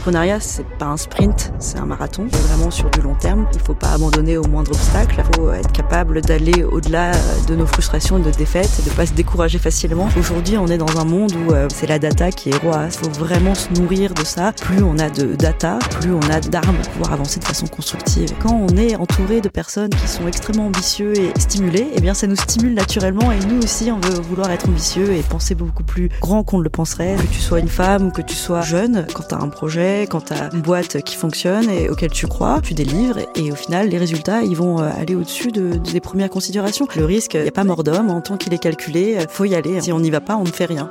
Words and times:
L'entrepreneuriat, 0.00 0.40
c'est 0.40 0.64
pas 0.78 0.86
un 0.86 0.96
sprint, 0.96 1.52
c'est 1.58 1.76
un 1.76 1.84
marathon. 1.84 2.26
C'est 2.32 2.40
vraiment 2.48 2.70
sur 2.70 2.88
du 2.88 3.02
long 3.02 3.14
terme. 3.16 3.46
Il 3.52 3.60
faut 3.60 3.74
pas 3.74 3.90
abandonner 3.90 4.38
au 4.38 4.44
moindre 4.44 4.70
obstacle. 4.70 5.16
Il 5.18 5.36
faut 5.36 5.52
être 5.52 5.70
capable 5.72 6.22
d'aller 6.22 6.64
au-delà 6.64 7.12
de 7.46 7.54
nos 7.54 7.66
frustrations 7.66 8.16
et 8.16 8.22
de 8.22 8.30
défaites 8.30 8.70
et 8.80 8.88
de 8.88 8.94
pas 8.94 9.04
se 9.04 9.12
décourager 9.12 9.58
facilement. 9.58 10.08
Aujourd'hui, 10.18 10.56
on 10.56 10.68
est 10.68 10.78
dans 10.78 10.98
un 10.98 11.04
monde 11.04 11.32
où 11.34 11.52
euh, 11.52 11.68
c'est 11.68 11.86
la 11.86 11.98
data 11.98 12.30
qui 12.30 12.48
est 12.48 12.56
roi. 12.56 12.86
Il 12.86 12.92
faut 12.92 13.10
vraiment 13.10 13.54
se 13.54 13.68
nourrir 13.74 14.14
de 14.14 14.24
ça. 14.24 14.52
Plus 14.52 14.82
on 14.82 14.98
a 14.98 15.10
de 15.10 15.34
data, 15.34 15.78
plus 16.00 16.14
on 16.14 16.30
a 16.30 16.40
d'armes 16.40 16.78
pour 16.78 16.92
pouvoir 16.92 17.12
avancer 17.12 17.38
de 17.38 17.44
façon 17.44 17.66
constructive. 17.66 18.30
Quand 18.40 18.54
on 18.54 18.74
est 18.78 18.96
entouré 18.96 19.42
de 19.42 19.50
personnes 19.50 19.90
qui 19.90 20.08
sont 20.08 20.26
extrêmement 20.26 20.68
ambitieux 20.68 21.12
et 21.14 21.38
stimulées, 21.38 21.88
eh 21.94 22.00
bien, 22.00 22.14
ça 22.14 22.26
nous 22.26 22.36
stimule 22.36 22.72
naturellement 22.72 23.32
et 23.32 23.38
nous 23.40 23.58
aussi, 23.62 23.92
on 23.92 24.00
veut 24.00 24.18
vouloir 24.22 24.50
être 24.50 24.66
ambitieux 24.66 25.12
et 25.12 25.20
penser 25.20 25.54
beaucoup 25.54 25.84
plus 25.84 26.08
grand 26.22 26.42
qu'on 26.42 26.56
ne 26.56 26.64
le 26.64 26.70
penserait. 26.70 27.16
Que 27.16 27.34
tu 27.34 27.40
sois 27.40 27.60
une 27.60 27.68
femme 27.68 28.06
ou 28.06 28.10
que 28.10 28.22
tu 28.22 28.34
sois 28.34 28.62
jeune, 28.62 29.06
quand 29.12 29.24
tu 29.28 29.34
as 29.34 29.38
un 29.38 29.48
projet, 29.48 29.89
quand 30.08 30.26
tu 30.26 30.32
as 30.32 30.50
une 30.52 30.60
boîte 30.60 31.02
qui 31.02 31.16
fonctionne 31.16 31.68
et 31.68 31.88
auquel 31.88 32.10
tu 32.10 32.26
crois, 32.26 32.60
tu 32.62 32.74
délivres 32.74 33.18
et 33.34 33.52
au 33.52 33.54
final, 33.54 33.88
les 33.88 33.98
résultats, 33.98 34.42
ils 34.42 34.56
vont 34.56 34.80
euh, 34.80 34.88
aller 34.96 35.14
au-dessus 35.14 35.52
de, 35.52 35.72
des 35.76 36.00
premières 36.00 36.30
considérations. 36.30 36.86
Le 36.96 37.04
risque, 37.04 37.34
il 37.34 37.42
n'y 37.42 37.48
a 37.48 37.52
pas 37.52 37.64
mort 37.64 37.84
d'homme, 37.84 38.10
en 38.10 38.20
tant 38.20 38.36
qu'il 38.36 38.52
est 38.54 38.58
calculé, 38.58 39.16
euh, 39.16 39.24
faut 39.28 39.44
y 39.44 39.54
aller. 39.54 39.80
Si 39.80 39.92
on 39.92 40.00
n'y 40.00 40.10
va 40.10 40.20
pas, 40.20 40.36
on 40.36 40.44
ne 40.44 40.50
fait 40.50 40.66
rien. 40.66 40.90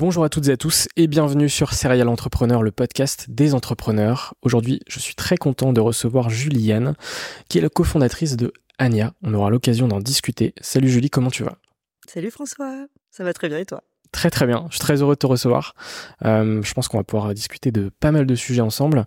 Bonjour 0.00 0.24
à 0.24 0.30
toutes 0.30 0.48
et 0.48 0.52
à 0.52 0.56
tous 0.56 0.88
et 0.96 1.08
bienvenue 1.08 1.50
sur 1.50 1.74
Serial 1.74 2.08
Entrepreneur, 2.08 2.62
le 2.62 2.70
podcast 2.70 3.26
des 3.28 3.52
entrepreneurs. 3.52 4.32
Aujourd'hui, 4.40 4.80
je 4.88 4.98
suis 4.98 5.14
très 5.14 5.36
content 5.36 5.74
de 5.74 5.80
recevoir 5.82 6.30
Juliane, 6.30 6.94
qui 7.50 7.58
est 7.58 7.60
la 7.60 7.68
cofondatrice 7.68 8.38
de 8.38 8.50
Anya. 8.78 9.12
On 9.22 9.34
aura 9.34 9.50
l'occasion 9.50 9.88
d'en 9.88 10.00
discuter. 10.00 10.54
Salut 10.62 10.88
Julie, 10.88 11.10
comment 11.10 11.28
tu 11.28 11.44
vas? 11.44 11.58
Salut 12.08 12.30
François, 12.30 12.86
ça 13.10 13.24
va 13.24 13.34
très 13.34 13.50
bien 13.50 13.58
et 13.58 13.66
toi? 13.66 13.82
Très 14.10 14.30
très 14.30 14.46
bien, 14.46 14.64
je 14.70 14.76
suis 14.76 14.80
très 14.80 15.02
heureux 15.02 15.16
de 15.16 15.18
te 15.18 15.26
recevoir. 15.26 15.74
Euh, 16.24 16.62
je 16.62 16.72
pense 16.72 16.88
qu'on 16.88 16.96
va 16.96 17.04
pouvoir 17.04 17.34
discuter 17.34 17.70
de 17.70 17.90
pas 18.00 18.10
mal 18.10 18.24
de 18.24 18.34
sujets 18.34 18.62
ensemble. 18.62 19.04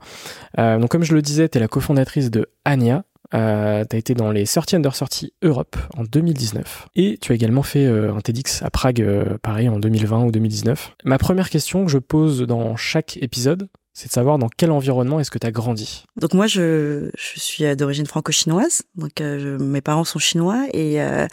Euh, 0.60 0.78
donc 0.78 0.92
comme 0.92 1.04
je 1.04 1.16
le 1.16 1.24
disais, 1.24 1.50
tu 1.50 1.58
es 1.58 1.62
la 1.62 1.68
cofondatrice 1.68 2.30
de 2.30 2.52
Anya, 2.66 3.04
euh, 3.34 3.84
tu 3.90 3.96
as 3.96 4.00
été 4.00 4.14
dans 4.14 4.32
les 4.32 4.46
30 4.46 4.76
Under 4.76 4.94
30 4.94 5.26
Europe 5.42 5.76
en 5.98 6.04
2019. 6.04 6.88
Et 6.96 7.18
tu 7.22 7.32
as 7.32 7.36
également 7.36 7.64
fait 7.64 7.86
euh, 7.86 8.14
un 8.14 8.22
TEDx 8.22 8.62
à 8.62 8.70
Prague, 8.70 9.02
euh, 9.02 9.38
pareil, 9.42 9.70
en 9.70 9.80
2020 9.80 10.26
ou 10.26 10.32
2019. 10.32 10.96
Ma 11.04 11.18
première 11.18 11.50
question 11.50 11.86
que 11.86 11.92
je 11.92 11.98
pose 11.98 12.42
dans 12.42 12.76
chaque 12.76 13.18
épisode, 13.18 13.68
c'est 13.94 14.08
de 14.08 14.14
savoir 14.14 14.40
dans 14.40 14.50
quel 14.50 14.72
environnement 14.72 15.20
est-ce 15.20 15.32
que 15.32 15.38
tu 15.38 15.48
as 15.48 15.52
grandi? 15.52 16.04
Donc 16.20 16.34
moi, 16.34 16.48
je, 16.48 17.12
suis 17.16 17.64
d'origine 17.76 18.08
franco-chinoise. 18.08 18.82
Donc 18.96 19.22
euh, 19.22 19.60
mes 19.60 19.82
parents 19.82 20.04
sont 20.04 20.20
chinois 20.20 20.66
et 20.74 21.02
euh, 21.02 21.28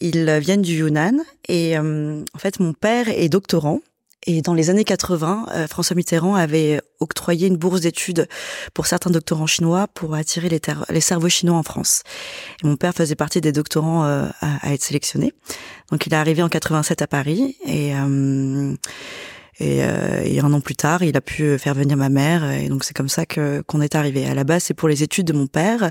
ils 0.00 0.30
viennent 0.40 0.62
du 0.62 0.78
Yunnan. 0.78 1.18
Et 1.46 1.78
euh, 1.78 2.22
en 2.34 2.38
fait, 2.38 2.58
mon 2.58 2.72
père 2.72 3.08
est 3.08 3.28
doctorant. 3.28 3.80
Et 4.26 4.42
dans 4.42 4.54
les 4.54 4.68
années 4.68 4.84
80, 4.84 5.46
euh, 5.50 5.66
François 5.68 5.94
Mitterrand 5.94 6.34
avait 6.34 6.80
octroyé 7.00 7.46
une 7.46 7.56
bourse 7.56 7.82
d'études 7.82 8.28
pour 8.74 8.86
certains 8.86 9.10
doctorants 9.10 9.46
chinois 9.46 9.86
pour 9.94 10.14
attirer 10.14 10.48
les, 10.48 11.00
cerveaux 11.00 11.28
chinois 11.28 11.56
en 11.56 11.62
France. 11.62 12.02
Mon 12.64 12.76
père 12.76 12.94
faisait 12.94 13.14
partie 13.14 13.40
des 13.40 13.52
doctorants 13.52 14.04
euh, 14.04 14.26
à, 14.40 14.68
à, 14.68 14.74
être 14.74 14.82
sélectionnés. 14.82 15.32
Donc 15.92 16.06
il 16.06 16.12
est 16.12 16.16
arrivé 16.16 16.42
en 16.42 16.48
87 16.48 17.02
à 17.02 17.06
Paris 17.06 17.56
et 17.64 17.94
euh, 17.94 18.74
et, 19.58 19.82
euh, 19.82 20.22
et, 20.24 20.40
un 20.40 20.52
an 20.52 20.60
plus 20.60 20.76
tard, 20.76 21.02
il 21.02 21.16
a 21.16 21.20
pu 21.20 21.58
faire 21.58 21.74
venir 21.74 21.96
ma 21.96 22.08
mère. 22.08 22.50
Et 22.50 22.68
donc 22.68 22.84
c'est 22.84 22.94
comme 22.94 23.08
ça 23.08 23.26
que 23.26 23.62
qu'on 23.62 23.80
est 23.80 23.94
arrivé. 23.94 24.26
À 24.26 24.34
la 24.34 24.44
base, 24.44 24.64
c'est 24.64 24.74
pour 24.74 24.88
les 24.88 25.02
études 25.02 25.26
de 25.26 25.32
mon 25.32 25.46
père, 25.46 25.90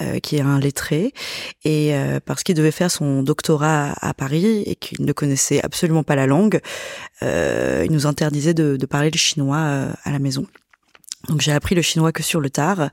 euh, 0.00 0.18
qui 0.18 0.36
est 0.36 0.40
un 0.40 0.58
lettré, 0.58 1.12
et 1.64 1.94
euh, 1.94 2.20
parce 2.24 2.42
qu'il 2.42 2.54
devait 2.54 2.70
faire 2.70 2.90
son 2.90 3.22
doctorat 3.22 3.94
à, 4.00 4.14
Paris 4.14 4.62
et 4.66 4.76
qu'il 4.76 5.04
ne 5.04 5.12
connaissait 5.12 5.62
absolument 5.62 6.02
pas 6.02 6.16
la 6.16 6.26
langue, 6.26 6.60
euh, 7.22 7.82
il 7.84 7.92
nous 7.92 8.06
interdisait 8.06 8.54
de, 8.54 8.76
de 8.76 8.86
parler 8.86 9.10
le 9.10 9.18
chinois 9.18 9.58
euh, 9.58 9.92
à 10.04 10.12
la 10.12 10.18
maison. 10.18 10.46
Donc 11.28 11.40
j'ai 11.40 11.52
appris 11.52 11.74
le 11.74 11.82
chinois 11.82 12.12
que 12.12 12.22
sur 12.22 12.40
le 12.40 12.50
tard 12.50 12.90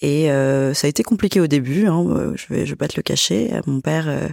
et 0.00 0.30
euh, 0.30 0.74
ça 0.74 0.86
a 0.86 0.90
été 0.90 1.02
compliqué 1.02 1.40
au 1.40 1.46
début. 1.46 1.86
Hein, 1.86 2.32
je 2.34 2.46
vais 2.52 2.66
je 2.66 2.70
vais 2.70 2.76
pas 2.76 2.88
te 2.88 2.96
le 2.96 3.02
cacher. 3.02 3.50
Mon 3.66 3.80
père 3.80 4.08
euh, 4.08 4.28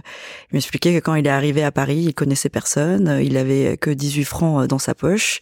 m'expliquait 0.52 0.94
que 0.94 1.00
quand 1.00 1.14
il 1.14 1.26
est 1.26 1.30
arrivé 1.30 1.62
à 1.62 1.72
Paris, 1.72 2.04
il 2.08 2.14
connaissait 2.14 2.48
personne. 2.48 3.18
Il 3.22 3.36
avait 3.36 3.76
que 3.76 3.90
18 3.90 4.24
francs 4.24 4.66
dans 4.66 4.78
sa 4.78 4.94
poche 4.94 5.40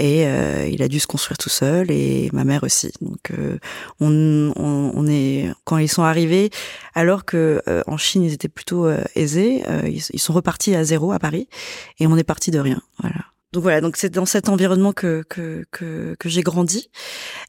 et 0.00 0.26
euh, 0.26 0.66
il 0.70 0.82
a 0.82 0.88
dû 0.88 0.98
se 0.98 1.06
construire 1.06 1.38
tout 1.38 1.50
seul 1.50 1.90
et 1.90 2.30
ma 2.32 2.44
mère 2.44 2.64
aussi. 2.64 2.90
Donc 3.00 3.30
euh, 3.30 3.58
on, 4.00 4.52
on, 4.56 4.92
on, 4.94 5.06
est 5.06 5.50
quand 5.64 5.76
ils 5.78 5.88
sont 5.88 6.02
arrivés, 6.02 6.50
alors 6.94 7.24
que 7.24 7.62
euh, 7.68 7.82
en 7.86 7.98
Chine 7.98 8.22
ils 8.22 8.32
étaient 8.32 8.48
plutôt 8.48 8.90
aisés, 9.14 9.62
ils, 9.84 10.02
ils 10.12 10.18
sont 10.18 10.32
repartis 10.32 10.74
à 10.74 10.84
zéro 10.84 11.12
à 11.12 11.18
Paris 11.18 11.48
et 11.98 12.06
on 12.06 12.16
est 12.16 12.24
parti 12.24 12.50
de 12.50 12.58
rien. 12.58 12.80
Voilà. 12.98 13.16
Donc 13.52 13.64
voilà, 13.64 13.80
donc 13.80 13.96
c'est 13.96 14.10
dans 14.10 14.26
cet 14.26 14.48
environnement 14.48 14.92
que 14.92 15.24
que 15.28 15.64
que, 15.72 16.14
que 16.18 16.28
j'ai 16.28 16.42
grandi. 16.42 16.90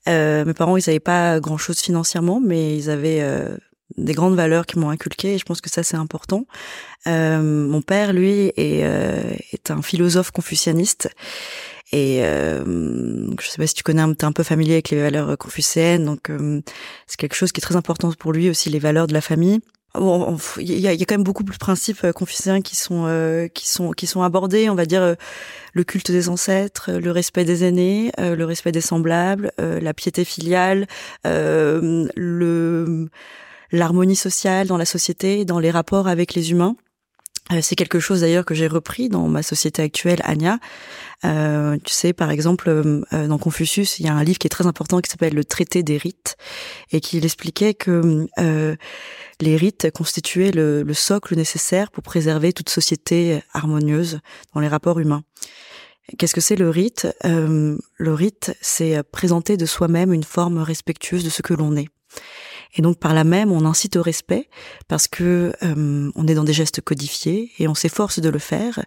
Euh, 0.10 0.46
mes 0.46 0.54
parents, 0.54 0.78
ils 0.78 0.84
n'avaient 0.88 1.00
pas 1.00 1.40
grand 1.40 1.58
chose 1.58 1.80
financièrement, 1.80 2.42
mais 2.44 2.76
ils 2.76 2.90
avaient 2.90 3.22
euh, 3.22 3.56
des 3.98 4.14
grandes 4.14 4.36
valeurs 4.36 4.66
qui 4.66 4.80
m'ont 4.80 4.90
inculqué 4.90 5.36
et 5.36 5.38
je 5.38 5.46
pense 5.46 5.62
que 5.62 5.70
ça 5.70 5.84
c'est 5.84 5.98
important. 5.98 6.46
Euh, 7.08 7.42
mon 7.42 7.82
père, 7.82 8.14
lui, 8.14 8.52
est, 8.56 8.84
euh, 8.84 9.34
est 9.52 9.70
un 9.70 9.82
philosophe 9.82 10.32
confucianiste 10.32 11.10
et 11.92 12.24
euh, 12.24 13.28
je 13.40 13.48
sais 13.48 13.58
pas 13.58 13.68
si 13.68 13.74
tu 13.74 13.84
connais, 13.84 14.02
t'es 14.16 14.26
un 14.26 14.32
peu 14.32 14.44
familier 14.44 14.74
avec 14.74 14.90
les 14.92 15.02
valeurs 15.02 15.38
confucéennes, 15.38 16.06
donc 16.06 16.30
euh, 16.30 16.62
c'est 17.06 17.18
quelque 17.18 17.36
chose 17.36 17.52
qui 17.52 17.60
est 17.60 17.64
très 17.64 17.76
important 17.76 18.12
pour 18.14 18.32
lui 18.32 18.50
aussi, 18.50 18.70
les 18.70 18.80
valeurs 18.80 19.08
de 19.08 19.14
la 19.14 19.22
famille. 19.22 19.60
Bon, 19.94 20.38
il 20.58 20.80
y 20.80 20.88
a, 20.88 20.94
quand 20.94 21.16
même 21.16 21.24
beaucoup 21.24 21.44
de 21.44 21.52
principes 21.52 22.06
euh, 22.06 22.14
confucéens 22.14 22.62
qui 22.62 22.78
sont 22.78 23.04
euh, 23.08 23.50
qui 23.50 23.68
sont 23.68 23.92
qui 23.92 24.08
sont 24.08 24.22
abordés. 24.22 24.70
On 24.70 24.76
va 24.76 24.86
dire 24.86 25.02
euh, 25.02 25.16
le 25.74 25.84
culte 25.84 26.12
des 26.12 26.30
ancêtres, 26.30 26.92
le 26.94 27.12
respect 27.12 27.44
des 27.44 27.66
aînés, 27.66 28.12
le 28.18 28.44
respect 28.46 28.72
des 28.72 28.82
semblables, 28.82 29.52
la 29.58 29.94
piété 29.94 30.24
filiale, 30.24 30.88
le 31.26 33.10
l'harmonie 33.72 34.16
sociale 34.16 34.68
dans 34.68 34.78
la 34.78 34.86
société, 34.86 35.46
dans 35.46 35.60
les 35.60 35.72
rapports 35.72 36.08
avec 36.08 36.34
les 36.34 36.52
humains. 36.52 36.76
C'est 37.62 37.76
quelque 37.76 38.00
chose 38.00 38.22
d'ailleurs 38.22 38.46
que 38.46 38.54
j'ai 38.54 38.68
repris 38.68 39.10
dans 39.10 39.28
ma 39.28 39.44
société 39.44 39.82
actuelle, 39.82 40.22
Anya. 40.24 40.60
Euh, 41.24 41.78
tu 41.84 41.94
sais, 41.94 42.14
par 42.14 42.32
exemple, 42.32 42.70
euh, 42.70 43.28
dans 43.28 43.38
Confucius, 43.38 44.00
il 44.00 44.06
y 44.06 44.10
a 44.10 44.14
un 44.14 44.24
livre 44.24 44.40
qui 44.40 44.48
est 44.48 44.50
très 44.50 44.68
important 44.68 45.00
qui 45.00 45.10
s'appelle 45.10 45.34
Le 45.34 45.46
Traité 45.46 45.84
des 45.84 45.98
rites 45.98 46.36
et 46.92 47.00
qui 47.00 47.18
expliquait 47.18 47.74
que 47.74 48.28
euh, 48.40 48.76
les 49.40 49.56
rites 49.56 49.92
constituaient 49.92 50.52
le, 50.52 50.84
le, 50.84 50.94
socle 50.94 51.36
nécessaire 51.36 51.92
pour 51.92 52.04
préserver 52.04 52.54
toute 52.54 52.70
société 52.70 53.42
harmonieuse 53.54 54.20
dans 54.54 54.62
les 54.62 54.68
rapports 54.68 55.00
humains. 55.00 55.24
Qu'est-ce 56.18 56.34
que 56.34 56.42
c'est 56.42 56.56
le 56.56 56.70
rite? 56.70 57.08
Euh, 57.26 57.78
Le 57.98 58.14
rite, 58.14 58.56
c'est 58.62 59.02
présenter 59.04 59.58
de 59.58 59.66
soi-même 59.66 60.14
une 60.14 60.24
forme 60.24 60.58
respectueuse 60.58 61.24
de 61.24 61.30
ce 61.30 61.42
que 61.42 61.54
l'on 61.54 61.76
est. 61.76 61.88
Et 62.76 62.82
donc 62.82 63.00
par 63.00 63.14
là 63.14 63.24
même, 63.24 63.52
on 63.52 63.66
incite 63.66 63.96
au 63.98 64.02
respect 64.02 64.50
parce 64.88 65.08
que 65.08 65.54
euh, 65.64 66.12
on 66.16 66.28
est 66.28 66.36
dans 66.36 66.44
des 66.44 66.54
gestes 66.54 66.82
codifiés 66.82 67.52
et 67.60 67.68
on 67.68 67.76
s'efforce 67.76 68.20
de 68.20 68.30
le 68.30 68.40
faire. 68.40 68.86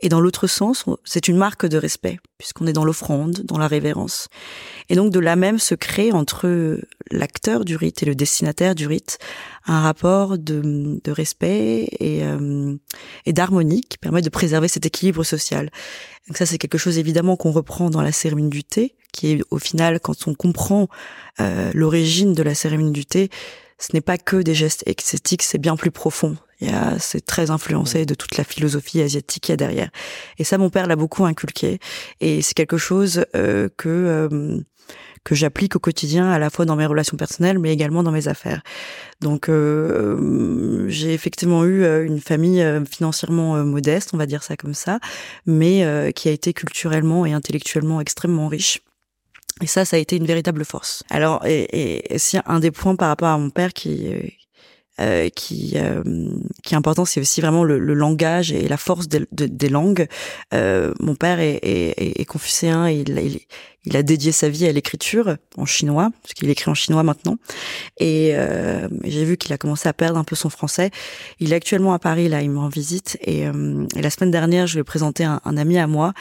Et 0.00 0.08
dans 0.08 0.20
l'autre 0.20 0.46
sens, 0.46 0.84
c'est 1.04 1.26
une 1.26 1.36
marque 1.36 1.66
de 1.66 1.76
respect 1.76 2.18
puisqu'on 2.38 2.68
est 2.68 2.72
dans 2.72 2.84
l'offrande, 2.84 3.42
dans 3.44 3.58
la 3.58 3.66
révérence. 3.66 4.28
Et 4.88 4.94
donc 4.94 5.12
de 5.12 5.18
là 5.18 5.34
même 5.34 5.58
se 5.58 5.74
crée 5.74 6.12
entre 6.12 6.78
l'acteur 7.10 7.64
du 7.64 7.74
rite 7.74 8.02
et 8.02 8.06
le 8.06 8.14
destinataire 8.14 8.76
du 8.76 8.86
rite 8.86 9.18
un 9.66 9.80
rapport 9.80 10.38
de, 10.38 11.00
de 11.02 11.10
respect 11.10 11.88
et, 11.98 12.24
euh, 12.24 12.74
et 13.26 13.32
d'harmonie 13.32 13.82
qui 13.82 13.98
permet 13.98 14.22
de 14.22 14.30
préserver 14.30 14.68
cet 14.68 14.86
équilibre 14.86 15.24
social. 15.24 15.70
Donc 16.28 16.36
ça, 16.36 16.46
c'est 16.46 16.58
quelque 16.58 16.78
chose 16.78 16.98
évidemment 16.98 17.36
qu'on 17.36 17.50
reprend 17.50 17.90
dans 17.90 18.02
la 18.02 18.12
cérémonie 18.12 18.50
du 18.50 18.64
thé, 18.64 18.94
qui 19.12 19.32
est 19.32 19.40
au 19.50 19.58
final, 19.58 19.98
quand 19.98 20.28
on 20.28 20.34
comprend 20.34 20.88
euh, 21.40 21.70
l'origine 21.74 22.34
de 22.34 22.42
la 22.42 22.54
cérémonie 22.54 22.92
du 22.92 23.06
thé, 23.06 23.30
ce 23.78 23.88
n'est 23.94 24.00
pas 24.00 24.18
que 24.18 24.36
des 24.36 24.54
gestes 24.54 24.82
esthétiques, 24.86 25.42
c'est 25.42 25.58
bien 25.58 25.76
plus 25.76 25.90
profond. 25.90 26.36
C'est 26.98 27.24
très 27.24 27.50
influencé 27.50 28.04
de 28.04 28.14
toute 28.14 28.36
la 28.36 28.42
philosophie 28.42 29.00
asiatique 29.00 29.44
qu'il 29.44 29.52
y 29.52 29.54
a 29.54 29.56
derrière. 29.56 29.90
Et 30.38 30.44
ça, 30.44 30.58
mon 30.58 30.70
père 30.70 30.88
l'a 30.88 30.96
beaucoup 30.96 31.24
inculqué. 31.24 31.78
Et 32.20 32.42
c'est 32.42 32.54
quelque 32.54 32.78
chose 32.78 33.24
euh, 33.36 33.68
que 33.76 33.88
euh, 33.88 34.60
que 35.28 35.34
j'applique 35.34 35.76
au 35.76 35.78
quotidien, 35.78 36.30
à 36.30 36.38
la 36.38 36.48
fois 36.48 36.64
dans 36.64 36.74
mes 36.74 36.86
relations 36.86 37.18
personnelles, 37.18 37.58
mais 37.58 37.70
également 37.70 38.02
dans 38.02 38.12
mes 38.12 38.28
affaires. 38.28 38.62
Donc, 39.20 39.50
euh, 39.50 40.86
j'ai 40.88 41.12
effectivement 41.12 41.66
eu 41.66 41.82
euh, 41.82 42.06
une 42.06 42.18
famille 42.18 42.62
euh, 42.62 42.82
financièrement 42.86 43.56
euh, 43.56 43.62
modeste, 43.62 44.12
on 44.14 44.16
va 44.16 44.24
dire 44.24 44.42
ça 44.42 44.56
comme 44.56 44.72
ça, 44.72 45.00
mais 45.44 45.84
qui 46.14 46.30
a 46.30 46.32
été 46.32 46.54
culturellement 46.54 47.26
et 47.26 47.34
intellectuellement 47.34 48.00
extrêmement 48.00 48.48
riche. 48.48 48.80
Et 49.60 49.66
ça, 49.66 49.84
ça 49.84 49.96
a 49.96 49.98
été 49.98 50.16
une 50.16 50.24
véritable 50.24 50.64
force. 50.64 51.02
Alors, 51.10 51.44
et, 51.44 52.14
et, 52.14 52.18
c'est 52.18 52.40
un 52.46 52.58
des 52.58 52.70
points 52.70 52.96
par 52.96 53.08
rapport 53.08 53.28
à 53.28 53.36
mon 53.36 53.50
père 53.50 53.74
qui 53.74 54.14
euh, 55.00 55.28
qui 55.28 55.74
euh, 55.76 56.02
qui 56.64 56.74
est 56.74 56.76
important, 56.76 57.04
c'est 57.04 57.20
aussi 57.20 57.40
vraiment 57.40 57.64
le, 57.64 57.78
le, 57.78 57.94
langage 57.94 58.52
et 58.52 58.68
la 58.68 58.76
force 58.76 59.08
de, 59.08 59.26
de, 59.32 59.46
des 59.46 59.68
langues. 59.68 60.08
Euh, 60.54 60.92
mon 61.00 61.14
père 61.14 61.40
est, 61.40 61.60
est, 61.62 62.20
est 62.20 62.24
confucéen, 62.24 62.88
et 62.88 63.04
il, 63.06 63.40
il, 63.84 63.96
a 63.96 64.02
dédié 64.02 64.32
sa 64.32 64.48
vie 64.48 64.66
à 64.66 64.72
l'écriture 64.72 65.36
en 65.56 65.66
chinois, 65.66 66.10
parce 66.22 66.34
qu'il 66.34 66.50
écrit 66.50 66.70
en 66.70 66.74
chinois 66.74 67.02
maintenant. 67.02 67.36
Et 67.98 68.32
euh, 68.34 68.88
j'ai 69.04 69.24
vu 69.24 69.36
qu'il 69.36 69.52
a 69.52 69.58
commencé 69.58 69.88
à 69.88 69.92
perdre 69.92 70.18
un 70.18 70.24
peu 70.24 70.36
son 70.36 70.50
français. 70.50 70.90
Il 71.40 71.52
est 71.52 71.56
actuellement 71.56 71.94
à 71.94 71.98
Paris, 71.98 72.28
là, 72.28 72.42
il 72.42 72.50
me 72.50 72.58
rend 72.58 72.68
visite. 72.68 73.18
Et, 73.22 73.46
euh, 73.46 73.86
et 73.96 74.02
la 74.02 74.10
semaine 74.10 74.30
dernière, 74.30 74.66
je 74.66 74.74
lui 74.74 74.80
ai 74.80 74.84
présenté 74.84 75.24
un, 75.24 75.40
un 75.44 75.56
ami 75.56 75.78
à 75.78 75.86
moi 75.86 76.12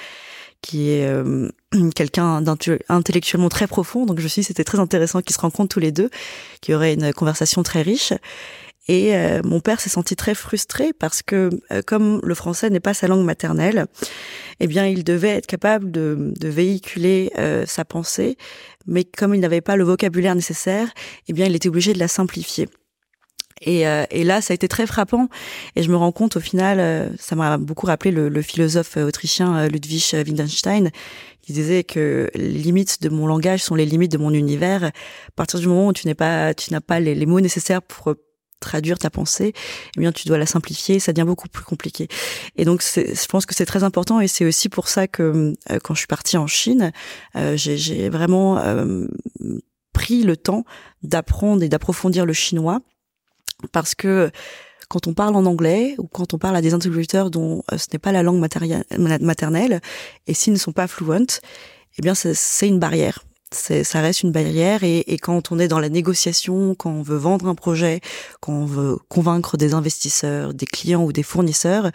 qui 0.61 0.89
est 0.89 1.05
euh, 1.05 1.49
quelqu'un 1.95 2.41
d'intellectuellement 2.41 3.49
très 3.49 3.67
profond. 3.67 4.05
Donc 4.05 4.19
je 4.19 4.23
me 4.23 4.27
suis 4.27 4.41
dit 4.41 4.47
c'était 4.47 4.63
très 4.63 4.79
intéressant 4.79 5.21
qu'ils 5.21 5.35
se 5.35 5.41
rencontrent 5.41 5.73
tous 5.73 5.79
les 5.79 5.91
deux, 5.91 6.09
qu'il 6.61 6.73
y 6.73 6.75
aurait 6.75 6.93
une 6.93 7.13
conversation 7.13 7.63
très 7.63 7.81
riche. 7.81 8.13
Et 8.87 9.15
euh, 9.15 9.41
mon 9.43 9.59
père 9.59 9.81
s'est 9.81 9.89
senti 9.89 10.15
très 10.15 10.33
frustré 10.33 10.93
parce 10.93 11.21
que 11.21 11.49
euh, 11.71 11.81
comme 11.85 12.21
le 12.23 12.35
français 12.35 12.69
n'est 12.69 12.79
pas 12.79 12.93
sa 12.93 13.07
langue 13.07 13.25
maternelle, 13.25 13.87
eh 14.59 14.67
bien 14.67 14.85
il 14.85 15.03
devait 15.03 15.29
être 15.29 15.47
capable 15.47 15.91
de, 15.91 16.33
de 16.39 16.47
véhiculer 16.47 17.31
euh, 17.37 17.65
sa 17.65 17.83
pensée, 17.83 18.37
mais 18.85 19.03
comme 19.03 19.35
il 19.35 19.41
n'avait 19.41 19.61
pas 19.61 19.75
le 19.75 19.83
vocabulaire 19.83 20.35
nécessaire, 20.35 20.89
eh 21.27 21.33
bien 21.33 21.45
il 21.47 21.55
était 21.55 21.69
obligé 21.69 21.93
de 21.93 21.99
la 21.99 22.07
simplifier. 22.07 22.69
Et, 23.61 23.85
et, 24.11 24.23
là, 24.23 24.39
ça 24.39 24.51
a 24.51 24.53
été 24.53 24.67
très 24.67 24.85
frappant. 24.85 25.29
Et 25.75 25.81
je 25.81 25.89
me 25.89 25.95
rends 25.95 26.11
compte, 26.11 26.37
au 26.37 26.39
final, 26.39 27.11
ça 27.17 27.35
m'a 27.35 27.57
beaucoup 27.57 27.87
rappelé 27.87 28.11
le, 28.11 28.29
le, 28.29 28.41
philosophe 28.43 28.97
autrichien 28.97 29.67
Ludwig 29.67 30.13
Wittgenstein, 30.13 30.91
qui 31.41 31.53
disait 31.53 31.83
que 31.83 32.29
les 32.35 32.49
limites 32.49 33.01
de 33.01 33.09
mon 33.09 33.25
langage 33.25 33.63
sont 33.63 33.73
les 33.73 33.87
limites 33.87 34.11
de 34.11 34.19
mon 34.19 34.29
univers. 34.29 34.83
À 34.83 34.91
partir 35.35 35.59
du 35.59 35.67
moment 35.67 35.87
où 35.87 35.93
tu 35.93 36.05
n'es 36.05 36.13
pas, 36.13 36.53
tu 36.53 36.71
n'as 36.71 36.81
pas 36.81 36.99
les, 36.99 37.15
les, 37.15 37.25
mots 37.25 37.41
nécessaires 37.41 37.81
pour 37.81 38.13
traduire 38.59 38.97
ta 38.97 39.09
pensée, 39.09 39.53
eh 39.95 39.99
bien 39.99 40.11
tu 40.11 40.27
dois 40.27 40.37
la 40.37 40.45
simplifier, 40.45 40.99
ça 40.99 41.13
devient 41.13 41.25
beaucoup 41.25 41.47
plus 41.47 41.63
compliqué. 41.63 42.07
Et 42.55 42.65
donc 42.65 42.81
je 42.83 43.25
pense 43.27 43.45
que 43.45 43.55
c'est 43.55 43.65
très 43.65 43.83
important 43.83 44.19
et 44.19 44.27
c'est 44.27 44.45
aussi 44.45 44.69
pour 44.69 44.87
ça 44.87 45.07
que 45.07 45.53
euh, 45.71 45.79
quand 45.83 45.93
je 45.93 45.99
suis 45.99 46.07
partie 46.07 46.37
en 46.37 46.47
Chine, 46.47 46.91
euh, 47.35 47.55
j'ai 47.55 48.09
vraiment 48.09 48.57
euh, 48.57 49.05
pris 49.93 50.23
le 50.23 50.37
temps 50.37 50.65
d'apprendre 51.03 51.63
et 51.63 51.69
d'approfondir 51.69 52.25
le 52.25 52.33
chinois 52.33 52.81
parce 53.71 53.95
que 53.95 54.31
quand 54.89 55.07
on 55.07 55.13
parle 55.13 55.35
en 55.35 55.45
anglais 55.45 55.95
ou 55.97 56.07
quand 56.07 56.33
on 56.33 56.37
parle 56.37 56.55
à 56.55 56.61
des 56.61 56.73
interlocuteurs 56.73 57.29
dont 57.29 57.63
ce 57.75 57.87
n'est 57.91 57.99
pas 57.99 58.11
la 58.11 58.23
langue 58.23 58.39
maternelle 58.39 59.81
et 60.27 60.33
s'ils 60.33 60.53
ne 60.53 60.57
sont 60.57 60.71
pas 60.71 60.87
fluents, 60.87 61.41
eh 61.97 62.01
bien 62.01 62.15
c'est 62.15 62.67
une 62.67 62.79
barrière 62.79 63.26
ça 63.51 64.01
reste 64.01 64.23
une 64.23 64.31
barrière 64.31 64.83
et, 64.83 64.99
et, 64.99 65.17
quand 65.17 65.51
on 65.51 65.59
est 65.59 65.67
dans 65.67 65.79
la 65.79 65.89
négociation, 65.89 66.75
quand 66.75 66.91
on 66.91 67.01
veut 67.01 67.17
vendre 67.17 67.47
un 67.47 67.55
projet, 67.55 68.01
quand 68.41 68.53
on 68.53 68.65
veut 68.65 68.97
convaincre 69.09 69.57
des 69.57 69.73
investisseurs, 69.73 70.53
des 70.53 70.65
clients 70.65 71.03
ou 71.03 71.13
des 71.13 71.23
fournisseurs, 71.23 71.91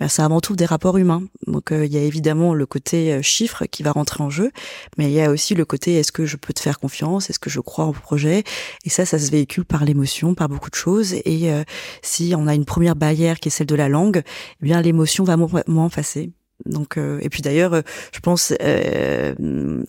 ben, 0.00 0.08
c'est 0.08 0.22
avant 0.22 0.40
tout 0.40 0.54
des 0.54 0.64
rapports 0.64 0.96
humains. 0.96 1.22
Donc 1.46 1.72
euh, 1.72 1.84
il 1.84 1.92
y 1.92 1.98
a 1.98 2.02
évidemment 2.02 2.54
le 2.54 2.66
côté 2.66 3.12
euh, 3.12 3.22
chiffre 3.22 3.66
qui 3.66 3.82
va 3.82 3.92
rentrer 3.92 4.22
en 4.22 4.30
jeu, 4.30 4.50
mais 4.96 5.06
il 5.06 5.12
y 5.12 5.20
a 5.20 5.30
aussi 5.30 5.54
le 5.54 5.64
côté 5.64 5.94
est-ce 5.94 6.12
que 6.12 6.26
je 6.26 6.36
peux 6.36 6.52
te 6.52 6.60
faire 6.60 6.78
confiance, 6.78 7.30
est-ce 7.30 7.38
que 7.38 7.50
je 7.50 7.60
crois 7.60 7.86
au 7.86 7.92
projet, 7.92 8.44
et 8.84 8.90
ça, 8.90 9.04
ça 9.04 9.18
se 9.18 9.30
véhicule 9.30 9.64
par 9.64 9.84
l'émotion, 9.84 10.34
par 10.34 10.48
beaucoup 10.48 10.70
de 10.70 10.76
choses. 10.76 11.14
Et 11.24 11.52
euh, 11.52 11.64
si 12.02 12.34
on 12.36 12.46
a 12.46 12.54
une 12.54 12.64
première 12.64 12.96
barrière 12.96 13.40
qui 13.40 13.48
est 13.48 13.50
celle 13.50 13.66
de 13.66 13.74
la 13.74 13.88
langue, 13.88 14.22
eh 14.62 14.64
bien 14.64 14.80
l'émotion 14.80 15.24
va 15.24 15.36
moins 15.36 15.88
passer. 15.88 16.30
Donc, 16.66 16.96
euh, 16.96 17.18
et 17.22 17.28
puis 17.28 17.42
d'ailleurs, 17.42 17.72
euh, 17.72 17.82
je 18.12 18.20
pense 18.20 18.52
euh, 18.60 19.34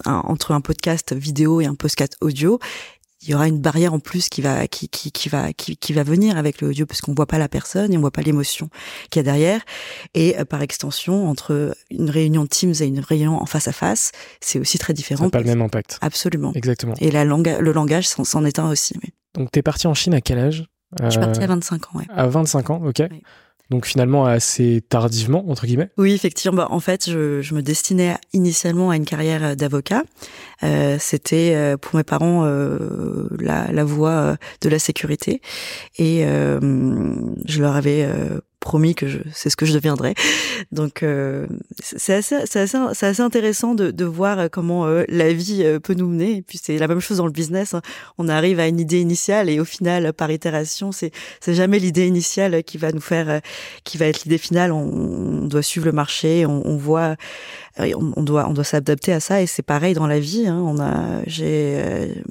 entre 0.05 0.51
un 0.51 0.61
podcast 0.61 1.13
vidéo 1.13 1.61
et 1.61 1.65
un 1.65 1.75
podcast 1.75 2.15
audio, 2.21 2.59
il 3.21 3.29
y 3.29 3.33
aura 3.33 3.49
une 3.49 3.59
barrière 3.59 3.93
en 3.93 3.99
plus 3.99 4.29
qui 4.29 4.41
va 4.41 4.65
qui 4.67 4.87
qui, 4.87 5.11
qui 5.11 5.27
va 5.27 5.51
qui, 5.51 5.75
qui 5.75 5.91
va 5.91 6.03
venir 6.03 6.37
avec 6.37 6.61
le 6.61 6.69
audio 6.69 6.85
parce 6.85 7.01
qu'on 7.01 7.13
voit 7.13 7.25
pas 7.25 7.37
la 7.37 7.49
personne 7.49 7.91
et 7.91 7.97
on 7.97 7.99
voit 7.99 8.11
pas 8.11 8.21
l'émotion 8.21 8.69
qu'il 9.09 9.19
y 9.19 9.21
a 9.21 9.23
derrière. 9.23 9.61
Et 10.13 10.35
par 10.45 10.61
extension 10.61 11.27
entre 11.27 11.75
une 11.91 12.09
réunion 12.09 12.47
Teams 12.47 12.75
et 12.79 12.85
une 12.85 13.01
réunion 13.01 13.41
en 13.41 13.45
face 13.45 13.67
à 13.67 13.73
face 13.73 14.13
c'est 14.39 14.57
aussi 14.57 14.77
très 14.77 14.93
différent. 14.93 15.25
Ça 15.25 15.31
pas 15.31 15.39
le 15.39 15.47
même 15.47 15.61
impact. 15.61 15.97
Absolument. 15.99 16.53
Exactement. 16.55 16.93
Et 17.01 17.11
la 17.11 17.25
langue 17.25 17.57
le 17.59 17.73
langage 17.73 18.07
c'en 18.07 18.45
est 18.45 18.57
un 18.57 18.69
aussi 18.69 18.95
mais... 19.03 19.09
donc 19.33 19.51
t'es 19.51 19.63
parti 19.63 19.87
en 19.87 19.93
Chine 19.93 20.13
à 20.13 20.21
quel 20.21 20.39
âge? 20.39 20.65
Je 21.03 21.09
suis 21.09 21.19
partie 21.19 21.43
à 21.43 21.47
25 21.47 21.87
ans 21.87 21.99
ouais. 21.99 22.05
à 22.09 22.25
25 22.27 22.69
ans 22.69 22.81
ok. 22.85 23.01
Oui. 23.11 23.21
Donc 23.69 23.85
finalement 23.85 24.25
assez 24.25 24.83
tardivement 24.87 25.49
entre 25.49 25.65
guillemets. 25.65 25.89
Oui, 25.97 26.13
effectivement. 26.13 26.57
Bah, 26.57 26.67
en 26.71 26.79
fait, 26.79 27.09
je, 27.09 27.41
je, 27.41 27.53
me 27.53 27.61
destinais 27.61 28.15
initialement 28.33 28.89
à 28.89 28.95
une 28.95 29.05
carrière 29.05 29.55
d'avocat. 29.55 30.03
Euh, 30.63 30.97
C'était 30.99 31.53
euh, 31.55 31.77
pour 31.77 31.95
mes 31.95 32.03
parents 32.03 32.45
euh, 32.45 33.27
la, 33.39 33.71
la 33.71 33.83
voie 33.83 34.09
euh, 34.09 34.35
de 34.61 34.69
la 34.69 34.79
sécurité 34.79 35.41
et 35.97 36.25
euh, 36.25 36.59
je 37.45 37.61
leur 37.61 37.75
avais 37.75 38.03
euh, 38.03 38.39
promis 38.59 38.95
que 38.95 39.07
je 39.07 39.19
c'est 39.33 39.49
ce 39.49 39.55
que 39.55 39.65
je 39.65 39.73
deviendrais. 39.73 40.13
Donc 40.71 41.03
euh, 41.03 41.47
c'est 41.81 42.13
assez 42.13 42.35
c'est 42.45 42.59
assez 42.59 42.77
c'est 42.93 43.05
assez 43.07 43.21
intéressant 43.21 43.75
de 43.75 43.91
de 43.91 44.05
voir 44.05 44.49
comment 44.51 44.85
euh, 44.85 45.03
la 45.07 45.33
vie 45.33 45.63
euh, 45.63 45.79
peut 45.79 45.93
nous 45.93 46.07
mener 46.07 46.37
et 46.37 46.41
puis 46.41 46.59
c'est 46.61 46.77
la 46.77 46.87
même 46.87 46.99
chose 46.99 47.17
dans 47.17 47.25
le 47.25 47.31
business, 47.31 47.73
hein. 47.73 47.81
on 48.17 48.27
arrive 48.27 48.59
à 48.59 48.67
une 48.67 48.79
idée 48.79 48.99
initiale 48.99 49.49
et 49.49 49.59
au 49.59 49.65
final 49.65 50.13
par 50.13 50.31
itération, 50.31 50.91
c'est 50.91 51.11
c'est 51.39 51.53
jamais 51.53 51.79
l'idée 51.79 52.07
initiale 52.07 52.63
qui 52.63 52.77
va 52.77 52.91
nous 52.91 53.01
faire 53.01 53.41
qui 53.83 53.97
va 53.97 54.07
être 54.07 54.23
l'idée 54.23 54.37
finale, 54.37 54.71
on, 54.71 55.43
on, 55.43 55.47
doit 55.47 55.63
suivre 55.63 55.85
le 55.85 55.91
marché, 55.91 56.45
on, 56.45 56.65
on 56.67 56.77
voit 56.77 57.15
on, 57.77 58.13
on, 58.15 58.23
doit 58.23 58.47
on 58.47 58.53
doit 58.53 58.63
s'adapter 58.63 59.13
à 59.13 59.19
ça 59.19 59.41
et 59.41 59.47
c'est 59.47 59.63
pareil 59.63 59.93
dans 59.93 60.07
la 60.07 60.19
vie, 60.19 60.47
hein. 60.47 60.61
on 60.65 60.79
a 60.79 61.21
j'ai 61.25 62.23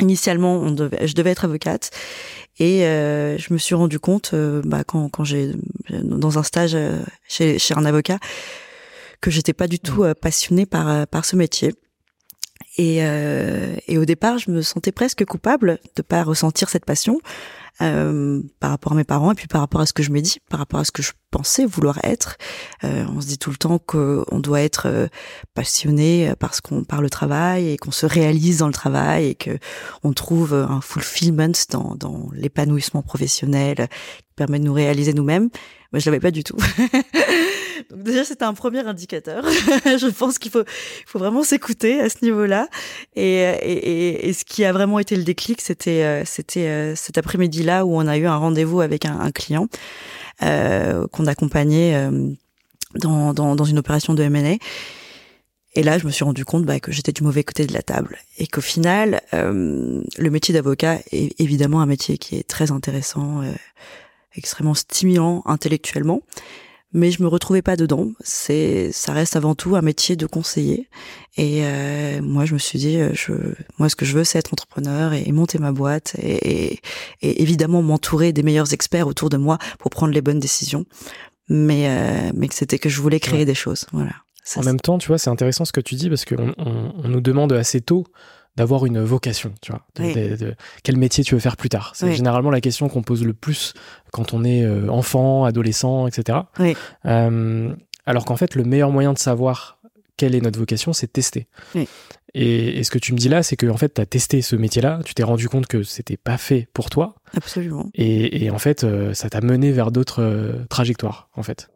Initialement, 0.00 0.56
on 0.56 0.70
devait, 0.70 1.06
je 1.06 1.14
devais 1.14 1.30
être 1.30 1.44
avocate. 1.44 1.90
Et 2.58 2.84
euh, 2.84 3.38
je 3.38 3.52
me 3.52 3.58
suis 3.58 3.74
rendu 3.74 3.98
compte 3.98 4.32
euh, 4.34 4.62
bah, 4.64 4.84
quand, 4.84 5.08
quand 5.08 5.24
j'ai 5.24 5.52
dans 5.90 6.38
un 6.38 6.42
stage 6.42 6.74
euh, 6.74 7.02
chez, 7.28 7.58
chez 7.58 7.74
un 7.74 7.84
avocat 7.84 8.18
que 9.20 9.30
j'étais 9.30 9.52
pas 9.52 9.68
du 9.68 9.78
tout 9.78 10.04
euh, 10.04 10.14
passionnée 10.14 10.66
par 10.66 11.06
par 11.06 11.24
ce 11.24 11.36
métier. 11.36 11.74
Et, 12.78 13.00
et 13.86 13.98
au 13.98 14.06
départ, 14.06 14.38
je 14.38 14.50
me 14.50 14.62
sentais 14.62 14.92
presque 14.92 15.26
coupable 15.26 15.78
de 15.94 16.00
pas 16.00 16.22
ressentir 16.22 16.70
cette 16.70 16.86
passion 16.86 17.20
euh, 17.80 18.42
par 18.60 18.70
rapport 18.70 18.92
à 18.92 18.94
mes 18.94 19.04
parents 19.04 19.32
et 19.32 19.34
puis 19.34 19.46
par 19.46 19.60
rapport 19.60 19.80
à 19.80 19.86
ce 19.86 19.92
que 19.92 20.02
je 20.02 20.10
me 20.10 20.20
dis, 20.20 20.38
par 20.50 20.60
rapport 20.60 20.80
à 20.80 20.84
ce 20.84 20.92
que 20.92 21.02
je 21.02 21.12
pensais 21.30 21.64
vouloir 21.64 21.98
être. 22.04 22.36
Euh, 22.84 23.04
on 23.08 23.20
se 23.20 23.26
dit 23.26 23.38
tout 23.38 23.50
le 23.50 23.56
temps 23.56 23.78
qu'on 23.78 24.40
doit 24.40 24.60
être 24.60 24.86
euh, 24.86 25.08
passionné 25.54 26.34
parce 26.38 26.60
qu'on 26.60 26.84
par 26.84 27.00
le 27.00 27.08
travail 27.08 27.70
et 27.70 27.76
qu'on 27.78 27.90
se 27.90 28.04
réalise 28.04 28.58
dans 28.58 28.66
le 28.66 28.72
travail 28.72 29.28
et 29.28 29.34
que 29.34 29.58
on 30.02 30.12
trouve 30.12 30.54
un 30.54 30.80
fulfillment 30.80 31.52
dans, 31.70 31.94
dans 31.94 32.28
l'épanouissement 32.34 33.02
professionnel 33.02 33.88
qui 34.18 34.34
permet 34.36 34.58
de 34.58 34.64
nous 34.64 34.74
réaliser 34.74 35.14
nous-mêmes. 35.14 35.48
Moi, 35.92 36.00
je 36.00 36.10
l'avais 36.10 36.20
pas 36.20 36.30
du 36.30 36.44
tout. 36.44 36.56
Donc 37.90 38.02
déjà, 38.02 38.24
c'était 38.24 38.44
un 38.44 38.54
premier 38.54 38.80
indicateur. 38.80 39.44
je 39.84 40.10
pense 40.10 40.38
qu'il 40.38 40.50
faut, 40.50 40.64
faut 41.06 41.18
vraiment 41.18 41.42
s'écouter 41.42 42.00
à 42.00 42.08
ce 42.08 42.16
niveau-là. 42.22 42.68
Et, 43.16 43.40
et, 43.40 44.28
et, 44.28 44.32
ce 44.32 44.44
qui 44.44 44.64
a 44.64 44.72
vraiment 44.72 44.98
été 44.98 45.16
le 45.16 45.24
déclic, 45.24 45.60
c'était, 45.60 46.02
euh, 46.04 46.22
c'était 46.24 46.68
euh, 46.68 46.94
cet 46.96 47.18
après-midi-là 47.18 47.84
où 47.84 47.94
on 47.96 48.06
a 48.06 48.16
eu 48.16 48.26
un 48.26 48.36
rendez-vous 48.36 48.80
avec 48.80 49.04
un, 49.04 49.18
un 49.18 49.30
client 49.30 49.68
euh, 50.42 51.06
qu'on 51.08 51.26
accompagnait 51.26 51.94
euh, 51.94 52.28
dans, 52.94 53.32
dans, 53.32 53.54
dans, 53.54 53.64
une 53.64 53.78
opération 53.78 54.14
de 54.14 54.22
M&A. 54.22 54.56
Et 55.74 55.82
là, 55.82 55.98
je 55.98 56.06
me 56.06 56.10
suis 56.10 56.24
rendu 56.24 56.44
compte 56.44 56.64
bah, 56.64 56.80
que 56.80 56.92
j'étais 56.92 57.12
du 57.12 57.22
mauvais 57.22 57.44
côté 57.44 57.66
de 57.66 57.72
la 57.72 57.82
table 57.82 58.18
et 58.38 58.46
qu'au 58.46 58.60
final, 58.60 59.22
euh, 59.32 60.02
le 60.18 60.30
métier 60.30 60.52
d'avocat 60.52 60.98
est 61.12 61.40
évidemment 61.40 61.80
un 61.80 61.86
métier 61.86 62.18
qui 62.18 62.36
est 62.36 62.46
très 62.46 62.70
intéressant, 62.70 63.42
euh, 63.42 63.52
extrêmement 64.34 64.74
stimulant 64.74 65.42
intellectuellement, 65.46 66.20
mais 66.92 67.10
je 67.10 67.22
me 67.22 67.28
retrouvais 67.28 67.62
pas 67.62 67.76
dedans. 67.76 68.10
C'est, 68.20 68.92
ça 68.92 69.12
reste 69.12 69.36
avant 69.36 69.54
tout 69.54 69.76
un 69.76 69.82
métier 69.82 70.16
de 70.16 70.26
conseiller. 70.26 70.88
Et 71.36 71.64
euh, 71.64 72.20
moi, 72.22 72.44
je 72.44 72.54
me 72.54 72.58
suis 72.58 72.78
dit, 72.78 72.98
euh, 72.98 73.10
je, 73.14 73.32
moi, 73.78 73.88
ce 73.88 73.96
que 73.96 74.04
je 74.04 74.16
veux, 74.16 74.24
c'est 74.24 74.38
être 74.38 74.52
entrepreneur 74.52 75.12
et, 75.12 75.30
monter 75.32 75.58
ma 75.58 75.72
boîte 75.72 76.14
et, 76.18 76.74
et, 76.74 76.80
et 77.22 77.42
évidemment 77.42 77.82
m'entourer 77.82 78.32
des 78.32 78.42
meilleurs 78.42 78.72
experts 78.74 79.06
autour 79.06 79.30
de 79.30 79.36
moi 79.38 79.58
pour 79.78 79.90
prendre 79.90 80.12
les 80.12 80.20
bonnes 80.20 80.40
décisions. 80.40 80.84
Mais, 81.48 81.88
euh, 81.88 82.30
mais 82.34 82.48
que 82.48 82.54
c'était 82.54 82.78
que 82.78 82.88
je 82.88 83.00
voulais 83.00 83.20
créer 83.20 83.44
des 83.44 83.54
choses. 83.54 83.86
Voilà. 83.92 84.12
Ça, 84.44 84.60
en 84.60 84.64
même 84.64 84.80
temps, 84.80 84.98
tu 84.98 85.08
vois, 85.08 85.18
c'est 85.18 85.30
intéressant 85.30 85.64
ce 85.64 85.72
que 85.72 85.80
tu 85.80 85.94
dis 85.94 86.08
parce 86.08 86.24
qu'on 86.24 86.54
on, 86.58 86.92
on 86.96 87.08
nous 87.08 87.20
demande 87.20 87.52
assez 87.52 87.80
tôt 87.80 88.06
d'avoir 88.56 88.84
une 88.86 89.00
vocation, 89.02 89.52
tu 89.62 89.72
vois. 89.72 89.82
De, 89.96 90.02
Oui. 90.02 90.14
de- 90.14 90.36
de- 90.36 90.54
quel 90.82 90.96
métier 90.96 91.24
tu 91.24 91.34
veux 91.34 91.40
faire 91.40 91.56
plus 91.56 91.68
tard 91.68 91.92
C'est 91.94 92.06
Oui. 92.06 92.14
généralement 92.16 92.50
la 92.50 92.60
question 92.60 92.88
qu'on 92.88 93.02
pose 93.02 93.24
le 93.24 93.32
plus 93.32 93.72
quand 94.12 94.34
on 94.34 94.44
est 94.44 94.62
euh, 94.64 94.88
enfant, 94.88 95.44
adolescent, 95.44 96.06
etc. 96.06 96.38
Oui. 96.58 96.76
Euh, 97.06 97.74
alors 98.06 98.24
qu'en 98.24 98.36
fait, 98.36 98.54
le 98.54 98.64
meilleur 98.64 98.90
moyen 98.90 99.12
de 99.12 99.18
savoir 99.18 99.78
quelle 100.16 100.34
est 100.34 100.40
notre 100.40 100.58
vocation, 100.58 100.92
c'est 100.92 101.06
de 101.06 101.12
tester. 101.12 101.46
Et, 102.34 102.78
et 102.78 102.84
ce 102.84 102.90
que 102.90 102.98
tu 102.98 103.12
me 103.12 103.18
dis 103.18 103.28
là, 103.28 103.42
c'est 103.42 103.56
que 103.56 103.66
en 103.66 103.76
fait, 103.76 103.94
tu 103.94 104.00
as 104.00 104.06
testé 104.06 104.40
ce 104.42 104.56
métier-là, 104.56 105.00
tu 105.04 105.14
t'es 105.14 105.22
rendu 105.22 105.48
compte 105.48 105.66
que 105.66 105.82
c'était 105.82 106.16
pas 106.16 106.38
fait 106.38 106.68
pour 106.72 106.88
toi, 106.90 107.14
Absolument. 107.36 107.88
et, 107.94 108.44
et 108.44 108.50
en 108.50 108.58
fait, 108.58 108.84
euh, 108.84 109.12
ça 109.14 109.28
t'a 109.30 109.40
mené 109.40 109.70
vers 109.72 109.90
d'autres 109.90 110.64
trajectoires, 110.70 111.28
en 111.36 111.42
fait. 111.42 111.70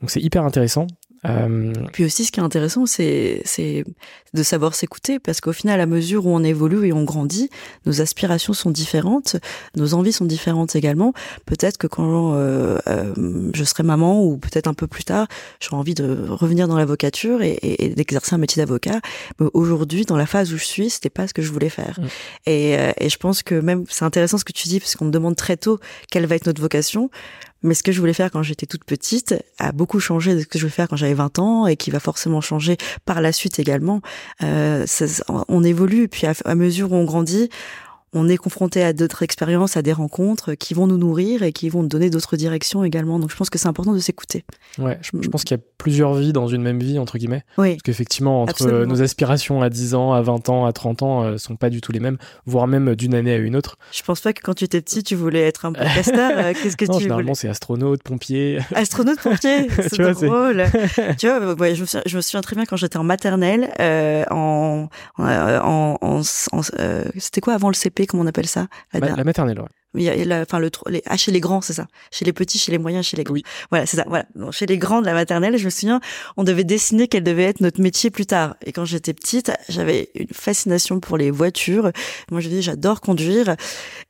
Donc 0.00 0.10
c'est 0.10 0.20
hyper 0.20 0.44
intéressant. 0.44 0.86
Euh, 1.26 1.72
Puis 1.92 2.04
aussi, 2.04 2.24
ce 2.24 2.32
qui 2.32 2.40
est 2.40 2.42
intéressant, 2.42 2.86
c'est 2.86 3.42
c'est 3.44 3.84
de 4.32 4.42
savoir 4.42 4.74
s'écouter, 4.74 5.18
parce 5.18 5.40
qu'au 5.40 5.52
final, 5.52 5.80
à 5.80 5.86
mesure 5.86 6.26
où 6.26 6.30
on 6.30 6.42
évolue 6.44 6.86
et 6.86 6.92
on 6.92 7.02
grandit, 7.04 7.50
nos 7.84 8.00
aspirations 8.00 8.52
sont 8.52 8.70
différentes, 8.70 9.36
nos 9.76 9.94
envies 9.94 10.12
sont 10.12 10.24
différentes 10.24 10.76
également. 10.76 11.12
Peut-être 11.46 11.78
que 11.78 11.86
quand 11.86 12.34
euh, 12.34 12.78
euh, 12.86 13.50
je 13.52 13.64
serai 13.64 13.82
maman 13.82 14.24
ou 14.24 14.38
peut-être 14.38 14.68
un 14.68 14.74
peu 14.74 14.86
plus 14.86 15.04
tard, 15.04 15.26
j'aurai 15.60 15.76
envie 15.76 15.94
de 15.94 16.26
revenir 16.28 16.68
dans 16.68 16.76
l'avocature 16.76 17.42
et, 17.42 17.50
et, 17.50 17.86
et 17.86 17.88
d'exercer 17.90 18.34
un 18.34 18.38
métier 18.38 18.62
d'avocat. 18.62 19.00
Mais 19.40 19.48
aujourd'hui, 19.52 20.04
dans 20.04 20.16
la 20.16 20.26
phase 20.26 20.52
où 20.52 20.56
je 20.56 20.64
suis, 20.64 20.90
c'était 20.90 21.10
pas 21.10 21.26
ce 21.26 21.34
que 21.34 21.42
je 21.42 21.52
voulais 21.52 21.68
faire. 21.68 21.98
Mm. 22.00 22.06
Et, 22.46 22.78
euh, 22.78 22.92
et 22.98 23.08
je 23.08 23.16
pense 23.18 23.42
que 23.42 23.56
même 23.56 23.84
c'est 23.88 24.04
intéressant 24.04 24.38
ce 24.38 24.44
que 24.44 24.52
tu 24.52 24.68
dis, 24.68 24.78
parce 24.78 24.94
qu'on 24.94 25.06
me 25.06 25.10
demande 25.10 25.36
très 25.36 25.56
tôt 25.56 25.80
quelle 26.10 26.26
va 26.26 26.36
être 26.36 26.46
notre 26.46 26.62
vocation. 26.62 27.10
Mais 27.62 27.74
ce 27.74 27.82
que 27.82 27.92
je 27.92 28.00
voulais 28.00 28.12
faire 28.12 28.30
quand 28.30 28.42
j'étais 28.42 28.66
toute 28.66 28.84
petite 28.84 29.34
a 29.58 29.72
beaucoup 29.72 30.00
changé 30.00 30.34
de 30.34 30.40
ce 30.40 30.46
que 30.46 30.58
je 30.58 30.64
voulais 30.64 30.74
faire 30.74 30.88
quand 30.88 30.96
j'avais 30.96 31.14
20 31.14 31.38
ans 31.38 31.66
et 31.66 31.76
qui 31.76 31.90
va 31.90 32.00
forcément 32.00 32.40
changer 32.40 32.76
par 33.04 33.20
la 33.20 33.32
suite 33.32 33.58
également. 33.58 34.00
Euh, 34.42 34.86
on 35.48 35.62
évolue 35.62 36.08
puis 36.08 36.26
à, 36.26 36.32
à 36.44 36.54
mesure 36.54 36.92
où 36.92 36.96
on 36.96 37.04
grandit, 37.04 37.50
on 38.12 38.28
est 38.28 38.36
confronté 38.36 38.82
à 38.82 38.92
d'autres 38.92 39.22
expériences, 39.22 39.76
à 39.76 39.82
des 39.82 39.92
rencontres 39.92 40.54
qui 40.54 40.74
vont 40.74 40.86
nous 40.86 40.96
nourrir 40.98 41.42
et 41.42 41.52
qui 41.52 41.68
vont 41.68 41.82
nous 41.82 41.88
donner 41.88 42.10
d'autres 42.10 42.36
directions 42.36 42.82
également. 42.84 43.18
Donc 43.18 43.30
je 43.30 43.36
pense 43.36 43.50
que 43.50 43.58
c'est 43.58 43.68
important 43.68 43.92
de 43.92 43.98
s'écouter. 44.00 44.44
ouais, 44.78 44.98
je, 45.02 45.10
je 45.20 45.28
pense 45.28 45.44
qu'il 45.44 45.56
y 45.56 45.60
a 45.60 45.62
plusieurs 45.78 46.14
vies 46.14 46.32
dans 46.32 46.48
une 46.48 46.62
même 46.62 46.80
vie, 46.80 46.98
entre 46.98 47.18
guillemets. 47.18 47.44
Oui, 47.56 47.70
Parce 47.74 47.82
qu'effectivement, 47.82 48.42
entre 48.42 48.50
Absolument. 48.52 48.78
euh, 48.80 48.86
nos 48.86 49.00
aspirations 49.02 49.62
à 49.62 49.70
10 49.70 49.94
ans, 49.94 50.12
à 50.12 50.20
20 50.22 50.48
ans, 50.48 50.66
à 50.66 50.72
30 50.72 51.02
ans, 51.02 51.22
euh, 51.24 51.38
sont 51.38 51.56
pas 51.56 51.70
du 51.70 51.80
tout 51.80 51.92
les 51.92 52.00
mêmes, 52.00 52.18
voire 52.46 52.66
même 52.66 52.94
d'une 52.96 53.14
année 53.14 53.32
à 53.32 53.36
une 53.36 53.54
autre. 53.56 53.76
je 53.92 54.02
pense 54.02 54.20
pas 54.20 54.32
que 54.32 54.40
quand 54.42 54.54
tu 54.54 54.64
étais 54.64 54.80
petit, 54.80 55.02
tu 55.02 55.14
voulais 55.14 55.42
être 55.42 55.64
un 55.64 55.72
podcasteur. 55.72 56.32
Euh, 56.34 56.52
Qu'est-ce 56.60 56.76
que 56.76 56.84
Non, 56.90 56.96
tu 56.96 57.02
généralement, 57.04 57.34
c'est 57.34 57.48
astronaute, 57.48 58.02
pompier. 58.02 58.58
Astronaute 58.74 59.20
pompier, 59.20 59.68
c'est 59.88 59.98
drôle. 60.12 60.64
tu 61.18 61.28
vois, 61.28 61.54
ouais, 61.54 61.74
je, 61.76 61.82
me 61.82 61.86
souviens, 61.86 62.02
je 62.06 62.16
me 62.16 62.22
souviens 62.22 62.40
très 62.40 62.56
bien 62.56 62.64
quand 62.66 62.76
j'étais 62.76 62.96
en 62.98 63.04
maternelle, 63.04 63.70
euh, 63.80 64.24
en, 64.30 64.88
en, 65.18 65.24
en, 65.24 65.98
en- 66.02 66.20
en- 66.52 66.60
euh, 66.78 67.04
c'était 67.18 67.40
quoi 67.40 67.54
avant 67.54 67.68
le 67.68 67.74
CP, 67.74 67.99
comment 68.06 68.22
on 68.22 68.26
appelle 68.26 68.46
ça? 68.48 68.68
La 68.92 69.00
Ma- 69.00 69.16
la 69.16 69.24
maternelle, 69.24 69.60
ouais. 69.60 69.66
Il 69.96 70.02
y 70.02 70.08
a, 70.08 70.24
la- 70.24 70.42
enfin 70.42 70.60
le, 70.60 70.70
les, 70.88 71.02
ah, 71.06 71.16
chez 71.16 71.32
les 71.32 71.40
grands, 71.40 71.60
c'est 71.60 71.72
ça. 71.72 71.88
Chez 72.12 72.24
les 72.24 72.32
petits, 72.32 72.58
chez 72.60 72.70
les 72.70 72.78
moyens, 72.78 73.04
chez 73.04 73.16
les 73.16 73.24
grands. 73.24 73.34
Oui. 73.34 73.42
Voilà, 73.70 73.86
c'est 73.86 73.96
ça. 73.96 74.04
Voilà. 74.06 74.24
Donc, 74.36 74.52
chez 74.52 74.64
les 74.66 74.78
grands 74.78 75.00
de 75.00 75.06
la 75.06 75.14
maternelle, 75.14 75.56
je 75.58 75.64
me 75.64 75.70
souviens, 75.70 76.00
on 76.36 76.44
devait 76.44 76.62
dessiner 76.62 77.08
quel 77.08 77.24
devait 77.24 77.42
être 77.42 77.60
notre 77.60 77.80
métier 77.80 78.08
plus 78.10 78.24
tard. 78.24 78.54
Et 78.64 78.70
quand 78.70 78.84
j'étais 78.84 79.14
petite, 79.14 79.50
j'avais 79.68 80.10
une 80.14 80.28
fascination 80.32 81.00
pour 81.00 81.16
les 81.16 81.32
voitures. 81.32 81.90
Moi, 82.30 82.40
je 82.40 82.48
dis, 82.48 82.62
j'adore 82.62 83.00
conduire. 83.00 83.56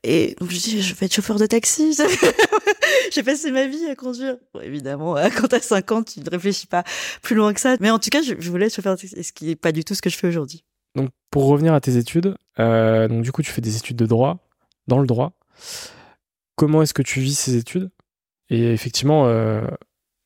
Et 0.04 0.36
donc, 0.38 0.50
je 0.50 0.58
dis, 0.58 0.82
je 0.82 0.94
vais 0.94 1.06
être 1.06 1.14
chauffeur 1.14 1.36
de 1.38 1.46
taxi. 1.46 1.96
J'ai 3.12 3.22
passé 3.22 3.50
ma 3.50 3.66
vie 3.66 3.86
à 3.86 3.94
conduire. 3.94 4.36
Bon, 4.52 4.60
évidemment, 4.60 5.16
hein, 5.16 5.30
quand 5.30 5.48
t'as 5.48 5.60
50, 5.60 6.12
tu 6.14 6.20
ne 6.20 6.30
réfléchis 6.30 6.66
pas 6.66 6.84
plus 7.22 7.34
loin 7.36 7.52
que 7.54 7.60
ça. 7.60 7.76
Mais 7.80 7.90
en 7.90 7.98
tout 7.98 8.10
cas, 8.10 8.20
je, 8.22 8.34
je 8.38 8.50
voulais 8.50 8.66
être 8.66 8.74
chauffeur 8.74 8.96
de 8.96 9.00
taxi, 9.00 9.22
ce 9.24 9.32
qui 9.32 9.46
n'est 9.46 9.56
pas 9.56 9.72
du 9.72 9.82
tout 9.84 9.94
ce 9.94 10.02
que 10.02 10.10
je 10.10 10.16
fais 10.18 10.28
aujourd'hui. 10.28 10.64
Donc, 10.94 11.10
pour 11.30 11.46
revenir 11.46 11.74
à 11.74 11.80
tes 11.80 11.96
études, 11.96 12.36
euh, 12.58 13.08
du 13.08 13.32
coup, 13.32 13.42
tu 13.42 13.50
fais 13.50 13.60
des 13.60 13.76
études 13.76 13.96
de 13.96 14.06
droit, 14.06 14.38
dans 14.86 14.98
le 14.98 15.06
droit. 15.06 15.32
Comment 16.56 16.82
est-ce 16.82 16.94
que 16.94 17.02
tu 17.02 17.20
vis 17.20 17.38
ces 17.38 17.56
études? 17.56 17.90
Et 18.48 18.72
effectivement, 18.72 19.26
euh, 19.26 19.66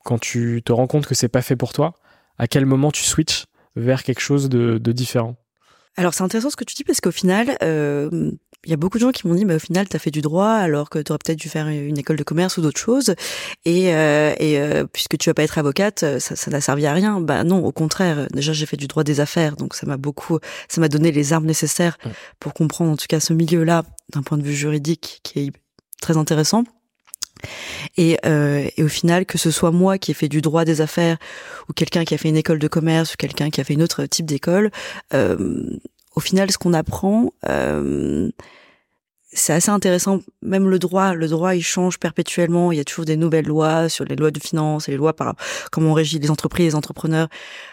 quand 0.05 0.19
tu 0.19 0.63
te 0.65 0.73
rends 0.73 0.87
compte 0.87 1.07
que 1.07 1.15
c'est 1.15 1.29
pas 1.29 1.43
fait 1.43 1.57
pour 1.57 1.73
toi, 1.73 1.95
à 2.39 2.47
quel 2.49 2.67
moment 2.67 2.91
tu 2.91 3.05
switches 3.05 3.47
vers 3.77 4.03
quelque 4.03 4.21
chose 4.21 4.49
de, 4.49 4.79
de 4.79 4.93
différent? 4.93 5.37
Alors 5.97 6.15
c'est 6.15 6.25
intéressant 6.25 6.51
ce 6.51 6.57
que 6.57 6.65
tu 6.65 6.75
dis 6.75 6.85
parce 6.85 7.01
qu'au 7.01 7.13
final, 7.13 7.57
euh, 7.63 8.33
il 8.65 8.71
y 8.71 8.75
a 8.75 8.77
beaucoup 8.77 8.99
de 8.99 9.03
gens 9.03 9.11
qui 9.11 9.27
m'ont 9.27 9.35
dit, 9.35 9.45
mais 9.45 9.57
au 9.57 9.59
final, 9.59 9.89
tu 9.89 9.97
as 9.97 9.99
fait 9.99 10.11
du 10.11 10.21
droit 10.21 10.51
alors 10.51 10.91
que 10.91 10.99
tu 10.99 11.13
aurais 11.13 11.19
peut-être 11.25 11.39
dû 11.39 11.49
faire 11.49 11.69
une 11.69 11.99
école 11.99 12.17
de 12.17 12.23
commerce 12.23 12.57
ou 12.57 12.63
d'autres 12.63 12.81
choses. 12.81 13.15
Et, 13.65 13.95
euh, 13.95 14.35
et 14.39 14.59
euh, 14.59 14.85
puisque 14.93 15.19
tu 15.19 15.29
vas 15.29 15.35
pas 15.35 15.43
être 15.43 15.59
avocate, 15.59 16.01
ça 16.19 16.37
ça 16.37 16.51
n'a 16.51 16.61
servi 16.61 16.87
à 16.87 16.93
rien. 16.93 17.21
Bah 17.21 17.45
non, 17.45 17.65
au 17.65 17.73
contraire. 17.73 18.27
Déjà, 18.33 18.53
j'ai 18.53 18.67
fait 18.67 18.77
du 18.77 18.87
droit 18.87 19.05
des 19.05 19.21
affaires, 19.21 19.57
donc 19.57 19.75
ça 19.75 19.87
m'a 19.87 19.97
beaucoup, 19.97 20.39
ça 20.69 20.81
m'a 20.81 20.89
donné 20.89 21.13
les 21.13 21.33
armes 21.33 21.47
nécessaires 21.47 21.99
pour 22.41 22.55
comprendre 22.55 22.91
en 22.91 22.97
tout 22.97 23.07
cas 23.09 23.21
ce 23.21 23.33
milieu-là 23.33 23.85
d'un 24.13 24.23
point 24.23 24.39
de 24.39 24.43
vue 24.43 24.55
juridique 24.55 25.21
qui 25.23 25.41
est 25.41 25.53
très 26.01 26.17
intéressant. 26.17 26.65
Et, 27.97 28.19
euh, 28.25 28.69
et 28.77 28.83
au 28.83 28.89
final, 28.89 29.27
que 29.27 29.39
ce 29.39 29.51
soit 29.51 29.71
moi 29.71 29.99
qui 29.99 30.11
ai 30.11 30.15
fait 30.15 30.29
du 30.29 30.41
droit 30.41 30.65
des 30.65 30.81
affaires 30.81 31.19
ou 31.69 31.73
quelqu'un 31.73 32.05
qui 32.05 32.15
a 32.15 32.19
fait 32.19 32.29
une 32.29 32.37
école 32.37 32.59
de 32.59 32.69
commerce 32.69 33.15
ou 33.15 33.17
quelqu'un 33.17 33.51
qui 33.51 33.61
a 33.61 33.65
fait 33.65 33.75
une 33.75 33.83
autre 33.83 34.07
type 34.07 34.27
d'école, 34.27 34.71
euh, 35.13 35.79
au 36.15 36.21
final, 36.21 36.51
ce 36.51 36.59
qu'on 36.59 36.75
apprend, 36.75 37.33
euh, 37.49 38.31
c'est 39.35 39.53
assez 39.53 39.71
intéressant. 39.71 40.21
Même 40.43 40.69
le 40.69 40.79
droit, 40.79 41.13
le 41.13 41.27
droit, 41.27 41.55
il 41.57 41.63
change 41.63 41.99
perpétuellement. 41.99 42.71
Il 42.71 42.79
y 42.79 42.81
a 42.81 42.85
toujours 42.85 43.05
des 43.05 43.17
nouvelles 43.17 43.47
lois 43.47 43.89
sur 43.89 44.05
les 44.05 44.15
lois 44.15 44.31
de 44.31 44.39
finances 44.39 44.89
et 44.89 44.93
les 44.93 44.97
lois 44.97 45.13
par 45.13 45.35
comment 45.73 45.91
on 45.91 45.95
régit 45.95 46.21
les 46.21 46.31
entreprises, 46.31 46.67
les 46.67 46.75
entrepreneurs, 46.77 47.29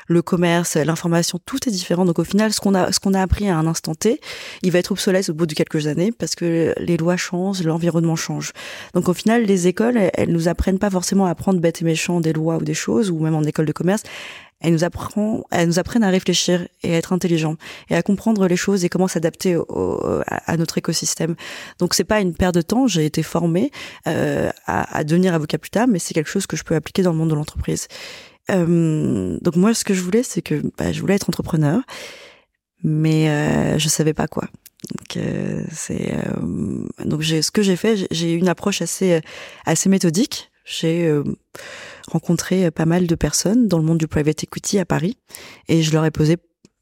le 0.08 0.22
commerce, 0.24 0.76
l'information. 0.76 1.40
Tout 1.46 1.70
est 1.70 1.72
différent. 1.72 2.04
Donc 2.06 2.18
au 2.18 2.24
final, 2.24 2.52
ce 2.52 2.60
qu'on 2.60 2.74
a, 2.74 2.92
ce 2.92 3.00
qu'on 3.00 3.14
a 3.14 3.22
appris 3.22 3.48
à 3.48 3.58
un 3.58 3.68
instant 3.68 3.94
T, 3.94 4.20
il 4.64 4.72
va 4.72 4.80
être 4.80 4.92
obsolète 4.92 5.30
au 5.30 5.34
bout 5.36 5.46
de 5.46 5.54
quelques 5.54 5.86
années 5.86 6.12
parce 6.12 6.34
que 6.34 6.74
les 6.80 6.98
lois 6.98 7.18
changent, 7.18 7.64
l'environnement 7.64 8.16
change. 8.16 8.54
Donc 8.96 9.08
au 9.08 9.14
final, 9.14 9.44
les 9.46 9.68
écoles, 9.68 9.98
elles, 9.98 10.12
elles 10.16 10.32
nous 10.32 10.48
apprennent 10.48 10.80
pas 10.80 10.90
forcément 10.90 11.28
à 11.28 11.30
apprendre 11.30 11.60
bête 11.60 11.82
et 11.82 11.86
méchant 11.86 12.22
des 12.22 12.34
lois 12.34 12.58
ou 12.58 12.64
des 12.64 12.74
choses, 12.74 13.12
ou 13.12 13.20
même 13.20 13.36
en 13.36 13.44
école 13.44 13.68
de 13.68 13.72
commerce. 13.72 14.02
Elles 14.62 14.74
nous, 14.74 14.84
apprend, 14.84 15.44
elles 15.52 15.68
nous 15.68 15.80
apprennent 15.80 16.04
à 16.04 16.10
réfléchir 16.10 16.68
et 16.84 16.94
à 16.94 16.98
être 16.98 17.14
intelligents 17.14 17.56
et 17.90 17.96
à 17.96 18.02
comprendre 18.04 18.48
les 18.48 18.56
choses 18.56 18.86
et 18.86 18.90
comment 18.90 19.08
s'adapter 19.08 19.56
à, 19.56 20.52
à 20.52 20.58
notre 20.58 20.78
écosystème. 20.78 21.36
Donc 21.80 21.94
c'est 21.94 22.04
pas 22.04 22.22
une 22.22 22.34
perte 22.34 22.56
de 22.56 22.62
temps. 22.62 22.88
J'ai 22.88 23.06
été 23.06 23.24
formée 23.24 23.72
euh, 24.08 24.50
à, 24.66 24.98
à 24.98 25.04
devenir 25.04 25.34
avocat 25.34 25.58
plus 25.58 25.72
tard, 25.72 25.88
mais 25.88 26.00
c'est 26.00 26.14
quelque 26.14 26.30
chose 26.30 26.48
que 26.48 26.56
je 26.56 26.64
peux 26.64 26.76
appliquer 26.76 27.02
dans 27.02 27.12
le 27.12 27.18
monde 27.18 27.30
de 27.30 27.36
l'entreprise. 27.36 27.88
Euh, 28.50 29.38
donc 29.42 29.56
moi, 29.56 29.74
ce 29.74 29.84
que 29.84 29.94
je 29.94 30.02
voulais, 30.02 30.24
c'est 30.24 30.42
que 30.42 30.62
bah, 30.78 30.92
je 30.92 31.02
voulais 31.02 31.16
être 31.16 31.30
entrepreneur, 31.30 31.82
mais 32.84 33.30
euh, 33.30 33.78
je 33.78 33.88
savais 33.88 34.14
pas 34.14 34.28
quoi. 34.28 34.48
Donc 34.98 35.18
euh, 35.18 35.64
c'est 35.72 36.14
euh, 36.14 36.86
donc 37.06 37.24
ce 37.24 37.52
que 37.52 37.62
j'ai 37.62 37.76
fait, 37.76 38.08
j'ai 38.12 38.34
une 38.34 38.48
approche 38.48 38.82
assez 38.82 39.22
assez 39.66 39.90
méthodique. 39.90 40.51
J'ai 40.66 41.06
euh, 41.08 41.24
rencontré 42.08 42.72
pas 42.72 42.86
mal 42.86 43.08
de 43.08 43.16
personnes 43.16 43.68
dans 43.68 43.78
le 43.78 43.84
monde 43.84 43.98
du 43.98 44.08
private 44.08 44.44
equity 44.44 44.80
à 44.80 44.86
Paris 44.86 45.18
et 45.68 45.82
je 45.82 45.92
leur 45.92 46.06
ai 46.06 46.12
posé 46.12 46.38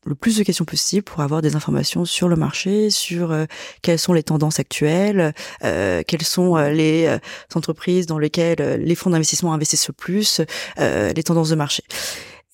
le 0.06 0.16
plus 0.16 0.38
de 0.38 0.44
questions 0.44 0.66
possible 0.66 1.04
pour 1.04 1.22
avoir 1.22 1.42
des 1.42 1.56
informations 1.56 2.06
sur 2.06 2.30
le 2.30 2.38
marché, 2.38 2.90
sur 2.90 3.36
quelles 3.82 4.00
sont 4.00 4.14
les 4.14 4.24
tendances 4.24 4.60
actuelles, 4.60 5.34
euh, 5.64 6.04
quelles 6.08 6.24
sont 6.24 6.56
les 6.56 7.18
entreprises 7.54 8.06
dans 8.06 8.18
lesquelles 8.18 8.82
les 8.82 8.96
fonds 8.96 9.10
d'investissement 9.10 9.54
investissent 9.54 9.90
le 9.90 9.94
plus, 9.94 10.42
les 10.78 11.24
tendances 11.24 11.50
de 11.50 11.56
marché. 11.56 11.84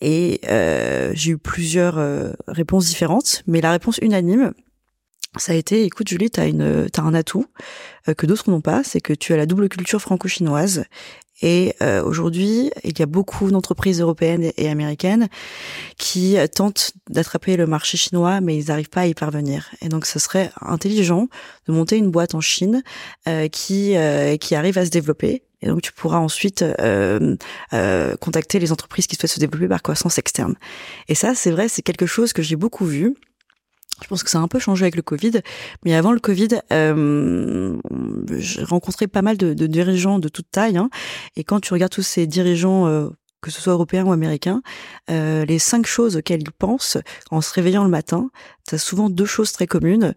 Et 0.01 0.41
j'ai 1.13 1.31
eu 1.31 1.37
plusieurs 1.37 1.99
réponses 2.47 2.87
différentes, 2.87 3.43
mais 3.45 3.61
la 3.61 3.71
réponse 3.71 3.99
unanime, 4.01 4.51
ça 5.37 5.51
a 5.51 5.55
été, 5.55 5.83
écoute 5.83 6.07
Julie, 6.07 6.29
t'as 6.29 6.47
une, 6.47 6.89
t'as 6.91 7.01
un 7.01 7.13
atout 7.13 7.45
euh, 8.07 8.13
que 8.13 8.25
d'autres 8.25 8.49
n'ont 8.49 8.61
pas, 8.61 8.83
c'est 8.83 9.01
que 9.01 9.13
tu 9.13 9.33
as 9.33 9.37
la 9.37 9.45
double 9.45 9.69
culture 9.69 10.01
franco-chinoise. 10.01 10.85
Et 11.41 11.75
euh, 11.81 12.01
aujourd'hui, 12.01 12.71
il 12.85 12.97
y 12.97 13.01
a 13.01 13.05
beaucoup 13.05 13.51
d'entreprises 13.51 13.99
européennes 13.99 14.51
et 14.55 14.69
américaines 14.69 15.27
qui 15.97 16.37
tentent 16.55 16.93
d'attraper 17.09 17.57
le 17.57 17.67
marché 17.67 17.97
chinois, 17.97 18.39
mais 18.39 18.55
ils 18.57 18.67
n'arrivent 18.67 18.89
pas 18.89 19.01
à 19.01 19.05
y 19.07 19.13
parvenir. 19.13 19.69
Et 19.81 19.89
donc, 19.89 20.05
ce 20.05 20.17
serait 20.17 20.49
intelligent 20.61 21.27
de 21.67 21.73
monter 21.73 21.97
une 21.97 22.09
boîte 22.09 22.35
en 22.35 22.41
Chine 22.41 22.83
euh, 23.27 23.49
qui 23.49 23.95
qui 24.39 24.55
arrive 24.55 24.77
à 24.77 24.85
se 24.85 24.91
développer. 24.91 25.43
Et 25.61 25.67
donc, 25.67 25.81
tu 25.81 25.91
pourras 25.91 26.19
ensuite 26.19 26.63
contacter 28.21 28.59
les 28.59 28.71
entreprises 28.71 29.07
qui 29.07 29.17
souhaitent 29.17 29.31
se 29.31 29.39
développer 29.39 29.67
par 29.67 29.81
croissance 29.81 30.17
externe. 30.17 30.55
Et 31.09 31.15
ça, 31.15 31.35
c'est 31.35 31.51
vrai, 31.51 31.67
c'est 31.67 31.81
quelque 31.81 32.05
chose 32.05 32.31
que 32.31 32.41
j'ai 32.41 32.55
beaucoup 32.55 32.85
vu 32.85 33.13
je 34.01 34.07
pense 34.07 34.23
que 34.23 34.29
ça 34.29 34.39
a 34.39 34.41
un 34.41 34.47
peu 34.47 34.59
changé 34.59 34.83
avec 34.83 34.95
le 34.95 35.01
Covid, 35.01 35.41
mais 35.83 35.95
avant 35.95 36.11
le 36.11 36.19
Covid, 36.19 36.59
euh, 36.71 37.77
j'ai 38.37 38.63
rencontré 38.63 39.07
pas 39.07 39.21
mal 39.21 39.37
de, 39.37 39.53
dirigeants 39.67 40.19
de 40.19 40.27
toute 40.27 40.51
taille. 40.51 40.77
Hein, 40.77 40.89
et 41.35 41.43
quand 41.43 41.59
tu 41.61 41.73
regardes 41.73 41.93
tous 41.93 42.01
ces 42.01 42.27
dirigeants, 42.27 42.87
euh, 42.87 43.09
que 43.41 43.51
ce 43.51 43.61
soit 43.61 43.73
européens 43.73 44.03
ou 44.03 44.11
américains, 44.11 44.61
euh, 45.09 45.45
les 45.45 45.59
cinq 45.59 45.85
choses 45.85 46.17
auxquelles 46.17 46.41
ils 46.41 46.51
pensent 46.51 46.97
en 47.31 47.41
se 47.41 47.53
réveillant 47.53 47.83
le 47.83 47.89
matin, 47.89 48.29
tu 48.67 48.75
as 48.75 48.79
souvent 48.79 49.09
deux 49.09 49.25
choses 49.25 49.51
très 49.51 49.67
communes 49.67 50.13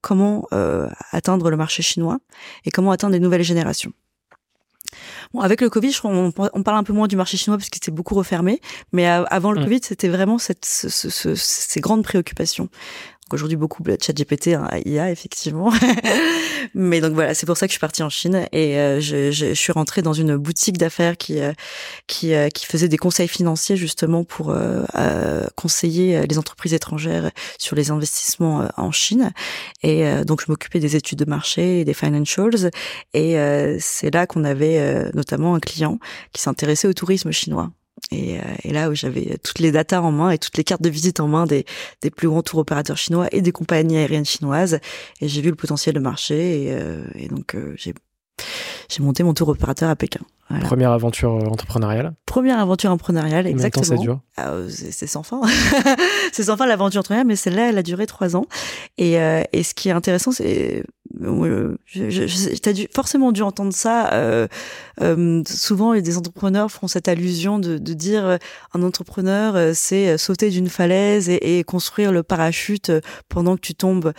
comment 0.00 0.46
atteindre 1.12 1.50
le 1.50 1.56
marché 1.56 1.82
chinois 1.82 2.18
et 2.64 2.70
comment 2.70 2.92
atteindre 2.92 3.14
les 3.14 3.20
nouvelles 3.20 3.42
générations. 3.42 3.92
Bon, 5.32 5.40
avec 5.40 5.60
le 5.60 5.70
Covid, 5.70 5.92
je 5.92 5.98
crois, 5.98 6.10
on, 6.10 6.32
on, 6.36 6.62
parle 6.62 6.78
un 6.78 6.82
peu 6.82 6.92
moins 6.92 7.06
du 7.06 7.16
marché 7.16 7.36
chinois 7.36 7.56
parce 7.56 7.70
qu'il 7.70 7.82
s'est 7.82 7.92
beaucoup 7.92 8.14
refermé. 8.14 8.60
Mais 8.92 9.06
avant 9.06 9.52
le 9.52 9.62
Covid, 9.62 9.80
c'était 9.82 10.08
vraiment 10.08 10.38
cette, 10.38 10.64
ce, 10.64 10.88
ce, 10.88 11.34
ces 11.36 11.80
grandes 11.80 12.02
préoccupations 12.02 12.68
aujourd'hui 13.34 13.56
beaucoup 13.56 13.82
de 13.82 13.96
chat 14.00 14.12
GPT, 14.12 14.48
hein, 14.48 14.68
IA 14.84 15.10
effectivement. 15.10 15.72
Mais 16.74 17.00
donc 17.00 17.14
voilà, 17.14 17.34
c'est 17.34 17.46
pour 17.46 17.56
ça 17.56 17.66
que 17.66 17.70
je 17.70 17.74
suis 17.74 17.80
partie 17.80 18.02
en 18.02 18.08
Chine 18.08 18.46
et 18.52 18.78
euh, 18.78 19.00
je, 19.00 19.30
je, 19.30 19.54
suis 19.54 19.72
rentrée 19.72 20.02
dans 20.02 20.12
une 20.12 20.36
boutique 20.36 20.78
d'affaires 20.78 21.16
qui 21.16 21.40
euh, 21.40 21.52
qui, 22.06 22.34
euh, 22.34 22.48
qui 22.48 22.66
faisait 22.66 22.88
des 22.88 22.96
conseils 22.96 23.28
financiers 23.28 23.76
justement 23.76 24.24
pour 24.24 24.54
conseiller 25.56 26.26
les 26.26 26.38
entreprises 26.38 26.74
étrangères 26.74 27.30
sur 27.58 27.76
les 27.76 27.90
investissements 27.90 28.68
en 28.76 28.92
Chine. 28.92 29.32
Et 29.82 30.04
donc 30.24 30.42
je 30.44 30.50
m'occupais 30.50 30.80
des 30.80 30.96
études 30.96 31.18
de 31.18 31.24
marché 31.24 31.80
et 31.80 31.84
des 31.84 31.94
financials. 31.94 32.70
Et 33.14 33.36
c'est 33.78 34.12
là 34.12 34.26
qu'on 34.26 34.44
avait 34.44 35.10
notamment 35.14 35.54
un 35.54 35.60
client 35.60 35.98
qui 36.32 36.42
s'intéressait 36.42 36.88
au 36.88 36.92
tourisme 36.92 37.30
chinois. 37.30 37.70
Et, 38.12 38.38
euh, 38.38 38.42
et, 38.64 38.72
là 38.72 38.90
où 38.90 38.94
j'avais 38.94 39.38
toutes 39.42 39.58
les 39.60 39.72
datas 39.72 40.00
en 40.00 40.12
main 40.12 40.30
et 40.30 40.38
toutes 40.38 40.56
les 40.56 40.64
cartes 40.64 40.82
de 40.82 40.88
visite 40.88 41.20
en 41.20 41.28
main 41.28 41.46
des, 41.46 41.64
des 42.02 42.10
plus 42.10 42.28
grands 42.28 42.42
tours 42.42 42.60
opérateurs 42.60 42.96
chinois 42.96 43.28
et 43.32 43.40
des 43.40 43.52
compagnies 43.52 43.98
aériennes 43.98 44.24
chinoises, 44.24 44.80
et 45.20 45.28
j'ai 45.28 45.40
vu 45.40 45.50
le 45.50 45.56
potentiel 45.56 45.94
de 45.94 46.00
marché, 46.00 46.64
et, 46.64 46.72
euh, 46.72 47.04
et 47.14 47.28
donc 47.28 47.54
euh, 47.54 47.74
j'ai 47.76 47.94
j'ai 48.88 49.02
monté 49.02 49.22
mon 49.22 49.34
tour 49.34 49.50
opérateur 49.50 49.90
à 49.90 49.96
Pékin. 49.96 50.20
Première 50.62 50.90
aventure 50.90 51.30
entrepreneuriale. 51.30 52.14
Première 52.26 52.58
aventure 52.58 52.90
entrepreneuriale, 52.90 53.46
exactement. 53.46 53.84
Combien 53.84 54.02
de 54.02 54.06
temps 54.06 54.22
ça 54.36 54.44
dure? 54.48 54.66
Ah, 54.66 54.90
C'est 54.90 55.06
sans 55.06 55.22
fin. 55.22 55.42
c'est 56.32 56.44
sans 56.44 56.56
fin 56.56 56.66
l'aventure 56.66 57.00
entrepreneuriale, 57.00 57.26
mais 57.26 57.36
celle-là, 57.36 57.68
elle 57.68 57.78
a 57.78 57.82
duré 57.84 58.06
trois 58.06 58.34
ans. 58.34 58.46
Et, 58.98 59.12
et 59.52 59.62
ce 59.62 59.74
qui 59.74 59.90
est 59.90 59.92
intéressant, 59.92 60.32
c'est 60.32 60.82
euh, 61.22 61.76
as 62.66 62.72
dû, 62.72 62.88
forcément 62.94 63.32
dû 63.32 63.42
entendre 63.42 63.72
ça. 63.72 64.12
Euh, 64.12 64.46
euh, 65.02 65.42
souvent, 65.46 65.94
des 65.94 66.16
entrepreneurs 66.16 66.70
font 66.70 66.88
cette 66.88 67.08
allusion 67.08 67.58
de, 67.58 67.78
de 67.78 67.92
dire 67.94 68.24
euh, 68.24 68.36
un 68.74 68.82
entrepreneur, 68.82 69.56
euh, 69.56 69.72
c'est 69.74 70.18
sauter 70.18 70.50
d'une 70.50 70.68
falaise 70.68 71.28
et, 71.28 71.58
et, 71.58 71.64
construire 71.64 72.12
le 72.12 72.22
parachute 72.22 72.92
pendant 73.28 73.56
que 73.56 73.60
tu 73.60 73.74
tombes. 73.74 74.12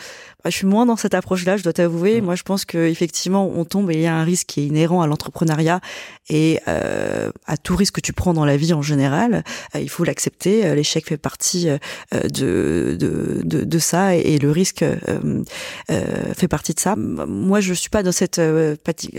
Bah, 0.44 0.50
je 0.50 0.56
suis 0.56 0.68
moins 0.68 0.86
dans 0.86 0.96
cette 0.96 1.14
approche-là, 1.14 1.58
je 1.58 1.64
dois 1.64 1.74
t'avouer. 1.74 2.22
Moi, 2.22 2.36
je 2.36 2.44
pense 2.44 2.66
que 2.66 2.78
effectivement, 2.78 3.50
on 3.54 3.66
tombe 3.66 3.92
et 3.92 3.96
il 3.96 4.02
y 4.02 4.08
a 4.08 4.16
un 4.16 4.24
risque 4.24 4.48
qui 4.48 4.62
est 4.62 4.66
inhérent 4.66 5.02
à 5.02 5.08
l'entrepreneuriat 5.08 5.82
et 6.30 6.60
à 6.66 7.58
tout 7.58 7.76
risque 7.76 7.96
que 7.96 8.02
tu 8.02 8.14
prends 8.14 8.34
dans 8.34 8.46
la 8.46 8.58
vie 8.58 8.74
en 8.74 8.82
général. 8.82 9.44
il 9.76 9.90
faut 9.90 10.04
l'accepter. 10.04 10.74
L'échec 10.76 11.06
fait 11.08 11.18
partie 11.18 11.68
de, 12.12 12.98
de, 12.98 13.44
de, 13.44 13.64
de, 13.64 13.80
ça 13.80 14.16
et, 14.16 14.22
et 14.22 14.40
le 14.40 14.52
risque 14.52 14.84
fait 15.88 16.48
partie 16.48 16.74
de 16.74 16.80
ça. 16.82 16.96
Moi, 16.96 17.60
je 17.62 17.74
suis 17.74 17.90
pas 17.90 18.04
dans 18.04 18.12
cette 18.12 18.40
euh, 18.40 18.76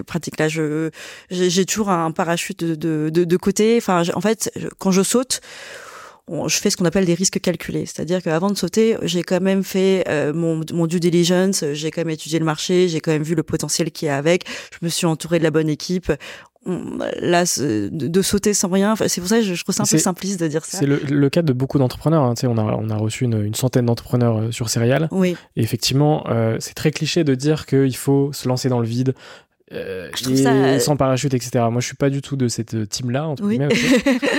pratique-là. 0.06 0.48
Je 0.48 0.90
j'ai 1.30 1.64
toujours 1.64 1.90
un 1.90 2.10
parachute 2.10 2.64
de, 2.64 3.08
de, 3.10 3.24
de 3.24 3.36
côté. 3.36 3.76
Enfin, 3.78 4.02
en 4.14 4.20
fait, 4.20 4.52
quand 4.78 4.90
je 4.90 5.02
saute, 5.02 5.40
je 6.46 6.56
fais 6.58 6.70
ce 6.70 6.76
qu'on 6.76 6.84
appelle 6.84 7.04
des 7.04 7.14
risques 7.14 7.40
calculés. 7.40 7.86
C'est-à-dire 7.86 8.22
qu'avant 8.22 8.50
de 8.50 8.56
sauter, 8.56 8.96
j'ai 9.02 9.22
quand 9.22 9.40
même 9.40 9.62
fait 9.62 10.04
euh, 10.08 10.32
mon, 10.32 10.60
mon 10.72 10.86
due 10.86 11.00
diligence, 11.00 11.64
j'ai 11.72 11.90
quand 11.90 12.00
même 12.00 12.10
étudié 12.10 12.38
le 12.38 12.44
marché, 12.44 12.88
j'ai 12.88 13.00
quand 13.00 13.12
même 13.12 13.22
vu 13.22 13.34
le 13.34 13.42
potentiel 13.42 13.90
qu'il 13.90 14.06
y 14.06 14.08
a 14.08 14.16
avec. 14.16 14.44
Je 14.72 14.78
me 14.82 14.88
suis 14.88 15.06
entouré 15.06 15.38
de 15.38 15.44
la 15.44 15.50
bonne 15.50 15.68
équipe 15.68 16.12
là 16.64 17.44
de, 17.90 18.22
sauter 18.22 18.54
sans 18.54 18.68
rien 18.68 18.94
c'est 18.94 19.20
pour 19.20 19.28
ça 19.28 19.38
que 19.38 19.42
je, 19.42 19.62
trouve 19.62 19.74
ça 19.74 19.82
un 19.82 19.86
peu 19.86 19.98
simpliste 19.98 20.38
de 20.38 20.46
dire 20.46 20.64
ça 20.64 20.78
c'est 20.78 20.86
le, 20.86 21.28
cas 21.28 21.42
de 21.42 21.52
beaucoup 21.52 21.78
d'entrepreneurs 21.78 22.22
hein. 22.22 22.34
on 22.44 22.56
a 22.56 22.62
on 22.62 22.88
a 22.88 22.96
reçu 22.96 23.24
une, 23.24 23.42
une 23.42 23.54
centaine 23.54 23.86
d'entrepreneurs 23.86 24.38
euh, 24.38 24.50
sur 24.52 24.68
Serial 24.68 25.08
oui 25.10 25.36
et 25.56 25.62
effectivement 25.62 26.24
euh, 26.28 26.58
c'est 26.60 26.74
très 26.74 26.92
cliché 26.92 27.24
de 27.24 27.34
dire 27.34 27.66
qu'il 27.66 27.96
faut 27.96 28.32
se 28.32 28.46
lancer 28.48 28.68
dans 28.68 28.78
le 28.78 28.86
vide 28.86 29.14
euh, 29.72 30.10
ça, 30.14 30.52
euh, 30.52 30.78
sans 30.78 30.96
parachute, 30.96 31.34
etc. 31.34 31.64
Moi, 31.70 31.80
je 31.80 31.86
suis 31.86 31.96
pas 31.96 32.10
du 32.10 32.20
tout 32.22 32.36
de 32.36 32.48
cette 32.48 32.88
team-là. 32.88 33.28
En 33.28 33.34
oui. 33.42 33.58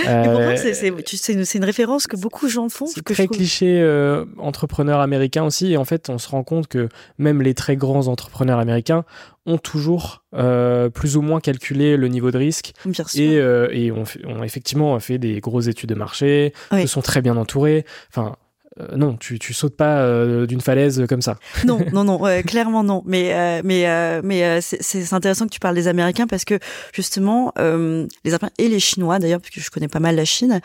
euh, 0.08 0.56
c'est 0.56 1.54
une 1.54 1.64
référence 1.64 2.06
que 2.06 2.16
beaucoup 2.16 2.46
de 2.46 2.50
gens 2.50 2.68
font. 2.68 2.86
C'est 2.86 3.02
très 3.02 3.26
cliché 3.26 3.80
euh, 3.80 4.24
entrepreneur 4.38 5.00
américain 5.00 5.44
aussi. 5.44 5.72
Et 5.72 5.76
en 5.76 5.84
fait, 5.84 6.08
on 6.08 6.18
se 6.18 6.28
rend 6.28 6.44
compte 6.44 6.68
que 6.68 6.88
même 7.18 7.42
les 7.42 7.54
très 7.54 7.76
grands 7.76 8.06
entrepreneurs 8.06 8.58
américains 8.58 9.04
ont 9.46 9.58
toujours 9.58 10.24
euh, 10.34 10.88
plus 10.88 11.16
ou 11.16 11.22
moins 11.22 11.40
calculé 11.40 11.96
le 11.96 12.08
niveau 12.08 12.30
de 12.30 12.38
risque 12.38 12.72
bien 12.86 13.04
sûr. 13.04 13.22
et, 13.22 13.36
euh, 13.36 13.68
et 13.72 13.92
ont, 13.92 14.04
ont, 14.26 14.42
effectivement 14.42 14.98
fait 15.00 15.18
des 15.18 15.40
grosses 15.40 15.66
études 15.66 15.90
de 15.90 15.94
marché, 15.94 16.54
oui. 16.72 16.82
se 16.82 16.86
sont 16.88 17.02
très 17.02 17.20
bien 17.20 17.36
entourés. 17.36 17.84
Enfin, 18.08 18.36
euh, 18.80 18.96
non, 18.96 19.16
tu, 19.16 19.38
tu 19.38 19.54
sautes 19.54 19.76
pas 19.76 20.00
euh, 20.00 20.46
d'une 20.46 20.60
falaise 20.60 21.04
comme 21.08 21.22
ça. 21.22 21.36
Non, 21.64 21.78
non, 21.92 22.04
non, 22.04 22.18
clairement 22.46 22.82
non. 22.82 23.02
Mais 23.06 23.32
euh, 23.32 23.60
mais 23.64 23.88
euh, 23.88 24.20
mais 24.24 24.44
euh, 24.44 24.58
c'est 24.60 25.12
intéressant 25.12 25.46
que 25.46 25.52
tu 25.52 25.60
parles 25.60 25.74
des 25.74 25.88
Américains 25.88 26.26
parce 26.26 26.44
que 26.44 26.58
justement 26.92 27.52
les 27.56 28.34
Américains 28.34 28.50
et 28.58 28.68
les 28.68 28.80
Chinois 28.80 29.18
d'ailleurs, 29.18 29.40
parce 29.40 29.50
que 29.50 29.60
je 29.60 29.70
connais 29.70 29.88
pas 29.88 30.00
mal 30.00 30.16
la 30.16 30.24
Chine 30.24 30.60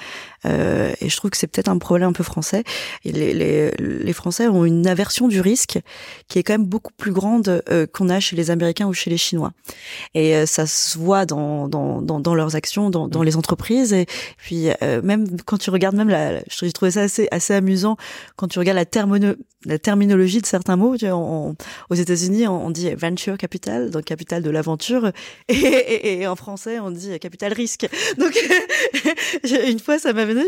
et 0.46 1.10
je 1.10 1.16
trouve 1.18 1.32
que 1.32 1.38
c'est 1.38 1.48
peut-être 1.48 1.70
un 1.70 1.78
problème 1.78 2.10
un 2.10 2.14
peu 2.14 2.24
français. 2.24 2.64
Et 3.06 3.12
les, 3.12 3.34
les, 3.34 3.72
les 3.78 4.14
Français 4.14 4.48
ont 4.48 4.66
une 4.66 4.88
aversion 4.88 5.28
du 5.28 5.42
risque 5.42 5.80
qui 6.28 6.40
est 6.40 6.44
quand 6.44 6.54
même 6.54 6.66
beaucoup 6.66 6.94
plus 6.98 7.12
grande 7.12 7.64
qu'on 7.94 8.10
a 8.10 8.20
chez 8.20 8.36
les 8.36 8.52
Américains 8.52 8.88
ou 8.88 8.94
chez 8.94 9.10
les 9.10 9.18
Chinois. 9.18 9.52
Et 10.16 10.46
ça 10.46 10.66
se 10.66 10.98
voit 10.98 11.26
dans 11.26 11.68
dans 11.68 12.02
dans, 12.02 12.20
dans 12.20 12.36
leurs 12.36 12.56
actions, 12.56 12.90
dans, 12.90 13.08
dans 13.08 13.24
les 13.24 13.36
entreprises 13.36 13.94
et 13.94 14.06
puis 14.38 14.70
même 14.82 15.28
quand 15.46 15.58
tu 15.58 15.70
regardes 15.70 15.96
même 15.96 16.10
la, 16.10 16.40
je 16.50 16.70
trouvais 16.72 16.92
ça 16.92 17.02
assez 17.02 17.28
assez 17.32 17.54
amusant 17.54 17.98
quand 18.36 18.48
tu 18.48 18.60
regardes 18.60 18.78
la, 18.78 19.34
la 19.66 19.80
terminologie 19.80 20.42
de 20.42 20.46
certains 20.46 20.76
mots, 20.76 20.98
tu 20.98 21.08
vois, 21.08 21.54
aux 21.90 21.96
États-Unis, 21.96 22.48
on, 22.48 22.70
dit 22.70 22.94
venture 22.96 23.38
capital, 23.38 23.90
donc 23.90 24.06
capital 24.06 24.42
de 24.44 24.50
l'aventure, 24.50 25.12
et, 25.48 25.54
et, 25.54 26.22
et, 26.22 26.28
en 26.28 26.36
français, 26.36 26.80
on 26.80 26.92
dit 26.92 27.18
capital 27.20 27.54
risque. 27.54 27.88
Donc, 28.18 28.38
une 29.68 29.80
fois, 29.80 30.00
ça 30.00 30.14
m'a 30.14 30.26
venu, 30.26 30.42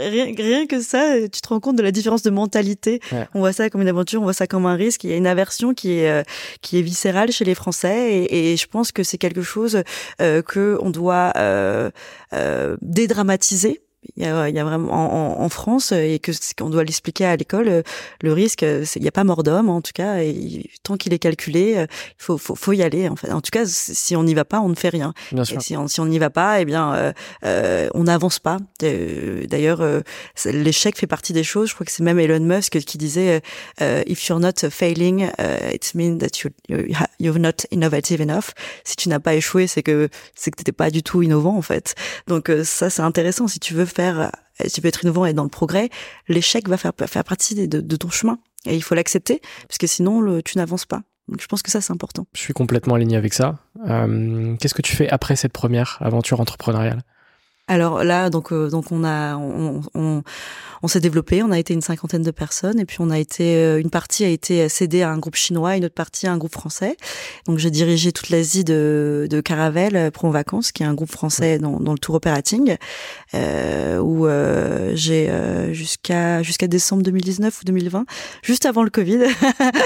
rien, 0.00 0.32
rien, 0.36 0.66
que 0.66 0.80
ça, 0.80 1.28
tu 1.28 1.40
te 1.40 1.48
rends 1.48 1.60
compte 1.60 1.76
de 1.76 1.82
la 1.82 1.92
différence 1.92 2.22
de 2.22 2.30
mentalité. 2.30 3.00
Ouais. 3.12 3.28
On 3.34 3.40
voit 3.40 3.52
ça 3.52 3.70
comme 3.70 3.82
une 3.82 3.88
aventure, 3.88 4.20
on 4.20 4.24
voit 4.24 4.32
ça 4.32 4.46
comme 4.46 4.66
un 4.66 4.74
risque. 4.76 5.04
Il 5.04 5.10
y 5.10 5.14
a 5.14 5.16
une 5.16 5.26
aversion 5.26 5.74
qui 5.74 5.92
est, 5.92 6.10
euh, 6.10 6.22
qui 6.60 6.78
est 6.78 6.82
viscérale 6.82 7.32
chez 7.32 7.44
les 7.44 7.54
Français, 7.54 8.24
et, 8.24 8.52
et 8.52 8.56
je 8.56 8.66
pense 8.66 8.92
que 8.92 9.02
c'est 9.02 9.18
quelque 9.18 9.42
chose 9.42 9.82
euh, 10.20 10.42
que 10.42 10.78
on 10.80 10.90
doit 10.90 11.32
euh, 11.36 11.90
euh, 12.32 12.76
dédramatiser 12.82 13.82
Il 14.16 14.22
y 14.22 14.26
a, 14.26 14.48
il 14.48 14.54
y 14.54 14.58
a 14.58 14.64
vraiment 14.64 14.92
en, 14.92 15.42
en, 15.42 15.48
France 15.50 15.92
et 15.92 16.18
que 16.18 16.32
qu'on 16.56 16.70
doit 16.70 16.84
l'expliquer 16.84 17.26
à 17.26 17.36
l'école, 17.36 17.82
le 18.22 18.32
risque, 18.32 18.62
il 18.62 19.02
n'y 19.02 19.08
a 19.08 19.12
pas 19.12 19.24
mort 19.24 19.42
d'homme 19.42 19.68
en 19.68 19.82
tout 19.82 19.92
cas. 19.94 20.22
Et 20.22 20.70
tant 20.82 20.96
qu'il 20.96 21.12
est 21.12 21.18
calculé, 21.18 21.72
il 21.72 21.86
faut, 22.16 22.38
faut, 22.38 22.54
faut 22.54 22.72
y 22.72 22.82
aller. 22.82 23.08
En 23.08 23.16
fait, 23.16 23.30
en 23.30 23.40
tout 23.40 23.50
cas, 23.50 23.66
si 23.66 24.16
on 24.16 24.22
n'y 24.22 24.34
va 24.34 24.44
pas, 24.44 24.60
on 24.60 24.68
ne 24.68 24.74
fait 24.74 24.88
rien. 24.88 25.12
Bien 25.32 25.44
sûr. 25.44 25.58
Et 25.58 25.60
si 25.60 25.76
on 25.76 25.88
si 25.90 26.00
on 26.00 26.06
n'y 26.06 26.18
va 26.18 26.30
pas, 26.30 26.60
eh 26.60 26.64
bien, 26.64 26.94
euh, 26.94 27.12
euh, 27.44 27.88
on 27.94 28.04
n'avance 28.04 28.38
pas. 28.38 28.58
D'ailleurs, 28.80 29.80
euh, 29.80 30.00
l'échec 30.46 30.96
fait 30.96 31.06
partie 31.06 31.32
des 31.32 31.44
choses. 31.44 31.68
Je 31.68 31.74
crois 31.74 31.84
que 31.84 31.92
c'est 31.92 32.02
même 32.02 32.18
Elon 32.18 32.40
Musk 32.40 32.78
qui 32.80 32.98
disait 32.98 33.42
"If 33.80 34.26
you're 34.26 34.40
not 34.40 34.70
failing, 34.70 35.28
it 35.72 35.94
means 35.94 36.18
that 36.18 36.40
you 36.42 36.50
you're 37.18 37.38
not 37.38 37.66
innovative 37.70 38.20
enough." 38.20 38.52
Si 38.84 38.96
tu 38.96 39.08
n'as 39.08 39.20
pas 39.20 39.34
échoué, 39.34 39.66
c'est 39.66 39.82
que 39.82 40.08
c'est 40.34 40.50
que 40.50 40.56
t'étais 40.56 40.72
pas 40.72 40.90
du 40.90 41.02
tout 41.02 41.22
innovant 41.22 41.56
en 41.56 41.62
fait. 41.62 41.94
Donc 42.28 42.50
ça, 42.64 42.88
c'est 42.88 43.02
intéressant. 43.02 43.48
Si 43.48 43.60
tu 43.60 43.74
veux 43.74 43.84
faire, 43.90 44.32
si 44.64 44.72
tu 44.72 44.80
veux 44.80 44.88
être 44.88 45.02
innovant 45.02 45.26
et 45.26 45.32
dans 45.32 45.44
le 45.44 45.50
progrès, 45.50 45.90
l'échec 46.28 46.68
va 46.68 46.76
faire 46.76 46.92
faire 47.06 47.24
partie 47.24 47.68
de, 47.68 47.96
ton 47.96 48.10
chemin. 48.10 48.38
Et 48.66 48.76
il 48.76 48.82
faut 48.82 48.94
l'accepter, 48.94 49.40
parce 49.68 49.78
que 49.78 49.86
sinon, 49.86 50.40
tu 50.42 50.58
n'avances 50.58 50.86
pas. 50.86 51.02
Donc 51.28 51.40
je 51.40 51.46
pense 51.46 51.62
que 51.62 51.70
ça, 51.70 51.80
c'est 51.80 51.92
important. 51.92 52.26
Je 52.34 52.40
suis 52.40 52.52
complètement 52.52 52.96
aligné 52.96 53.16
avec 53.16 53.32
ça. 53.32 53.58
Euh, 53.88 54.56
Qu'est-ce 54.56 54.74
que 54.74 54.82
tu 54.82 54.96
fais 54.96 55.08
après 55.08 55.36
cette 55.36 55.52
première 55.52 55.98
aventure 56.00 56.40
entrepreneuriale? 56.40 57.02
Alors 57.70 58.02
là, 58.02 58.30
donc 58.30 58.52
euh, 58.52 58.68
donc 58.68 58.90
on 58.90 59.04
a 59.04 59.36
on, 59.36 59.80
on, 59.94 60.24
on 60.82 60.88
s'est 60.88 60.98
développé, 60.98 61.40
on 61.44 61.52
a 61.52 61.58
été 61.58 61.72
une 61.72 61.82
cinquantaine 61.82 62.24
de 62.24 62.32
personnes 62.32 62.80
et 62.80 62.84
puis 62.84 62.96
on 62.98 63.10
a 63.10 63.18
été 63.18 63.54
euh, 63.58 63.80
une 63.80 63.90
partie 63.90 64.24
a 64.24 64.28
été 64.28 64.68
cédée 64.68 65.02
à 65.02 65.10
un 65.10 65.18
groupe 65.18 65.36
chinois, 65.36 65.76
une 65.76 65.84
autre 65.84 65.94
partie 65.94 66.26
à 66.26 66.32
un 66.32 66.36
groupe 66.36 66.52
français. 66.52 66.96
Donc 67.46 67.58
j'ai 67.58 67.70
dirigé 67.70 68.10
toute 68.10 68.30
l'Asie 68.30 68.64
de 68.64 69.28
de 69.30 69.40
Caravelle 69.40 69.94
euh, 69.94 70.10
Pro 70.10 70.32
Vacances, 70.32 70.72
qui 70.72 70.82
est 70.82 70.86
un 70.86 70.94
groupe 70.94 71.12
français 71.12 71.60
dans, 71.60 71.78
dans 71.78 71.92
le 71.92 71.98
tour 72.00 72.16
operating, 72.16 72.76
euh, 73.34 73.98
où 73.98 74.26
euh, 74.26 74.90
j'ai 74.96 75.30
jusqu'à 75.72 76.42
jusqu'à 76.42 76.66
décembre 76.66 77.04
2019 77.04 77.60
ou 77.60 77.64
2020, 77.66 78.04
juste 78.42 78.66
avant 78.66 78.82
le 78.82 78.90
Covid. 78.90 79.20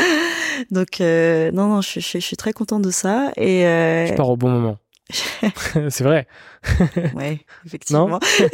donc 0.70 1.00
non 1.00 1.68
non, 1.68 1.82
je, 1.82 2.00
je, 2.00 2.18
je, 2.18 2.18
suis 2.18 2.36
très 2.38 2.54
contente 2.54 2.80
de 2.80 2.90
ça 2.90 3.30
et 3.36 3.60
je 4.08 4.14
pars 4.14 4.30
au 4.30 4.38
bon 4.38 4.48
moment. 4.48 4.78
c'est 5.90 6.02
vrai. 6.02 6.26
ouais, 7.14 7.40
effectivement. 7.66 8.18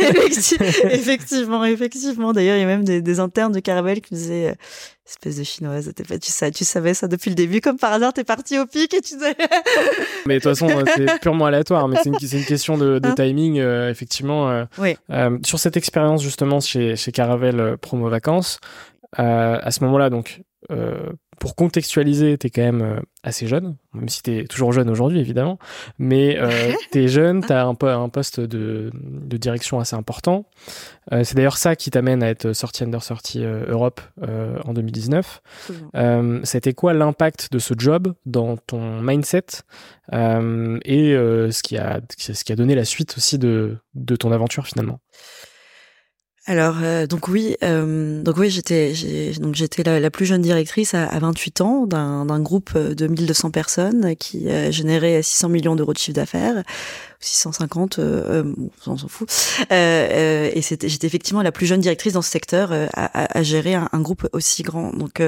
effectivement, 0.91 1.65
effectivement. 1.65 2.33
D'ailleurs, 2.33 2.57
il 2.57 2.61
y 2.61 2.65
a 2.65 2.67
même 2.67 2.85
des, 2.85 3.03
des 3.03 3.21
internes 3.21 3.53
de 3.53 3.61
Caravelle 3.61 4.01
qui 4.01 4.15
me 4.15 4.19
disaient 4.19 4.51
euh, 4.51 4.55
espèce 5.11 5.39
de 5.39 5.45
chinoise, 5.45 5.93
tu, 5.97 6.31
sais, 6.31 6.51
tu 6.51 6.65
savais 6.65 6.95
ça 6.95 7.09
depuis 7.09 7.31
le 7.31 7.35
début, 7.35 7.61
comme 7.61 7.77
par 7.77 7.93
hasard, 7.93 8.13
t'es 8.13 8.25
parti 8.25 8.59
au 8.59 8.67
pic 8.67 8.95
et 8.95 9.01
tu 9.01 9.19
sais. 9.19 9.37
mais 10.27 10.35
de 10.35 10.41
toute 10.41 10.57
façon, 10.57 10.69
c'est 10.97 11.21
purement 11.21 11.47
aléatoire, 11.47 11.89
mais 11.89 11.97
c'est 12.03 12.11
une, 12.11 12.39
une, 12.41 12.45
question 12.45 12.79
de, 12.79 12.99
de 12.99 13.09
hein 13.09 13.15
timing, 13.15 13.59
euh, 13.59 13.91
effectivement. 13.91 14.51
Euh, 14.51 14.65
oui. 14.79 14.97
Euh, 15.11 15.39
sur 15.45 15.59
cette 15.59 15.77
expérience, 15.77 16.23
justement, 16.23 16.61
chez, 16.61 16.97
chez 16.97 17.13
Caravelle 17.13 17.77
Promo 17.79 18.09
Vacances, 18.09 18.61
à 19.17 19.71
ce 19.71 19.83
moment-là, 19.85 20.11
donc, 20.11 20.43
pour 21.41 21.57
contextualiser, 21.57 22.37
t'es 22.37 22.51
quand 22.51 22.61
même 22.63 22.83
euh, 22.83 23.01
assez 23.23 23.47
jeune, 23.47 23.77
même 23.95 24.11
si 24.11 24.23
t'es 24.23 24.45
toujours 24.45 24.73
jeune 24.73 24.91
aujourd'hui 24.91 25.21
évidemment, 25.21 25.59
mais 25.99 26.39
euh, 26.39 26.73
t'es 26.93 27.09
jeune, 27.09 27.43
t'as 27.43 27.65
un, 27.65 27.75
un 27.81 28.09
poste 28.11 28.41
de, 28.41 28.91
de 28.95 29.37
direction 29.39 29.81
assez 29.81 29.97
important. 29.97 30.45
Euh, 31.13 31.25
c'est 31.25 31.35
d'ailleurs 31.35 31.57
ça 31.57 31.77
qui 31.77 31.91
t'amène 31.91 32.23
à 32.23 32.29
être 32.29 32.53
sorti 32.53 32.85
Under 32.85 33.01
30 33.01 33.37
euh, 33.37 33.65
Europe 33.69 34.03
euh, 34.23 34.59
en 34.67 34.75
2019. 34.75 35.41
Euh, 35.97 36.41
C'était 36.45 36.75
quoi 36.75 36.93
l'impact 36.93 37.51
de 37.51 37.59
ce 37.59 37.73
job 37.77 38.13
dans 38.27 38.59
ton 38.59 39.01
mindset 39.01 39.47
et 40.13 41.15
ce, 41.15 41.63
qui 41.63 41.79
a, 41.79 42.01
ce 42.19 42.45
qui 42.45 42.53
a 42.53 42.57
donné 42.57 42.75
la 42.75 42.85
suite 42.85 43.15
aussi 43.17 43.39
de, 43.39 43.79
de 43.95 44.17
ton 44.17 44.31
aventure 44.31 44.67
finalement? 44.67 45.01
Alors 46.51 46.79
euh, 46.83 47.07
donc 47.07 47.29
oui, 47.29 47.55
euh, 47.63 48.25
donc 48.25 48.37
oui 48.37 48.51
j'étais 48.51 48.93
donc 49.39 49.55
j'étais 49.55 49.85
la, 49.85 50.11
plus 50.11 50.27
jeune 50.27 50.43
directrice 50.43 50.95
à, 50.95 51.05
à 51.05 51.21
28 51.21 51.61
ans 51.61 51.87
d'un 51.87 52.41
groupe 52.41 52.77
de 52.77 53.07
1200 53.07 53.53
personnes 53.53 54.17
qui 54.17 54.49
euh, 54.49 54.73
générait 54.73 55.23
600 55.23 55.49
millions 55.49 55.77
d'euros 55.77 55.93
de 55.93 55.99
chiffre 55.99 56.17
d'affaires, 56.17 56.65
650, 57.21 58.01
euh, 58.01 58.53
on 58.85 58.97
s'en 58.97 59.07
fout. 59.07 59.31
et 59.71 60.61
j'étais 60.61 61.07
effectivement 61.07 61.43
la 61.43 61.53
plus 61.53 61.67
jeune 61.67 61.81
directrice 61.81 62.15
dans 62.15 62.23
ce 62.23 62.31
secteur 62.31 62.73
à, 62.73 63.39
à, 63.39 63.43
gérer 63.45 63.77
un, 63.77 63.89
un, 63.93 64.01
groupe 64.01 64.27
aussi 64.33 64.65
grand. 64.65 64.93
Donc 64.93 65.23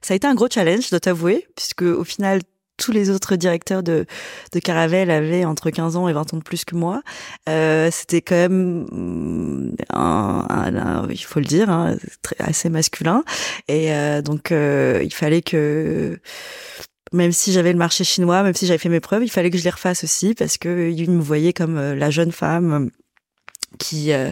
ça 0.00 0.14
a 0.14 0.16
été 0.16 0.26
un 0.26 0.34
gros 0.34 0.48
challenge, 0.50 0.84
je 0.84 0.90
dois 0.90 1.00
t'avouer, 1.00 1.46
puisque 1.56 1.82
au 1.82 2.04
final 2.04 2.40
tous 2.76 2.92
les 2.92 3.10
autres 3.10 3.36
directeurs 3.36 3.82
de, 3.82 4.06
de 4.52 4.58
Caravelle 4.58 5.10
avaient 5.10 5.44
entre 5.44 5.70
15 5.70 5.96
ans 5.96 6.08
et 6.08 6.12
20 6.12 6.34
ans 6.34 6.36
de 6.38 6.42
plus 6.42 6.64
que 6.64 6.74
moi. 6.74 7.02
Euh, 7.48 7.88
C'était 7.92 8.22
quand 8.22 8.34
même 8.36 8.86
mm, 8.90 9.76
un, 9.92 11.06
il 11.10 11.24
faut 11.24 11.40
le 11.40 11.46
dire, 11.46 11.70
hein, 11.70 11.96
assez 12.38 12.68
masculin. 12.68 13.24
Et 13.68 13.92
euh, 13.92 14.22
donc, 14.22 14.52
euh, 14.52 15.00
il 15.02 15.12
fallait 15.12 15.42
que 15.42 16.18
même 17.12 17.32
si 17.32 17.52
j'avais 17.52 17.72
le 17.72 17.78
marché 17.78 18.02
chinois, 18.02 18.42
même 18.42 18.54
si 18.54 18.66
j'avais 18.66 18.78
fait 18.78 18.88
mes 18.88 19.00
preuves, 19.00 19.22
il 19.22 19.30
fallait 19.30 19.50
que 19.50 19.58
je 19.58 19.64
les 19.64 19.70
refasse 19.70 20.02
aussi 20.02 20.34
parce 20.34 20.58
que 20.58 20.90
ils 20.90 21.10
me 21.10 21.22
voyaient 21.22 21.52
comme 21.52 21.78
la 21.78 22.10
jeune 22.10 22.32
femme 22.32 22.90
qui 23.78 24.12
euh, 24.12 24.30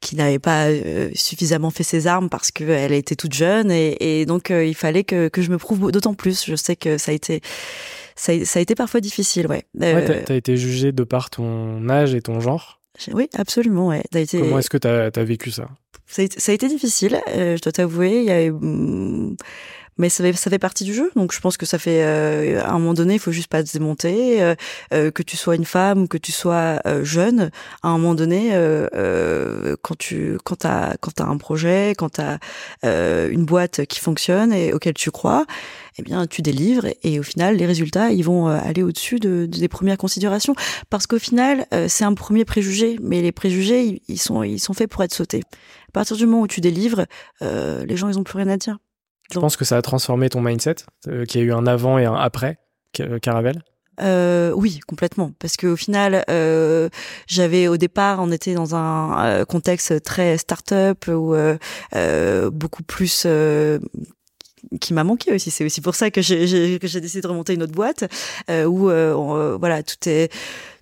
qui 0.00 0.16
n'avait 0.16 0.38
pas 0.38 0.66
euh, 0.66 1.10
suffisamment 1.14 1.70
fait 1.70 1.82
ses 1.82 2.06
armes 2.06 2.28
parce 2.28 2.50
qu'elle 2.50 2.92
était 2.92 3.16
toute 3.16 3.32
jeune 3.32 3.70
et, 3.70 3.96
et 4.00 4.26
donc 4.26 4.50
euh, 4.50 4.64
il 4.64 4.74
fallait 4.74 5.04
que, 5.04 5.28
que 5.28 5.42
je 5.42 5.50
me 5.50 5.58
prouve 5.58 5.90
d'autant 5.90 6.14
plus. 6.14 6.44
Je 6.46 6.54
sais 6.54 6.76
que 6.76 6.98
ça 6.98 7.12
a 7.12 7.14
été 7.14 7.40
ça 8.14 8.32
a, 8.32 8.44
ça 8.44 8.58
a 8.58 8.62
été 8.62 8.74
parfois 8.74 9.00
difficile, 9.00 9.46
ouais. 9.46 9.64
ouais 9.78 10.24
t'as, 10.24 10.32
as 10.32 10.36
été 10.36 10.56
jugée 10.56 10.92
de 10.92 11.04
par 11.04 11.30
ton 11.30 11.88
âge 11.88 12.14
et 12.14 12.22
ton 12.22 12.40
genre. 12.40 12.80
Oui, 13.12 13.28
absolument, 13.34 13.88
ouais. 13.88 14.02
Été... 14.14 14.40
Comment 14.40 14.58
est-ce 14.58 14.70
que 14.70 14.78
t'as 14.78 15.10
as 15.14 15.24
vécu 15.24 15.50
ça? 15.50 15.68
Ça 16.06 16.22
a, 16.22 16.24
été, 16.24 16.40
ça 16.40 16.52
a 16.52 16.54
été 16.54 16.68
difficile, 16.68 17.20
je 17.26 17.60
dois 17.60 17.72
t'avouer. 17.72 18.20
Il 18.20 18.24
y 18.24 18.30
avait 18.30 18.52
mais 19.98 20.08
ça 20.08 20.24
fait, 20.24 20.32
ça 20.34 20.50
fait 20.50 20.58
partie 20.58 20.84
du 20.84 20.94
jeu. 20.94 21.10
Donc 21.16 21.32
je 21.32 21.40
pense 21.40 21.56
que 21.56 21.66
ça 21.66 21.78
fait 21.78 22.02
euh, 22.04 22.62
à 22.62 22.70
un 22.70 22.78
moment 22.78 22.94
donné, 22.94 23.14
il 23.14 23.20
faut 23.20 23.32
juste 23.32 23.48
pas 23.48 23.64
se 23.64 23.72
démonter. 23.72 24.42
Euh, 24.42 24.54
euh, 24.92 25.10
que 25.10 25.22
tu 25.22 25.36
sois 25.36 25.56
une 25.56 25.64
femme 25.64 26.02
ou 26.02 26.06
que 26.06 26.18
tu 26.18 26.32
sois 26.32 26.80
euh, 26.86 27.04
jeune, 27.04 27.50
à 27.82 27.88
un 27.88 27.98
moment 27.98 28.14
donné, 28.14 28.50
euh, 28.52 29.76
quand 29.82 29.96
tu 29.96 30.38
quand 30.44 30.56
t'as 30.56 30.96
quand 31.00 31.12
t'as 31.14 31.24
un 31.24 31.36
projet, 31.36 31.94
quand 31.96 32.10
t'as 32.10 32.38
une 32.82 33.44
boîte 33.44 33.86
qui 33.86 34.00
fonctionne 34.00 34.52
et 34.52 34.72
auquel 34.72 34.94
tu 34.94 35.10
crois, 35.10 35.46
eh 35.98 36.02
bien 36.02 36.26
tu 36.26 36.42
délivres 36.42 36.86
et 37.02 37.18
au 37.18 37.22
final 37.22 37.56
les 37.56 37.66
résultats 37.66 38.10
ils 38.10 38.22
vont 38.22 38.46
aller 38.46 38.82
au-dessus 38.82 39.18
de, 39.18 39.46
de, 39.46 39.58
des 39.58 39.68
premières 39.68 39.98
considérations 39.98 40.54
parce 40.90 41.06
qu'au 41.06 41.18
final 41.18 41.66
c'est 41.88 42.04
un 42.04 42.14
premier 42.14 42.44
préjugé, 42.44 42.98
mais 43.02 43.22
les 43.22 43.32
préjugés 43.32 44.02
ils 44.08 44.18
sont 44.18 44.42
ils 44.42 44.60
sont 44.60 44.74
faits 44.74 44.90
pour 44.90 45.02
être 45.02 45.14
sautés. 45.14 45.42
À 45.88 45.92
partir 45.92 46.16
du 46.16 46.26
moment 46.26 46.42
où 46.42 46.48
tu 46.48 46.60
délivres, 46.60 47.06
les 47.40 47.96
gens 47.96 48.08
ils 48.08 48.18
ont 48.18 48.24
plus 48.24 48.36
rien 48.38 48.48
à 48.48 48.56
dire. 48.56 48.78
Tu 49.30 49.38
penses 49.38 49.56
que 49.56 49.64
ça 49.64 49.76
a 49.76 49.82
transformé 49.82 50.28
ton 50.28 50.40
mindset, 50.40 50.76
euh, 51.08 51.24
qu'il 51.24 51.40
y 51.40 51.44
a 51.44 51.46
eu 51.46 51.52
un 51.52 51.66
avant 51.66 51.98
et 51.98 52.04
un 52.04 52.14
après 52.14 52.58
euh, 53.00 53.18
Caravelle? 53.18 53.62
Euh, 54.00 54.52
oui, 54.54 54.80
complètement. 54.86 55.32
Parce 55.38 55.56
qu'au 55.56 55.76
final, 55.76 56.24
euh, 56.28 56.88
j'avais 57.26 57.66
au 57.68 57.76
départ, 57.76 58.18
on 58.20 58.30
était 58.30 58.54
dans 58.54 58.74
un 58.74 59.24
euh, 59.24 59.44
contexte 59.44 60.02
très 60.02 60.36
start-up 60.36 61.06
ou 61.08 61.34
euh, 61.34 62.50
beaucoup 62.50 62.82
plus 62.82 63.26
qui 64.80 64.94
m'a 64.94 65.04
manqué 65.04 65.32
aussi. 65.32 65.50
C'est 65.50 65.64
aussi 65.64 65.80
pour 65.80 65.94
ça 65.94 66.10
que 66.10 66.20
j'ai 66.20 66.78
décidé 66.78 67.20
de 67.20 67.26
remonter 67.26 67.54
une 67.54 67.62
autre 67.62 67.72
boîte 67.72 68.04
où 68.48 68.88
voilà 69.58 69.82
tout 69.82 70.08
est 70.08 70.30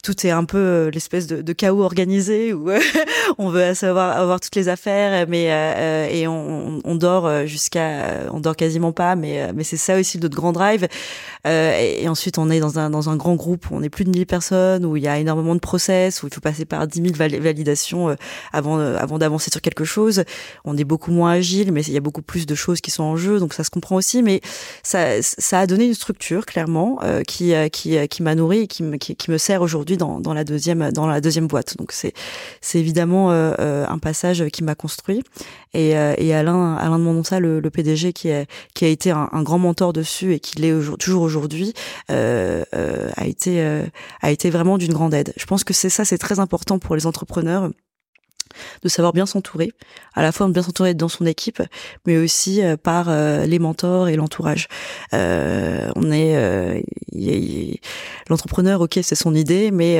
tout 0.05 0.27
est 0.27 0.31
un 0.31 0.45
peu 0.45 0.59
euh, 0.59 0.91
l'espèce 0.91 1.27
de, 1.27 1.53
chaos 1.55 1.83
organisé 1.83 2.53
où 2.53 2.71
euh, 2.71 2.79
on 3.39 3.49
veut 3.49 3.75
savoir 3.75 4.17
avoir 4.17 4.39
toutes 4.39 4.55
les 4.55 4.69
affaires, 4.69 5.27
mais 5.29 5.47
euh, 5.51 6.09
et 6.11 6.29
on, 6.29 6.95
dort 6.95 7.47
jusqu'à, 7.47 8.29
on 8.31 8.39
dort 8.39 8.55
quasiment 8.55 8.93
pas, 8.93 9.17
mais 9.17 9.53
mais 9.53 9.65
c'est 9.65 9.77
ça 9.77 9.99
aussi 9.99 10.19
notre 10.19 10.37
grand 10.37 10.53
drive. 10.53 10.87
Et, 11.45 12.07
ensuite 12.09 12.39
on 12.39 12.51
est 12.51 12.61
dans 12.61 12.79
un 12.79 12.91
dans 12.91 13.09
un 13.09 13.17
grand 13.17 13.35
groupe 13.35 13.71
où 13.71 13.75
on 13.75 13.83
est 13.83 13.89
plus 13.89 14.05
de 14.05 14.11
1000 14.11 14.27
personnes, 14.27 14.85
où 14.85 14.97
il 14.97 15.03
y 15.03 15.09
a 15.09 15.19
énormément 15.19 15.55
de 15.55 15.61
process, 15.61 16.23
où 16.23 16.29
il 16.29 16.35
faut 16.35 16.41
passer 16.41 16.67
par 16.67 16.87
10 16.87 17.03
000 17.17 17.41
validations 17.41 18.15
avant 18.53 18.79
avant 18.79 19.19
d'avancer 19.19 19.51
sur 19.51 19.63
quelque 19.63 19.85
chose. 19.85 20.25
On 20.65 20.77
est 20.77 20.85
beaucoup 20.85 21.11
moins 21.11 21.33
agile, 21.33 21.73
mais 21.73 21.83
il 21.83 21.95
y 21.95 21.97
a 21.97 22.01
beaucoup 22.01 22.23
plus 22.23 22.47
de 22.47 22.55
choses 22.55 22.81
qui 22.81 22.91
sont 22.91 23.03
en 23.03 23.17
jeu, 23.17 23.41
donc 23.41 23.55
ça 23.55 23.65
se 23.65 23.71
comprend 23.71 23.97
aussi. 23.97 24.23
Mais 24.23 24.41
ça 24.83 25.23
ça 25.23 25.61
a 25.61 25.67
donné 25.67 25.87
une 25.87 25.95
structure 25.95 26.45
clairement 26.45 26.99
qui 27.27 27.55
qui 27.73 28.09
qui 28.09 28.23
m'a 28.23 28.35
nourri 28.35 28.61
et 28.61 28.67
qui, 28.67 28.85
qui 28.99 29.31
me 29.31 29.39
sert 29.39 29.63
aujourd'hui 29.63 29.94
dans, 29.97 30.21
dans, 30.21 30.35
la 30.35 30.45
deuxième 30.45 30.91
dans 30.91 31.07
la 31.07 31.21
deuxième 31.21 31.47
boîte. 31.47 31.77
Donc 31.77 31.93
c'est 31.93 32.13
c'est 32.61 32.79
évidemment 32.79 33.31
euh, 33.31 33.53
euh, 33.59 33.87
un 33.89 33.99
passage 33.99 34.45
qui 34.49 34.65
m'a 34.65 34.75
construit. 34.75 35.23
Et, 35.73 35.97
euh, 35.97 36.15
et 36.19 36.33
Alain 36.35 36.77
Alain 36.77 36.99
de 36.99 37.05
Mondonça, 37.05 37.41
le, 37.41 37.61
le 37.61 37.71
PDG 37.71 38.13
qui 38.13 38.31
a 38.31 38.45
qui 38.75 38.85
a 38.85 38.89
été 38.89 39.11
un, 39.11 39.29
un 39.33 39.43
grand 39.43 39.59
mentor 39.59 39.93
dessus 39.93 40.35
et 40.35 40.41
qui 40.41 40.61
l'est 40.61 40.73
toujours 40.99 41.23
aujourd'hui, 41.23 41.75
a 42.09 43.27
été 43.27 43.83
a 44.23 44.31
été 44.31 44.51
vraiment 44.51 44.79
d'une 44.79 44.93
grande 44.93 45.15
aide. 45.15 45.33
Je 45.37 45.47
pense 45.47 45.65
que 45.65 45.75
c'est 45.75 45.91
ça, 45.91 46.05
c'est 46.05 46.19
très 46.19 46.39
important 46.39 46.79
pour 46.79 46.97
les 46.97 47.07
entrepreneurs 47.07 47.71
de 48.83 48.89
savoir 48.89 49.13
bien 49.13 49.27
s'entourer, 49.27 49.73
à 50.15 50.23
la 50.23 50.33
fois 50.33 50.49
bien 50.49 50.63
s'entourer 50.63 50.95
dans 50.95 51.09
son 51.09 51.27
équipe, 51.27 51.63
mais 52.07 52.17
aussi 52.17 52.63
euh, 52.63 52.77
par 52.77 53.09
euh, 53.09 53.47
les 53.47 53.59
mentors 53.59 54.09
et 54.09 54.17
l'entourage. 54.17 54.69
Euh, 55.13 55.91
on 55.97 56.11
est 56.11 56.83
l'entrepreneur, 58.29 58.81
ok, 58.81 58.99
c'est 59.03 59.15
son 59.15 59.35
idée, 59.35 59.71
mais 59.71 59.97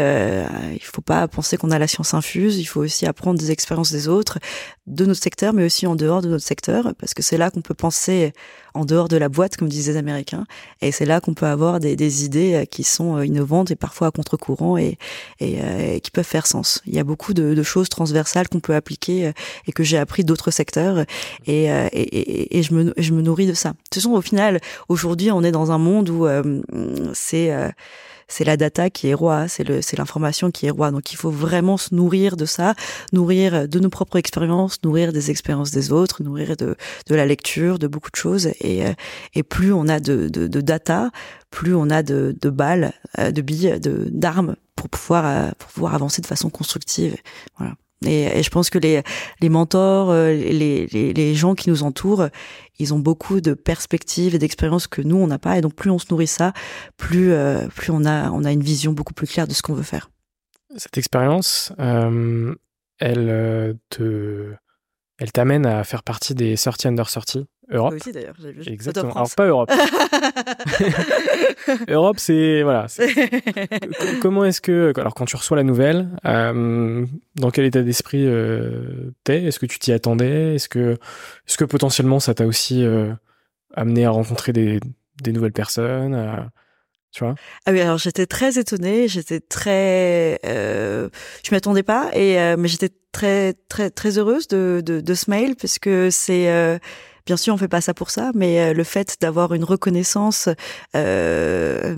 il 0.73 0.83
faut 0.83 1.03
pas 1.03 1.27
penser 1.29 1.57
qu'on 1.57 1.71
a 1.71 1.79
la 1.79 1.87
science 1.87 2.15
infuse. 2.15 2.59
Il 2.59 2.65
faut 2.65 2.81
aussi 2.81 3.07
apprendre 3.07 3.39
des 3.39 3.51
expériences 3.51 3.93
des 3.93 4.09
autres, 4.09 4.39
de 4.87 5.07
notre 5.07 5.23
secteur, 5.23 5.53
mais 5.53 5.65
aussi 5.65 5.87
en 5.87 5.97
dehors 5.97 6.23
de 6.23 6.29
notre 6.29 6.45
secteur, 6.45 6.95
parce 6.99 7.15
que 7.15 7.23
c'est 7.23 7.37
là 7.37 7.51
qu'on 7.51 7.63
peut 7.63 7.75
penser 7.75 8.33
en 8.75 8.85
dehors 8.85 9.09
de 9.09 9.17
la 9.17 9.29
boîte, 9.29 9.57
comme 9.57 9.69
disaient 9.69 9.93
les 9.93 9.99
Américains, 9.99 10.47
et 10.83 10.93
c'est 10.93 11.07
là 11.07 11.21
qu'on 11.21 11.35
peut 11.35 11.47
avoir 11.47 11.81
des, 11.81 11.97
des, 11.97 12.25
idées 12.25 12.67
qui 12.71 12.85
sont 12.85 13.21
innovantes 13.23 13.71
et 13.71 13.77
parfois 13.77 14.09
à 14.09 14.11
contre-courant 14.11 14.77
et, 14.77 14.99
et, 15.41 16.01
qui 16.01 16.11
peuvent 16.11 16.25
faire 16.25 16.47
sens. 16.47 16.83
Il 16.87 16.95
y 16.95 16.99
a 16.99 17.05
beaucoup 17.05 17.35
de, 17.35 17.55
de 17.55 17.63
choses 17.63 17.89
transversales 17.89 18.49
qu'on 18.49 18.61
peut 18.61 18.75
appliquer 18.75 19.27
euh, 19.27 19.33
et 19.67 19.73
que 19.73 19.83
j'ai 19.83 19.99
appris 19.99 20.25
d'autres 20.25 20.51
secteurs 20.51 21.05
et, 21.47 21.71
euh, 21.71 21.89
et, 21.93 22.03
et, 22.03 22.59
et, 22.59 22.63
je, 22.63 22.75
me, 22.75 22.95
je 22.97 23.13
me 23.13 23.23
nourris 23.23 23.47
de 23.47 23.55
ça. 23.55 23.71
De 23.71 23.77
toute 23.91 23.95
façon, 23.95 24.13
au 24.13 24.21
final, 24.21 24.61
aujourd'hui, 24.89 25.31
on 25.31 25.43
est 25.43 25.53
dans 25.53 25.71
un 25.71 25.79
monde 25.79 26.09
où 26.09 26.27
euh, 26.27 26.63
c'est 27.13 27.53
c'est 28.35 28.43
la 28.43 28.57
data 28.57 28.91
qui 28.91 29.07
est 29.07 29.15
roi, 29.15 29.47
c'est 29.47 29.63
le 29.63 29.81
c'est 29.81 29.97
l'information 29.97 30.51
qui 30.51 30.67
est 30.67 30.71
roi. 30.71 30.91
Donc 30.91 31.13
il 31.13 31.17
faut 31.17 31.31
vraiment 31.31 31.77
se 31.77 31.95
nourrir 31.95 32.37
de 32.37 32.47
ça, 32.47 32.75
nourrir 33.13 33.69
de 33.69 33.79
nos 33.79 33.91
propres 33.91 34.17
expériences, 34.17 34.83
nourrir 34.83 35.13
des 35.13 35.31
expériences 35.31 35.71
des 35.71 35.93
autres, 35.93 36.21
nourrir 36.25 36.57
de 36.57 36.75
de 37.07 37.15
la 37.15 37.27
lecture, 37.27 37.79
de 37.79 37.87
beaucoup 37.87 38.11
de 38.11 38.17
choses. 38.17 38.49
Et 38.61 38.83
et 39.35 39.43
plus 39.45 39.73
on 39.73 39.87
a 39.87 40.01
de 40.01 40.29
de, 40.29 40.49
de 40.49 40.61
data, 40.61 41.13
plus 41.51 41.77
on 41.77 41.91
a 41.91 42.03
de 42.03 42.37
de 42.41 42.51
balles, 42.51 42.93
de 43.19 43.41
billes, 43.41 43.79
de 43.79 44.09
d'armes 44.11 44.57
pour 44.75 44.89
pouvoir 44.89 45.55
pour 45.55 45.71
pouvoir 45.71 45.95
avancer 45.95 46.21
de 46.21 46.27
façon 46.27 46.51
constructive. 46.51 47.17
Voilà. 47.57 47.75
Et, 48.07 48.43
je 48.43 48.51
pense 48.51 48.71
que 48.71 48.79
les, 48.79 49.03
mentors, 49.49 50.11
euh, 50.11 50.33
les, 50.33 50.87
les, 50.87 51.35
gens 51.35 51.55
qui 51.55 51.71
nous 51.71 51.83
entourent, 51.83 52.29
ils 52.79 52.95
ont 52.95 52.99
beaucoup 52.99 53.41
de 53.41 53.55
perspectives 53.55 54.35
et 54.35 54.39
d'expériences 54.39 54.87
que 54.87 55.03
nous 55.03 55.17
on 55.17 55.27
n'a 55.27 55.39
pas. 55.39 55.59
Et 55.59 55.61
donc 55.61 55.75
plus 55.75 55.91
on 55.91 55.99
se 55.99 56.07
nourrit 56.11 56.27
ça, 56.27 56.53
plus 56.97 57.33
euh, 57.33 57.67
plus 57.69 57.91
on 57.91 58.05
a 58.05 58.31
on 58.31 58.45
a 58.45 58.53
une 58.53 58.63
vision 58.63 58.93
beaucoup 58.93 59.15
plus 59.15 59.27
claire 59.27 59.47
de 59.47 59.55
ce 59.55 59.63
qu'on 59.63 59.75
veut 59.75 59.83
faire. 59.83 60.11
Cette 60.77 60.99
expérience, 60.99 61.73
euh, 61.79 62.55
elle 62.99 63.77
elle 65.19 65.33
t'amène 65.33 65.67
à 65.67 65.85
faire 65.85 66.03
partie 66.03 66.35
des 66.35 66.57
sorties 66.57 66.89
under 66.89 67.09
sorties 67.09 67.47
Europe. 67.71 67.95
aussi 67.95 68.13
d'ailleurs, 68.13 68.35
j'ai 68.39 68.53
vu. 68.53 68.63
Exactement. 68.67 69.13
Alors 69.13 69.31
pas 69.35 69.47
Europe. 69.47 69.71
Europe, 71.89 72.19
c'est 72.19 72.63
voilà. 72.63 72.87
Comment 74.23 74.45
est-ce 74.45 74.61
que 74.61 74.93
alors 74.97 75.15
quand 75.15 75.25
tu 75.25 75.37
reçois 75.37 75.57
la 75.57 75.63
nouvelle, 75.63 76.09
euh, 76.27 77.07
dans 77.37 77.51
quel 77.51 77.65
état 77.65 77.83
d'esprit 77.83 78.25
euh, 78.27 79.13
t'es? 79.25 79.45
Est-ce 79.45 79.59
que 79.59 79.67
tu 79.67 79.79
t'y 79.79 79.93
attendais? 79.93 80.55
Est-ce 80.55 80.69
que 80.69 80.99
est-ce 81.49 81.57
que 81.57 81.65
potentiellement 81.65 82.21
ça 82.21 82.35
t'a 82.35 82.47
aussi 82.47 82.85
euh, 82.85 83.13
amené 83.75 84.05
à 84.05 84.11
rencontrer 84.11 84.53
des, 84.53 84.81
des 85.23 85.33
nouvelles 85.33 85.53
personnes 85.53 86.51
tu 87.13 87.25
vois? 87.25 87.37
Ah 87.65 87.71
oui, 87.71 87.81
alors 87.81 87.97
j'étais 87.97 88.27
très 88.27 88.59
étonnée, 88.59 89.07
j'étais 89.07 89.39
très, 89.39 90.41
euh, 90.45 91.09
je 91.45 91.55
m'attendais 91.55 91.85
pas, 91.85 92.11
et 92.13 92.57
mais 92.57 92.69
j'étais 92.69 92.91
très 93.13 93.55
très 93.69 93.91
très 93.91 94.19
heureuse 94.19 94.49
de 94.49 94.83
de, 94.85 95.01
de 95.01 95.15
ce 95.15 95.31
mail 95.31 95.55
parce 95.55 95.79
que 95.79 96.11
c'est 96.11 96.81
Bien 97.27 97.39
sûr, 97.39 97.55
on 97.55 97.57
fait 97.57 97.69
pas 97.69 97.81
ça 97.81 97.95
pour 97.95 98.11
ça, 98.11 98.33
mais 98.35 98.61
euh, 98.61 98.75
le 98.75 98.85
fait 98.85 99.17
d'avoir 99.19 99.55
une 99.55 99.65
reconnaissance, 99.65 100.51
euh, 100.95 101.95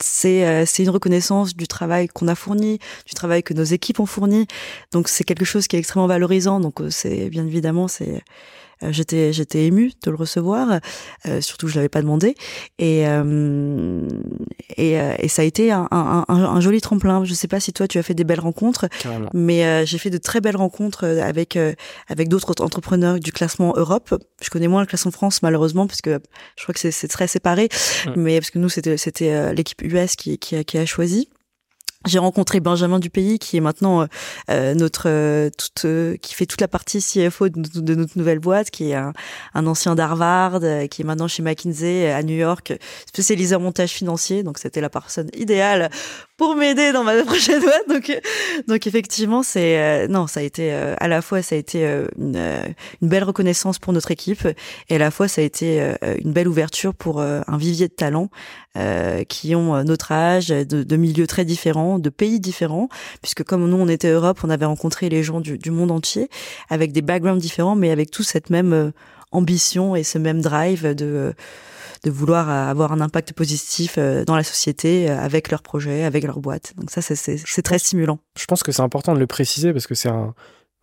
c'est 0.00 0.46
euh, 0.46 0.64
c'est 0.66 0.84
une 0.84 0.90
reconnaissance 0.90 1.56
du 1.56 1.66
travail 1.66 2.06
qu'on 2.06 2.28
a 2.28 2.36
fourni, 2.36 2.78
du 3.06 3.14
travail 3.14 3.42
que 3.42 3.54
nos 3.54 3.64
équipes 3.64 3.98
ont 3.98 4.06
fourni. 4.06 4.46
Donc 4.92 5.08
c'est 5.08 5.24
quelque 5.24 5.44
chose 5.44 5.66
qui 5.66 5.74
est 5.74 5.80
extrêmement 5.80 6.06
valorisant. 6.06 6.60
Donc 6.60 6.80
c'est 6.90 7.28
bien 7.28 7.44
évidemment 7.44 7.88
c'est 7.88 8.22
j'étais 8.90 9.32
j'étais 9.32 9.66
émue 9.66 9.92
de 10.02 10.10
le 10.10 10.16
recevoir, 10.16 10.80
euh, 11.26 11.40
surtout 11.40 11.68
je 11.68 11.76
l'avais 11.76 11.88
pas 11.88 12.02
demandé, 12.02 12.34
et 12.78 13.06
euh, 13.06 14.08
et, 14.76 14.92
et, 14.92 15.28
ça 15.28 15.42
a 15.42 15.44
été 15.44 15.70
un, 15.70 15.88
un, 15.90 16.24
un, 16.28 16.60
joli 16.60 16.80
tremplin. 16.80 17.24
Je 17.24 17.34
sais 17.34 17.48
pas 17.48 17.60
si 17.60 17.72
toi 17.72 17.86
tu 17.86 17.98
as 17.98 18.02
fait 18.02 18.14
des 18.14 18.24
belles 18.24 18.40
rencontres, 18.40 18.88
mais 19.34 19.86
j'ai 19.86 19.98
fait 19.98 20.10
de 20.10 20.18
très 20.18 20.40
belles 20.40 20.56
rencontres 20.56 21.04
avec 21.04 21.58
avec 22.08 22.28
d'autres 22.28 22.62
entrepreneurs 22.62 23.20
du 23.20 23.32
classement 23.32 23.74
Europe. 23.76 24.14
Je 24.42 24.50
connais 24.50 24.68
moins 24.68 24.80
le 24.80 24.86
classement 24.86 25.12
France 25.12 25.42
malheureusement 25.42 25.86
parce 25.86 26.00
que 26.00 26.20
je 26.56 26.62
crois 26.62 26.74
que 26.74 26.90
c'est 26.90 27.08
très 27.08 27.26
séparé, 27.26 27.68
mais 28.16 28.40
parce 28.40 28.50
que 28.50 28.58
nous 28.58 28.68
c'était 28.68 28.96
c'était 28.96 29.54
l'équipe 29.54 29.82
US 29.82 30.16
qui, 30.16 30.38
qui 30.38 30.56
a, 30.56 30.64
qui 30.64 30.78
a 30.78 30.86
choisi. 30.86 31.28
J'ai 32.06 32.18
rencontré 32.18 32.60
Benjamin 32.60 32.98
Dupayy 32.98 33.38
qui 33.38 33.56
est 33.56 33.60
maintenant 33.60 34.02
euh, 34.02 34.06
euh 34.50 34.74
notre 34.74 35.04
euh, 35.06 35.50
toute, 35.56 35.84
euh, 35.84 36.16
qui 36.16 36.34
fait 36.34 36.46
toute 36.46 36.60
la 36.60 36.68
partie 36.68 37.00
CFO 37.00 37.48
de, 37.48 37.94
notre 37.94 38.18
nouvelle 38.18 38.38
boîte, 38.38 38.70
qui 38.70 38.90
est 38.90 38.94
un, 38.94 39.12
un 39.54 39.66
ancien 39.66 39.94
d'Harvard, 39.94 40.60
qui 40.90 41.02
est 41.02 41.04
maintenant 41.04 41.28
chez 41.28 41.42
McKinsey 41.42 42.10
à 42.10 42.22
New 42.22 42.34
York, 42.34 42.72
spécialisé 43.06 43.54
en 43.54 43.60
montage 43.60 43.90
financier. 43.90 44.42
Donc 44.42 44.58
c'était 44.58 44.80
la 44.80 44.90
personne 44.90 45.28
idéale 45.36 45.90
pour 46.42 46.56
m'aider 46.56 46.90
dans 46.90 47.04
ma 47.04 47.22
prochaine 47.24 47.60
boîte. 47.60 47.88
Donc, 47.88 48.20
donc 48.66 48.86
effectivement, 48.88 49.44
c'est 49.44 49.78
euh, 49.78 50.08
non, 50.08 50.26
ça 50.26 50.40
a 50.40 50.42
été 50.42 50.72
euh, 50.72 50.96
à 50.98 51.06
la 51.06 51.22
fois 51.22 51.40
ça 51.40 51.54
a 51.54 51.58
été 51.58 51.86
euh, 51.86 52.08
une, 52.18 52.74
belle 53.00 53.22
reconnaissance 53.22 53.78
pour 53.78 53.92
notre 53.92 54.10
équipe 54.10 54.48
et 54.88 54.96
à 54.96 54.98
la 54.98 55.12
fois 55.12 55.28
ça 55.28 55.40
a 55.40 55.44
été 55.44 55.80
une 56.18 56.32
belle 56.32 56.48
ouverture 56.48 56.94
pour 56.94 57.20
un 57.20 57.56
vivier 57.56 57.86
de 57.86 57.92
talents 57.92 58.28
qui 59.28 59.54
ont 59.54 59.84
notre 59.84 60.12
âge, 60.12 60.48
de, 60.48 60.96
milieux 60.96 61.26
très 61.26 61.44
différents, 61.44 61.98
de 61.98 62.08
pays 62.08 62.40
différents, 62.40 62.88
puisque 63.20 63.44
comme 63.44 63.68
nous 63.68 63.76
on 63.76 63.88
était 63.88 64.10
Europe, 64.10 64.40
on 64.42 64.50
avait 64.50 64.64
rencontré 64.64 65.08
les 65.08 65.22
gens 65.22 65.40
du, 65.40 65.58
du 65.58 65.70
monde 65.70 65.90
entier 65.90 66.28
avec 66.70 66.92
des 66.92 67.02
backgrounds 67.02 67.40
différents, 67.40 67.76
mais 67.76 67.90
avec 67.90 68.10
tout 68.10 68.22
cette 68.22 68.50
même 68.50 68.92
ambition 69.30 69.94
et 69.94 70.02
ce 70.02 70.18
même 70.18 70.40
drive 70.40 70.94
de 70.94 71.34
de 72.04 72.10
vouloir 72.10 72.48
avoir 72.48 72.92
un 72.92 73.00
impact 73.00 73.32
positif 73.32 73.94
euh, 73.96 74.24
dans 74.24 74.36
la 74.36 74.42
société 74.42 75.08
euh, 75.08 75.18
avec 75.18 75.50
leurs 75.50 75.62
projets, 75.62 76.04
avec 76.04 76.24
leur 76.24 76.40
boîte. 76.40 76.74
Donc 76.76 76.90
ça, 76.90 77.00
c'est 77.00 77.62
très 77.62 77.78
stimulant. 77.78 78.18
Je 78.38 78.46
pense 78.46 78.62
que 78.62 78.72
c'est 78.72 78.82
important 78.82 79.14
de 79.14 79.20
le 79.20 79.26
préciser 79.26 79.72
parce 79.72 79.86
que 79.86 79.94
c'est 79.94 80.08
un 80.08 80.34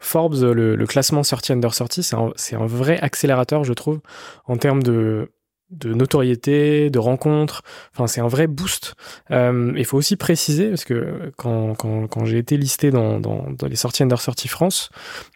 Forbes, 0.01 0.41
le, 0.41 0.77
le, 0.77 0.88
classement 0.88 1.23
sortie 1.23 1.51
under 1.51 1.73
sortie, 1.73 2.03
c'est 2.03 2.15
un, 2.15 2.32
un, 2.53 2.65
vrai 2.65 2.97
accélérateur, 3.01 3.65
je 3.65 3.73
trouve, 3.73 3.99
en 4.45 4.55
termes 4.55 4.82
de 4.82 5.29
de 5.71 5.93
notoriété, 5.93 6.89
de 6.89 6.99
rencontres. 6.99 7.63
Enfin, 7.93 8.08
c'est 8.08 8.21
un 8.21 8.27
vrai 8.27 8.47
boost. 8.47 8.95
Euh, 9.32 9.73
il 9.77 9.86
faut 9.86 9.97
aussi 9.97 10.15
préciser, 10.15 10.69
parce 10.69 10.86
que 10.86 11.32
quand, 11.38 11.75
quand, 11.75 12.08
quand 12.08 12.25
j'ai 12.25 12.38
été 12.38 12.58
listé 12.58 12.91
dans, 12.91 13.19
dans, 13.19 13.45
dans, 13.51 13.67
les 13.67 13.75
sorties 13.75 14.03
Under 14.03 14.19
Sortie 14.19 14.47
France, 14.47 14.89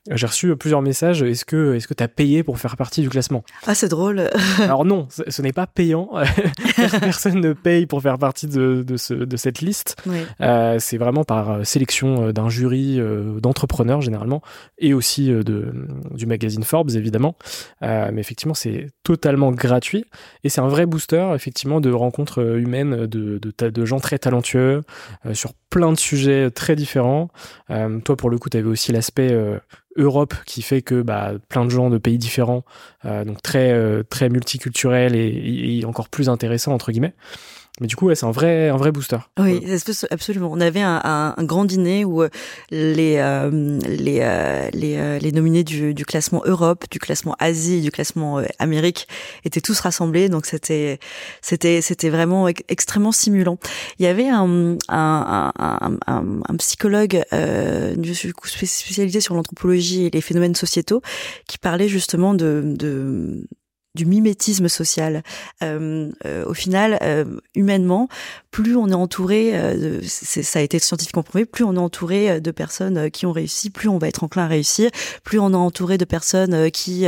j'ai 0.10 0.26
reçu 0.26 0.56
plusieurs 0.56 0.82
messages. 0.82 1.22
Est-ce 1.22 1.46
que 1.46 1.76
est-ce 1.76 1.88
que 1.88 1.94
tu 1.94 2.04
as 2.04 2.08
payé 2.08 2.44
pour 2.44 2.60
faire 2.60 2.78
partie 2.78 3.02
du 3.02 3.10
classement? 3.10 3.44
Ah, 3.68 3.76
c'est 3.76 3.90
drôle. 3.90 4.30
Alors 4.60 4.86
non, 4.86 5.08
ce 5.10 5.42
n'est 5.42 5.54
pas 5.54 5.68
payant. 5.68 6.10
Personne 7.00 7.40
ne 7.40 7.54
paye 7.54 7.86
pour 7.86 8.02
faire 8.02 8.18
partie 8.18 8.48
de, 8.48 8.84
de, 8.86 8.98
ce, 8.98 9.14
de 9.14 9.38
cette 9.38 9.62
liste. 9.62 9.96
Euh, 10.42 10.78
c'est 10.80 10.98
vraiment 10.98 11.24
par 11.24 11.52
euh, 11.52 11.64
sélection 11.64 12.28
euh, 12.28 12.34
d'un 12.34 12.50
jury 12.50 13.00
euh, 13.00 13.40
d'entrepreneurs 13.40 14.02
généralement, 14.02 14.42
et 14.78 14.94
aussi 14.94 15.28
de, 15.28 15.88
du 16.12 16.26
magazine 16.26 16.64
Forbes, 16.64 16.92
évidemment. 16.92 17.36
mais 17.82 18.20
effectivement, 18.20 18.54
c'est 18.54 18.88
totalement 19.04 19.52
gratuit. 19.52 20.06
Et 20.44 20.50
c'est 20.50 20.62
un 20.62 20.68
vrai 20.68 20.86
booster, 20.86 21.32
effectivement, 21.36 21.82
de 21.82 21.92
rencontres 21.92 22.42
euh, 22.42 22.60
humaines 22.60 23.08
de, 23.08 23.40
de, 23.40 23.86
gens 23.86 24.00
très 24.00 24.20
talentueux 24.20 24.82
euh, 25.26 25.34
sur 25.34 25.54
plein 25.70 25.92
de 25.92 26.00
sujets 26.00 26.52
très 26.52 26.76
différents. 26.76 27.30
Euh, 27.70 28.00
toi, 28.00 28.16
pour 28.16 28.30
le 28.30 28.38
coup, 28.38 28.50
tu 28.50 28.58
avais 28.58 28.68
aussi 28.68 28.92
l'aspect 28.92 29.36
Europe 29.96 30.34
qui 30.46 30.62
fait 30.62 30.82
que 30.82 31.02
bah, 31.02 31.34
plein 31.50 31.66
de 31.66 31.70
gens 31.70 31.90
de 31.90 31.98
pays 31.98 32.18
différents, 32.18 32.64
donc 33.04 33.42
très, 33.42 34.04
très 34.06 34.30
multiculturels 34.30 35.16
et, 35.16 35.80
et, 35.80 35.86
encore 35.86 36.10
plus 36.10 36.30
intéressants, 36.30 36.74
entre 36.74 36.92
guillemets. 36.92 37.16
Mais 37.82 37.88
du 37.88 37.96
coup, 37.96 38.06
ouais, 38.06 38.14
c'est 38.14 38.28
un 38.28 38.32
vrai, 38.32 38.70
un 38.70 38.78
vrai 38.78 38.92
booster. 38.92 39.18
Oui, 39.40 39.66
absolument. 40.12 40.50
On 40.52 40.62
avait 40.62 40.82
un, 40.82 41.02
un, 41.04 41.34
un 41.36 41.44
grand 41.44 41.66
dîner 41.66 42.06
où 42.06 42.22
euh, 42.22 42.30
les 42.70 43.18
euh, 43.18 43.80
les 43.88 44.20
euh, 44.22 44.70
les, 44.74 45.20
les, 45.20 45.32
nominés 45.32 45.64
du, 45.64 45.96
du, 45.96 46.06
classement 46.06 46.44
Europe, 46.46 46.86
du 46.92 47.00
classement 47.00 47.36
Asie, 47.40 47.82
du 47.82 47.90
classement 47.90 48.44
Amérique 48.60 49.08
étaient 49.44 49.60
tous 49.60 49.80
rassemblés. 49.80 50.30
Donc 50.30 50.46
c'était 50.46 51.00
c'était 51.42 51.82
c'était 51.82 52.12
vraiment 52.12 52.48
extrêmement 52.48 53.12
stimulant. 53.12 53.58
Il 53.98 54.06
y 54.06 54.08
avait 54.08 54.30
un 54.30 54.78
un, 54.90 55.52
un, 55.58 55.98
un 56.48 56.56
psychologue 56.58 57.24
euh, 57.34 57.96
spécialisé 58.44 59.20
sur 59.20 59.34
l'anthropologie 59.34 60.06
et 60.06 60.10
les 60.12 60.22
phénomènes 60.22 60.54
sociétaux 60.56 61.02
qui 61.48 61.58
parlait 61.58 61.88
justement 61.88 62.36
de, 62.36 62.62
de 62.66 63.48
du 63.96 64.06
mimétisme 64.06 64.68
social. 64.68 65.24
Euh, 65.64 66.12
euh, 66.26 66.46
au 66.46 66.54
final, 66.54 66.98
euh, 67.02 67.26
humainement, 67.56 68.08
plus 68.54 68.76
on 68.76 68.88
est 68.88 68.94
entouré, 68.94 69.56
euh, 69.56 70.00
ça 70.06 70.60
a 70.60 70.62
été 70.62 70.78
scientifiquement 70.78 71.24
prouvé, 71.24 71.44
plus 71.44 71.64
on 71.64 71.74
est 71.74 71.80
entouré 71.80 72.30
euh, 72.30 72.40
de 72.40 72.52
personnes 72.52 72.98
euh, 72.98 73.10
qui 73.10 73.26
ont 73.26 73.32
réussi, 73.32 73.72
plus 73.72 73.90
on 73.90 73.98
va 73.98 74.08
être 74.08 74.24
enclin 74.24 74.44
à 74.44 74.48
réussir, 74.48 74.92
plus 75.24 75.40
on 75.40 75.54
est 75.54 75.56
entouré 75.56 75.98
de 75.98 76.06
personnes 76.06 76.70
qui 76.70 77.06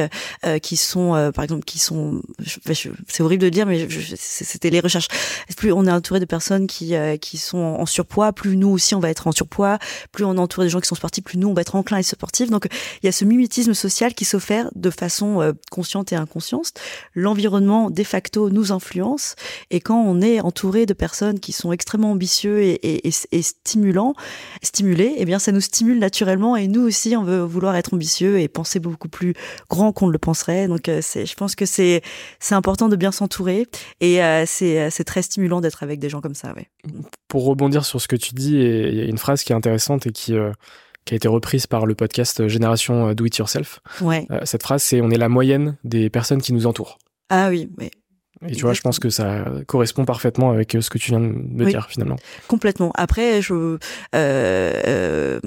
qui 0.64 0.78
sont, 0.78 1.32
par 1.36 1.44
exemple, 1.44 1.64
qui 1.64 1.78
sont, 1.78 2.22
c'est 2.68 3.22
horrible 3.22 3.42
de 3.42 3.48
le 3.48 3.52
dire, 3.52 3.68
mais 3.68 3.88
c'était 4.16 4.72
les 4.72 4.80
recherches. 4.80 5.08
Plus 5.56 5.72
on 5.72 5.86
est 5.86 5.92
entouré 5.92 6.20
de 6.20 6.26
personnes 6.26 6.66
qui 6.66 6.94
qui 7.22 7.38
sont 7.38 7.60
en 7.60 7.86
surpoids, 7.86 8.34
plus 8.34 8.58
nous 8.58 8.70
aussi 8.70 8.96
on 8.96 9.00
va 9.00 9.12
être 9.12 9.28
en 9.28 9.32
surpoids, 9.32 9.78
plus 10.12 10.26
on 10.26 10.36
est 10.36 10.40
entouré 10.40 10.66
de 10.66 10.72
gens 10.72 10.80
qui 10.80 10.88
sont 10.88 10.96
sportifs, 10.96 11.24
plus 11.24 11.38
nous 11.38 11.50
on 11.50 11.54
va 11.54 11.62
être 11.62 11.76
enclin 11.76 11.98
à 11.98 12.00
être 12.00 12.08
sportifs. 12.08 12.50
Donc 12.50 12.68
il 13.04 13.06
y 13.06 13.10
a 13.10 13.12
ce 13.12 13.26
mimétisme 13.26 13.76
social 13.76 14.16
qui 14.16 14.26
s'offre 14.26 14.72
de 14.74 14.90
façon 14.90 15.54
consciente 15.70 16.12
et 16.12 16.16
inconsciente. 16.16 16.74
L'environnement 17.14 17.92
de 17.92 18.04
facto 18.04 18.50
nous 18.50 18.72
influence 18.72 19.36
et 19.70 19.80
quand 19.80 20.02
on 20.02 20.22
est 20.22 20.40
entouré 20.40 20.86
de 20.86 20.94
personnes 20.94 21.35
qui 21.40 21.52
sont 21.52 21.72
extrêmement 21.72 22.12
ambitieux 22.12 22.62
et, 22.62 23.08
et, 23.08 23.42
stimulants, 23.42 24.14
stimulés, 24.62 25.16
eh 25.18 25.26
bien 25.26 25.40
ça 25.40 25.52
nous 25.52 25.62
stimule 25.62 26.00
naturellement 26.00 26.56
et 26.56 26.68
nous 26.68 26.82
aussi 26.82 27.16
on 27.16 27.24
veut 27.24 27.42
vouloir 27.42 27.76
être 27.76 27.94
ambitieux 27.94 28.40
et 28.40 28.48
penser 28.48 28.80
beaucoup 28.80 29.10
plus 29.10 29.34
grand 29.70 29.92
qu'on 29.92 30.08
ne 30.08 30.12
le 30.12 30.18
penserait. 30.18 30.68
Donc 30.68 30.90
euh, 30.90 31.00
c'est, 31.02 31.26
je 31.26 31.36
pense 31.36 31.56
que 31.56 31.66
c'est 31.66 32.02
c'est 32.40 32.56
important 32.56 32.90
de 32.90 32.96
bien 32.96 33.12
s'entourer 33.12 33.68
et 34.02 34.24
euh, 34.24 34.44
c'est 34.46 34.90
c'est 34.90 35.04
très 35.04 35.22
stimulant 35.22 35.62
d'être 35.62 35.84
avec 35.84 36.00
des 36.00 36.10
gens 36.10 36.22
comme 36.22 36.36
ça. 36.36 36.54
Ouais. 36.54 36.68
Pour 37.28 37.46
rebondir 37.46 37.86
sur 37.86 38.02
ce 38.02 38.08
que 38.08 38.16
tu 38.16 38.34
dis, 38.34 38.56
il 38.56 38.96
y 38.96 39.02
a 39.02 39.06
une 39.06 39.18
phrase 39.18 39.44
qui 39.44 39.54
est 39.54 39.56
intéressante 39.56 40.08
et 40.08 40.12
qui 40.12 40.34
euh, 40.34 40.52
qui 41.06 41.14
a 41.14 41.18
été 41.18 41.28
reprise 41.28 41.68
par 41.68 41.86
le 41.86 41.94
podcast 41.94 42.48
Génération 42.48 43.14
Do 43.14 43.26
It 43.26 43.38
Yourself. 43.38 43.80
Ouais. 44.02 44.28
cette 44.44 44.64
phrase, 44.64 44.82
c'est 44.82 45.02
on 45.02 45.12
est 45.12 45.20
la 45.20 45.30
moyenne 45.30 45.78
des 45.84 46.10
personnes 46.10 46.42
qui 46.42 46.52
nous 46.52 46.66
entourent. 46.66 46.98
Ah 47.30 47.50
oui, 47.50 47.70
mais 47.78 47.92
et 48.48 48.54
tu 48.54 48.64
vois, 48.64 48.74
je 48.74 48.82
pense 48.82 49.00
que 49.00 49.10
ça 49.10 49.46
correspond 49.66 50.04
parfaitement 50.04 50.52
avec 50.52 50.76
euh, 50.76 50.82
ce 50.82 50.90
que 50.90 50.98
tu 50.98 51.12
viens 51.12 51.22
de 51.22 51.66
dire 51.66 51.88
finalement. 51.90 52.18
Complètement. 52.48 52.92
Après, 52.96 53.42
je 53.42 53.54
euh, 53.54 53.78
euh, 54.14 55.40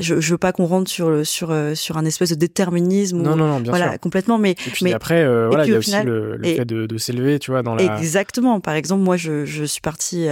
je, 0.00 0.20
je 0.20 0.30
veux 0.32 0.38
pas 0.38 0.52
qu'on 0.52 0.66
rentre 0.66 0.90
sur 0.90 1.24
sur 1.24 1.50
euh, 1.52 1.74
sur 1.74 1.96
un 1.96 2.04
espèce 2.04 2.30
de 2.30 2.34
déterminisme. 2.34 3.18
Non, 3.18 3.36
non, 3.36 3.46
non, 3.46 3.60
bien 3.60 3.70
voilà, 3.70 3.98
complètement. 3.98 4.36
Mais 4.38 4.52
et 4.52 4.70
puis 4.72 4.92
après, 4.92 5.24
voilà, 5.46 5.64
il 5.64 5.72
y 5.72 5.74
a 5.74 5.78
aussi 5.78 5.94
le, 6.04 6.38
fait 6.42 6.64
de, 6.64 6.86
de 6.86 6.98
s'élever, 6.98 7.38
tu 7.38 7.52
vois, 7.52 7.62
dans 7.62 7.76
la. 7.76 7.98
Exactement. 7.98 8.60
Par 8.60 8.74
exemple, 8.74 9.02
moi, 9.04 9.16
je 9.16 9.44
je 9.44 9.64
suis 9.64 9.80
partie 9.80 10.26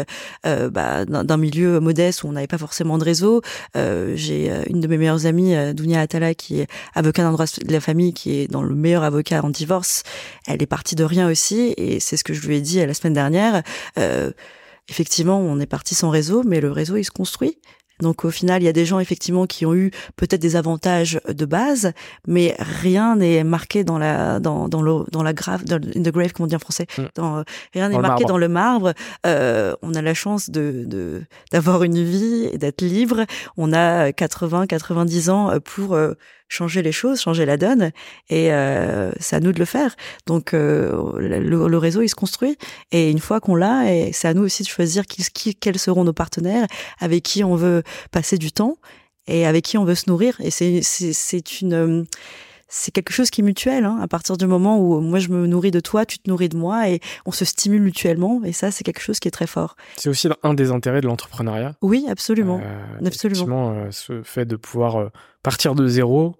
bah, 0.44 1.04
d'un 1.04 1.36
milieu 1.36 1.78
modeste 1.78 2.24
où 2.24 2.28
on 2.28 2.32
n'avait 2.32 2.46
pas 2.48 2.58
forcément 2.58 2.98
de 2.98 3.04
réseau. 3.04 3.42
J'ai 3.74 4.50
une 4.68 4.80
de 4.80 4.88
mes 4.88 4.98
meilleures 4.98 5.26
amies, 5.26 5.54
Dounia 5.72 6.00
Atala, 6.00 6.34
qui 6.34 6.60
est 6.60 6.66
avocat 6.94 7.22
d'un 7.22 7.32
droit 7.32 7.46
de 7.46 7.72
la 7.72 7.80
famille, 7.80 8.12
qui 8.12 8.40
est 8.40 8.48
dans 8.48 8.62
le 8.62 8.74
meilleur 8.74 9.04
avocat 9.04 9.44
en 9.44 9.50
divorce. 9.50 10.02
Elle 10.48 10.62
est 10.62 10.66
partie 10.66 10.96
de 10.96 11.04
rien 11.04 11.30
aussi 11.30 11.74
et 11.76 11.85
c'est 12.00 12.16
ce 12.16 12.24
que 12.24 12.34
je 12.34 12.46
lui 12.46 12.56
ai 12.56 12.60
dit 12.60 12.84
la 12.84 12.94
semaine 12.94 13.12
dernière. 13.12 13.62
Euh, 13.98 14.30
effectivement, 14.88 15.38
on 15.38 15.58
est 15.60 15.66
parti 15.66 15.94
sans 15.94 16.10
réseau, 16.10 16.42
mais 16.44 16.60
le 16.60 16.70
réseau 16.70 16.96
il 16.96 17.04
se 17.04 17.10
construit. 17.10 17.58
Donc 18.00 18.24
au 18.24 18.30
final, 18.30 18.62
il 18.62 18.66
y 18.66 18.68
a 18.68 18.72
des 18.72 18.84
gens 18.84 18.98
effectivement 18.98 19.46
qui 19.46 19.66
ont 19.66 19.74
eu 19.74 19.90
peut-être 20.16 20.40
des 20.40 20.56
avantages 20.56 21.20
de 21.28 21.44
base, 21.44 21.92
mais 22.26 22.54
rien 22.58 23.16
n'est 23.16 23.44
marqué 23.44 23.84
dans 23.84 23.98
la 23.98 24.40
dans 24.40 24.68
dans 24.68 24.82
le 24.82 25.04
dans 25.10 25.22
la 25.22 25.32
grave 25.32 25.64
dans 25.64 25.76
in 25.76 26.02
the 26.02 26.10
grave 26.12 26.32
comme 26.32 26.44
on 26.44 26.46
dit 26.46 26.56
en 26.56 26.60
français? 26.60 26.86
Mm. 26.98 27.02
Dans, 27.14 27.44
rien 27.72 27.88
n'est 27.88 27.98
marqué 27.98 28.24
dans 28.24 28.38
le 28.38 28.48
marbre. 28.48 28.92
Euh, 29.26 29.74
on 29.82 29.94
a 29.94 30.02
la 30.02 30.14
chance 30.14 30.50
de 30.50 30.84
de 30.86 31.22
d'avoir 31.52 31.82
une 31.82 32.02
vie 32.02 32.48
et 32.52 32.58
d'être 32.58 32.82
libre. 32.82 33.24
On 33.56 33.72
a 33.72 34.12
80 34.12 34.66
90 34.66 35.30
ans 35.30 35.52
pour 35.64 35.94
euh, 35.94 36.14
changer 36.48 36.82
les 36.82 36.92
choses, 36.92 37.20
changer 37.20 37.44
la 37.44 37.56
donne, 37.56 37.90
et 38.28 38.52
euh, 38.52 39.10
c'est 39.18 39.36
à 39.36 39.40
nous 39.40 39.52
de 39.52 39.58
le 39.58 39.64
faire. 39.64 39.96
Donc 40.26 40.54
euh, 40.54 41.12
le, 41.18 41.78
réseau 41.78 42.02
il 42.02 42.08
se 42.08 42.14
construit, 42.14 42.56
et 42.92 43.10
une 43.10 43.18
fois 43.18 43.40
qu'on 43.40 43.54
l'a, 43.54 43.92
et 43.92 44.12
c'est 44.12 44.28
à 44.28 44.34
nous 44.34 44.42
aussi 44.42 44.62
de 44.62 44.68
choisir 44.68 45.06
qui, 45.06 45.24
qui, 45.32 45.54
quels 45.54 45.78
seront 45.78 46.04
nos 46.04 46.12
partenaires, 46.12 46.66
avec 47.00 47.22
qui 47.24 47.42
on 47.42 47.56
veut 47.56 47.82
passer 48.10 48.38
du 48.38 48.52
temps 48.52 48.76
et 49.26 49.46
avec 49.46 49.64
qui 49.64 49.78
on 49.78 49.84
veut 49.84 49.94
se 49.94 50.08
nourrir. 50.08 50.36
Et 50.40 50.50
c'est 50.50 50.82
c'est 50.82 51.60
une 51.60 52.06
c'est 52.68 52.90
quelque 52.90 53.12
chose 53.12 53.30
qui 53.30 53.40
est 53.40 53.44
mutuel. 53.44 53.84
Hein, 53.84 53.98
à 54.00 54.08
partir 54.08 54.36
du 54.36 54.46
moment 54.46 54.78
où 54.78 55.00
moi 55.00 55.18
je 55.18 55.28
me 55.28 55.46
nourris 55.46 55.70
de 55.70 55.80
toi, 55.80 56.04
tu 56.04 56.18
te 56.18 56.28
nourris 56.28 56.48
de 56.48 56.56
moi, 56.56 56.88
et 56.88 57.00
on 57.24 57.32
se 57.32 57.44
stimule 57.44 57.82
mutuellement. 57.82 58.42
Et 58.44 58.52
ça, 58.52 58.70
c'est 58.70 58.84
quelque 58.84 59.00
chose 59.00 59.18
qui 59.20 59.28
est 59.28 59.32
très 59.32 59.46
fort. 59.46 59.76
C'est 59.96 60.08
aussi 60.08 60.28
un 60.42 60.54
des 60.54 60.70
intérêts 60.70 61.00
de 61.00 61.06
l'entrepreneuriat. 61.06 61.74
Oui, 61.82 62.06
absolument, 62.08 62.60
euh, 62.62 63.06
absolument. 63.06 63.70
Euh, 63.70 63.90
ce 63.90 64.22
fait 64.22 64.44
de 64.44 64.56
pouvoir 64.56 64.96
euh, 64.96 65.08
partir 65.42 65.74
de 65.74 65.86
zéro 65.86 66.36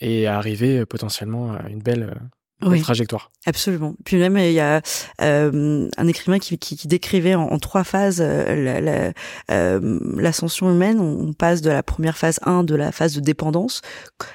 et 0.00 0.28
arriver 0.28 0.86
potentiellement 0.86 1.52
à 1.52 1.68
une 1.68 1.82
belle 1.82 2.14
oui, 2.62 2.80
trajectoire. 2.80 3.30
Absolument. 3.46 3.94
Puis 4.04 4.16
même 4.16 4.36
il 4.36 4.52
y 4.52 4.58
a 4.58 4.80
euh, 5.20 5.88
un 5.96 6.08
écrivain 6.08 6.40
qui, 6.40 6.58
qui, 6.58 6.76
qui 6.76 6.88
décrivait 6.88 7.36
en, 7.36 7.42
en, 7.42 7.58
trois 7.60 7.84
phases 7.84 8.18
euh, 8.20 9.12
l'ascension 9.48 10.66
la, 10.66 10.72
euh, 10.72 10.74
humaine. 10.74 11.00
On, 11.00 11.32
passe 11.32 11.62
de 11.62 11.70
la 11.70 11.84
première 11.84 12.16
phase 12.16 12.40
1 12.42 12.64
de 12.64 12.74
la 12.74 12.90
phase 12.90 13.14
de 13.14 13.20
dépendance 13.20 13.80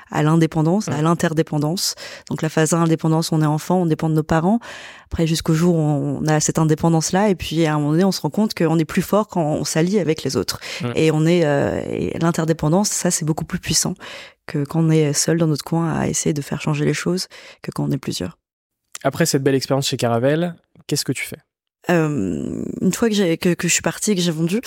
à 0.10 0.24
l'indépendance, 0.24 0.88
à 0.88 1.02
l'interdépendance. 1.02 1.96
Donc 2.30 2.42
la 2.42 2.50
phase 2.50 2.74
1, 2.74 2.84
indépendance, 2.84 3.34
on 3.34 3.42
est 3.42 3.46
enfant, 3.46 3.82
on 3.82 3.86
dépend 3.86 4.10
de 4.10 4.16
nos 4.16 4.24
parents. 4.24 4.60
Après 5.12 5.28
jusqu'au 5.28 5.54
jour 5.54 5.76
où 5.76 5.80
on 5.80 6.26
a 6.28 6.40
cette 6.40 6.60
indépendance 6.60 7.12
là, 7.12 7.30
et 7.30 7.36
puis 7.36 7.66
à 7.66 7.74
un 7.74 7.78
moment 7.78 7.92
donné, 7.92 8.04
on 8.06 8.12
se 8.12 8.22
rend 8.22 8.30
compte 8.30 8.54
qu'on 8.54 8.80
est 8.80 8.86
plus 8.86 9.02
fort 9.02 9.28
quand 9.28 9.44
on 9.44 9.66
s'allie 9.66 10.00
avec 10.00 10.24
les 10.24 10.38
autres. 10.38 10.62
Et 10.96 11.12
on 11.12 11.26
est 11.26 11.42
euh, 11.44 12.10
l'interdépendance, 12.22 12.90
ça 12.90 13.12
c'est 13.12 13.26
beaucoup 13.26 13.46
plus 13.46 13.60
puissant 13.60 13.96
que 14.46 14.64
quand 14.64 14.82
on 14.82 14.90
est 14.90 15.14
seul 15.14 15.38
dans 15.38 15.48
notre 15.48 15.64
coin 15.64 15.94
à 15.94 16.08
essayer 16.08 16.34
de 16.34 16.42
faire 16.42 16.62
changer 16.62 16.86
les 16.86 16.94
choses 16.94 17.28
que 17.62 17.72
quand 17.72 17.84
on 17.84 17.92
est 17.92 17.98
plusieurs. 17.98 18.38
Après 19.04 19.26
cette 19.26 19.44
belle 19.44 19.56
expérience 19.56 19.88
chez 19.88 19.98
Caravelle, 19.98 20.56
qu'est-ce 20.88 21.06
que 21.06 21.12
tu 21.12 21.26
fais? 21.26 21.40
Euh, 21.90 22.64
une 22.80 22.94
fois 22.94 23.10
que, 23.10 23.36
que, 23.36 23.54
que 23.54 23.68
je 23.68 23.74
suis 23.74 23.82
partie 23.82 24.12
et 24.12 24.16
que 24.16 24.22
j'ai 24.22 24.32
vendu, 24.32 24.62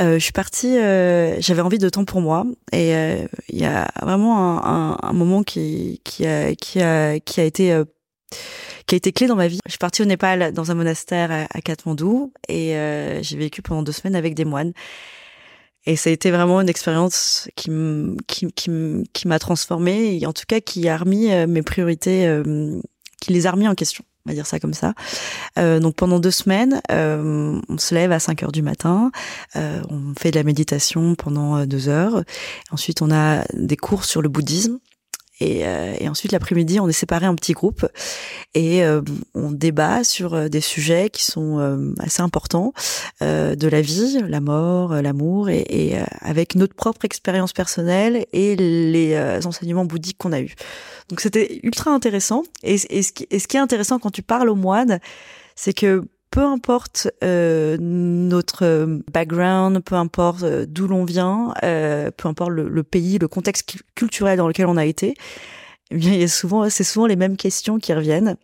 euh, 0.00 0.14
je 0.14 0.18
suis 0.18 0.32
partie, 0.32 0.78
euh, 0.78 1.38
j'avais 1.40 1.60
envie 1.60 1.78
de 1.78 1.88
temps 1.90 2.06
pour 2.06 2.20
moi 2.22 2.46
et 2.72 2.92
il 3.48 3.58
y 3.58 3.66
a 3.66 3.88
vraiment 4.02 4.64
un, 4.64 4.92
un, 4.92 4.98
un, 5.02 5.12
moment 5.12 5.42
qui, 5.42 6.00
qui, 6.04 6.26
a, 6.26 6.54
qui, 6.54 6.80
a, 6.80 7.20
qui 7.20 7.40
a 7.40 7.44
été 7.44 7.82
qui 8.86 8.94
a 8.94 8.98
été 8.98 9.12
clé 9.12 9.26
dans 9.26 9.36
ma 9.36 9.48
vie. 9.48 9.58
Je 9.66 9.72
suis 9.72 9.78
partie 9.78 10.02
au 10.02 10.06
Népal 10.06 10.52
dans 10.52 10.70
un 10.70 10.74
monastère 10.74 11.30
à, 11.30 11.46
à 11.50 11.60
Katmandou 11.60 12.32
et 12.48 12.70
j'ai 13.20 13.36
vécu 13.36 13.60
pendant 13.60 13.82
deux 13.82 13.92
semaines 13.92 14.16
avec 14.16 14.34
des 14.34 14.44
moines. 14.44 14.72
Et 15.86 15.94
ça 15.96 16.10
a 16.10 16.12
été 16.12 16.30
vraiment 16.30 16.60
une 16.60 16.68
expérience 16.68 17.48
qui 17.54 17.70
qui 18.26 18.52
qui, 18.52 18.70
qui 19.12 19.28
m'a 19.28 19.38
transformée 19.38 20.18
et 20.20 20.26
en 20.26 20.32
tout 20.32 20.44
cas 20.46 20.60
qui 20.60 20.88
a 20.88 20.96
remis 20.96 21.32
euh, 21.32 21.46
mes 21.46 21.62
priorités, 21.62 22.26
euh, 22.26 22.80
qui 23.20 23.32
les 23.32 23.46
a 23.46 23.52
remis 23.52 23.68
en 23.68 23.74
question. 23.74 24.04
On 24.26 24.30
va 24.30 24.34
dire 24.34 24.46
ça 24.46 24.58
comme 24.58 24.74
ça. 24.74 24.94
Euh, 25.56 25.78
donc 25.78 25.94
pendant 25.94 26.18
deux 26.18 26.32
semaines, 26.32 26.80
on 26.88 27.78
se 27.78 27.94
lève 27.94 28.10
à 28.10 28.18
5 28.18 28.42
heures 28.42 28.52
du 28.52 28.62
matin, 28.62 29.12
on 29.54 30.14
fait 30.18 30.32
de 30.32 30.36
la 30.36 30.42
méditation 30.42 31.14
pendant 31.14 31.64
deux 31.64 31.88
heures. 31.88 32.24
Ensuite, 32.72 33.02
on 33.02 33.12
a 33.12 33.44
des 33.54 33.76
cours 33.76 34.04
sur 34.04 34.22
le 34.22 34.28
bouddhisme. 34.28 34.80
Et, 35.40 35.66
euh, 35.66 35.94
et 35.98 36.08
ensuite, 36.08 36.32
l'après-midi, 36.32 36.80
on 36.80 36.88
est 36.88 36.92
séparé 36.92 37.26
en 37.26 37.34
petits 37.34 37.52
groupes 37.52 37.86
et 38.54 38.84
euh, 38.84 39.02
on 39.34 39.50
débat 39.50 40.02
sur 40.02 40.34
euh, 40.34 40.48
des 40.48 40.62
sujets 40.62 41.10
qui 41.10 41.24
sont 41.24 41.36
assez 41.98 42.22
importants 42.22 42.72
de 43.20 43.68
la 43.68 43.80
vie, 43.80 44.20
la 44.28 44.40
mort, 44.40 44.94
l'amour, 44.94 45.48
et, 45.48 45.64
et 45.68 45.98
avec 46.20 46.54
notre 46.54 46.74
propre 46.74 47.04
expérience 47.04 47.52
personnelle 47.52 48.26
et 48.32 48.56
les 48.56 49.46
enseignements 49.46 49.84
bouddhiques 49.84 50.18
qu'on 50.18 50.32
a 50.32 50.40
eus. 50.40 50.54
Donc, 51.08 51.20
c'était 51.20 51.60
ultra 51.62 51.90
intéressant. 51.90 52.42
Et, 52.62 52.76
et, 52.90 53.02
ce 53.02 53.12
qui, 53.12 53.26
et 53.30 53.38
ce 53.38 53.48
qui 53.48 53.56
est 53.56 53.60
intéressant 53.60 53.98
quand 53.98 54.10
tu 54.10 54.22
parles 54.22 54.48
aux 54.48 54.56
moines, 54.56 55.00
c'est 55.54 55.72
que 55.72 56.04
peu 56.30 56.42
importe 56.42 57.08
euh, 57.24 57.76
notre 57.80 59.00
background, 59.10 59.82
peu 59.82 59.94
importe 59.94 60.42
euh, 60.42 60.66
d'où 60.68 60.86
l'on 60.86 61.04
vient, 61.04 61.54
euh, 61.62 62.10
peu 62.10 62.28
importe 62.28 62.50
le, 62.50 62.82
pays, 62.82 63.18
le 63.18 63.28
contexte 63.28 63.76
culturel 63.94 64.38
dans 64.38 64.48
lequel 64.48 64.66
on 64.66 64.76
a 64.76 64.84
été, 64.84 65.14
eh 65.90 65.96
bien, 65.96 66.12
il 66.12 66.20
y 66.20 66.24
a 66.24 66.28
souvent, 66.28 66.68
c'est 66.68 66.84
souvent 66.84 67.06
les 67.06 67.16
mêmes 67.16 67.36
questions 67.36 67.78
qui 67.78 67.94
reviennent. 67.94 68.36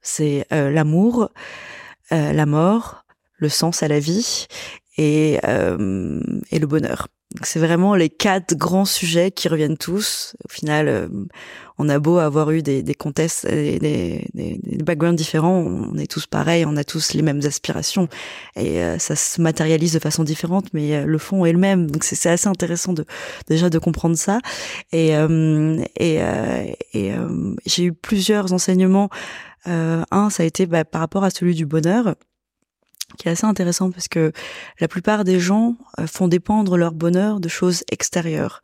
C'est 0.00 0.46
l'amour, 0.50 1.30
la 2.10 2.46
mort, 2.46 3.04
le 3.36 3.48
sens 3.48 3.82
à 3.82 3.88
la 3.88 3.98
vie 4.00 4.46
et, 4.98 5.34
et 5.34 6.58
le 6.58 6.66
bonheur. 6.66 7.08
C'est 7.42 7.58
vraiment 7.58 7.96
les 7.96 8.10
quatre 8.10 8.54
grands 8.54 8.84
sujets 8.84 9.32
qui 9.32 9.48
reviennent 9.48 9.76
tous. 9.76 10.36
Au 10.44 10.48
final, 10.48 10.86
euh, 10.86 11.08
on 11.78 11.88
a 11.88 11.98
beau 11.98 12.18
avoir 12.18 12.52
eu 12.52 12.62
des, 12.62 12.84
des 12.84 12.94
contextes, 12.94 13.44
des, 13.46 13.80
des, 13.80 14.28
des, 14.34 14.84
backgrounds 14.84 15.16
différents, 15.16 15.58
on 15.58 15.98
est 15.98 16.08
tous 16.10 16.26
pareils, 16.26 16.64
on 16.64 16.76
a 16.76 16.84
tous 16.84 17.12
les 17.12 17.22
mêmes 17.22 17.40
aspirations. 17.44 18.08
Et 18.54 18.80
euh, 18.82 18.98
ça 18.98 19.16
se 19.16 19.40
matérialise 19.40 19.94
de 19.94 19.98
façon 19.98 20.22
différente, 20.22 20.66
mais 20.74 20.94
euh, 20.94 21.06
le 21.06 21.18
fond 21.18 21.44
est 21.44 21.52
le 21.52 21.58
même. 21.58 21.90
Donc 21.90 22.04
c'est 22.04 22.28
assez 22.28 22.48
intéressant 22.48 22.92
de 22.92 23.04
déjà 23.48 23.68
de 23.68 23.80
comprendre 23.80 24.16
ça. 24.16 24.38
Et, 24.92 25.12
et, 25.98 26.20
et 26.94 27.12
j'ai 27.66 27.84
eu 27.84 27.92
plusieurs 27.92 28.52
enseignements. 28.52 29.08
un, 29.66 30.30
ça 30.30 30.44
a 30.44 30.46
été 30.46 30.66
bah, 30.66 30.84
par 30.84 31.00
rapport 31.00 31.24
à 31.24 31.30
celui 31.30 31.54
du 31.54 31.66
bonheur 31.66 32.14
qui 33.18 33.28
est 33.28 33.32
assez 33.32 33.46
intéressant 33.46 33.90
parce 33.90 34.08
que 34.08 34.32
la 34.80 34.88
plupart 34.88 35.24
des 35.24 35.40
gens 35.40 35.76
euh, 35.98 36.06
font 36.06 36.28
dépendre 36.28 36.76
leur 36.76 36.92
bonheur 36.92 37.40
de 37.40 37.48
choses 37.48 37.84
extérieures. 37.90 38.62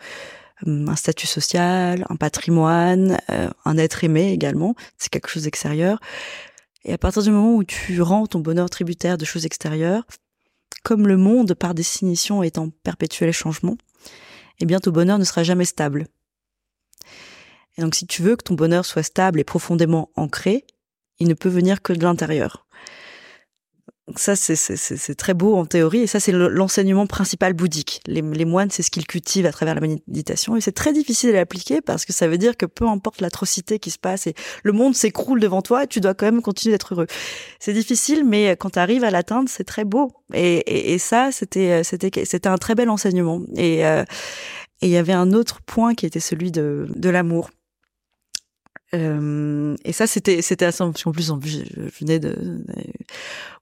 Hum, 0.67 0.89
un 0.89 0.97
statut 0.97 1.27
social, 1.27 2.05
un 2.09 2.17
patrimoine, 2.17 3.19
euh, 3.31 3.49
un 3.65 3.79
être 3.79 4.05
aimé 4.05 4.33
également, 4.33 4.75
c'est 4.99 5.09
quelque 5.09 5.29
chose 5.29 5.45
d'extérieur. 5.45 6.01
Et 6.85 6.93
à 6.93 6.99
partir 6.99 7.23
du 7.23 7.31
moment 7.31 7.57
où 7.57 7.65
tu 7.65 8.01
rends 8.03 8.27
ton 8.27 8.41
bonheur 8.41 8.71
tributaire 8.71 9.19
de 9.19 9.25
choses 9.25 9.47
extérieures, 9.47 10.05
comme 10.83 11.07
le 11.07 11.17
monde 11.17 11.55
par 11.55 11.75
définition 11.75 12.43
est 12.43 12.59
en 12.59 12.71
perpétuel 12.71 13.33
changement, 13.33 13.77
eh 14.61 14.67
bien 14.67 14.81
ton 14.81 14.91
bonheur 14.91 15.19
ne 15.19 15.25
sera 15.25 15.43
jamais 15.43 15.65
stable. 15.65 16.07
Et 17.77 17.83
donc 17.83 17.95
si 17.95 18.07
tu 18.07 18.23
veux 18.23 18.37
que 18.37 18.45
ton 18.45 18.55
bonheur 18.55 18.85
soit 18.85 19.03
stable 19.03 19.41
et 19.41 19.45
profondément 19.45 20.11
ancré, 20.17 20.65
il 21.19 21.29
ne 21.29 21.35
peut 21.35 21.49
venir 21.49 21.83
que 21.83 21.93
de 21.93 22.03
l'intérieur. 22.03 22.67
Ça, 24.17 24.37
c'est 24.37 25.15
très 25.15 25.35
beau 25.35 25.57
en 25.57 25.65
théorie, 25.65 26.01
et 26.01 26.07
ça, 26.07 26.21
c'est 26.21 26.33
l'enseignement 26.33 27.07
principal 27.07 27.53
bouddhique. 27.53 28.01
Les, 28.07 28.23
moines, 28.23 28.71
c'est 28.71 28.83
ce 28.83 28.91
qu'ils 28.91 29.07
cultivent 29.07 29.47
à 29.47 29.53
travers 29.53 29.75
la 29.75 29.81
méditation, 29.81 30.57
et 30.57 30.61
c'est 30.61 30.73
très 30.73 30.93
difficile 30.93 31.31
à 31.31 31.35
l'appliquer 31.35 31.81
parce 31.81 32.05
que 32.05 32.13
ça 32.13 32.29
veut 32.29 32.39
dire 32.39 32.57
que 32.57 32.67
peu 32.67 32.87
importe 32.87 33.21
l'atrocité 33.21 33.79
qui 33.79 33.91
se 33.91 33.99
passe, 33.99 34.27
et 34.27 34.35
le 34.63 34.73
monde 34.73 34.95
s'écroule 34.95 35.41
devant 35.41 35.63
toi, 35.63 35.87
tu 35.87 36.01
dois 36.01 36.15
quand 36.15 36.27
même 36.27 36.43
continuer 36.43 36.75
d'être 36.75 36.95
heureux. 36.95 37.07
C'est 37.59 37.73
difficile, 37.73 38.25
mais 38.25 38.57
quand 38.57 38.71
tu 38.71 38.79
arrives 38.79 39.05
à 39.05 39.11
l'atteindre, 39.11 39.49
c'est 39.49 39.65
très 39.65 39.85
beau. 39.85 40.13
Et, 40.33 40.99
ça, 40.99 41.31
c'était 41.33 41.83
c'était 41.83 42.49
un 42.49 42.59
très 42.59 42.75
bel 42.75 42.91
enseignement. 42.91 43.41
Et 43.57 43.87
euh, 43.87 44.05
et 44.83 44.87
il 44.87 44.91
y 44.91 44.97
avait 44.97 45.13
un 45.13 45.33
autre 45.33 45.61
point 45.63 45.95
qui 45.95 46.07
était 46.07 46.21
celui 46.21 46.51
de, 46.51 46.87
de 46.95 47.11
l'amour. 47.11 47.51
Euh, 48.95 49.77
et 49.85 49.93
ça, 49.93 50.07
c'était 50.07 50.43
c'était 50.43 50.65
assez 50.65 50.83
parce 50.85 51.03
qu'en 51.03 51.13
plus, 51.13 51.33
je, 51.47 51.83
venais 52.01 52.19
de, 52.19 52.65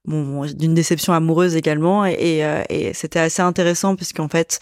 d'une 0.07 0.75
déception 0.75 1.13
amoureuse 1.13 1.57
également, 1.57 2.07
et, 2.07 2.45
euh, 2.45 2.63
et 2.71 2.95
c'était 2.95 3.19
assez 3.19 3.43
intéressant 3.43 3.95
puisqu'en 3.97 4.29
fait, 4.29 4.61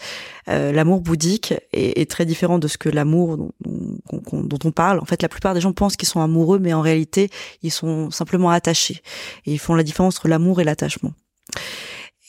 euh, 0.49 0.71
l'amour 0.71 1.01
bouddhique 1.01 1.53
est, 1.71 2.09
très 2.09 2.25
différent 2.25 2.59
de 2.59 2.67
ce 2.67 2.77
que 2.77 2.89
l'amour 2.89 3.37
dont, 3.37 4.59
on 4.63 4.71
parle. 4.71 4.99
En 4.99 5.05
fait, 5.05 5.21
la 5.21 5.29
plupart 5.29 5.53
des 5.53 5.61
gens 5.61 5.73
pensent 5.73 5.95
qu'ils 5.95 6.09
sont 6.09 6.21
amoureux, 6.21 6.59
mais 6.59 6.73
en 6.73 6.81
réalité, 6.81 7.29
ils 7.63 7.71
sont 7.71 8.11
simplement 8.11 8.49
attachés. 8.49 9.01
Et 9.45 9.53
ils 9.53 9.59
font 9.59 9.75
la 9.75 9.83
différence 9.83 10.17
entre 10.17 10.27
l'amour 10.27 10.59
et 10.59 10.63
l'attachement. 10.63 11.13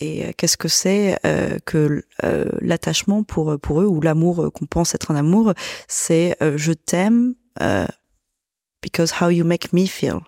Et 0.01 0.25
euh, 0.25 0.33
qu'est-ce 0.37 0.57
que 0.57 0.69
c'est 0.69 1.19
euh, 1.27 1.59
que 1.65 2.05
euh, 2.25 2.45
l'attachement 2.61 3.25
pour 3.25 3.59
pour 3.61 3.81
eux 3.81 3.87
ou 3.87 4.01
l'amour 4.01 4.53
qu'on 4.53 4.67
pense 4.67 4.95
être 4.95 5.11
un 5.11 5.17
amour, 5.17 5.55
c'est 5.89 6.37
je 6.41 6.73
t'aime 6.73 7.35
because 8.83 9.21
how 9.21 9.29
you 9.29 9.45
make 9.45 9.73
me 9.73 9.87
feel. 9.87 10.21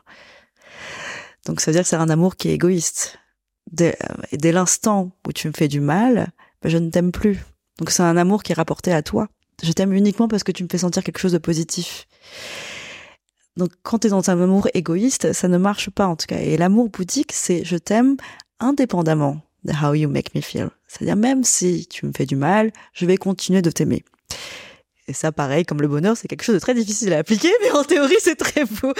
Donc 1.46 1.61
ça 1.61 1.70
veut 1.70 1.76
dire 1.76 1.82
que 1.82 1.88
c'est 1.88 1.96
un 1.96 2.11
amour 2.11 2.36
qui 2.36 2.48
est 2.48 2.55
égoïste. 2.55 3.18
Dès, 3.70 3.96
dès 4.32 4.53
l'instant 4.53 5.12
où 5.26 5.32
tu 5.32 5.48
me 5.48 5.53
fais 5.57 5.68
du 5.68 5.80
mal, 5.80 6.32
ben, 6.62 6.68
je 6.68 6.78
ne 6.78 6.90
t'aime 6.90 7.12
plus. 7.12 7.38
Donc 7.78 7.90
c'est 7.90 8.03
un 8.03 8.16
amour 8.16 8.42
qui 8.42 8.53
est 8.53 8.55
rapporté 8.55 8.92
à 8.92 9.03
toi. 9.03 9.28
Je 9.62 9.72
t'aime 9.72 9.92
uniquement 9.92 10.28
parce 10.28 10.42
que 10.42 10.53
tu 10.53 10.62
me 10.62 10.68
fais 10.70 10.78
sentir 10.78 11.05
quelque 11.05 11.18
chose 11.18 11.32
de 11.32 11.38
positif. 11.38 12.07
Donc 13.57 13.70
quand 13.82 14.01
tu 14.01 14.07
es 14.07 14.11
dans 14.11 14.30
un 14.30 14.40
amour 14.40 14.68
égoïste, 14.74 15.32
ça 15.32 15.48
ne 15.48 15.59
marche 15.59 15.90
pas 15.90 16.07
en 16.07 16.16
tout 16.16 16.26
cas. 16.26 16.38
Et 16.38 16.57
l'amour 16.57 16.88
bouddhique, 16.88 17.32
c'est 17.32 17.64
je 17.64 17.76
t'aime 17.76 18.16
indépendamment 18.59 19.40
de 19.64 19.72
how 19.72 19.94
you 19.94 20.09
make 20.09 20.34
me 20.34 20.40
feel. 20.40 20.70
C'est-à-dire 20.88 21.16
même 21.16 21.44
si 21.44 21.86
tu 21.86 22.07
me 22.07 22.12
fais 22.16 22.26
du 22.26 22.36
mal, 22.36 22.72
je 22.92 23.07
vais 23.07 23.16
continuer 23.16 23.62
de 23.62 23.70
t'aimer. 23.70 24.05
Et 25.11 25.12
ça, 25.12 25.32
pareil, 25.32 25.64
comme 25.64 25.82
le 25.82 25.88
bonheur, 25.88 26.16
c'est 26.16 26.28
quelque 26.28 26.44
chose 26.44 26.54
de 26.54 26.61
très 26.61 26.72
difficile 26.72 27.12
à 27.14 27.18
appliquer, 27.18 27.50
mais 27.62 27.72
en 27.72 27.82
théorie, 27.82 28.14
c'est 28.20 28.36
très 28.36 28.64
beau. 28.64 28.94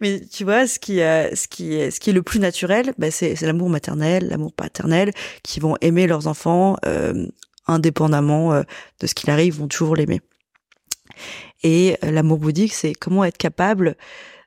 Mais 0.00 0.20
tu 0.20 0.44
vois, 0.44 0.68
ce 0.68 0.78
qui, 0.78 1.00
euh, 1.00 1.34
ce 1.34 1.48
qui, 1.48 1.74
est, 1.74 1.90
ce 1.90 1.98
qui 1.98 2.10
est 2.10 2.12
le 2.12 2.22
plus 2.22 2.38
naturel, 2.38 2.94
bah, 2.98 3.10
c'est, 3.10 3.40
l'amour 3.40 3.68
maternel, 3.68 4.28
l'amour 4.28 4.52
paternel, 4.52 5.10
qui 5.42 5.58
vont 5.58 5.76
aimer 5.80 6.06
leurs 6.06 6.28
enfants 6.28 6.76
euh, 6.86 7.26
indépendamment 7.66 8.52
euh, 8.52 8.62
de 9.00 9.08
ce 9.08 9.14
qu'il 9.16 9.28
arrive, 9.28 9.56
vont 9.58 9.66
toujours 9.66 9.96
l'aimer. 9.96 10.20
Et 11.64 11.96
l'amour 12.00 12.38
bouddhique, 12.38 12.72
c'est 12.72 12.94
comment 12.94 13.24
être 13.24 13.38
capable 13.38 13.96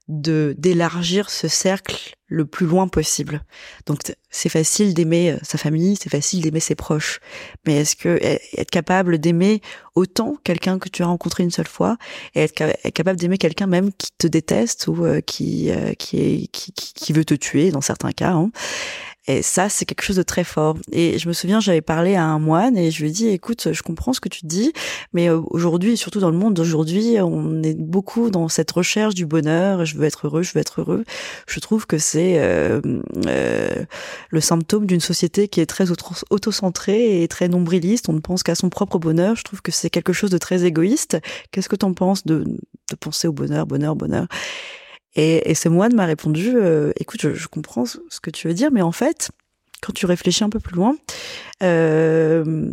de 0.09 0.55
d'élargir 0.57 1.29
ce 1.29 1.47
cercle 1.47 2.15
le 2.25 2.45
plus 2.45 2.65
loin 2.65 2.87
possible. 2.87 3.43
Donc 3.85 3.99
c'est 4.29 4.49
facile 4.49 4.93
d'aimer 4.93 5.31
euh, 5.31 5.37
sa 5.43 5.57
famille, 5.57 5.97
c'est 6.01 6.09
facile 6.09 6.41
d'aimer 6.41 6.59
ses 6.59 6.75
proches, 6.75 7.19
mais 7.65 7.77
est-ce 7.77 7.95
que 7.95 8.19
être 8.21 8.71
capable 8.71 9.19
d'aimer 9.19 9.61
autant 9.95 10.35
quelqu'un 10.43 10.79
que 10.79 10.89
tu 10.89 11.03
as 11.03 11.07
rencontré 11.07 11.43
une 11.43 11.51
seule 11.51 11.67
fois 11.67 11.97
et 12.35 12.41
être, 12.41 12.53
capable 12.91 13.19
d'aimer 13.19 13.37
quelqu'un 13.37 13.67
même 13.67 13.91
qui 13.93 14.09
te 14.17 14.27
déteste 14.27 14.87
ou 14.87 15.05
euh, 15.05 15.21
qui, 15.21 15.71
euh, 15.71 15.93
qui, 15.93 16.19
est, 16.19 16.47
qui, 16.47 16.73
qui 16.73 17.13
veut 17.13 17.25
te 17.25 17.35
tuer 17.35 17.71
dans 17.71 17.81
certains 17.81 18.11
cas, 18.11 18.31
hein, 18.31 18.51
et 19.29 19.43
ça, 19.43 19.69
c'est 19.69 19.85
quelque 19.85 20.01
chose 20.01 20.15
de 20.15 20.23
très 20.23 20.43
fort. 20.43 20.75
Et 20.91 21.19
je 21.19 21.27
me 21.27 21.33
souviens, 21.33 21.59
j'avais 21.59 21.81
parlé 21.81 22.15
à 22.15 22.23
un 22.23 22.39
moine 22.39 22.75
et 22.75 22.89
je 22.89 23.03
lui 23.03 23.09
ai 23.09 23.11
dit, 23.11 23.27
écoute, 23.27 23.71
je 23.71 23.83
comprends 23.83 24.11
ce 24.11 24.19
que 24.19 24.27
tu 24.27 24.47
dis, 24.47 24.73
mais 25.13 25.29
euh, 25.29 25.39
aujourd'hui, 25.51 25.97
surtout 25.97 26.19
dans 26.19 26.31
le 26.31 26.37
monde 26.37 26.55
d'aujourd'hui, 26.55 27.17
on 27.21 27.61
est 27.61 27.77
beaucoup 27.79 28.31
dans 28.31 28.49
cette 28.49 28.71
recherche 28.71 29.13
du 29.13 29.27
bonheur. 29.27 29.85
Je 29.85 29.97
veux 29.97 30.05
être 30.05 30.25
heureux, 30.25 30.41
je 30.41 30.53
veux 30.53 30.59
être 30.59 30.81
heureux. 30.81 31.03
Je 31.47 31.59
trouve 31.59 31.85
que 31.85 31.99
c'est 31.99 32.39
euh, 32.39 32.81
euh, 33.27 33.85
le 34.31 34.41
symptôme 34.41 34.87
d'une 34.87 34.99
société 34.99 35.47
qui 35.47 35.61
est 35.61 35.67
très 35.67 35.91
auto-centrée 35.91 37.21
et 37.21 37.27
très 37.27 37.49
nombriliste. 37.49 38.09
On 38.09 38.13
ne 38.13 38.21
pense 38.21 38.41
qu'à 38.41 38.55
son 38.55 38.71
propre 38.71 38.97
bonheur. 38.97 39.35
Je 39.35 39.43
trouve 39.43 39.61
que 39.61 39.71
c'est 39.71 39.91
quelque 39.91 40.11
chose 40.11 40.31
de 40.31 40.39
très 40.39 40.63
égoïste. 40.63 41.19
Qu'est-ce 41.51 41.69
que 41.69 41.75
tu 41.75 41.85
en 41.85 41.93
penses 41.93 42.25
de, 42.25 42.45
de 42.45 42.95
penser 42.99 43.27
au 43.27 43.33
bonheur, 43.33 43.67
bonheur, 43.67 43.95
bonheur? 43.95 44.25
Et, 45.15 45.49
et 45.49 45.55
ce 45.55 45.69
moine 45.69 45.95
m'a 45.95 46.05
répondu, 46.05 46.53
euh, 46.55 46.91
écoute, 46.97 47.33
je, 47.33 47.47
comprends 47.47 47.85
ce 47.85 48.19
que 48.21 48.29
tu 48.29 48.47
veux 48.47 48.53
dire, 48.53 48.71
mais 48.71 48.81
en 48.81 48.91
fait, 48.91 49.31
quand 49.81 49.93
tu 49.93 50.05
réfléchis 50.05 50.43
un 50.43 50.49
peu 50.49 50.59
plus 50.59 50.75
loin, 50.75 50.95
euh, 51.63 52.71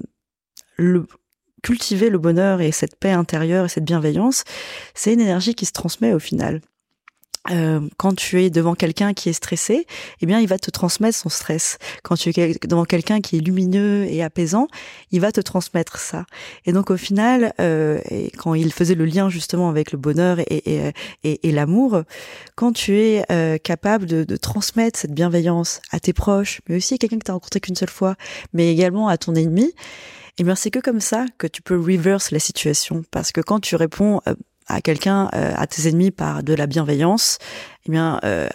cultiver 1.63 2.11
le 2.11 2.19
bonheur 2.19 2.61
et 2.61 2.73
cette 2.73 2.97
paix 2.97 3.13
intérieure 3.13 3.65
et 3.65 3.69
cette 3.69 3.85
bienveillance, 3.85 4.45
c'est 4.95 5.13
une 5.13 5.21
énergie 5.21 5.55
qui 5.55 5.67
se 5.67 5.73
transmet 5.73 6.13
au 6.13 6.19
final. 6.19 6.61
Euh, 7.51 7.81
quand 7.97 8.15
tu 8.15 8.43
es 8.43 8.51
devant 8.51 8.75
quelqu'un 8.75 9.15
qui 9.15 9.29
est 9.29 9.33
stressé, 9.33 9.87
eh 10.21 10.27
bien, 10.27 10.41
il 10.41 10.49
va 10.49 10.59
te 10.59 10.71
transmettre 10.71 11.17
son 11.17 11.29
stress. 11.29 11.79
Quand 12.03 12.17
tu 12.17 12.31
es 12.37 12.57
devant 12.67 12.85
quelqu'un 12.85 13.21
qui 13.21 13.37
est 13.37 13.41
lumineux 13.41 14.05
et 14.05 14.23
apaisant, 14.23 14.69
il 15.13 15.21
va 15.21 15.33
te 15.33 15.41
transmettre 15.41 15.99
ça. 15.99 16.27
Et 16.65 16.73
donc, 16.73 16.91
au 16.91 16.97
final, 16.97 17.53
euh, 17.61 18.01
et 18.11 18.31
quand 18.37 18.55
il 18.55 18.73
faisait 18.73 18.95
le 18.95 19.05
lien 19.05 19.29
justement 19.29 19.69
avec 19.69 19.93
le 19.93 19.99
bonheur 19.99 20.39
et, 20.41 20.93
et 21.23 21.53
l'amour, 21.53 22.03
quand 22.55 22.73
tu 22.73 22.99
es 22.99 23.25
euh, 23.31 23.59
capable 23.59 24.07
de, 24.07 24.25
de, 24.25 24.37
transmettre 24.37 24.99
cette 24.99 25.13
bienveillance 25.13 25.81
à 25.91 26.01
tes 26.01 26.13
proches, 26.13 26.61
mais 26.69 26.77
aussi 26.77 26.95
à 26.95 26.99
quelqu'un 26.99 27.19
que 27.19 27.25
tu 27.25 27.31
as 27.31 27.35
rencontré 27.35 27.61
qu'une 27.61 27.77
seule 27.77 27.91
fois, 27.91 28.17
mais 28.53 28.73
également 28.73 29.09
à 29.09 29.19
ton 29.19 29.35
ennemi, 29.35 29.73
eh 30.39 30.45
bien, 30.45 30.55
c'est 30.55 30.71
que 30.71 30.79
comme 30.79 31.01
ça 31.01 31.25
que 31.39 31.47
tu 31.47 31.63
peux 31.63 31.79
reverse 31.79 32.31
la 32.31 32.39
situation. 32.39 33.05
Parce 33.11 33.33
que 33.33 33.41
quand 33.41 33.61
tu 33.61 33.77
réponds 33.77 34.21
euh, 34.29 34.35
à 34.67 34.81
quelqu'un, 34.81 35.29
euh, 35.35 35.53
à 35.57 35.67
tes 35.67 35.89
ennemis 35.89 36.11
par 36.11 36.43
de 36.43 36.55
la 36.55 36.67
bienveillance, 36.67 37.39
eh 37.87 37.91
bien, 37.91 38.19
euh, 38.25 38.49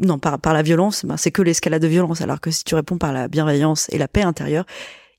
non, 0.00 0.18
par, 0.18 0.38
par 0.38 0.52
la 0.52 0.62
violence, 0.62 1.04
ben, 1.04 1.16
c'est 1.16 1.30
que 1.30 1.42
l'escalade 1.42 1.82
de 1.82 1.88
violence. 1.88 2.20
Alors 2.20 2.40
que 2.40 2.50
si 2.50 2.64
tu 2.64 2.74
réponds 2.74 2.98
par 2.98 3.12
la 3.12 3.28
bienveillance 3.28 3.88
et 3.90 3.98
la 3.98 4.08
paix 4.08 4.22
intérieure, 4.22 4.66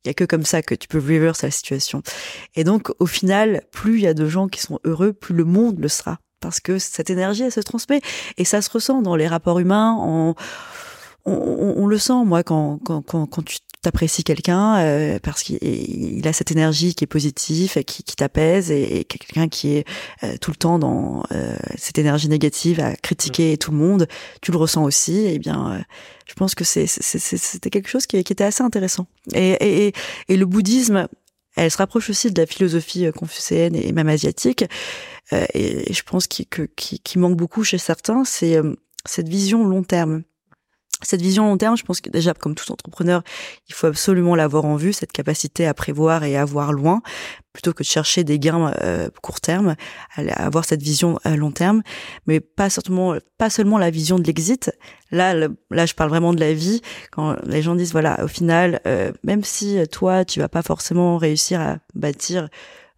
il 0.03 0.09
y 0.09 0.11
a 0.11 0.13
que 0.13 0.23
comme 0.23 0.45
ça 0.45 0.61
que 0.61 0.75
tu 0.75 0.87
peux 0.87 0.99
reverse 0.99 1.41
la 1.41 1.51
situation. 1.51 2.03
Et 2.55 2.63
donc, 2.63 2.91
au 2.99 3.05
final, 3.07 3.63
plus 3.71 3.95
il 3.97 4.01
y 4.03 4.07
a 4.07 4.13
de 4.13 4.27
gens 4.27 4.47
qui 4.47 4.61
sont 4.61 4.79
heureux, 4.83 5.13
plus 5.13 5.33
le 5.33 5.45
monde 5.45 5.79
le 5.79 5.87
sera. 5.87 6.19
Parce 6.41 6.59
que 6.59 6.77
cette 6.77 7.09
énergie, 7.09 7.43
elle 7.43 7.51
se 7.51 7.61
transmet. 7.61 8.01
Et 8.37 8.45
ça 8.45 8.61
se 8.61 8.69
ressent 8.69 9.01
dans 9.01 9.15
les 9.15 9.27
rapports 9.27 9.57
humains, 9.57 9.93
en, 9.93 10.35
on, 11.25 11.73
on, 11.77 11.87
le 11.87 11.97
sent, 11.97 12.23
moi, 12.23 12.43
quand, 12.43 12.79
quand, 12.85 13.01
quand, 13.01 13.25
quand 13.25 13.43
tu 13.43 13.57
t'apprécies 13.85 14.23
quelqu'un 14.23 14.77
euh, 14.77 15.19
parce 15.21 15.43
qu'il 15.43 16.27
a 16.27 16.33
cette 16.33 16.51
énergie 16.51 16.95
qui 16.95 17.03
est 17.03 17.07
positive, 17.07 17.83
qui, 17.83 18.03
qui 18.03 18.15
t'apaise, 18.15 18.71
et, 18.71 18.99
et 18.99 19.05
quelqu'un 19.05 19.47
qui 19.47 19.77
est 19.77 19.87
euh, 20.23 20.37
tout 20.41 20.49
le 20.49 20.57
temps 20.57 20.79
dans 20.79 21.23
euh, 21.31 21.55
cette 21.77 21.99
énergie 21.99 22.27
négative 22.27 22.79
à 22.79 22.95
critiquer 22.95 23.53
mm. 23.53 23.57
tout 23.57 23.71
le 23.71 23.77
monde, 23.77 24.07
tu 24.41 24.51
le 24.51 24.57
ressens 24.57 24.83
aussi. 24.83 25.17
Et 25.17 25.35
eh 25.35 25.39
bien, 25.39 25.85
je 26.25 26.33
pense 26.33 26.55
que 26.55 26.63
c'était 26.63 27.69
quelque 27.69 27.89
chose 27.89 28.07
qui, 28.07 28.23
qui, 28.23 28.33
était 28.33 28.43
assez 28.43 28.63
intéressant. 28.63 29.05
Et, 29.33 29.87
et, 29.87 29.93
et 30.29 30.35
le 30.35 30.45
bouddhisme, 30.47 31.07
elle 31.55 31.69
se 31.69 31.77
rapproche 31.77 32.09
aussi 32.09 32.31
de 32.31 32.41
la 32.41 32.47
philosophie 32.47 33.07
confucéenne 33.15 33.75
et 33.75 33.91
même 33.91 34.09
asiatique. 34.09 34.65
et, 35.31 35.93
je 35.93 36.03
pense 36.03 36.25
qu'il 36.25 36.47
qui, 36.75 36.99
qui 36.99 37.19
manque 37.19 37.37
beaucoup 37.37 37.63
chez 37.63 37.77
certains, 37.77 38.25
c'est 38.25 38.59
cette 39.05 39.29
vision 39.29 39.63
long 39.63 39.83
terme 39.83 40.23
cette 41.05 41.21
vision 41.21 41.45
long 41.45 41.57
terme, 41.57 41.77
je 41.77 41.83
pense 41.83 42.01
que 42.01 42.09
déjà, 42.09 42.33
comme 42.33 42.55
tout 42.55 42.71
entrepreneur, 42.71 43.21
il 43.67 43.75
faut 43.75 43.87
absolument 43.87 44.35
l'avoir 44.35 44.65
en 44.65 44.75
vue, 44.75 44.93
cette 44.93 45.11
capacité 45.11 45.67
à 45.67 45.73
prévoir 45.73 46.23
et 46.23 46.37
à 46.37 46.45
voir 46.45 46.73
loin, 46.73 47.01
plutôt 47.53 47.73
que 47.73 47.83
de 47.83 47.87
chercher 47.87 48.23
des 48.23 48.39
gains 48.39 48.73
euh, 48.81 49.09
court 49.21 49.39
terme, 49.39 49.75
avoir 50.15 50.65
cette 50.65 50.81
vision 50.81 51.19
à 51.23 51.35
long 51.35 51.51
terme, 51.51 51.83
mais 52.27 52.39
pas 52.39 52.69
seulement, 52.69 53.15
pas 53.37 53.49
seulement 53.49 53.77
la 53.77 53.89
vision 53.89 54.19
de 54.19 54.23
l'exit. 54.23 54.71
Là, 55.11 55.33
là, 55.33 55.85
je 55.85 55.93
parle 55.93 56.09
vraiment 56.09 56.33
de 56.33 56.39
la 56.39 56.53
vie. 56.53 56.81
Quand 57.11 57.35
les 57.45 57.61
gens 57.61 57.75
disent, 57.75 57.91
voilà, 57.91 58.23
au 58.23 58.27
final, 58.27 58.81
euh, 58.85 59.11
même 59.23 59.43
si 59.43 59.77
toi, 59.91 60.25
tu 60.25 60.39
vas 60.39 60.49
pas 60.49 60.63
forcément 60.63 61.17
réussir 61.17 61.61
à 61.61 61.77
bâtir 61.93 62.49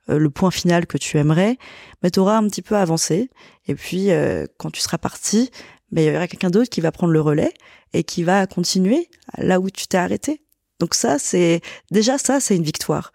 euh, 0.10 0.18
le 0.18 0.30
point 0.30 0.52
final 0.52 0.88
que 0.88 0.98
tu 0.98 1.18
aimerais, 1.18 1.58
mais 2.02 2.10
tu 2.10 2.20
auras 2.20 2.38
un 2.38 2.48
petit 2.48 2.62
peu 2.62 2.76
avancé. 2.76 3.30
Et 3.68 3.76
puis, 3.76 4.12
quand 4.58 4.72
tu 4.72 4.80
seras 4.80 4.98
parti, 4.98 5.52
mais 5.92 6.06
il 6.06 6.14
y 6.14 6.16
aura 6.16 6.28
quelqu'un 6.28 6.50
d'autre 6.50 6.70
qui 6.70 6.82
va 6.82 6.92
prendre 6.92 7.14
le 7.14 7.22
relais 7.22 7.54
et 7.94 8.04
qui 8.04 8.24
va 8.24 8.46
continuer 8.48 9.10
là 9.38 9.60
où 9.60 9.70
tu 9.70 9.88
t'es 9.88 9.98
arrêté. 9.98 10.42
Donc 10.80 10.94
ça, 10.94 11.18
c'est 11.20 11.62
déjà 11.92 12.18
ça, 12.18 12.40
c'est 12.40 12.56
une 12.56 12.64
victoire. 12.64 13.12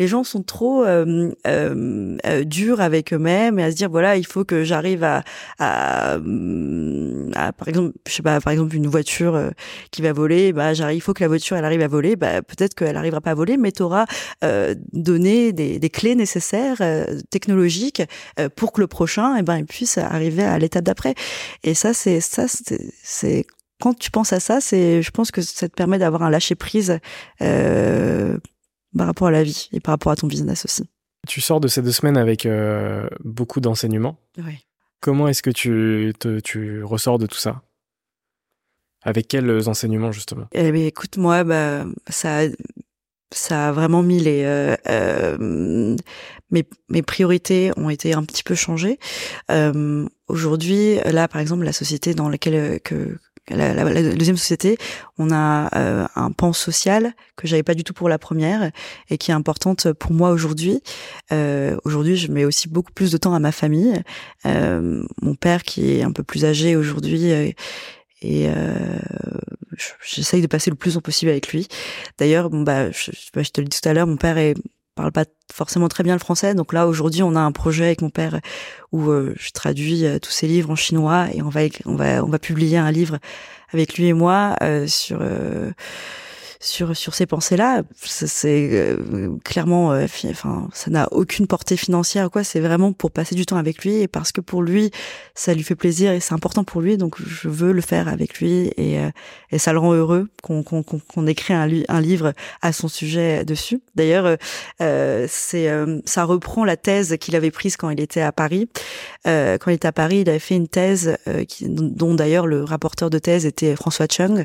Les 0.00 0.08
gens 0.08 0.24
sont 0.24 0.42
trop 0.42 0.82
euh, 0.82 1.30
euh, 1.46 2.16
euh, 2.24 2.44
durs 2.44 2.80
avec 2.80 3.12
eux-mêmes 3.12 3.58
et 3.58 3.64
à 3.64 3.70
se 3.70 3.76
dire 3.76 3.90
voilà, 3.90 4.16
il 4.16 4.26
faut 4.26 4.46
que 4.46 4.64
j'arrive 4.64 5.04
à, 5.04 5.22
à, 5.58 6.14
à, 6.14 7.52
par 7.52 7.68
exemple, 7.68 7.92
je 8.08 8.12
sais 8.14 8.22
pas, 8.22 8.40
par 8.40 8.50
exemple 8.50 8.74
une 8.74 8.86
voiture 8.86 9.34
euh, 9.34 9.50
qui 9.90 10.00
va 10.00 10.14
voler, 10.14 10.54
bah 10.54 10.72
j'arrive, 10.72 10.96
il 10.96 11.02
faut 11.02 11.12
que 11.12 11.22
la 11.22 11.28
voiture 11.28 11.58
elle 11.58 11.66
arrive 11.66 11.82
à 11.82 11.86
voler, 11.88 12.16
bah 12.16 12.40
peut-être 12.40 12.74
qu'elle 12.74 12.96
arrivera 12.96 13.20
pas 13.20 13.32
à 13.32 13.34
voler, 13.34 13.58
mais 13.58 13.72
tu 13.72 13.82
auras 13.82 14.06
euh, 14.42 14.74
donné 14.94 15.52
des, 15.52 15.78
des, 15.78 15.90
clés 15.90 16.14
nécessaires 16.14 16.78
technologiques 17.28 18.02
pour 18.56 18.72
que 18.72 18.80
le 18.80 18.86
prochain, 18.86 19.36
et 19.36 19.40
eh 19.40 19.42
ben, 19.42 19.58
il 19.58 19.66
puisse 19.66 19.98
arriver 19.98 20.44
à 20.44 20.58
l'étape 20.58 20.84
d'après. 20.84 21.14
Et 21.62 21.74
ça, 21.74 21.92
c'est 21.92 22.22
ça, 22.22 22.46
c'est 23.02 23.44
quand 23.80 23.98
tu 23.98 24.10
penses 24.10 24.32
à 24.32 24.40
ça, 24.40 24.60
c'est, 24.60 25.02
je 25.02 25.10
pense 25.10 25.30
que 25.30 25.42
ça 25.42 25.68
te 25.68 25.74
permet 25.74 25.98
d'avoir 25.98 26.22
un 26.22 26.30
lâcher 26.30 26.54
prise 26.54 26.98
euh, 27.42 28.38
par 28.96 29.06
rapport 29.06 29.28
à 29.28 29.30
la 29.30 29.42
vie 29.42 29.68
et 29.72 29.80
par 29.80 29.92
rapport 29.92 30.12
à 30.12 30.16
ton 30.16 30.26
business 30.26 30.64
aussi. 30.64 30.84
Tu 31.28 31.40
sors 31.40 31.60
de 31.60 31.68
ces 31.68 31.82
deux 31.82 31.92
semaines 31.92 32.16
avec 32.16 32.46
euh, 32.46 33.08
beaucoup 33.24 33.60
d'enseignements. 33.60 34.16
Oui. 34.38 34.66
Comment 35.00 35.28
est-ce 35.28 35.42
que 35.42 35.50
tu, 35.50 36.12
te, 36.18 36.40
tu 36.40 36.82
ressors 36.82 37.18
de 37.18 37.26
tout 37.26 37.38
ça? 37.38 37.62
Avec 39.02 39.28
quels 39.28 39.68
enseignements 39.68 40.12
justement? 40.12 40.46
Eh 40.52 40.72
bien, 40.72 40.86
écoute, 40.86 41.16
moi, 41.16 41.44
bah, 41.44 41.84
ça, 42.08 42.42
ça 43.32 43.68
a 43.68 43.72
vraiment 43.72 44.02
mis 44.02 44.18
les 44.18 44.42
euh, 44.44 44.76
euh, 44.88 45.96
mes, 46.50 46.64
mes 46.88 47.02
priorités 47.02 47.70
ont 47.76 47.88
été 47.88 48.12
un 48.12 48.24
petit 48.24 48.42
peu 48.42 48.54
changées. 48.54 48.98
Aujourd'hui, 50.28 50.96
là, 51.06 51.28
par 51.28 51.40
exemple, 51.40 51.64
la 51.64 51.72
société 51.72 52.14
dans 52.14 52.28
laquelle 52.28 52.80
que 52.80 53.18
la, 53.48 53.74
la, 53.74 53.84
la, 53.84 54.14
deuxième 54.14 54.36
société, 54.36 54.76
on 55.18 55.30
a 55.30 55.68
euh, 55.76 56.06
un 56.14 56.30
pan 56.30 56.52
social 56.52 57.14
que 57.36 57.46
j'avais 57.46 57.62
pas 57.62 57.74
du 57.74 57.84
tout 57.84 57.92
pour 57.92 58.08
la 58.08 58.18
première 58.18 58.70
et 59.08 59.18
qui 59.18 59.30
est 59.30 59.34
importante 59.34 59.92
pour 59.94 60.12
moi 60.12 60.30
aujourd'hui. 60.30 60.82
Euh, 61.32 61.76
aujourd'hui, 61.84 62.16
je 62.16 62.30
mets 62.30 62.44
aussi 62.44 62.68
beaucoup 62.68 62.92
plus 62.92 63.10
de 63.10 63.16
temps 63.16 63.34
à 63.34 63.38
ma 63.38 63.52
famille. 63.52 64.02
Euh, 64.46 65.02
mon 65.22 65.34
père, 65.34 65.62
qui 65.62 65.92
est 65.92 66.02
un 66.02 66.12
peu 66.12 66.22
plus 66.22 66.44
âgé 66.44 66.76
aujourd'hui, 66.76 67.32
euh, 67.32 67.50
et 68.22 68.48
euh, 68.50 68.98
j'essaye 70.04 70.42
de 70.42 70.46
passer 70.46 70.70
le 70.70 70.76
plus 70.76 70.96
en 70.96 71.00
possible 71.00 71.30
avec 71.30 71.48
lui. 71.52 71.68
D'ailleurs, 72.18 72.50
bon 72.50 72.62
bah, 72.62 72.90
je, 72.90 73.10
je 73.12 73.50
te 73.50 73.60
le 73.60 73.66
dis 73.66 73.80
tout 73.80 73.88
à 73.88 73.94
l'heure, 73.94 74.06
mon 74.06 74.18
père 74.18 74.36
est 74.36 74.54
parle 74.94 75.12
pas 75.12 75.24
forcément 75.52 75.88
très 75.88 76.02
bien 76.02 76.14
le 76.14 76.20
français. 76.20 76.54
Donc 76.54 76.72
là, 76.72 76.86
aujourd'hui, 76.86 77.22
on 77.22 77.34
a 77.34 77.40
un 77.40 77.52
projet 77.52 77.84
avec 77.84 78.02
mon 78.02 78.10
père 78.10 78.40
où 78.92 79.10
euh, 79.10 79.34
je 79.38 79.50
traduis 79.50 80.06
euh, 80.06 80.18
tous 80.18 80.30
ses 80.30 80.46
livres 80.46 80.70
en 80.70 80.76
chinois 80.76 81.28
et 81.32 81.42
on 81.42 81.48
va 81.48 81.62
on 81.86 81.96
va 81.96 82.24
on 82.24 82.28
va 82.28 82.38
publier 82.38 82.78
un 82.78 82.90
livre 82.90 83.18
avec 83.72 83.96
lui 83.96 84.06
et 84.06 84.12
moi 84.12 84.56
euh, 84.62 84.86
sur 84.86 85.20
sur 86.60 86.94
sur 86.94 87.14
ces 87.14 87.24
pensées-là. 87.26 87.82
C'est 88.02 88.68
euh, 88.72 89.30
clairement, 89.44 89.92
euh, 89.92 90.06
enfin, 90.28 90.68
ça 90.74 90.90
n'a 90.90 91.08
aucune 91.10 91.46
portée 91.46 91.76
financière 91.76 92.30
quoi. 92.30 92.44
C'est 92.44 92.60
vraiment 92.60 92.92
pour 92.92 93.10
passer 93.10 93.34
du 93.34 93.46
temps 93.46 93.56
avec 93.56 93.82
lui 93.82 93.94
et 93.94 94.08
parce 94.08 94.30
que 94.30 94.42
pour 94.42 94.62
lui, 94.62 94.90
ça 95.34 95.54
lui 95.54 95.62
fait 95.62 95.74
plaisir 95.74 96.12
et 96.12 96.20
c'est 96.20 96.34
important 96.34 96.62
pour 96.62 96.82
lui. 96.82 96.98
Donc 96.98 97.16
je 97.20 97.48
veux 97.48 97.72
le 97.72 97.80
faire 97.80 98.08
avec 98.08 98.38
lui 98.40 98.70
et 98.76 98.98
euh, 98.98 99.10
et 99.50 99.58
ça 99.58 99.72
le 99.72 99.78
rend 99.78 99.94
heureux 99.94 100.28
qu'on 100.42 100.62
qu'on 100.62 100.82
qu'on 100.82 101.26
écrit 101.26 101.54
un, 101.54 101.68
un 101.88 102.00
livre 102.00 102.34
à 102.60 102.72
son 102.72 102.88
sujet 102.88 103.44
dessus. 103.46 103.80
D'ailleurs, 103.94 104.36
c'est 104.78 105.70
ça 106.04 106.24
reprend 106.24 106.64
la 106.64 106.76
thèse 106.76 107.16
qu'il 107.18 107.36
avait 107.36 107.50
prise 107.50 107.76
quand 107.76 107.88
il 107.88 108.00
était 108.00 108.20
à 108.20 108.32
Paris. 108.32 108.68
quand 109.24 109.68
il 109.68 109.72
était 109.72 109.88
à 109.88 109.92
Paris, 109.92 110.20
il 110.20 110.28
avait 110.28 110.38
fait 110.38 110.56
une 110.56 110.68
thèse 110.68 111.16
qui, 111.48 111.66
dont 111.68 112.14
d'ailleurs 112.14 112.46
le 112.46 112.64
rapporteur 112.64 113.08
de 113.08 113.18
thèse 113.18 113.46
était 113.46 113.74
François 113.76 114.06
Chung 114.10 114.44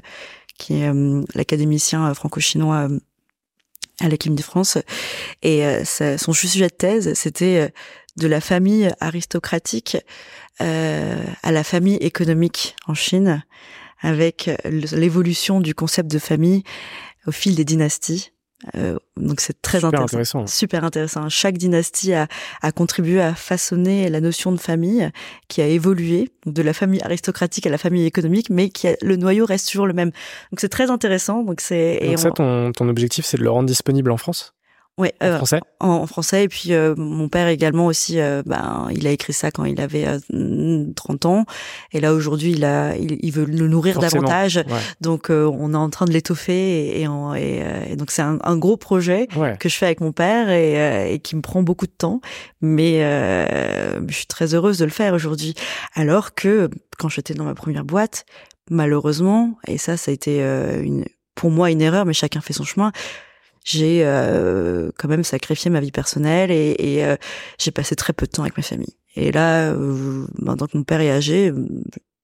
qui 0.57 0.81
est 0.81 0.89
euh, 0.89 1.23
l'académicien 1.33 2.09
euh, 2.09 2.13
franco-chinois 2.13 2.89
euh, 2.89 2.99
à 3.99 4.09
l'Académie 4.09 4.35
de 4.35 4.41
France. 4.41 4.77
Et 5.41 5.63
son 5.85 6.33
sujet 6.33 6.67
de 6.67 6.73
thèse, 6.73 7.13
c'était 7.13 7.73
de 8.17 8.27
la 8.27 8.41
famille 8.41 8.91
aristocratique 8.99 9.95
à 10.59 11.51
la 11.51 11.63
famille 11.63 11.95
économique 11.95 12.75
en 12.87 12.93
Chine, 12.93 13.45
avec 14.01 14.51
l'évolution 14.65 15.61
du 15.61 15.73
concept 15.73 16.11
de 16.11 16.19
famille 16.19 16.63
au 17.25 17.31
fil 17.31 17.55
des 17.55 17.63
dynasties. 17.63 18.33
Euh, 18.75 18.97
donc 19.17 19.41
c'est 19.41 19.61
très 19.61 19.79
super 19.79 20.01
intéressant. 20.01 20.47
Super 20.47 20.83
intéressant. 20.83 21.29
Chaque 21.29 21.57
dynastie 21.57 22.13
a, 22.13 22.27
a, 22.61 22.71
contribué 22.71 23.21
à 23.21 23.35
façonner 23.35 24.09
la 24.09 24.21
notion 24.21 24.51
de 24.51 24.59
famille 24.59 25.09
qui 25.47 25.61
a 25.61 25.67
évolué 25.67 26.31
de 26.45 26.61
la 26.61 26.73
famille 26.73 27.01
aristocratique 27.01 27.67
à 27.67 27.69
la 27.69 27.77
famille 27.77 28.05
économique, 28.05 28.49
mais 28.49 28.69
qui 28.69 28.87
a, 28.87 28.95
le 29.01 29.15
noyau 29.15 29.45
reste 29.45 29.69
toujours 29.69 29.87
le 29.87 29.93
même. 29.93 30.11
Donc 30.51 30.59
c'est 30.59 30.69
très 30.69 30.89
intéressant. 30.89 31.43
Donc 31.43 31.61
c'est. 31.61 31.99
Donc 32.03 32.19
ça, 32.19 32.31
ton, 32.31 32.71
ton 32.71 32.89
objectif, 32.89 33.25
c'est 33.25 33.37
de 33.37 33.43
le 33.43 33.51
rendre 33.51 33.67
disponible 33.67 34.11
en 34.11 34.17
France? 34.17 34.53
Ouais, 34.97 35.13
en 35.21 35.25
euh, 35.25 35.35
français? 35.37 35.59
En, 35.81 36.07
français 36.07 36.43
et 36.45 36.47
puis 36.47 36.71
euh, 36.71 36.95
mon 36.95 37.27
père 37.27 37.49
également 37.49 37.85
aussi. 37.85 38.19
Euh, 38.19 38.43
ben, 38.45 38.87
il 38.93 39.05
a 39.07 39.11
écrit 39.11 39.33
ça 39.33 39.51
quand 39.51 39.65
il 39.65 39.81
avait 39.81 40.07
30 40.95 41.25
ans 41.25 41.45
et 41.91 41.99
là 41.99 42.13
aujourd'hui 42.13 42.51
il 42.51 42.63
a, 42.63 42.95
il, 42.95 43.31
veut 43.31 43.43
le 43.43 43.67
nourrir 43.67 43.99
davantage. 43.99 44.63
Donc 45.01 45.29
on 45.29 45.73
est 45.73 45.77
en 45.77 45.89
train 45.89 46.05
de 46.05 46.11
l'étoffer 46.11 47.01
et, 47.01 47.03
et, 47.03 47.91
et, 47.91 47.95
donc 47.97 48.11
c'est 48.11 48.21
un, 48.21 48.39
un, 48.41 48.55
gros 48.55 48.77
projet 48.77 49.27
que 49.59 49.67
je 49.67 49.75
fais 49.75 49.85
avec 49.85 49.99
mon 49.99 50.13
père 50.13 50.49
et, 50.49 51.13
et 51.13 51.19
qui 51.19 51.35
me 51.35 51.41
prend 51.41 51.61
beaucoup 51.61 51.87
de 51.87 51.91
temps, 51.91 52.21
mais 52.61 52.99
je 54.07 54.15
suis 54.15 54.27
très 54.27 54.53
heureuse 54.53 54.77
de 54.77 54.85
le 54.85 54.91
faire 54.91 55.13
aujourd'hui. 55.13 55.55
Alors 55.93 56.33
que 56.33 56.69
quand 56.97 57.09
j'étais 57.09 57.33
dans 57.33 57.43
ma 57.43 57.55
première 57.55 57.83
boîte, 57.83 58.25
malheureusement, 58.69 59.57
et 59.67 59.77
ça 59.77 59.97
ça 59.97 60.11
a 60.11 60.13
été 60.13 60.39
une 60.39 61.03
pour 61.35 61.51
moi 61.51 61.69
une 61.69 61.81
erreur, 61.81 62.05
mais 62.05 62.13
chacun 62.13 62.39
fait 62.39 62.53
son 62.53 62.63
chemin 62.63 62.93
j'ai 63.65 64.05
euh, 64.05 64.91
quand 64.97 65.09
même 65.09 65.23
sacrifié 65.23 65.69
ma 65.71 65.81
vie 65.81 65.91
personnelle 65.91 66.51
et, 66.51 66.75
et 66.77 67.03
euh, 67.03 67.17
j'ai 67.59 67.71
passé 67.71 67.95
très 67.95 68.13
peu 68.13 68.27
de 68.27 68.31
temps 68.31 68.43
avec 68.43 68.55
ma 68.55 68.63
famille. 68.63 68.95
Et 69.15 69.31
là, 69.31 69.71
euh, 69.71 70.25
maintenant 70.39 70.67
que 70.67 70.77
mon 70.77 70.83
père 70.83 71.01
est 71.01 71.11
âgé, 71.11 71.51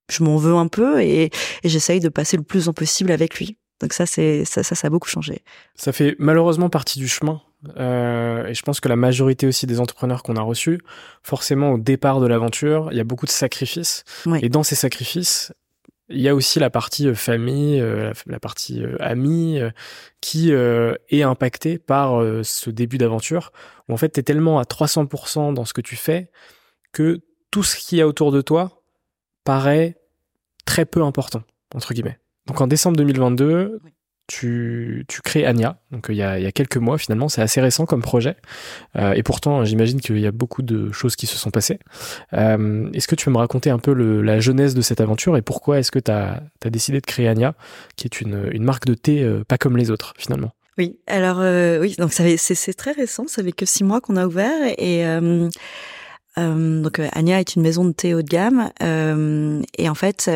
je 0.09 0.23
m'en 0.23 0.37
veux 0.37 0.53
un 0.53 0.67
peu 0.67 1.01
et, 1.01 1.31
et 1.63 1.69
j'essaye 1.69 1.99
de 1.99 2.09
passer 2.09 2.37
le 2.37 2.43
plus 2.43 2.69
en 2.69 2.73
possible 2.73 3.11
avec 3.11 3.39
lui. 3.39 3.57
Donc 3.81 3.93
ça, 3.93 4.05
c'est 4.05 4.45
ça, 4.45 4.61
ça, 4.61 4.75
ça, 4.75 4.87
a 4.87 4.89
beaucoup 4.91 5.09
changé. 5.09 5.41
Ça 5.73 5.91
fait 5.91 6.15
malheureusement 6.19 6.69
partie 6.69 6.99
du 6.99 7.07
chemin. 7.07 7.41
Euh, 7.77 8.45
et 8.45 8.53
je 8.53 8.61
pense 8.61 8.79
que 8.79 8.87
la 8.87 8.95
majorité 8.95 9.47
aussi 9.47 9.65
des 9.65 9.79
entrepreneurs 9.79 10.21
qu'on 10.21 10.35
a 10.35 10.41
reçus, 10.41 10.79
forcément 11.23 11.73
au 11.73 11.77
départ 11.79 12.19
de 12.19 12.27
l'aventure, 12.27 12.89
il 12.91 12.97
y 12.97 12.99
a 12.99 13.03
beaucoup 13.03 13.25
de 13.25 13.31
sacrifices. 13.31 14.03
Oui. 14.27 14.39
Et 14.43 14.49
dans 14.49 14.63
ces 14.63 14.75
sacrifices, 14.75 15.51
il 16.11 16.21
y 16.21 16.29
a 16.29 16.35
aussi 16.35 16.59
la 16.59 16.69
partie 16.69 17.07
euh, 17.07 17.15
famille, 17.15 17.79
euh, 17.79 18.13
la 18.27 18.39
partie 18.39 18.83
euh, 18.83 18.95
amie, 18.99 19.59
qui 20.19 20.51
est 20.51 21.23
impactée 21.23 21.79
par 21.79 22.21
ce 22.43 22.69
début 22.69 22.97
d'aventure, 22.97 23.51
où 23.89 23.93
en 23.93 23.97
fait, 23.97 24.11
tu 24.11 24.19
es 24.19 24.23
tellement 24.23 24.59
à 24.59 24.63
300% 24.63 25.53
dans 25.53 25.65
ce 25.65 25.73
que 25.73 25.81
tu 25.81 25.95
fais 25.95 26.29
que 26.91 27.21
tout 27.49 27.63
ce 27.63 27.75
qu'il 27.75 27.97
y 27.97 28.01
a 28.01 28.07
autour 28.07 28.31
de 28.31 28.41
toi 28.41 28.83
paraît 29.43 29.97
très 30.65 30.85
peu 30.85 31.01
important, 31.01 31.41
entre 31.73 31.93
guillemets. 31.93 32.19
Donc 32.45 32.61
en 32.61 32.67
décembre 32.67 32.97
2022, 32.97 33.81
tu, 34.31 35.21
crées 35.23 35.45
Anya, 35.45 35.77
donc 35.91 36.07
il 36.09 36.15
y, 36.15 36.23
a, 36.23 36.39
il 36.39 36.43
y 36.43 36.47
a 36.47 36.51
quelques 36.51 36.77
mois 36.77 36.97
finalement, 36.97 37.29
c'est 37.29 37.41
assez 37.41 37.61
récent 37.61 37.85
comme 37.85 38.01
projet, 38.01 38.35
euh, 38.95 39.13
et 39.13 39.23
pourtant 39.23 39.65
j'imagine 39.65 39.99
qu'il 39.99 40.19
y 40.19 40.27
a 40.27 40.31
beaucoup 40.31 40.61
de 40.61 40.91
choses 40.91 41.15
qui 41.15 41.27
se 41.27 41.37
sont 41.37 41.51
passées. 41.51 41.79
Euh, 42.33 42.89
est-ce 42.93 43.07
que 43.07 43.15
tu 43.15 43.25
peux 43.25 43.31
me 43.31 43.37
raconter 43.37 43.69
un 43.69 43.79
peu 43.79 43.93
la 43.93 44.39
jeunesse 44.39 44.73
de 44.73 44.81
cette 44.81 45.01
aventure 45.01 45.37
et 45.37 45.41
pourquoi 45.41 45.79
est-ce 45.79 45.91
que 45.91 45.99
tu 45.99 46.11
as, 46.11 46.41
décidé 46.69 47.01
de 47.01 47.05
créer 47.05 47.27
Anya, 47.27 47.53
qui 47.95 48.07
est 48.07 48.21
une, 48.21 48.63
marque 48.63 48.85
de 48.85 48.93
thé 48.93 49.23
euh, 49.23 49.43
pas 49.43 49.57
comme 49.57 49.77
les 49.77 49.91
autres 49.91 50.13
finalement? 50.17 50.51
Oui, 50.77 50.97
alors 51.05 51.39
euh, 51.41 51.79
oui, 51.79 51.95
donc 51.97 52.13
c'est 52.13 52.73
très 52.73 52.91
récent, 52.93 53.27
ça 53.27 53.43
fait 53.43 53.51
que 53.51 53.65
six 53.65 53.83
mois 53.83 53.99
qu'on 53.99 54.15
a 54.15 54.25
ouvert 54.25 54.73
et 54.77 55.05
euh, 55.05 55.49
euh, 56.37 56.81
donc 56.81 56.99
Anya 57.11 57.41
est 57.41 57.55
une 57.55 57.61
maison 57.61 57.83
de 57.83 57.91
thé 57.91 58.13
haut 58.13 58.21
de 58.21 58.27
gamme. 58.27 58.71
Et 59.77 59.89
en 59.89 59.95
fait 59.95 60.31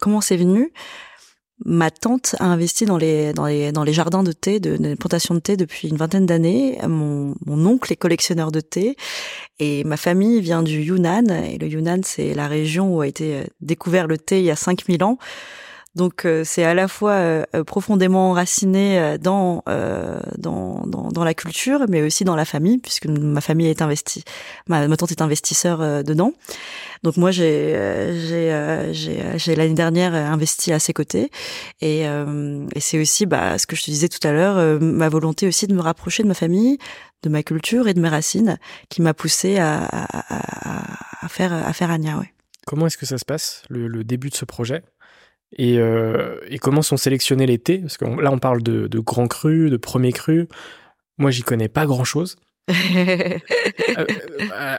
comment 0.00 0.20
c'est 0.20 0.36
venu? 0.36 0.72
Ma 1.64 1.90
tante 1.90 2.34
a 2.38 2.46
investi 2.46 2.84
dans 2.84 2.96
les, 2.96 3.32
dans 3.32 3.46
les, 3.46 3.72
dans 3.72 3.84
les 3.84 3.92
jardins 3.92 4.22
de 4.22 4.32
thé, 4.32 4.60
de, 4.60 4.76
de 4.76 4.94
plantations 4.94 5.34
de 5.34 5.40
thé 5.40 5.56
depuis 5.56 5.88
une 5.88 5.96
vingtaine 5.96 6.26
d'années. 6.26 6.78
Mon, 6.86 7.34
mon 7.46 7.66
oncle 7.66 7.92
est 7.92 7.96
collectionneur 7.96 8.50
de 8.50 8.60
thé 8.60 8.96
et 9.58 9.84
ma 9.84 9.96
famille 9.96 10.40
vient 10.40 10.62
du 10.62 10.80
Yunnan. 10.80 11.28
Et 11.28 11.58
le 11.58 11.68
Yunnan, 11.68 12.00
c'est 12.04 12.34
la 12.34 12.48
région 12.48 12.94
où 12.94 13.00
a 13.00 13.06
été 13.06 13.36
euh, 13.36 13.44
découvert 13.60 14.06
le 14.06 14.18
thé 14.18 14.40
il 14.40 14.44
y 14.44 14.50
a 14.50 14.56
5000 14.56 15.04
ans. 15.04 15.18
Donc 15.94 16.24
euh, 16.24 16.42
c'est 16.44 16.64
à 16.64 16.72
la 16.72 16.88
fois 16.88 17.12
euh, 17.12 17.44
euh 17.54 17.64
profondément 17.64 18.30
enraciné 18.30 19.18
dans, 19.18 19.62
dans, 20.38 20.82
dans, 20.86 21.08
dans 21.08 21.24
la 21.24 21.34
culture, 21.34 21.84
mais 21.88 22.02
aussi 22.02 22.24
dans 22.24 22.36
la 22.36 22.44
famille, 22.44 22.78
puisque 22.78 23.06
ma 23.06 23.40
famille 23.40 23.68
est 23.68 23.82
investie, 23.82 24.24
ma, 24.68 24.88
ma 24.88 24.96
tante 24.96 25.10
est 25.10 25.20
investisseur 25.20 26.04
dedans. 26.04 26.32
Donc 27.02 27.16
moi 27.16 27.30
j'ai 27.30 27.74
j'ai 28.22 28.92
j'ai 29.36 29.54
l'année 29.54 29.74
dernière 29.74 30.14
investi 30.14 30.72
à 30.72 30.78
ses 30.78 30.92
côtés, 30.92 31.30
et, 31.80 32.02
et 32.02 32.80
c'est 32.80 33.00
aussi 33.00 33.26
bah, 33.26 33.58
ce 33.58 33.66
que 33.66 33.76
je 33.76 33.82
te 33.82 33.90
disais 33.90 34.08
tout 34.08 34.26
à 34.26 34.32
l'heure, 34.32 34.80
ma 34.80 35.08
volonté 35.08 35.46
aussi 35.46 35.66
de 35.66 35.74
me 35.74 35.80
rapprocher 35.80 36.22
de 36.22 36.28
ma 36.28 36.34
famille, 36.34 36.78
de 37.22 37.28
ma 37.28 37.42
culture 37.42 37.88
et 37.88 37.94
de 37.94 38.00
mes 38.00 38.08
racines, 38.08 38.58
qui 38.88 39.02
m'a 39.02 39.14
poussé 39.14 39.58
à, 39.58 39.84
à, 39.84 41.24
à, 41.24 41.28
faire 41.28 41.52
à 41.52 41.72
faire 41.72 41.90
Anya. 41.90 42.18
Ouais. 42.18 42.32
Comment 42.66 42.86
est-ce 42.86 42.98
que 42.98 43.06
ça 43.06 43.18
se 43.18 43.24
passe 43.24 43.62
le, 43.68 43.88
le 43.88 44.04
début 44.04 44.30
de 44.30 44.34
ce 44.34 44.44
projet? 44.44 44.82
Et, 45.56 45.78
euh, 45.78 46.36
et, 46.48 46.58
comment 46.58 46.82
sont 46.82 46.96
sélectionnés 46.96 47.46
les 47.46 47.58
thés? 47.58 47.78
Parce 47.78 47.96
que 47.96 48.04
là, 48.04 48.30
on 48.32 48.38
parle 48.38 48.62
de, 48.62 48.86
de 48.86 48.98
grands 48.98 49.28
crus, 49.28 49.70
de 49.70 49.76
premiers 49.76 50.12
crus. 50.12 50.46
Moi, 51.18 51.30
j'y 51.30 51.42
connais 51.42 51.68
pas 51.68 51.86
grand-chose. 51.86 52.36
Euh, 53.98 54.06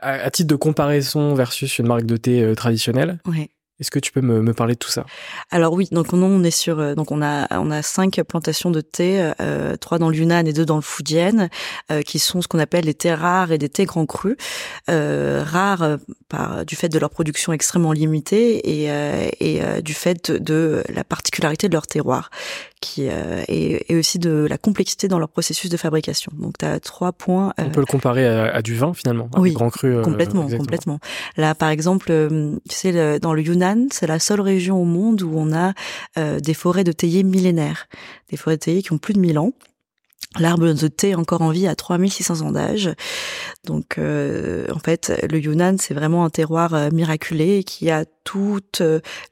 à, 0.02 0.32
titre 0.32 0.50
de 0.50 0.56
comparaison 0.56 1.36
versus 1.36 1.78
une 1.78 1.88
marque 1.88 2.06
de 2.06 2.18
thé 2.18 2.54
traditionnelle, 2.56 3.20
ouais. 3.28 3.50
Est-ce 3.80 3.90
que 3.90 4.00
tu 4.00 4.12
peux 4.12 4.22
me, 4.22 4.42
me, 4.42 4.54
parler 4.54 4.76
de 4.76 4.80
tout 4.80 4.92
ça? 4.92 5.06
Alors 5.50 5.74
oui, 5.74 5.88
donc 5.92 6.14
on, 6.14 6.44
est 6.44 6.52
sur 6.52 6.80
euh, 6.80 6.94
donc 6.94 7.12
on 7.12 7.24
a 7.24 7.48
on 7.58 7.72
a 7.72 7.82
cinq 7.82 8.22
plantations 8.22 8.70
de 8.70 8.82
thé, 8.82 9.32
euh, 9.42 9.76
trois 9.78 9.98
dans 9.98 10.10
le 10.10 10.16
Yunnan 10.16 10.46
et 10.46 10.54
deux 10.54 10.66
dans 10.66 10.76
le 10.76 10.84
Fujian, 10.84 11.50
euh, 11.92 12.02
qui 12.04 12.20
sont 12.20 12.42
ce 12.42 12.48
qu'on 12.48 12.60
appelle 12.60 12.86
des 12.86 12.94
thés 12.94 13.16
rares 13.16 13.52
et 13.52 13.58
des 13.58 13.70
thés 13.70 13.86
grands 13.86 14.06
crus, 14.06 14.38
euh, 14.90 15.44
rares 15.44 15.82
euh, 15.82 15.98
par 16.30 16.66
du 16.66 16.76
fait 16.76 16.88
de 16.90 17.00
leur 17.00 17.10
production 17.10 17.52
extrêmement 17.52 17.94
limitée 17.94 18.84
et, 18.84 18.90
et 19.40 19.82
du 19.82 19.94
fait 19.94 20.32
de 20.32 20.84
la 20.90 21.04
particularité 21.04 21.68
de 21.68 21.74
leur 21.74 21.88
terroir, 21.88 22.30
qui 22.84 23.04
et, 23.04 23.92
et, 23.92 23.98
aussi 23.98 24.20
de 24.20 24.46
la 24.50 24.58
complexité 24.58 25.08
dans 25.08 25.20
leur 25.20 25.30
processus 25.30 25.70
de 25.70 25.78
fabrication. 25.78 26.32
Donc 26.38 26.58
tu 26.58 26.66
as 26.66 26.80
trois 26.80 27.12
points. 27.12 27.54
on 27.58 27.70
peut 27.70 27.80
le 27.80 27.86
comparer 27.86 28.28
à, 28.28 28.54
à, 28.54 28.62
du 28.62 28.76
vin 28.76 28.94
finalement, 28.94 29.30
oui, 29.38 29.54
grand 29.54 29.70
cru. 29.70 30.02
complètement, 30.02 30.48
complètement. 30.48 31.00
Là 31.38 31.56
par 31.56 31.70
exemple, 31.70 32.12
tu 32.70 32.76
sais 32.76 33.20
dans 33.20 33.34
le 33.34 33.42
Yunnan 33.42 33.88
c'est 33.92 34.08
la 34.08 34.20
seule 34.20 34.42
région 34.42 34.82
au 34.82 34.86
monde 34.86 35.22
où 35.22 35.34
on 35.36 35.54
a 35.54 35.74
euh, 36.18 36.40
des 36.40 36.54
forêts 36.54 36.84
de 36.84 36.92
théiers 36.92 37.24
millénaires, 37.24 37.88
des 38.30 38.38
forêts 38.38 38.58
de 38.58 38.62
théiers 38.62 38.84
qui 38.84 38.94
ont 38.94 38.98
plus 38.98 39.14
de 39.14 39.20
1000 39.20 39.40
ans. 39.40 39.54
L'arbre 40.40 40.74
de 40.74 40.88
thé 40.88 41.10
est 41.10 41.16
encore 41.16 41.44
en 41.44 41.52
vie 41.52 41.68
à 41.68 41.76
3600 41.76 42.42
ans 42.42 42.52
d'âge. 42.52 42.90
Donc, 43.66 44.00
euh, 44.00 44.66
en 44.74 44.80
fait, 44.80 45.14
le 45.30 45.40
Yunnan, 45.40 45.76
c'est 45.80 45.94
vraiment 45.94 46.26
un 46.26 46.32
terroir 46.32 46.74
euh, 46.74 46.90
miraculé 46.92 47.64
qui 47.64 47.92
a 47.92 48.06
toutes 48.24 48.82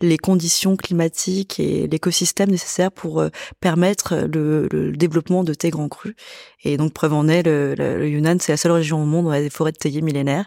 les 0.02 0.18
conditions 0.18 0.76
climatiques 0.76 1.60
et 1.60 1.88
l'écosystème 1.88 2.50
nécessaire 2.50 2.92
pour 2.92 3.24
permettre 3.60 4.28
le, 4.32 4.68
le, 4.72 4.92
développement 4.92 5.44
de 5.44 5.54
thé 5.54 5.70
grand 5.70 5.90
cru. 5.90 6.16
Et 6.64 6.78
donc, 6.78 6.94
preuve 6.94 7.14
en 7.14 7.28
est, 7.28 7.44
le, 7.44 8.08
Yunnan, 8.08 8.38
c'est 8.40 8.52
la 8.52 8.58
seule 8.58 8.74
région 8.74 9.02
au 9.02 9.06
monde 9.06 9.26
où 9.26 9.30
on 9.30 9.32
a 9.32 9.42
des 9.42 9.50
forêts 9.50 9.72
de 9.72 9.78
théiers 9.78 10.02
millénaires. 10.02 10.46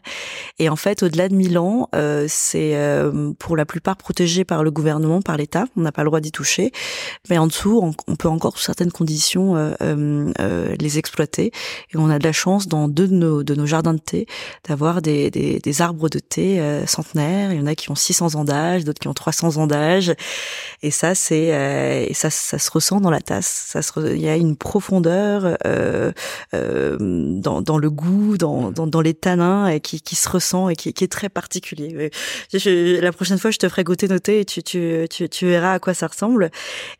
Et 0.58 0.68
en 0.68 0.76
fait, 0.76 1.02
au-delà 1.02 1.28
de 1.28 1.34
1000 1.34 1.58
ans, 1.58 1.88
euh, 1.94 2.26
c'est 2.28 2.76
euh, 2.76 3.32
pour 3.38 3.56
la 3.56 3.66
plupart 3.66 3.96
protégé 3.96 4.44
par 4.44 4.62
le 4.62 4.70
gouvernement, 4.70 5.22
par 5.22 5.36
l'État. 5.36 5.64
On 5.76 5.80
n'a 5.80 5.92
pas 5.92 6.02
le 6.02 6.08
droit 6.08 6.20
d'y 6.20 6.30
toucher. 6.30 6.70
Mais 7.30 7.38
en 7.38 7.46
dessous, 7.48 7.80
on, 8.06 8.16
peut 8.16 8.28
encore, 8.28 8.58
sous 8.58 8.64
certaines 8.64 8.92
conditions, 8.92 9.56
euh, 9.56 9.72
euh, 9.80 10.74
les 10.78 10.98
exploiter. 10.98 11.50
Et 11.92 11.96
on 11.96 12.08
a 12.10 12.18
de 12.18 12.24
la 12.24 12.32
chance, 12.32 12.68
dans 12.68 12.86
deux 12.88 13.08
de 13.08 13.14
nos, 13.14 13.42
de 13.42 13.54
nos 13.54 13.66
jardins 13.66 13.94
de 13.94 13.98
thé, 13.98 14.26
d'avoir 14.68 15.02
des, 15.02 15.30
des, 15.30 15.58
des, 15.58 15.82
arbres 15.82 16.08
de 16.08 16.20
thé 16.20 16.60
centenaires. 16.86 17.52
Il 17.52 17.58
y 17.58 17.60
en 17.60 17.66
a 17.66 17.74
qui 17.74 17.90
ont 17.90 17.96
600 17.96 18.33
d'âge, 18.42 18.82
d'autres 18.82 18.98
qui 18.98 19.06
ont 19.06 19.14
300 19.14 19.58
ans 19.58 19.68
d'âge. 19.68 20.12
Et 20.82 20.90
ça, 20.90 21.14
c'est 21.14 21.44
et 22.08 22.14
ça, 22.14 22.30
ça 22.30 22.58
se 22.58 22.70
ressent 22.72 23.00
dans 23.00 23.10
la 23.10 23.20
tasse. 23.20 23.66
Ça 23.68 23.80
se, 23.80 24.14
il 24.14 24.20
y 24.20 24.28
a 24.28 24.34
une 24.34 24.56
profondeur. 24.56 25.56
Euh, 25.64 25.84
euh, 25.84 26.12
euh, 26.54 26.96
dans, 27.00 27.78
le 27.78 27.90
goût, 27.90 28.36
dans, 28.38 29.00
les 29.00 29.14
tanins 29.14 29.78
qui, 29.78 30.16
se 30.16 30.28
ressent 30.28 30.68
et 30.68 30.76
qui, 30.76 30.88
est 30.88 31.12
très 31.12 31.28
particulier. 31.28 32.10
La 32.52 33.12
prochaine 33.12 33.38
fois, 33.38 33.50
je 33.50 33.58
te 33.58 33.68
ferai 33.68 33.84
goûter 33.84 34.08
thés 34.20 34.40
et 34.40 34.44
tu, 34.44 34.62
tu, 35.08 35.46
verras 35.46 35.74
à 35.74 35.78
quoi 35.78 35.94
ça 35.94 36.06
ressemble. 36.06 36.50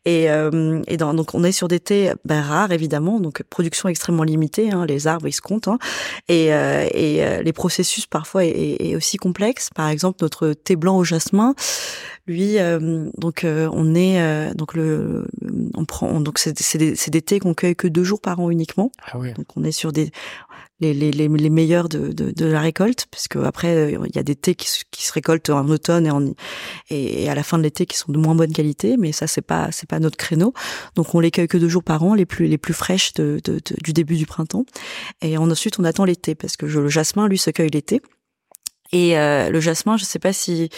Et, 0.05 0.29
euh, 0.29 0.81
donc 0.97 1.33
on 1.33 1.43
est 1.43 1.51
sur 1.51 1.67
des 1.67 1.79
thés 1.79 2.11
ben, 2.25 2.41
rares 2.41 2.71
évidemment, 2.71 3.19
donc 3.19 3.41
production 3.43 3.89
extrêmement 3.89 4.23
limitée. 4.23 4.71
Hein, 4.71 4.85
les 4.85 5.07
arbres 5.07 5.27
ils 5.27 5.33
se 5.33 5.41
comptent 5.41 5.67
hein, 5.67 5.77
et, 6.27 6.53
euh, 6.53 7.41
les 7.41 7.53
processus 7.53 8.05
parfois 8.05 8.45
est, 8.45 8.77
est, 8.79 8.95
aussi 8.95 9.17
complexes. 9.17 9.69
Par 9.73 9.89
exemple, 9.89 10.17
notre 10.21 10.53
thé 10.53 10.75
blanc 10.75 10.97
au 10.97 11.03
jasmin. 11.03 11.24
Lui, 12.27 12.55
donc 13.17 13.45
on 13.45 13.95
est 13.95 14.53
donc 14.55 14.73
le 14.73 15.27
on 15.75 15.85
prend 15.85 16.19
donc 16.21 16.39
c'est 16.39 16.77
des, 16.77 16.95
des 16.95 17.21
thés 17.21 17.39
qu'on 17.39 17.53
cueille 17.53 17.75
que 17.75 17.87
deux 17.87 18.03
jours 18.03 18.21
par 18.21 18.39
an 18.39 18.49
uniquement. 18.49 18.91
Ah 19.05 19.19
oui. 19.19 19.33
Donc 19.33 19.45
on 19.55 19.63
est 19.63 19.71
sur 19.71 19.91
des 19.91 20.11
les, 20.81 20.93
les, 20.93 21.11
les, 21.11 21.29
les 21.29 21.49
meilleurs 21.49 21.87
de, 21.87 22.11
de, 22.11 22.31
de, 22.31 22.45
la 22.45 22.59
récolte, 22.59 23.05
parce 23.09 23.27
que 23.27 23.39
après 23.39 23.93
il 23.93 24.15
y 24.15 24.19
a 24.19 24.23
des 24.23 24.35
thés 24.35 24.55
qui, 24.55 24.67
qui 24.91 25.05
se 25.05 25.13
récoltent 25.13 25.49
en 25.49 25.69
automne 25.69 26.05
et, 26.05 26.11
en, 26.11 26.33
et 26.89 27.29
à 27.29 27.35
la 27.35 27.43
fin 27.43 27.57
de 27.57 27.63
l'été 27.63 27.85
qui 27.85 27.95
sont 27.95 28.11
de 28.11 28.17
moins 28.17 28.35
bonne 28.35 28.51
qualité, 28.51 28.97
mais 28.97 29.11
ça 29.11 29.27
c'est 29.27 29.41
pas 29.41 29.69
c'est 29.71 29.87
pas 29.87 29.99
notre 29.99 30.17
créneau. 30.17 30.53
Donc 30.95 31.15
on 31.15 31.19
les 31.19 31.31
cueille 31.31 31.47
que 31.47 31.57
deux 31.57 31.69
jours 31.69 31.83
par 31.83 32.03
an, 32.03 32.13
les 32.13 32.25
plus 32.25 32.47
les 32.47 32.57
plus 32.57 32.73
fraîches 32.73 33.13
de, 33.13 33.39
de, 33.43 33.61
du 33.83 33.93
début 33.93 34.17
du 34.17 34.25
printemps. 34.25 34.65
Et 35.21 35.37
ensuite 35.37 35.79
on 35.79 35.83
attend 35.85 36.03
l'été 36.03 36.35
parce 36.35 36.57
que 36.57 36.67
je, 36.67 36.79
le 36.79 36.89
jasmin 36.89 37.27
lui 37.27 37.37
se 37.37 37.51
cueille 37.51 37.69
l'été. 37.69 38.01
Et 38.91 39.17
euh, 39.17 39.49
le 39.49 39.59
jasmin, 39.59 39.97
je 39.97 40.05
sais 40.05 40.19
pas 40.19 40.33
si 40.33 40.69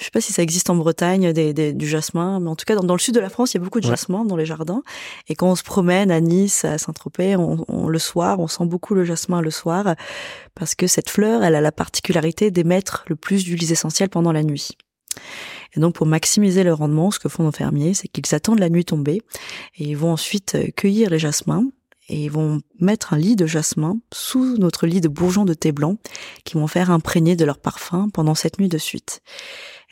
je 0.00 0.06
sais 0.06 0.10
pas 0.10 0.20
si 0.22 0.32
ça 0.32 0.42
existe 0.42 0.70
en 0.70 0.76
Bretagne 0.76 1.32
des, 1.32 1.52
des, 1.52 1.74
du 1.74 1.86
jasmin, 1.86 2.40
mais 2.40 2.48
en 2.48 2.56
tout 2.56 2.64
cas 2.64 2.74
dans, 2.74 2.82
dans, 2.82 2.94
le 2.94 3.00
sud 3.00 3.14
de 3.14 3.20
la 3.20 3.28
France, 3.28 3.52
il 3.52 3.58
y 3.58 3.60
a 3.60 3.62
beaucoup 3.62 3.80
de 3.80 3.86
jasmin 3.86 4.24
dans 4.24 4.36
les 4.36 4.46
jardins. 4.46 4.82
Et 5.28 5.34
quand 5.34 5.48
on 5.48 5.54
se 5.54 5.62
promène 5.62 6.10
à 6.10 6.20
Nice, 6.20 6.64
à 6.64 6.78
Saint-Tropez, 6.78 7.36
on, 7.36 7.64
on, 7.68 7.86
le 7.86 7.98
soir, 7.98 8.40
on 8.40 8.48
sent 8.48 8.64
beaucoup 8.64 8.94
le 8.94 9.04
jasmin 9.04 9.42
le 9.42 9.50
soir, 9.50 9.94
parce 10.54 10.74
que 10.74 10.86
cette 10.86 11.10
fleur, 11.10 11.44
elle 11.44 11.54
a 11.54 11.60
la 11.60 11.72
particularité 11.72 12.50
d'émettre 12.50 13.04
le 13.08 13.16
plus 13.16 13.44
d'huiles 13.44 13.70
essentielles 13.70 14.08
pendant 14.08 14.32
la 14.32 14.42
nuit. 14.42 14.70
Et 15.76 15.80
donc 15.80 15.94
pour 15.94 16.06
maximiser 16.06 16.64
le 16.64 16.72
rendement, 16.72 17.10
ce 17.10 17.18
que 17.18 17.28
font 17.28 17.44
nos 17.44 17.52
fermiers, 17.52 17.94
c'est 17.94 18.08
qu'ils 18.08 18.34
attendent 18.34 18.58
la 18.58 18.70
nuit 18.70 18.84
tombée 18.84 19.20
et 19.76 19.84
ils 19.84 19.96
vont 19.96 20.12
ensuite 20.12 20.56
cueillir 20.76 21.10
les 21.10 21.18
jasmins 21.18 21.66
et 22.08 22.24
ils 22.24 22.30
vont 22.30 22.60
mettre 22.80 23.14
un 23.14 23.18
lit 23.18 23.36
de 23.36 23.46
jasmin 23.46 23.98
sous 24.12 24.56
notre 24.58 24.86
lit 24.86 25.00
de 25.00 25.08
bourgeons 25.08 25.44
de 25.44 25.54
thé 25.54 25.70
blanc 25.70 25.96
qui 26.44 26.54
vont 26.54 26.66
faire 26.66 26.90
imprégner 26.90 27.36
de 27.36 27.44
leur 27.44 27.58
parfum 27.58 28.08
pendant 28.12 28.34
cette 28.34 28.58
nuit 28.58 28.68
de 28.68 28.78
suite. 28.78 29.22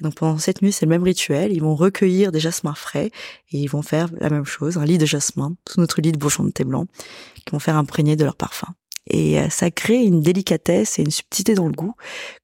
Donc 0.00 0.14
pendant 0.14 0.38
cette 0.38 0.62
nuit, 0.62 0.72
c'est 0.72 0.86
le 0.86 0.90
même 0.90 1.02
rituel. 1.02 1.52
Ils 1.52 1.62
vont 1.62 1.74
recueillir 1.74 2.32
des 2.32 2.40
jasmins 2.40 2.74
frais 2.74 3.10
et 3.50 3.58
ils 3.58 3.68
vont 3.68 3.82
faire 3.82 4.08
la 4.20 4.30
même 4.30 4.44
chose, 4.44 4.78
un 4.78 4.84
lit 4.84 4.98
de 4.98 5.06
jasmin 5.06 5.54
sous 5.68 5.80
notre 5.80 6.00
lit 6.00 6.12
de 6.12 6.18
bourgeons 6.18 6.44
de 6.44 6.50
thé 6.50 6.64
blanc 6.64 6.86
qui 7.34 7.52
vont 7.52 7.58
faire 7.58 7.76
imprégner 7.76 8.16
de 8.16 8.24
leur 8.24 8.36
parfum. 8.36 8.74
Et 9.08 9.38
euh, 9.38 9.48
ça 9.48 9.70
crée 9.70 10.02
une 10.02 10.20
délicatesse 10.20 10.98
et 10.98 11.02
une 11.02 11.10
subtilité 11.10 11.54
dans 11.54 11.66
le 11.66 11.72
goût 11.72 11.94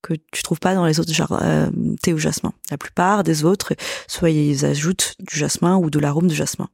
que 0.02 0.14
tu 0.32 0.42
trouves 0.42 0.60
pas 0.60 0.74
dans 0.74 0.86
les 0.86 1.00
autres 1.00 1.12
genre, 1.12 1.38
euh, 1.42 1.68
thé 2.02 2.12
au 2.12 2.18
jasmin. 2.18 2.52
La 2.70 2.78
plupart 2.78 3.22
des 3.22 3.44
autres, 3.44 3.74
soit 4.06 4.30
ils 4.30 4.64
ajoutent 4.64 5.14
du 5.20 5.38
jasmin 5.38 5.76
ou 5.76 5.90
de 5.90 5.98
l'arôme 5.98 6.26
de 6.26 6.34
jasmin. 6.34 6.68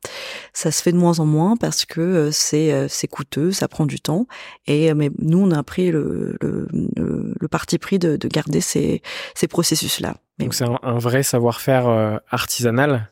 Ça 0.53 0.71
se 0.71 0.83
fait 0.83 0.93
de 0.93 0.97
moins 0.97 1.19
en 1.21 1.27
moins 1.27 1.57
parce 1.57 1.85
que 1.85 2.01
euh, 2.01 2.31
c'est 2.31 2.89
c'est 2.89 3.09
coûteux, 3.09 3.53
ça 3.53 3.69
prend 3.69 3.87
du 3.87 4.01
temps. 4.01 4.27
Et 4.67 4.95
mais 4.95 5.11
nous, 5.19 5.39
on 5.39 5.51
a 5.51 5.63
pris 5.63 5.91
le, 5.91 6.37
le, 6.41 6.69
le, 6.73 7.49
parti 7.49 7.79
pris 7.79 7.99
de, 7.99 8.17
de 8.17 8.29
garder 8.29 8.61
ces, 8.61 9.03
ces 9.35 9.49
processus-là. 9.49 10.17
Donc 10.39 10.55
c'est 10.55 10.65
un, 10.65 10.99
vrai 10.99 11.23
savoir-faire 11.23 12.21
artisanal 12.31 13.11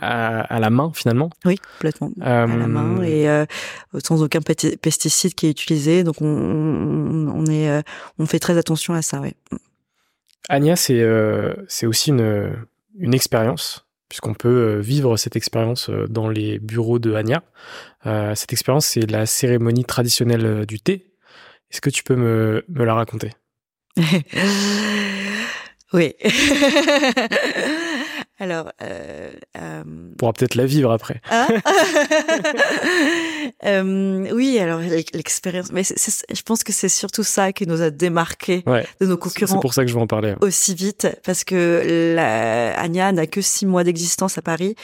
à, 0.00 0.60
la 0.60 0.70
main 0.70 0.92
finalement. 0.94 1.30
Oui, 1.44 1.56
complètement. 1.74 2.10
À 2.20 2.46
la 2.46 2.66
main 2.66 2.98
euh, 3.00 3.02
et 3.02 3.28
euh, 3.28 3.46
sans 4.02 4.22
aucun 4.22 4.40
pesticide 4.40 5.34
qui 5.34 5.46
est 5.46 5.50
utilisé. 5.50 6.04
Donc 6.04 6.20
on, 6.20 6.26
on, 6.26 7.46
est, 7.46 7.70
euh, 7.70 7.82
on 8.18 8.26
fait 8.26 8.38
très 8.38 8.56
attention 8.58 8.94
à 8.94 9.02
ça. 9.02 9.20
Ouais. 9.20 9.34
Anya, 10.48 10.76
c'est 10.76 11.04
c'est 11.68 11.86
aussi 11.86 12.10
une, 12.10 12.56
une 12.98 13.14
expérience 13.14 13.86
puisqu'on 14.08 14.34
peut 14.34 14.78
vivre 14.78 15.16
cette 15.16 15.34
expérience 15.34 15.90
dans 16.08 16.28
les 16.28 16.60
bureaux 16.60 17.00
de 17.00 17.14
Anya. 17.14 17.42
cette 18.34 18.52
expérience, 18.52 18.86
c'est 18.86 19.10
la 19.10 19.26
cérémonie 19.26 19.84
traditionnelle 19.84 20.64
du 20.66 20.78
thé. 20.78 21.12
Est-ce 21.72 21.80
que 21.80 21.90
tu 21.90 22.04
peux 22.04 22.14
me, 22.14 22.64
me 22.68 22.84
la 22.84 22.94
raconter? 22.94 23.32
Oui. 25.92 26.14
Alors, 28.38 28.70
euh, 28.82 29.30
euh... 29.56 29.82
pourra 30.18 30.34
peut-être 30.34 30.56
la 30.56 30.66
vivre 30.66 30.90
après. 30.90 31.22
Ah 31.30 31.48
euh, 33.64 34.28
oui, 34.32 34.58
alors 34.58 34.80
l'expérience, 35.14 35.72
mais 35.72 35.84
je 35.84 36.42
pense 36.42 36.62
que 36.62 36.72
c'est 36.72 36.90
surtout 36.90 37.22
ça 37.22 37.52
qui 37.52 37.66
nous 37.66 37.80
a 37.80 37.90
démarqué 37.90 38.62
de 39.00 39.06
nos 39.06 39.16
concurrents. 39.16 39.54
C'est 39.54 39.60
pour 39.60 39.72
ça 39.72 39.84
que 39.84 39.88
je 39.88 39.94
veux 39.94 40.00
en 40.00 40.06
parler. 40.06 40.34
Aussi 40.42 40.74
vite, 40.74 41.08
parce 41.24 41.44
que 41.44 42.12
la, 42.14 42.78
Anya 42.78 43.12
n'a 43.12 43.26
que 43.26 43.40
six 43.40 43.64
mois 43.64 43.84
d'existence 43.84 44.36
à 44.36 44.42
Paris, 44.42 44.74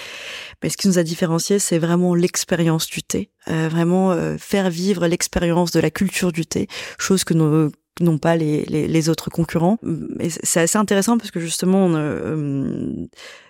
mais 0.62 0.70
ce 0.70 0.78
qui 0.78 0.88
nous 0.88 0.98
a 0.98 1.02
différencié, 1.02 1.58
c'est 1.58 1.78
vraiment 1.78 2.14
l'expérience 2.14 2.86
du 2.86 3.02
thé, 3.02 3.28
euh, 3.48 3.68
vraiment 3.68 4.12
euh, 4.12 4.38
faire 4.38 4.70
vivre 4.70 5.06
l'expérience 5.06 5.72
de 5.72 5.80
la 5.80 5.90
culture 5.90 6.32
du 6.32 6.46
thé, 6.46 6.68
chose 6.98 7.24
que 7.24 7.34
nos 7.34 7.70
non 8.02 8.18
pas 8.18 8.36
les, 8.36 8.64
les, 8.66 8.86
les, 8.86 9.08
autres 9.08 9.30
concurrents. 9.30 9.78
Et 10.20 10.30
c'est 10.30 10.60
assez 10.60 10.78
intéressant 10.78 11.18
parce 11.18 11.30
que 11.30 11.40
justement, 11.40 11.88
euh, 11.94 12.90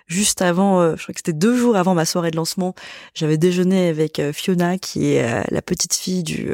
juste 0.07 0.41
avant, 0.41 0.79
euh, 0.79 0.95
je 0.95 1.03
crois 1.03 1.13
que 1.13 1.19
c'était 1.19 1.33
deux 1.33 1.57
jours 1.57 1.75
avant 1.75 1.93
ma 1.93 2.05
soirée 2.05 2.31
de 2.31 2.35
lancement, 2.35 2.75
j'avais 3.13 3.37
déjeuné 3.37 3.89
avec 3.89 4.19
euh, 4.19 4.31
Fiona, 4.33 4.77
qui 4.77 5.13
est 5.13 5.51
la 5.51 5.61
petite 5.61 5.93
fille 5.93 6.23
du, 6.23 6.49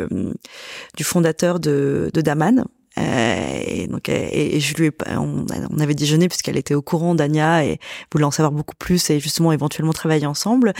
du 0.98 1.04
fondateur 1.04 1.60
de, 1.60 2.10
de 2.14 2.22
Daman, 2.22 2.66
Euh, 3.00 3.62
et 3.66 3.88
donc, 3.88 4.10
et, 4.10 4.60
je 4.60 4.76
lui 4.76 4.88
ai, 4.88 4.92
on, 5.18 5.46
on 5.72 5.80
avait 5.80 5.94
déjeuné 5.94 6.28
puisqu'elle 6.28 6.58
était 6.58 6.74
au 6.74 6.82
courant 6.82 7.16
d'Ania 7.16 7.66
et 7.66 7.80
voulait 8.12 8.26
en 8.26 8.32
savoir 8.32 8.52
beaucoup 8.52 8.76
plus 8.76 9.10
et 9.10 9.20
justement 9.20 9.52
éventuellement 9.52 9.94
travailler 9.94 10.26
ensemble. 10.26 10.74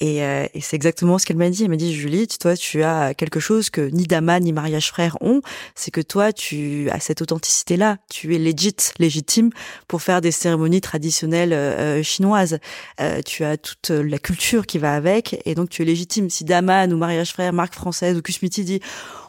Et, 0.00 0.22
euh, 0.22 0.46
et 0.54 0.60
c'est 0.60 0.76
exactement 0.76 1.18
ce 1.18 1.26
qu'elle 1.26 1.36
m'a 1.36 1.50
dit. 1.50 1.64
Elle 1.64 1.70
m'a 1.70 1.76
dit, 1.76 1.94
Julie, 1.94 2.26
toi, 2.28 2.56
tu 2.56 2.82
as 2.82 3.14
quelque 3.14 3.40
chose 3.40 3.70
que 3.70 3.80
ni 3.80 4.04
Dama 4.04 4.40
ni 4.40 4.52
Mariage 4.52 4.88
Frère 4.88 5.16
ont, 5.20 5.40
c'est 5.74 5.90
que 5.90 6.00
toi, 6.00 6.32
tu 6.32 6.88
as 6.90 7.00
cette 7.00 7.22
authenticité-là. 7.22 7.98
Tu 8.10 8.34
es 8.34 8.38
legit, 8.38 8.76
légitime 8.98 9.50
pour 9.88 10.02
faire 10.02 10.20
des 10.20 10.30
cérémonies 10.30 10.80
traditionnelles 10.80 11.52
euh, 11.52 12.02
chinoises. 12.02 12.58
Euh, 13.00 13.20
tu 13.24 13.44
as 13.44 13.56
toute 13.56 13.90
la 13.90 14.18
culture 14.18 14.66
qui 14.66 14.78
va 14.78 14.94
avec 14.94 15.40
et 15.44 15.54
donc 15.54 15.68
tu 15.70 15.82
es 15.82 15.84
légitime. 15.84 16.30
Si 16.30 16.44
Daman 16.44 16.92
ou 16.92 16.96
Mariage 16.96 17.32
Frère, 17.32 17.52
marque 17.52 17.74
française 17.74 18.16
ou 18.16 18.22
Kusmiti 18.22 18.64
dit 18.64 18.80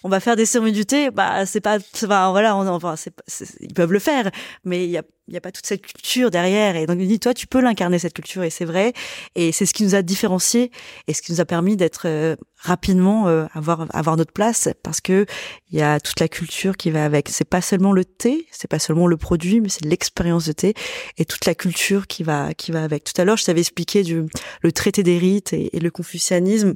on 0.04 0.10
va 0.10 0.20
faire 0.20 0.36
des 0.36 0.46
cérémonies 0.46 0.74
du 0.74 0.86
thé, 0.86 1.12
bah 1.12 1.46
c'est 1.46 1.62
pas, 1.62 1.78
enfin, 1.96 2.32
voilà, 2.32 2.56
on, 2.56 2.68
enfin 2.68 2.96
c'est, 2.96 3.14
ils 3.60 3.74
peuvent 3.74 3.94
le 3.94 4.00
faire, 4.00 4.32
mais 4.64 4.86
il 4.86 4.90
y 4.92 4.98
a 4.98 5.04
il 5.28 5.34
y 5.36 5.38
a 5.38 5.42
pas 5.42 5.52
toute 5.52 5.66
cette 5.66 5.82
culture 5.82 6.30
derrière. 6.30 6.76
Et 6.76 6.86
donc 6.86 6.98
il 7.00 7.08
dit 7.08 7.20
toi 7.20 7.34
tu 7.34 7.48
peux 7.48 7.62
l'incarner 7.62 8.00
cette 8.00 8.14
culture 8.14 8.44
et 8.44 8.50
c'est 8.50 8.66
vrai. 8.66 8.94
Et 9.36 9.52
c'est 9.52 9.66
ce 9.66 9.74
qui 9.74 9.84
nous 9.84 9.96
a 9.96 10.02
différenciés 10.02 10.72
et 11.08 11.14
ce 11.14 11.22
qui 11.22 11.32
nous 11.32 11.40
a 11.40 11.46
permis 11.46 11.78
d'être 11.78 12.04
euh, 12.06 12.36
rapidement 12.58 13.28
euh, 13.28 13.46
avoir 13.54 13.88
avoir 13.96 14.18
notre 14.18 14.34
place 14.34 14.68
parce 14.84 15.00
que 15.00 15.26
il 15.70 15.80
y 15.80 15.82
a 15.82 16.00
toute 16.02 16.20
la 16.20 16.28
culture 16.28 16.76
qui 16.76 16.92
va 16.92 17.06
avec. 17.06 17.30
C'est 17.30 17.46
pas 17.46 17.62
seulement 17.62 17.94
le 17.94 18.04
thé 18.04 18.46
c'est 18.52 18.70
pas 18.70 18.80
seulement 18.80 19.08
le 19.08 19.18
produit 19.18 19.62
mais 19.62 19.70
c'est 19.70 19.86
l'expérience 19.86 20.46
de 20.46 20.52
thé 20.52 20.74
et 21.18 21.26
toute 21.26 21.46
la 21.46 21.56
culture 21.56 22.08
qui 22.08 22.24
va 22.24 22.54
qui 22.54 22.72
va 22.72 22.84
avec. 22.84 23.06
Tout 23.06 23.20
à 23.22 23.24
l'heure 23.24 23.38
je 23.38 23.46
t'avais 23.46 23.62
expliqué 23.62 24.04
du 24.04 24.26
le 24.62 24.72
traité 24.72 25.02
des 25.02 25.18
rites 25.18 25.54
et, 25.54 25.76
et 25.76 25.80
le 25.80 25.92
confucianisme. 25.92 26.76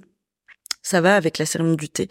Ça 0.82 1.02
va 1.02 1.16
avec 1.16 1.40
la 1.40 1.48
cérémonie 1.48 1.78
du 1.78 1.90
thé 1.90 2.08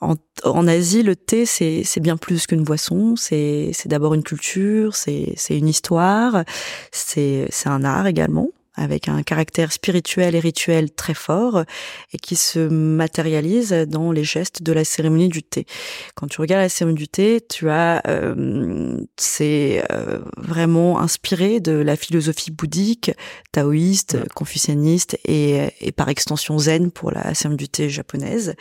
en, 0.00 0.14
en, 0.44 0.68
Asie, 0.68 1.02
le 1.02 1.16
thé, 1.16 1.46
c'est 1.46 2.00
bien 2.00 2.16
plus 2.16 2.46
qu'une 2.46 2.62
boisson. 2.62 3.14
C'est 3.16 3.72
d'abord 3.86 4.14
une 4.14 4.22
culture, 4.22 4.94
c'est 4.94 5.36
une 5.50 5.68
histoire, 5.68 6.44
c'est 6.92 7.48
un 7.66 7.84
art 7.84 8.06
également 8.06 8.48
avec 8.78 9.08
un 9.08 9.22
caractère 9.22 9.72
spirituel 9.72 10.34
et 10.34 10.40
rituel 10.40 10.90
très 10.90 11.14
fort 11.14 11.64
et 12.12 12.18
qui 12.18 12.36
se 12.36 12.60
matérialise 12.68 13.72
dans 13.72 14.12
les 14.12 14.24
gestes 14.24 14.62
de 14.62 14.72
la 14.72 14.84
cérémonie 14.84 15.28
du 15.28 15.42
thé. 15.42 15.66
Quand 16.14 16.26
tu 16.28 16.40
regardes 16.40 16.62
la 16.62 16.68
cérémonie 16.68 16.98
du 16.98 17.08
thé, 17.08 17.40
tu 17.48 17.68
as 17.68 18.02
euh, 18.06 19.00
c'est 19.16 19.84
euh, 19.92 20.20
vraiment 20.36 21.00
inspiré 21.00 21.60
de 21.60 21.72
la 21.72 21.96
philosophie 21.96 22.50
bouddhique, 22.50 23.10
taoïste, 23.52 24.18
confucianiste 24.34 25.18
et, 25.24 25.68
et, 25.80 25.92
par 25.92 26.08
extension 26.08 26.58
zen 26.58 26.90
pour 26.90 27.10
la 27.10 27.34
cérémonie 27.34 27.64
du 27.64 27.68
thé 27.68 27.90
japonaise. 27.90 28.54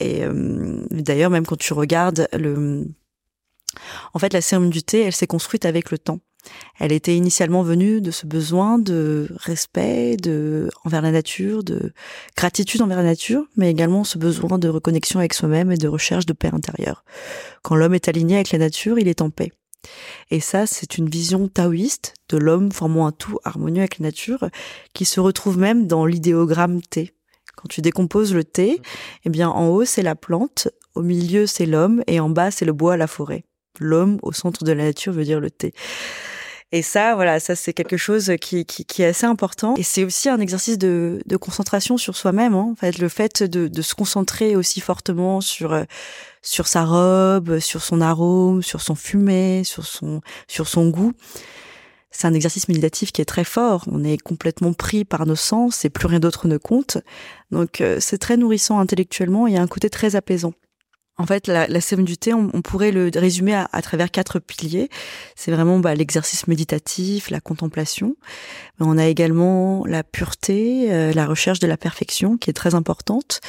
Et 0.00 0.24
euh, 0.24 0.84
d'ailleurs, 0.90 1.30
même 1.30 1.46
quand 1.46 1.58
tu 1.58 1.72
regardes 1.72 2.28
le 2.32 2.86
en 4.14 4.18
fait, 4.18 4.32
la 4.32 4.40
cérémonie 4.40 4.72
du 4.72 4.82
thé, 4.82 5.00
elle 5.02 5.12
s'est 5.12 5.26
construite 5.26 5.64
avec 5.64 5.90
le 5.90 5.98
temps. 5.98 6.20
Elle 6.78 6.92
était 6.92 7.16
initialement 7.16 7.62
venue 7.62 8.00
de 8.00 8.10
ce 8.10 8.26
besoin 8.26 8.78
de 8.78 9.28
respect 9.36 10.16
envers 10.84 11.02
la 11.02 11.10
nature, 11.10 11.62
de 11.62 11.92
gratitude 12.36 12.82
envers 12.82 12.98
la 12.98 13.04
nature, 13.04 13.44
mais 13.56 13.70
également 13.70 14.04
ce 14.04 14.18
besoin 14.18 14.58
de 14.58 14.68
reconnexion 14.68 15.18
avec 15.18 15.34
soi-même 15.34 15.70
et 15.70 15.76
de 15.76 15.88
recherche 15.88 16.26
de 16.26 16.32
paix 16.32 16.50
intérieure. 16.52 17.04
Quand 17.62 17.76
l'homme 17.76 17.94
est 17.94 18.08
aligné 18.08 18.36
avec 18.36 18.50
la 18.50 18.58
nature, 18.58 18.98
il 18.98 19.08
est 19.08 19.22
en 19.22 19.30
paix. 19.30 19.52
Et 20.30 20.40
ça, 20.40 20.66
c'est 20.66 20.98
une 20.98 21.08
vision 21.08 21.48
taoïste 21.48 22.14
de 22.28 22.36
l'homme 22.36 22.70
formant 22.72 23.06
un 23.06 23.12
tout 23.12 23.38
harmonieux 23.44 23.80
avec 23.80 23.98
la 23.98 24.04
nature, 24.04 24.48
qui 24.94 25.04
se 25.04 25.20
retrouve 25.20 25.58
même 25.58 25.86
dans 25.86 26.06
l'idéogramme 26.06 26.82
T. 26.82 27.14
Quand 27.56 27.68
tu 27.68 27.80
décomposes 27.80 28.34
le 28.34 28.44
thé, 28.44 28.80
eh 29.24 29.30
bien, 29.30 29.48
en 29.48 29.68
haut, 29.68 29.84
c'est 29.84 30.02
la 30.02 30.14
plante, 30.14 30.68
au 30.94 31.02
milieu, 31.02 31.46
c'est 31.46 31.66
l'homme, 31.66 32.02
et 32.06 32.20
en 32.20 32.30
bas, 32.30 32.50
c'est 32.50 32.64
le 32.64 32.72
bois, 32.72 32.96
la 32.96 33.06
forêt. 33.06 33.44
L'homme 33.78 34.18
au 34.22 34.32
centre 34.32 34.64
de 34.64 34.72
la 34.72 34.84
nature 34.84 35.12
veut 35.12 35.24
dire 35.24 35.40
le 35.40 35.50
thé. 35.50 35.72
Et 36.72 36.82
ça, 36.82 37.16
voilà, 37.16 37.40
ça 37.40 37.56
c'est 37.56 37.72
quelque 37.72 37.96
chose 37.96 38.32
qui, 38.40 38.64
qui, 38.64 38.84
qui, 38.84 39.02
est 39.02 39.06
assez 39.06 39.26
important. 39.26 39.74
Et 39.76 39.82
c'est 39.82 40.04
aussi 40.04 40.28
un 40.28 40.38
exercice 40.38 40.78
de, 40.78 41.20
de 41.26 41.36
concentration 41.36 41.96
sur 41.96 42.16
soi-même. 42.16 42.54
Hein. 42.54 42.68
En 42.72 42.74
fait, 42.76 42.98
le 42.98 43.08
fait 43.08 43.42
de, 43.42 43.66
de, 43.66 43.82
se 43.82 43.94
concentrer 43.94 44.54
aussi 44.54 44.80
fortement 44.80 45.40
sur 45.40 45.72
euh, 45.72 45.82
sur 46.42 46.68
sa 46.68 46.84
robe, 46.84 47.58
sur 47.58 47.82
son 47.82 48.00
arôme, 48.00 48.62
sur 48.62 48.82
son 48.82 48.94
fumet, 48.94 49.62
sur 49.64 49.84
son 49.84 50.20
sur 50.46 50.68
son 50.68 50.88
goût. 50.90 51.12
C'est 52.12 52.26
un 52.26 52.34
exercice 52.34 52.68
méditatif 52.68 53.10
qui 53.12 53.20
est 53.20 53.24
très 53.24 53.44
fort. 53.44 53.84
On 53.90 54.04
est 54.04 54.18
complètement 54.18 54.72
pris 54.72 55.04
par 55.04 55.26
nos 55.26 55.36
sens 55.36 55.84
et 55.84 55.90
plus 55.90 56.06
rien 56.06 56.20
d'autre 56.20 56.46
ne 56.46 56.56
compte. 56.56 56.98
Donc 57.50 57.80
euh, 57.80 57.98
c'est 58.00 58.18
très 58.18 58.36
nourrissant 58.36 58.78
intellectuellement 58.78 59.48
et 59.48 59.52
il 59.52 59.54
y 59.54 59.58
a 59.58 59.62
un 59.62 59.68
côté 59.68 59.90
très 59.90 60.14
apaisant. 60.14 60.52
En 61.20 61.26
fait, 61.26 61.48
la, 61.48 61.66
la 61.66 61.80
du 61.98 62.16
thé, 62.16 62.32
on, 62.32 62.48
pourrait 62.62 62.92
le 62.92 63.10
résumer 63.14 63.52
à, 63.54 63.82
travers 63.82 64.10
quatre 64.10 64.38
piliers. 64.38 64.88
C'est 65.36 65.50
vraiment 65.50 65.78
bah, 65.78 65.94
l'exercice 65.94 66.46
méditatif, 66.46 67.28
la 67.28 67.40
contemplation. 67.40 68.16
Mais 68.78 68.86
on 68.88 68.96
a 68.96 69.04
également 69.06 69.84
la 69.84 70.02
pureté, 70.02 70.90
euh, 70.90 71.12
la 71.12 71.26
recherche 71.26 71.58
de 71.58 71.66
la 71.66 71.76
perfection, 71.76 72.38
qui 72.38 72.48
est 72.48 72.54
très 72.54 72.74
importante. 72.74 73.42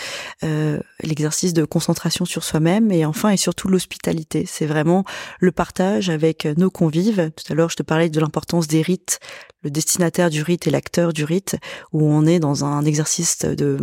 Euh, 0.44 0.82
l'exercice 1.02 1.54
de 1.54 1.64
concentration 1.64 2.26
sur 2.26 2.44
soi-même 2.44 2.92
et 2.92 3.06
enfin 3.06 3.30
et 3.30 3.38
surtout 3.38 3.70
l'hospitalité. 3.70 4.44
C'est 4.46 4.66
vraiment 4.66 5.06
le 5.40 5.54
partage 5.54 6.10
avec 6.10 6.46
nos 6.46 6.70
convives. 6.70 7.32
Tout 7.38 7.54
à 7.54 7.56
l'heure, 7.56 7.70
je 7.70 7.78
te 7.78 7.84
parlais 7.84 8.10
de 8.10 8.20
l'importance 8.20 8.68
des 8.68 8.82
rites, 8.82 9.22
le 9.64 9.70
destinataire 9.70 10.30
du 10.30 10.42
rite 10.42 10.68
et 10.68 10.72
l'acteur 10.72 11.14
du 11.14 11.24
rite, 11.24 11.56
où 11.94 12.04
on 12.04 12.26
est 12.26 12.40
dans 12.40 12.66
un 12.66 12.84
exercice 12.86 13.40
de 13.40 13.78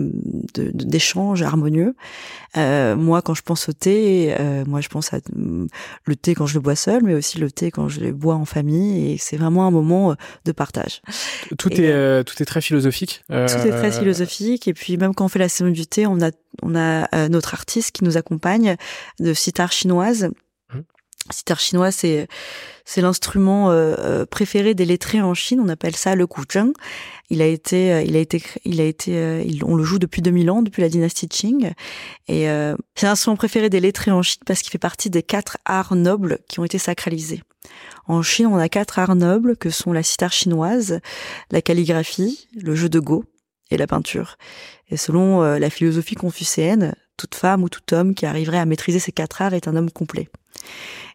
d'échange 0.54 1.42
harmonieux. 1.42 1.94
Euh, 2.56 2.96
moi, 2.96 3.22
quand 3.22 3.34
je 3.34 3.42
pense 3.42 3.68
au 3.68 3.72
thé, 3.72 4.34
euh, 4.38 4.64
moi 4.66 4.80
je 4.80 4.88
pense 4.88 5.12
à 5.12 5.18
le 6.04 6.16
thé 6.16 6.34
quand 6.34 6.46
je 6.46 6.54
le 6.54 6.60
bois 6.60 6.76
seul, 6.76 7.02
mais 7.02 7.14
aussi 7.14 7.38
le 7.38 7.50
thé 7.50 7.70
quand 7.70 7.88
je 7.88 8.00
le 8.00 8.12
bois 8.12 8.34
en 8.34 8.44
famille, 8.44 9.12
et 9.12 9.18
c'est 9.18 9.36
vraiment 9.36 9.66
un 9.66 9.70
moment 9.70 10.12
euh, 10.12 10.14
de 10.44 10.52
partage. 10.52 11.02
Tout 11.58 11.72
est 11.72 11.90
euh, 11.90 12.22
tout 12.22 12.42
est 12.42 12.46
très 12.46 12.60
philosophique. 12.60 13.22
Tout 13.28 13.34
est 13.34 13.70
très 13.70 13.92
philosophique, 13.92 14.66
et 14.68 14.74
puis 14.74 14.96
même 14.96 15.14
quand 15.14 15.26
on 15.26 15.28
fait 15.28 15.38
la 15.38 15.48
cérémonie 15.48 15.78
du 15.78 15.86
thé, 15.86 16.06
on 16.06 16.20
a 16.20 16.30
on 16.62 16.74
a 16.74 17.28
notre 17.28 17.54
artiste 17.54 17.92
qui 17.92 18.04
nous 18.04 18.16
accompagne 18.16 18.76
de 19.20 19.32
sitar 19.32 19.70
chinoise 19.70 20.30
sitar 21.30 21.60
chinois, 21.60 21.90
c'est 21.90 22.28
c'est 22.88 23.02
l'instrument 23.02 23.70
euh, 23.70 23.94
euh, 23.98 24.24
préféré 24.24 24.74
des 24.74 24.86
lettrés 24.86 25.20
en 25.20 25.34
Chine. 25.34 25.60
On 25.60 25.68
appelle 25.68 25.94
ça 25.94 26.14
le 26.14 26.26
guzheng. 26.26 26.72
Il 27.28 27.42
a 27.42 27.46
été, 27.46 27.92
euh, 27.92 28.00
il 28.00 28.16
a 28.16 28.18
été, 28.18 28.42
il 28.64 28.80
a 28.80 28.84
été, 28.84 29.46
on 29.62 29.76
le 29.76 29.84
joue 29.84 29.98
depuis 29.98 30.22
2000 30.22 30.50
ans, 30.50 30.62
depuis 30.62 30.80
la 30.80 30.88
dynastie 30.88 31.28
Qing. 31.28 31.72
Et 32.28 32.46
c'est 32.94 33.06
l'instrument 33.06 33.36
préféré 33.36 33.68
des 33.68 33.80
lettrés 33.80 34.10
en 34.10 34.22
Chine 34.22 34.40
parce 34.46 34.62
qu'il 34.62 34.70
fait 34.70 34.78
partie 34.78 35.10
des 35.10 35.22
quatre 35.22 35.58
arts 35.66 35.96
nobles 35.96 36.38
qui 36.48 36.60
ont 36.60 36.64
été 36.64 36.78
sacralisés. 36.78 37.42
En 38.06 38.22
Chine, 38.22 38.46
on 38.46 38.56
a 38.56 38.70
quatre 38.70 38.98
arts 38.98 39.16
nobles 39.16 39.58
que 39.58 39.68
sont 39.68 39.92
la 39.92 40.02
sitar 40.02 40.32
chinoise, 40.32 41.00
la 41.50 41.60
calligraphie, 41.60 42.48
le 42.56 42.74
jeu 42.74 42.88
de 42.88 43.00
go 43.00 43.26
et 43.70 43.76
la 43.76 43.86
peinture. 43.86 44.38
Et 44.88 44.96
selon 44.96 45.42
la 45.42 45.68
philosophie 45.68 46.14
confucéenne, 46.14 46.94
toute 47.18 47.34
femme 47.34 47.62
ou 47.62 47.68
tout 47.68 47.94
homme 47.94 48.14
qui 48.14 48.24
arriverait 48.24 48.58
à 48.58 48.64
maîtriser 48.64 48.98
ces 48.98 49.12
quatre 49.12 49.42
arts 49.42 49.52
est 49.52 49.68
un 49.68 49.76
homme 49.76 49.90
complet. 49.90 50.30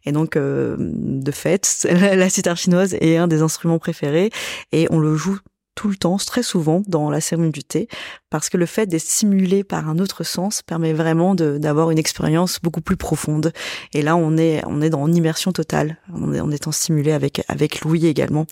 Et 0.06 0.12
donc, 0.12 0.36
euh, 0.36 0.76
de 0.80 1.32
fait, 1.32 1.88
la 1.91 2.30
sitar 2.30 2.58
chinoise 2.58 2.95
est 2.99 3.18
un 3.18 3.28
des 3.28 3.41
instruments 3.41 3.80
préférés 3.80 4.30
et 4.72 4.88
on 4.91 4.99
le 4.99 5.16
joue 5.16 5.39
tout 5.76 5.88
le 5.88 5.95
temps, 5.95 6.17
très 6.17 6.43
souvent 6.43 6.84
dans 6.88 7.09
la 7.09 7.21
cérémonie 7.21 7.51
du 7.51 7.63
thé, 7.63 7.88
parce 8.30 8.49
que 8.49 8.57
le 8.57 8.65
fait 8.65 8.86
d'être 8.86 9.01
stimulé 9.01 9.63
par 9.63 9.89
un 9.89 9.99
autre 9.99 10.24
sens 10.24 10.61
permet 10.61 10.93
vraiment 10.93 11.36
d'avoir 11.36 11.91
une 11.91 11.97
expérience 11.97 12.59
beaucoup 12.61 12.82
plus 12.82 12.97
profonde. 12.97 13.51
Et 13.93 14.01
là, 14.01 14.15
on 14.15 14.38
est 14.38 14.61
on 14.65 14.82
est 14.82 14.89
dans 14.89 15.07
une 15.07 15.15
immersion 15.15 15.51
totale, 15.51 15.97
on 16.13 16.34
est 16.34 16.39
en 16.39 16.51
étant 16.51 16.71
stimulé 16.71 17.11
avec 17.11 17.43
avec 17.47 17.82
l'ouïe 17.82 18.07
également. 18.07 18.45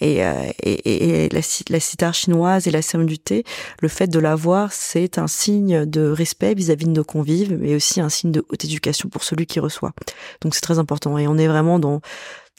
Et, 0.00 0.24
euh, 0.24 0.34
et, 0.62 1.24
et, 1.24 1.28
la, 1.30 1.40
la 1.70 2.12
chinoise 2.12 2.66
et 2.66 2.70
la 2.70 2.82
cérémonie 2.82 3.14
du 3.14 3.18
thé, 3.18 3.44
le 3.80 3.88
fait 3.88 4.06
de 4.06 4.18
l'avoir, 4.18 4.72
c'est 4.72 5.18
un 5.18 5.26
signe 5.26 5.86
de 5.86 6.08
respect 6.10 6.54
vis-à-vis 6.54 6.86
de 6.86 6.92
nos 6.92 7.04
convives, 7.04 7.56
mais 7.58 7.74
aussi 7.74 8.00
un 8.00 8.08
signe 8.08 8.32
de 8.32 8.44
haute 8.50 8.64
éducation 8.64 9.08
pour 9.08 9.24
celui 9.24 9.46
qui 9.46 9.60
reçoit. 9.60 9.92
Donc 10.40 10.54
c'est 10.54 10.60
très 10.60 10.78
important. 10.78 11.18
Et 11.18 11.26
on 11.26 11.38
est 11.38 11.48
vraiment 11.48 11.78
dans 11.78 12.00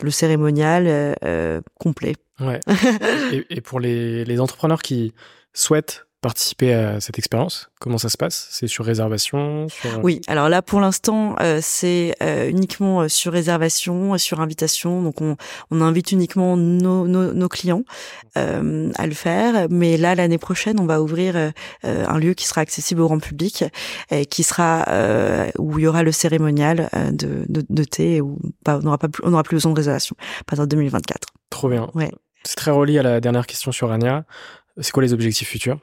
le 0.01 0.11
cérémonial 0.11 1.15
euh 1.23 1.61
complet. 1.79 2.15
Ouais. 2.41 2.59
et, 3.31 3.45
et, 3.49 3.61
pour 3.61 3.79
les, 3.79 4.25
les 4.25 4.39
entrepreneurs 4.39 4.81
qui 4.81 5.13
souhaitent 5.53 6.05
participer 6.21 6.73
à 6.73 7.01
cette 7.01 7.17
expérience 7.17 7.71
Comment 7.79 7.97
ça 7.97 8.09
se 8.09 8.17
passe? 8.17 8.47
C'est 8.51 8.67
sur 8.67 8.85
réservation 8.85 9.65
Oui, 10.03 10.21
alors 10.27 10.49
là 10.49 10.61
pour 10.61 10.79
l'instant 10.79 11.35
euh, 11.41 11.59
c'est 11.63 12.13
euh, 12.21 12.47
uniquement 12.47 13.01
euh, 13.01 13.07
sur 13.07 13.33
réservation, 13.33 14.15
sur 14.19 14.39
invitation. 14.39 15.01
Donc 15.01 15.19
on, 15.19 15.35
on 15.71 15.81
invite 15.81 16.11
uniquement 16.11 16.55
nos, 16.55 17.07
nos, 17.07 17.33
nos 17.33 17.49
clients 17.49 17.83
euh, 18.37 18.91
à 18.95 19.07
le 19.07 19.13
faire. 19.15 19.67
Mais 19.71 19.97
là 19.97 20.13
l'année 20.13 20.37
prochaine 20.37 20.79
on 20.79 20.85
va 20.85 21.01
ouvrir 21.01 21.51
un 21.83 22.17
lieu 22.19 22.35
qui 22.35 22.45
sera 22.45 22.61
accessible 22.61 23.01
au 23.01 23.07
grand 23.07 23.19
public, 23.19 23.63
et 24.11 24.27
qui 24.27 24.43
sera 24.43 24.85
où 25.57 25.79
il 25.79 25.83
y 25.83 25.87
aura 25.87 26.03
le 26.03 26.11
cérémonial 26.11 26.89
de, 27.11 27.45
de, 27.49 27.65
de 27.67 27.83
thé 27.83 28.21
où 28.21 28.37
bah, 28.63 28.77
on 28.79 28.83
n'aura 28.83 28.99
on 29.23 29.31
n'aura 29.31 29.43
plus 29.43 29.55
besoin 29.55 29.71
de 29.71 29.77
réservation. 29.77 30.15
Pas 30.45 30.61
en 30.61 30.67
2024. 30.67 31.29
Trop 31.49 31.67
bien. 31.67 31.89
Ouais. 31.95 32.11
C'est 32.43 32.55
très 32.55 32.71
relié 32.71 32.99
à 32.99 33.03
la 33.03 33.21
dernière 33.21 33.47
question 33.47 33.71
sur 33.71 33.91
Ania. 33.91 34.25
C'est 34.79 34.91
quoi 34.91 35.03
les 35.03 35.13
objectifs 35.13 35.49
futurs? 35.49 35.79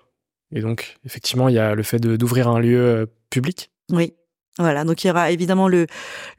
Et 0.51 0.61
donc, 0.61 0.97
effectivement, 1.05 1.49
il 1.49 1.55
y 1.55 1.59
a 1.59 1.75
le 1.75 1.83
fait 1.83 1.99
d'ouvrir 1.99 2.49
un 2.49 2.59
lieu 2.59 2.81
euh, 2.81 3.07
public? 3.31 3.71
Oui. 3.91 4.15
Voilà, 4.59 4.85
donc 4.85 5.05
il 5.05 5.09
y 5.09 5.11
aura 5.11 5.31
évidemment 5.31 5.69
le, 5.69 5.87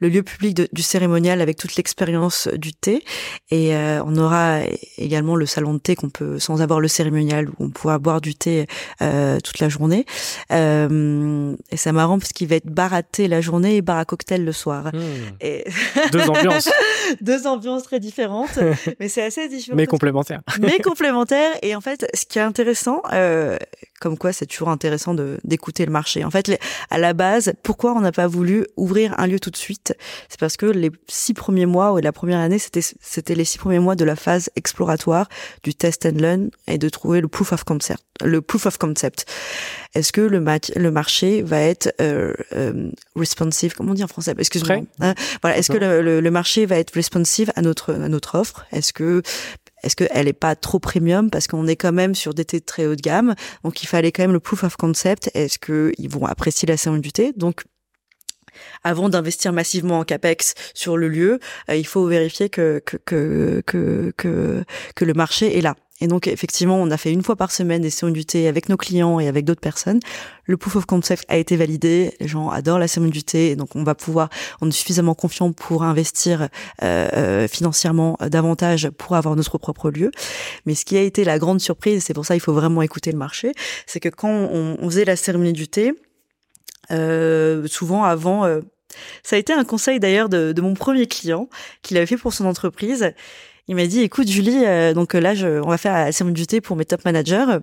le 0.00 0.08
lieu 0.08 0.22
public 0.22 0.54
de, 0.54 0.68
du 0.72 0.82
cérémonial 0.82 1.40
avec 1.40 1.56
toute 1.56 1.76
l'expérience 1.76 2.48
du 2.54 2.72
thé 2.72 3.02
et 3.50 3.74
euh, 3.74 4.02
on 4.04 4.16
aura 4.16 4.60
également 4.98 5.36
le 5.36 5.46
salon 5.46 5.74
de 5.74 5.78
thé 5.78 5.96
qu'on 5.96 6.10
peut 6.10 6.38
sans 6.38 6.60
avoir 6.62 6.80
le 6.80 6.88
cérémonial 6.88 7.48
où 7.48 7.54
on 7.60 7.70
pourra 7.70 7.98
boire 7.98 8.20
du 8.20 8.34
thé 8.34 8.66
euh, 9.02 9.38
toute 9.40 9.58
la 9.60 9.68
journée. 9.68 10.04
Euh, 10.52 11.54
et 11.70 11.76
c'est 11.76 11.92
marrant 11.92 12.18
parce 12.18 12.32
qu'il 12.32 12.48
va 12.48 12.56
être 12.56 12.66
bar 12.66 12.92
à 12.92 13.02
thé 13.02 13.28
la 13.28 13.40
journée 13.40 13.76
et 13.76 13.82
bar 13.82 13.98
à 13.98 14.04
cocktail 14.04 14.44
le 14.44 14.52
soir. 14.52 14.90
Et 15.40 15.64
Deux 16.12 16.28
ambiances, 16.28 16.70
deux 17.20 17.46
ambiances 17.46 17.84
très 17.84 18.00
différentes, 18.00 18.58
mais 19.00 19.08
c'est 19.08 19.22
assez 19.22 19.48
différent. 19.48 19.76
mais 19.76 19.86
complémentaires. 19.86 20.40
mais 20.60 20.78
complémentaires. 20.78 21.52
Et 21.62 21.74
en 21.74 21.80
fait, 21.80 22.06
ce 22.14 22.24
qui 22.26 22.38
est 22.38 22.42
intéressant, 22.42 23.02
comme 24.00 24.16
quoi 24.18 24.32
c'est 24.32 24.46
toujours 24.46 24.70
intéressant 24.70 25.14
d'écouter 25.44 25.84
le 25.84 25.92
marché. 25.92 26.24
En 26.24 26.30
fait, 26.30 26.48
les- 26.48 26.58
à 26.90 26.98
la 26.98 27.12
base, 27.12 27.52
pourquoi 27.62 27.92
on 27.92 28.04
n'a 28.10 28.12
pas 28.12 28.26
voulu 28.26 28.66
ouvrir 28.76 29.14
un 29.18 29.26
lieu 29.26 29.40
tout 29.40 29.50
de 29.50 29.56
suite. 29.56 29.94
C'est 30.28 30.38
parce 30.38 30.56
que 30.56 30.66
les 30.66 30.90
six 31.08 31.34
premiers 31.34 31.66
mois 31.66 31.92
ou 31.92 31.98
la 31.98 32.12
première 32.12 32.38
année, 32.38 32.58
c'était 32.58 32.82
c'était 33.00 33.34
les 33.34 33.44
six 33.44 33.58
premiers 33.58 33.78
mois 33.78 33.96
de 33.96 34.04
la 34.04 34.16
phase 34.16 34.50
exploratoire 34.56 35.28
du 35.62 35.74
test 35.74 36.06
and 36.06 36.18
learn 36.18 36.50
et 36.66 36.78
de 36.78 36.88
trouver 36.88 37.20
le 37.20 37.28
proof 37.28 37.52
of 37.52 37.64
concept. 37.64 38.02
Le 38.22 38.42
proof 38.42 38.66
of 38.66 38.76
concept. 38.76 39.24
Est-ce 39.94 40.12
que 40.12 40.20
le, 40.20 40.40
mat- 40.40 40.70
le 40.76 40.90
marché 40.90 41.42
va 41.42 41.60
être 41.60 41.94
euh, 42.00 42.34
euh, 42.52 42.90
responsive? 43.16 43.74
Comment 43.74 43.92
on 43.92 43.94
dit 43.94 44.04
en 44.04 44.08
français? 44.08 44.34
Excuse-moi. 44.38 44.80
Hein? 45.00 45.14
Voilà. 45.42 45.56
Est-ce 45.56 45.72
que 45.72 45.78
le, 45.78 46.02
le, 46.02 46.20
le 46.20 46.30
marché 46.30 46.66
va 46.66 46.76
être 46.76 46.92
responsive 46.92 47.50
à 47.56 47.62
notre 47.62 47.94
à 47.94 48.08
notre 48.08 48.38
offre? 48.38 48.66
Est-ce 48.72 48.92
que 48.92 49.22
est-ce 49.82 49.96
qu'elle 49.96 50.28
est 50.28 50.34
pas 50.34 50.54
trop 50.54 50.78
premium? 50.78 51.30
Parce 51.30 51.46
qu'on 51.46 51.66
est 51.66 51.76
quand 51.76 51.92
même 51.92 52.14
sur 52.14 52.34
des 52.34 52.44
thés 52.44 52.60
très 52.60 52.86
haut 52.86 52.94
de 52.94 53.00
gamme. 53.00 53.34
Donc 53.64 53.82
il 53.82 53.86
fallait 53.86 54.12
quand 54.12 54.22
même 54.22 54.32
le 54.32 54.40
proof 54.40 54.64
of 54.64 54.76
concept. 54.76 55.30
Est-ce 55.34 55.58
que 55.58 55.92
ils 55.96 56.10
vont 56.10 56.26
apprécier 56.26 56.68
la 56.68 56.76
thé 56.76 57.32
donc 57.36 57.62
avant 58.84 59.08
d'investir 59.08 59.52
massivement 59.52 59.98
en 59.98 60.04
capex 60.04 60.54
sur 60.74 60.96
le 60.96 61.08
lieu, 61.08 61.38
euh, 61.68 61.76
il 61.76 61.86
faut 61.86 62.06
vérifier 62.06 62.48
que 62.48 62.82
que, 62.84 62.98
que 63.66 64.12
que 64.16 64.64
que 64.94 65.04
le 65.04 65.14
marché 65.14 65.58
est 65.58 65.62
là. 65.62 65.76
Et 66.00 66.06
donc 66.06 66.26
effectivement, 66.26 66.80
on 66.80 66.90
a 66.90 66.96
fait 66.96 67.12
une 67.12 67.22
fois 67.22 67.36
par 67.36 67.52
semaine 67.52 67.82
des 67.82 67.90
cérémonies 67.90 68.20
du 68.20 68.26
thé 68.26 68.48
avec 68.48 68.68
nos 68.68 68.76
clients 68.76 69.20
et 69.20 69.28
avec 69.28 69.44
d'autres 69.44 69.60
personnes. 69.60 70.00
Le 70.44 70.56
proof 70.56 70.76
of 70.76 70.86
concept 70.86 71.24
a 71.28 71.36
été 71.36 71.56
validé. 71.56 72.14
Les 72.20 72.28
gens 72.28 72.48
adorent 72.48 72.78
la 72.78 72.88
cérémonie 72.88 73.12
du 73.12 73.22
thé, 73.22 73.54
donc 73.54 73.76
on 73.76 73.84
va 73.84 73.94
pouvoir, 73.94 74.30
on 74.60 74.68
est 74.68 74.72
suffisamment 74.72 75.14
confiant 75.14 75.52
pour 75.52 75.82
investir 75.82 76.48
euh, 76.82 77.08
euh, 77.12 77.48
financièrement 77.48 78.16
euh, 78.22 78.28
davantage 78.28 78.88
pour 78.90 79.14
avoir 79.14 79.36
notre 79.36 79.58
propre 79.58 79.90
lieu. 79.90 80.10
Mais 80.66 80.74
ce 80.74 80.84
qui 80.84 80.96
a 80.96 81.02
été 81.02 81.24
la 81.24 81.38
grande 81.38 81.60
surprise, 81.60 82.02
c'est 82.04 82.14
pour 82.14 82.24
ça 82.24 82.34
il 82.34 82.40
faut 82.40 82.54
vraiment 82.54 82.82
écouter 82.82 83.12
le 83.12 83.18
marché, 83.18 83.52
c'est 83.86 84.00
que 84.00 84.08
quand 84.08 84.30
on, 84.30 84.76
on 84.80 84.90
faisait 84.90 85.04
la 85.04 85.16
cérémonie 85.16 85.52
du 85.52 85.68
thé, 85.68 85.92
souvent 87.68 88.04
avant. 88.04 88.44
euh, 88.44 88.60
ça 89.22 89.36
a 89.36 89.38
été 89.38 89.52
un 89.52 89.64
conseil 89.64 90.00
d'ailleurs 90.00 90.28
de, 90.28 90.52
de 90.52 90.60
mon 90.60 90.74
premier 90.74 91.06
client 91.06 91.48
qu'il 91.82 91.96
avait 91.96 92.06
fait 92.06 92.16
pour 92.16 92.32
son 92.32 92.44
entreprise. 92.44 93.12
Il 93.68 93.76
m'a 93.76 93.86
dit, 93.86 94.00
écoute 94.00 94.26
Julie, 94.26 94.64
euh, 94.64 94.94
donc 94.94 95.14
là, 95.14 95.32
je, 95.32 95.60
on 95.60 95.68
va 95.68 95.78
faire 95.78 95.92
la 95.92 96.10
cérémonie 96.10 96.40
du 96.40 96.46
thé 96.48 96.60
pour 96.60 96.74
mes 96.74 96.84
top 96.84 97.04
managers. 97.04 97.58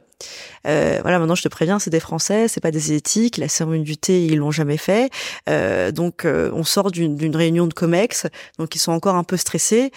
Euh, 0.66 1.00
voilà, 1.02 1.20
maintenant 1.20 1.36
je 1.36 1.44
te 1.44 1.50
préviens, 1.50 1.80
c'est 1.80 1.90
des 1.90 2.00
Français, 2.00 2.48
c'est 2.48 2.62
pas 2.62 2.72
des 2.72 2.94
éthiques. 2.94 3.36
La 3.38 3.50
cérémonie 3.50 3.84
du 3.84 3.98
thé, 3.98 4.26
ils 4.26 4.38
l'ont 4.38 4.52
jamais 4.52 4.78
fait. 4.78 5.10
Euh, 5.50 5.92
donc 5.92 6.24
euh, 6.24 6.50
on 6.54 6.64
sort 6.64 6.92
d'une 6.92 7.36
réunion 7.36 7.68
de 7.68 7.74
Comex, 7.74 8.28
donc 8.58 8.74
ils 8.76 8.80
sont 8.80 8.94
encore 8.94 9.16
un 9.16 9.26
peu 9.26 9.36
stressés. 9.36 9.92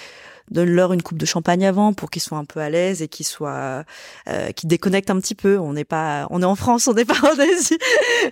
Donne-leur 0.50 0.92
une 0.92 1.02
coupe 1.02 1.18
de 1.18 1.26
champagne 1.26 1.64
avant 1.64 1.92
pour 1.92 2.10
qu'ils 2.10 2.22
soient 2.22 2.38
un 2.38 2.44
peu 2.44 2.60
à 2.60 2.70
l'aise 2.70 3.02
et 3.02 3.08
qu'ils 3.08 3.26
soient, 3.26 3.84
euh, 4.28 4.50
qu'ils 4.52 4.68
déconnectent 4.68 5.10
un 5.10 5.20
petit 5.20 5.34
peu. 5.34 5.58
On 5.58 5.72
n'est 5.72 5.84
pas, 5.84 6.26
on 6.30 6.42
est 6.42 6.46
en 6.46 6.56
France, 6.56 6.88
on 6.88 6.94
n'est 6.94 7.04
pas 7.04 7.18
en 7.22 7.38
Asie. 7.38 7.78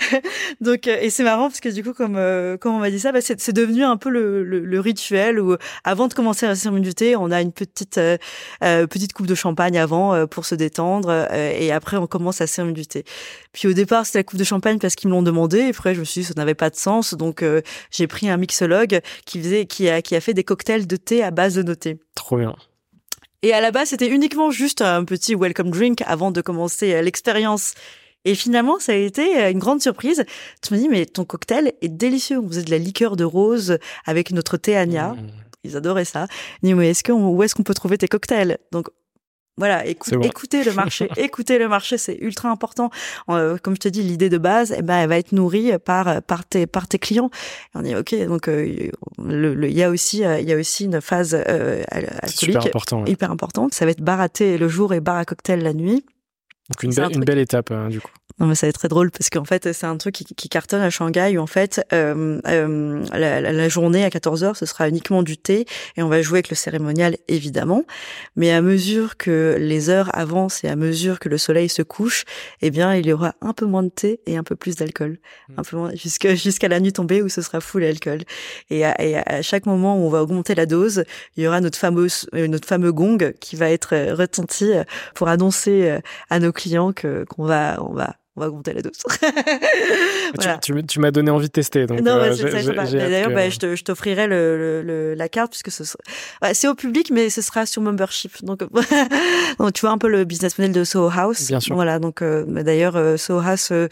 Donc, 0.60 0.86
euh, 0.86 0.98
et 1.00 1.10
c'est 1.10 1.24
marrant 1.24 1.48
parce 1.48 1.60
que 1.60 1.68
du 1.68 1.82
coup, 1.82 1.92
comme 1.92 2.16
euh, 2.16 2.56
comme 2.56 2.74
on 2.74 2.78
m'a 2.78 2.90
dit 2.90 3.00
ça, 3.00 3.12
bah, 3.12 3.20
c'est 3.20 3.52
devenu 3.52 3.84
un 3.84 3.96
peu 3.96 4.10
le, 4.10 4.44
le, 4.44 4.60
le 4.60 4.80
rituel 4.80 5.40
où 5.40 5.56
avant 5.84 6.08
de 6.08 6.14
commencer 6.14 6.46
la 6.46 6.54
cérémonie 6.54 6.86
du 6.86 6.94
thé, 6.94 7.16
on 7.16 7.30
a 7.30 7.40
une 7.40 7.52
petite 7.52 7.98
euh, 7.98 8.16
euh, 8.64 8.86
petite 8.86 9.12
coupe 9.12 9.26
de 9.26 9.34
champagne 9.34 9.78
avant 9.78 10.14
euh, 10.14 10.26
pour 10.26 10.44
se 10.44 10.54
détendre 10.54 11.28
et 11.32 11.72
après 11.72 11.96
on 11.96 12.06
commence 12.06 12.40
la 12.40 12.46
cérémonie 12.46 12.80
du 12.80 12.86
thé. 12.86 13.04
Puis 13.52 13.68
au 13.68 13.72
départ, 13.72 14.06
c'était 14.06 14.20
la 14.20 14.24
coupe 14.24 14.38
de 14.38 14.44
champagne 14.44 14.78
parce 14.78 14.94
qu'ils 14.94 15.08
me 15.08 15.14
l'ont 15.14 15.22
demandé. 15.22 15.58
Et 15.58 15.68
après, 15.68 15.94
je 15.94 16.00
me 16.00 16.04
suis 16.04 16.22
dit 16.22 16.26
ça 16.26 16.34
n'avait 16.36 16.54
pas 16.54 16.70
de 16.70 16.76
sens, 16.76 17.14
donc 17.14 17.44
j'ai 17.90 18.06
pris 18.06 18.28
un 18.28 18.36
mixologue 18.36 19.00
qui 19.26 19.40
faisait 19.40 19.66
qui 19.66 19.88
a 19.88 20.02
qui 20.02 20.16
a 20.16 20.20
fait 20.20 20.34
des 20.34 20.44
cocktails 20.44 20.86
de 20.86 20.96
thé 20.96 21.22
à 21.22 21.30
base 21.30 21.54
de 21.54 21.62
noter. 21.62 21.98
Trop 22.18 22.36
bien. 22.36 22.56
Et 23.42 23.52
à 23.52 23.60
la 23.60 23.70
base, 23.70 23.90
c'était 23.90 24.08
uniquement 24.08 24.50
juste 24.50 24.82
un 24.82 25.04
petit 25.04 25.36
welcome 25.36 25.70
drink 25.70 26.02
avant 26.04 26.32
de 26.32 26.40
commencer 26.40 26.92
euh, 26.94 27.02
l'expérience. 27.02 27.74
Et 28.24 28.34
finalement, 28.34 28.80
ça 28.80 28.90
a 28.90 28.96
été 28.96 29.40
euh, 29.40 29.52
une 29.52 29.60
grande 29.60 29.80
surprise. 29.80 30.24
Tu 30.60 30.74
me 30.74 30.80
dis, 30.80 30.88
mais 30.88 31.06
ton 31.06 31.24
cocktail 31.24 31.72
est 31.80 31.88
délicieux. 31.88 32.40
On 32.40 32.48
faisait 32.48 32.64
de 32.64 32.72
la 32.72 32.78
liqueur 32.78 33.14
de 33.14 33.22
rose 33.22 33.78
avec 34.04 34.32
notre 34.32 34.56
thé. 34.56 34.84
Mmh. 34.84 35.16
Ils 35.62 35.76
adoraient 35.76 36.04
ça. 36.04 36.26
Ils 36.62 36.70
dit, 36.70 36.74
mais 36.74 36.90
est-ce 36.90 37.04
qu'on, 37.04 37.28
où 37.28 37.42
est-ce 37.44 37.54
qu'on 37.54 37.62
peut 37.62 37.74
trouver 37.74 37.98
tes 37.98 38.08
cocktails? 38.08 38.58
Donc, 38.72 38.88
voilà, 39.58 39.82
bon. 40.12 40.20
écoutez 40.22 40.64
le 40.64 40.72
marché, 40.72 41.08
écoutez 41.18 41.58
le 41.58 41.68
marché, 41.68 41.98
c'est 41.98 42.16
ultra 42.20 42.48
important. 42.48 42.90
Euh, 43.28 43.58
comme 43.62 43.74
je 43.74 43.80
te 43.80 43.88
dis, 43.88 44.02
l'idée 44.02 44.28
de 44.30 44.38
base, 44.38 44.74
eh 44.76 44.82
ben, 44.82 44.96
elle 44.98 45.08
va 45.08 45.18
être 45.18 45.32
nourrie 45.32 45.72
par 45.84 46.22
par 46.22 46.44
tes 46.46 46.66
par 46.66 46.88
tes 46.88 46.98
clients. 46.98 47.30
Et 47.74 47.78
on 47.78 47.82
dit 47.82 47.94
ok, 47.96 48.14
donc 48.26 48.48
euh, 48.48 48.90
le- 49.22 49.54
le- 49.54 49.68
il 49.68 49.76
y 49.76 49.82
a 49.82 49.90
aussi 49.90 50.24
euh, 50.24 50.40
il 50.40 50.48
y 50.48 50.52
a 50.52 50.56
aussi 50.56 50.84
une 50.86 51.00
phase 51.00 51.34
euh, 51.34 51.82
alcoolique 51.90 52.56
important. 52.56 53.02
ouais. 53.02 53.10
hyper 53.10 53.30
importante. 53.30 53.74
Ça 53.74 53.84
va 53.84 53.90
être 53.90 54.00
bar 54.02 54.20
à 54.20 54.28
thé 54.28 54.56
le 54.58 54.68
jour 54.68 54.94
et 54.94 55.00
bar 55.00 55.16
à 55.16 55.24
cocktail 55.24 55.60
la 55.62 55.74
nuit. 55.74 56.04
Donc 56.70 56.82
une, 56.82 57.24
belle 57.24 57.38
étape, 57.38 57.70
hein, 57.70 57.88
du 57.88 58.00
coup. 58.00 58.10
Non, 58.40 58.46
mais 58.46 58.54
ça 58.54 58.66
va 58.66 58.68
être 58.68 58.78
très 58.78 58.86
drôle 58.88 59.10
parce 59.10 59.30
qu'en 59.30 59.44
fait, 59.44 59.72
c'est 59.72 59.86
un 59.86 59.96
truc 59.96 60.14
qui, 60.14 60.24
qui 60.24 60.48
cartonne 60.48 60.80
à 60.80 60.90
Shanghai 60.90 61.36
où 61.36 61.40
en 61.40 61.48
fait, 61.48 61.84
euh, 61.92 62.40
euh, 62.46 63.04
la, 63.12 63.40
la- 63.40 63.52
la 63.52 63.68
journée 63.68 64.04
à 64.04 64.10
14 64.10 64.44
heures, 64.44 64.56
ce 64.56 64.64
sera 64.64 64.88
uniquement 64.88 65.24
du 65.24 65.36
thé 65.36 65.66
et 65.96 66.02
on 66.04 66.08
va 66.08 66.22
jouer 66.22 66.36
avec 66.36 66.48
le 66.50 66.54
cérémonial 66.54 67.16
évidemment. 67.26 67.82
Mais 68.36 68.52
à 68.52 68.62
mesure 68.62 69.16
que 69.16 69.56
les 69.58 69.90
heures 69.90 70.10
avancent 70.16 70.62
et 70.62 70.68
à 70.68 70.76
mesure 70.76 71.18
que 71.18 71.28
le 71.28 71.36
soleil 71.36 71.68
se 71.68 71.82
couche, 71.82 72.24
eh 72.62 72.70
bien, 72.70 72.94
il 72.94 73.06
y 73.06 73.12
aura 73.12 73.34
un 73.40 73.52
peu 73.52 73.66
moins 73.66 73.82
de 73.82 73.88
thé 73.88 74.20
et 74.26 74.36
un 74.36 74.44
peu 74.44 74.54
plus 74.54 74.76
d'alcool, 74.76 75.18
un 75.56 75.62
peu 75.62 75.76
moins 75.76 75.90
jusqu'à 75.96 76.36
jusqu'à 76.36 76.68
la 76.68 76.78
nuit 76.78 76.92
tombée 76.92 77.22
où 77.22 77.28
ce 77.28 77.42
sera 77.42 77.60
full 77.60 77.82
alcool. 77.82 78.20
Et 78.70 78.84
à, 78.84 79.00
et 79.02 79.16
à 79.16 79.42
chaque 79.42 79.66
moment 79.66 79.96
où 80.00 80.06
on 80.06 80.10
va 80.10 80.22
augmenter 80.22 80.54
la 80.54 80.66
dose, 80.66 81.02
il 81.36 81.42
y 81.42 81.48
aura 81.48 81.60
notre 81.60 81.78
fameuse 81.78 82.28
euh, 82.34 82.46
notre 82.46 82.68
fameux 82.68 82.92
gong 82.92 83.18
qui 83.40 83.56
va 83.56 83.68
être 83.70 83.94
euh, 83.96 84.14
retenti 84.14 84.72
euh, 84.72 84.84
pour 85.16 85.26
annoncer 85.26 85.98
à 86.30 86.38
nos 86.38 86.52
clients 86.52 86.92
que 86.92 87.24
qu'on 87.24 87.44
va 87.44 87.78
on 87.82 87.92
va 87.94 88.14
on 88.38 88.40
va 88.40 88.48
augmenter 88.48 88.72
la 88.72 88.82
dose. 88.82 88.92
Voilà. 90.34 90.58
Tu, 90.58 90.72
tu 90.72 90.78
m- 90.78 90.86
tu 90.86 91.00
m'as 91.00 91.10
donné 91.10 91.30
envie 91.30 91.46
de 91.46 91.52
tester. 91.52 91.86
Donc, 91.86 92.00
non, 92.00 92.12
euh, 92.16 92.34
c'est 92.34 92.54
hâte 92.54 92.90
D'ailleurs, 92.92 93.28
que- 93.30 93.34
bah, 93.34 93.48
je 93.48 93.82
t'offrirai 93.82 94.26
le, 94.26 94.58
le- 94.58 94.82
le- 94.82 95.14
la 95.14 95.28
carte 95.30 95.50
puisque 95.52 95.70
ce 95.70 95.84
sera... 95.84 95.98
c'est 96.52 96.68
au 96.68 96.74
public, 96.74 97.10
mais 97.10 97.30
ce 97.30 97.40
sera 97.40 97.64
sur 97.64 97.80
membership. 97.80 98.44
Donc, 98.44 98.60
donc, 99.58 99.72
tu 99.72 99.80
vois 99.80 99.90
un 99.90 99.96
peu 99.98 100.08
le 100.08 100.24
business 100.24 100.58
model 100.58 100.72
de 100.72 100.84
Soho 100.84 101.08
House. 101.14 101.46
Bien 101.48 101.60
sûr. 101.60 101.74
Voilà. 101.74 101.98
Donc, 101.98 102.20
euh, 102.20 102.44
bah, 102.46 102.62
d'ailleurs, 102.62 102.96
euh, 102.96 103.16
Soho 103.16 103.40
House 103.40 103.70
euh, 103.72 103.88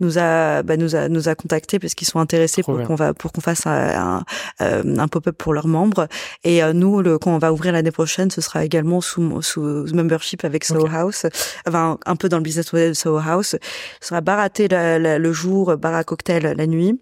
nous 0.00 0.18
a, 0.18 0.62
bah, 0.64 0.76
nous 0.76 0.96
a, 0.96 1.08
nous 1.08 1.28
a 1.28 1.34
contactés 1.36 1.78
parce 1.78 1.94
qu'ils 1.94 2.08
sont 2.08 2.18
intéressés 2.18 2.62
Trop 2.62 2.74
pour 2.76 2.84
qu'on 2.86 2.94
va, 2.96 3.14
pour 3.14 3.30
qu'on 3.32 3.40
fasse 3.40 3.66
un, 3.66 4.24
un, 4.58 4.98
un 4.98 5.08
pop-up 5.08 5.36
pour 5.38 5.54
leurs 5.54 5.68
membres. 5.68 6.08
Et 6.42 6.64
euh, 6.64 6.72
nous, 6.72 7.00
le, 7.00 7.18
quand 7.18 7.30
on 7.32 7.38
va 7.38 7.52
ouvrir 7.52 7.72
l'année 7.72 7.92
prochaine, 7.92 8.30
ce 8.32 8.40
sera 8.40 8.64
également 8.64 9.00
sous, 9.00 9.40
sous 9.40 9.86
membership 9.94 10.44
avec 10.44 10.64
Soho. 10.64 10.88
House. 10.92 11.26
Enfin, 11.68 11.98
un 12.06 12.16
peu 12.16 12.28
dans 12.28 12.38
le 12.38 12.42
business 12.42 12.72
model 12.72 12.88
de 12.90 12.94
Soho 12.94 13.18
House. 13.18 13.54
Sera 14.00 14.20
bar 14.20 14.38
à 14.38 14.50
thé 14.50 14.68
la- 14.68 14.98
la- 14.98 15.18
le 15.18 15.32
jour, 15.32 15.76
bar 15.76 15.94
à 15.94 16.04
cocktail 16.04 16.54
la 16.56 16.66
nuit 16.66 17.00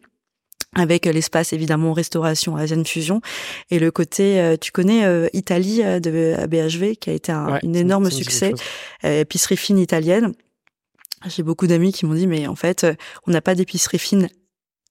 avec 0.77 1.07
l'espace 1.07 1.53
évidemment 1.53 1.93
restauration 1.93 2.57
Asian 2.57 2.83
Fusion. 2.85 3.21
Et 3.71 3.79
le 3.79 3.91
côté 3.93 4.41
euh, 4.41 4.57
tu 4.61 4.73
connais 4.73 5.05
euh, 5.05 5.29
Italie 5.33 5.83
euh, 5.85 6.01
de 6.01 6.35
ABHV 6.39 6.97
qui 6.97 7.11
a 7.11 7.13
été 7.13 7.31
un 7.31 7.53
Ouais, 7.53 7.61
une 7.63 7.75
ça- 7.75 7.81
énorme 7.81 8.11
succès. 8.11 8.53
euh, 9.05 9.21
épicerie 9.21 9.57
fine 9.57 9.79
italienne. 9.79 10.33
J'ai 11.29 11.43
beaucoup 11.45 11.67
d'amis 11.69 11.93
qui 11.93 12.07
m'ont 12.07 12.15
dit 12.15 12.27
mais 12.27 12.47
en 12.49 12.57
fait 12.57 12.83
euh, 12.85 12.95
on 13.27 13.31
n'a 13.31 13.41
pas 13.41 13.55
d'épicerie 13.55 13.99
fine 14.01 14.29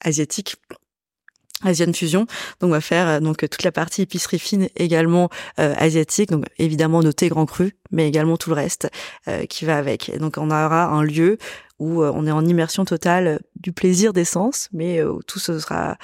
asiatique 0.01 0.55
Asian 1.65 1.91
Fusion, 1.93 2.21
donc 2.59 2.69
on 2.69 2.69
va 2.69 2.81
faire 2.81 3.07
euh, 3.07 3.19
donc 3.19 3.37
toute 3.37 3.63
la 3.63 3.71
partie 3.71 4.01
épicerie 4.03 4.39
fine 4.39 4.67
également 4.75 5.29
euh, 5.59 5.73
asiatique, 5.77 6.29
donc 6.31 6.45
évidemment 6.57 7.01
noté 7.01 7.29
grand 7.29 7.45
cru, 7.45 7.75
mais 7.91 8.07
également 8.07 8.37
tout 8.37 8.49
le 8.49 8.55
reste 8.55 8.89
euh, 9.27 9.45
qui 9.45 9.65
va 9.65 9.77
avec. 9.77 10.09
Et 10.09 10.17
donc 10.17 10.37
on 10.37 10.49
aura 10.51 10.85
un 10.85 11.03
lieu 11.03 11.37
où 11.79 12.01
euh, 12.03 12.11
on 12.13 12.25
est 12.27 12.31
en 12.31 12.45
immersion 12.45 12.85
totale 12.85 13.39
du 13.59 13.71
plaisir 13.71 14.13
des 14.13 14.25
sens, 14.25 14.69
mais 14.73 14.99
euh, 14.99 15.11
où 15.13 15.23
tout 15.23 15.39
ce 15.39 15.59
sera 15.59 15.97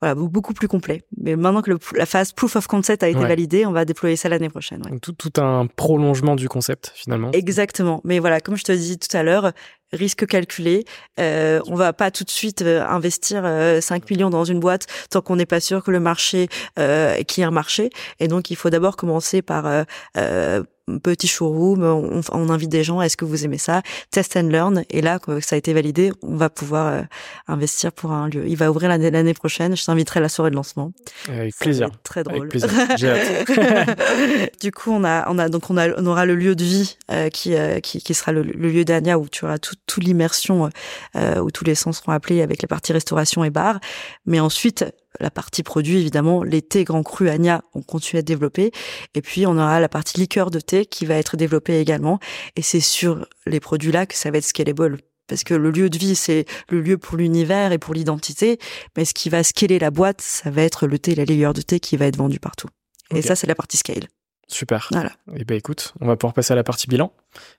voilà 0.00 0.14
be- 0.14 0.28
beaucoup 0.28 0.54
plus 0.54 0.68
complet. 0.68 1.02
Mais 1.16 1.34
maintenant 1.34 1.60
que 1.60 1.70
le, 1.72 1.78
la 1.96 2.06
phase 2.06 2.32
proof 2.32 2.54
of 2.54 2.68
concept 2.68 3.02
a 3.02 3.08
été 3.08 3.18
Ouais. 3.18 3.26
validée, 3.26 3.66
on 3.66 3.72
va 3.72 3.84
déployer 3.84 4.14
ça 4.14 4.28
l'année 4.28 4.48
prochaine. 4.48 4.80
ouais. 4.84 4.92
Donc, 4.92 5.00
tout, 5.00 5.12
tout 5.12 5.40
un 5.40 5.66
prolongement 5.66 6.36
du 6.36 6.48
concept, 6.48 6.92
finalement. 6.94 7.32
Exactement. 7.32 8.00
Mais 8.04 8.20
voilà, 8.20 8.40
comme 8.40 8.56
je 8.56 8.62
te 8.62 8.70
dis 8.70 8.96
tout 8.96 9.14
à 9.16 9.24
l'heure, 9.24 9.50
risque 9.92 10.26
calculé. 10.26 10.84
Euh, 11.20 11.60
on 11.66 11.74
va 11.74 11.92
pas 11.92 12.10
tout 12.10 12.24
de 12.24 12.30
suite 12.30 12.62
euh, 12.62 12.84
investir 12.86 13.42
euh, 13.44 13.80
5 13.80 14.08
millions 14.10 14.30
dans 14.30 14.44
une 14.44 14.60
boîte 14.60 14.86
tant 15.10 15.20
qu'on 15.20 15.36
n'est 15.36 15.46
pas 15.46 15.60
sûr 15.60 15.82
que 15.82 15.90
le 15.90 16.00
marché, 16.00 16.48
euh, 16.78 17.22
qu'il 17.22 17.42
y 17.42 17.44
ait 17.44 17.46
un 17.46 17.50
marché. 17.50 17.90
Et 18.20 18.28
donc, 18.28 18.50
il 18.50 18.56
faut 18.56 18.70
d'abord 18.70 18.96
commencer 18.96 19.42
par 19.42 19.66
euh, 19.66 19.84
euh, 20.16 20.62
petit 21.02 21.26
showroom, 21.26 21.82
on, 21.82 22.20
on 22.32 22.48
invite 22.48 22.70
des 22.70 22.84
gens, 22.84 23.02
est-ce 23.02 23.16
que 23.16 23.24
vous 23.24 23.44
aimez 23.44 23.58
ça? 23.58 23.82
Test 24.10 24.36
and 24.36 24.48
learn. 24.48 24.84
Et 24.90 25.00
là, 25.00 25.18
que 25.18 25.40
ça 25.40 25.54
a 25.54 25.58
été 25.58 25.72
validé, 25.72 26.12
on 26.22 26.36
va 26.36 26.50
pouvoir 26.50 26.86
euh, 26.86 27.02
investir 27.46 27.92
pour 27.92 28.12
un 28.12 28.28
lieu. 28.28 28.46
Il 28.46 28.56
va 28.56 28.70
ouvrir 28.70 28.88
l'année 28.88 29.10
l'année 29.10 29.34
prochaine. 29.34 29.76
Je 29.76 29.84
t'inviterai 29.84 30.18
à 30.18 30.22
la 30.22 30.28
soirée 30.28 30.50
de 30.50 30.56
lancement. 30.56 30.92
Avec 31.28 31.56
plaisir. 31.56 31.90
Très 32.02 32.22
drôle. 32.22 32.38
Avec 32.38 32.50
plaisir. 32.50 32.70
J'ai 32.96 33.10
hâte. 33.10 34.60
du 34.60 34.72
coup, 34.72 34.90
on 34.90 35.04
a, 35.04 35.30
on 35.30 35.38
a 35.38 35.48
donc 35.48 35.70
on, 35.70 35.76
a, 35.76 35.88
on 36.00 36.06
aura 36.06 36.26
le 36.26 36.34
lieu 36.34 36.54
de 36.54 36.64
vie 36.64 36.96
euh, 37.10 37.28
qui, 37.28 37.54
euh, 37.54 37.80
qui, 37.80 38.00
qui 38.00 38.14
sera 38.14 38.32
le, 38.32 38.42
le 38.42 38.70
lieu 38.70 38.84
d'Ania 38.84 39.18
où 39.18 39.28
tu 39.28 39.44
auras 39.44 39.58
toute 39.58 39.80
tout 39.86 40.00
l'immersion 40.00 40.70
euh, 41.16 41.40
où 41.40 41.50
tous 41.50 41.64
les 41.64 41.74
sens 41.74 41.98
seront 41.98 42.12
appelés 42.12 42.42
avec 42.42 42.62
la 42.62 42.68
partie 42.68 42.92
restauration 42.92 43.44
et 43.44 43.50
bar. 43.50 43.80
Mais 44.26 44.40
ensuite, 44.40 44.84
la 45.20 45.30
partie 45.30 45.62
produit, 45.62 45.98
évidemment, 45.98 46.42
les 46.42 46.62
thés 46.62 46.84
grands 46.84 47.02
crus 47.02 47.30
Ania, 47.30 47.62
on 47.74 47.82
continue 47.82 48.20
à 48.20 48.22
développer. 48.22 48.72
Et 49.14 49.22
puis, 49.22 49.46
on 49.46 49.52
aura 49.52 49.80
la 49.80 49.88
partie 49.88 50.18
liqueur 50.18 50.50
de 50.50 50.60
thé 50.60 50.86
qui 50.86 51.06
va 51.06 51.14
être 51.14 51.36
développée 51.36 51.80
également. 51.80 52.18
Et 52.56 52.62
c'est 52.62 52.80
sur 52.80 53.26
les 53.46 53.60
produits-là 53.60 54.06
que 54.06 54.14
ça 54.14 54.30
va 54.30 54.38
être 54.38 54.44
scalable. 54.44 54.98
Parce 55.26 55.44
que 55.44 55.54
le 55.54 55.70
lieu 55.70 55.90
de 55.90 55.98
vie, 55.98 56.14
c'est 56.14 56.46
le 56.70 56.80
lieu 56.80 56.96
pour 56.96 57.16
l'univers 57.16 57.72
et 57.72 57.78
pour 57.78 57.94
l'identité. 57.94 58.58
Mais 58.96 59.04
ce 59.04 59.14
qui 59.14 59.28
va 59.28 59.42
scaler 59.42 59.78
la 59.78 59.90
boîte, 59.90 60.22
ça 60.22 60.50
va 60.50 60.62
être 60.62 60.86
le 60.86 60.98
thé, 60.98 61.14
la 61.14 61.24
liqueur 61.24 61.52
de 61.52 61.60
thé 61.60 61.80
qui 61.80 61.96
va 61.96 62.06
être 62.06 62.16
vendu 62.16 62.40
partout. 62.40 62.68
Et 63.14 63.22
ça, 63.22 63.36
c'est 63.36 63.46
la 63.46 63.54
partie 63.54 63.76
scale. 63.76 64.08
Super. 64.48 64.88
Voilà. 64.90 65.12
Et 65.36 65.44
ben 65.44 65.56
écoute, 65.56 65.92
on 66.00 66.06
va 66.06 66.16
pouvoir 66.16 66.32
passer 66.32 66.52
à 66.52 66.56
la 66.56 66.64
partie 66.64 66.86
bilan 66.86 67.12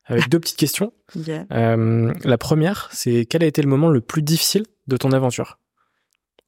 avec 0.05 0.28
deux 0.30 0.39
petites 0.39 0.57
questions. 0.57 0.91
Yeah. 1.16 1.45
Euh, 1.51 2.14
la 2.24 2.38
première, 2.39 2.89
c'est 2.91 3.26
quel 3.26 3.43
a 3.43 3.45
été 3.45 3.62
le 3.62 3.70
moment 3.70 3.89
le 3.89 4.01
plus 4.01 4.24
difficile 4.24 4.66
de 4.88 4.97
ton 4.97 5.12
aventure? 5.12 5.60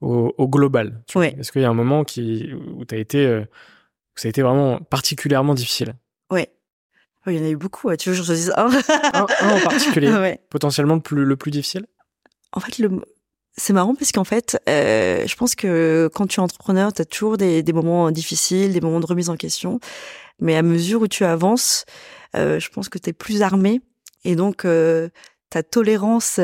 Au, 0.01 0.33
au 0.37 0.47
global 0.47 1.03
Ouais. 1.15 1.35
Est-ce 1.39 1.51
qu'il 1.51 1.61
y 1.61 1.65
a 1.65 1.69
un 1.69 1.73
moment 1.73 2.03
qui, 2.03 2.51
où 2.53 2.83
as 2.91 2.95
été, 2.97 3.25
euh, 3.25 3.41
où 3.41 4.19
ça 4.19 4.27
a 4.27 4.29
été 4.29 4.41
vraiment 4.41 4.79
particulièrement 4.79 5.53
difficile 5.53 5.93
Ouais. 6.31 6.51
Oh, 7.25 7.29
il 7.29 7.37
y 7.37 7.41
en 7.41 7.45
a 7.45 7.49
eu 7.49 7.55
beaucoup. 7.55 7.87
ouais. 7.87 7.97
Tu 7.97 8.09
veux 8.09 8.15
que 8.15 8.19
je 8.21 8.25
choisisse 8.25 8.51
un? 8.57 8.69
Un, 9.13 9.27
un 9.41 9.55
en 9.55 9.59
particulier, 9.59 10.09
Ouais. 10.13 10.39
potentiellement 10.49 10.95
le 10.95 11.01
plus, 11.01 11.23
le 11.23 11.35
plus 11.35 11.51
difficile? 11.51 11.85
En 12.51 12.59
fait, 12.59 12.79
le... 12.79 12.89
c'est 13.55 13.73
marrant 13.73 13.93
parce 13.95 14.11
qu'en 14.11 14.23
fait, 14.23 14.59
euh, 14.67 15.25
je 15.27 15.35
pense 15.35 15.53
que 15.55 16.09
quand 16.15 16.25
tu 16.27 16.39
es 16.39 16.43
entrepreneur, 16.43 16.91
tu 16.91 17.01
as 17.01 17.05
toujours 17.05 17.37
des, 17.37 17.61
des 17.63 17.73
moments 17.73 18.09
difficiles, 18.11 18.73
des 18.73 18.81
moments 18.81 18.99
de 18.99 19.05
remise 19.05 19.29
en 19.29 19.37
question. 19.37 19.79
Mais 20.39 20.55
à 20.57 20.63
mesure 20.63 21.01
où 21.03 21.07
tu 21.07 21.23
avances, 21.23 21.85
euh, 22.35 22.59
je 22.59 22.69
pense 22.69 22.89
que 22.89 22.97
tu 22.97 23.11
es 23.11 23.13
plus 23.13 23.43
armé. 23.43 23.81
Et 24.25 24.35
donc, 24.35 24.65
euh, 24.65 25.09
ta 25.51 25.61
tolérance... 25.61 26.39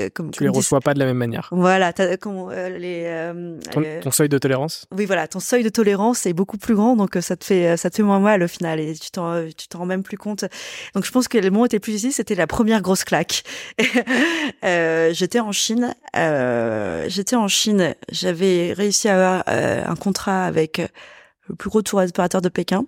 euh, 0.00 0.08
comme, 0.12 0.30
Tu 0.30 0.42
les 0.42 0.48
comme 0.48 0.56
reçois 0.56 0.80
pas 0.80 0.94
de 0.94 0.98
la 0.98 1.04
même 1.04 1.16
manière. 1.16 1.48
Voilà, 1.52 1.92
comment, 2.20 2.50
euh, 2.50 2.68
les, 2.70 3.04
euh, 3.06 3.58
Ton, 3.70 3.82
euh, 3.84 4.00
ton 4.00 4.10
seuil 4.10 4.28
de 4.28 4.38
tolérance? 4.38 4.86
Oui, 4.92 5.04
voilà, 5.06 5.28
ton 5.28 5.40
seuil 5.40 5.62
de 5.62 5.68
tolérance 5.68 6.26
est 6.26 6.32
beaucoup 6.32 6.58
plus 6.58 6.74
grand, 6.74 6.96
donc 6.96 7.16
euh, 7.16 7.20
ça 7.20 7.36
te 7.36 7.44
fait, 7.44 7.76
ça 7.76 7.90
te 7.90 7.96
fait 7.96 8.02
moins 8.02 8.20
mal 8.20 8.42
au 8.42 8.48
final, 8.48 8.80
et 8.80 8.94
tu 8.94 9.10
t'en, 9.10 9.46
tu 9.56 9.68
t'en 9.68 9.80
rends 9.80 9.86
même 9.86 10.02
plus 10.02 10.18
compte. 10.18 10.44
Donc 10.94 11.04
je 11.04 11.10
pense 11.10 11.28
que 11.28 11.38
le 11.38 11.50
moment 11.50 11.62
où 11.62 11.66
était 11.66 11.80
plus 11.80 11.92
difficile, 11.92 12.12
c'était 12.12 12.34
la 12.34 12.46
première 12.46 12.82
grosse 12.82 13.04
claque. 13.04 13.44
J'étais 14.62 15.40
en 15.40 15.52
Chine, 15.52 15.94
j'étais 16.14 17.36
en 17.36 17.48
Chine, 17.48 17.94
j'avais 18.10 18.72
réussi 18.72 19.08
à 19.08 19.14
avoir 19.14 19.44
un 19.46 19.96
contrat 19.96 20.44
avec 20.44 20.80
le 21.48 21.54
plus 21.54 21.70
gros 21.70 21.82
tour 21.82 22.00
opérateur 22.00 22.40
de 22.40 22.48
Pékin, 22.48 22.84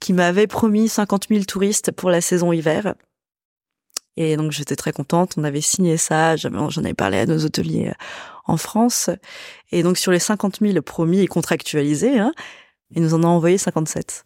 qui 0.00 0.12
m'avait 0.12 0.46
promis 0.46 0.88
50 0.88 1.28
000 1.28 1.44
touristes 1.44 1.92
pour 1.92 2.10
la 2.10 2.20
saison 2.20 2.52
hiver. 2.52 2.94
Et 4.16 4.36
donc 4.36 4.52
j'étais 4.52 4.76
très 4.76 4.92
contente, 4.92 5.34
on 5.38 5.44
avait 5.44 5.60
signé 5.60 5.96
ça, 5.96 6.36
j'en 6.36 6.52
avais 6.52 6.94
parlé 6.94 7.18
à 7.18 7.26
nos 7.26 7.44
hôteliers 7.44 7.88
euh, 7.88 8.04
en 8.46 8.56
France. 8.56 9.10
Et 9.70 9.82
donc 9.82 9.96
sur 9.96 10.12
les 10.12 10.18
50 10.18 10.58
000 10.60 10.82
promis 10.82 11.20
et 11.20 11.26
contractualisés, 11.26 12.18
hein, 12.18 12.32
ils 12.94 13.02
nous 13.02 13.14
en 13.14 13.24
ont 13.24 13.28
envoyé 13.28 13.58
57. 13.58 14.24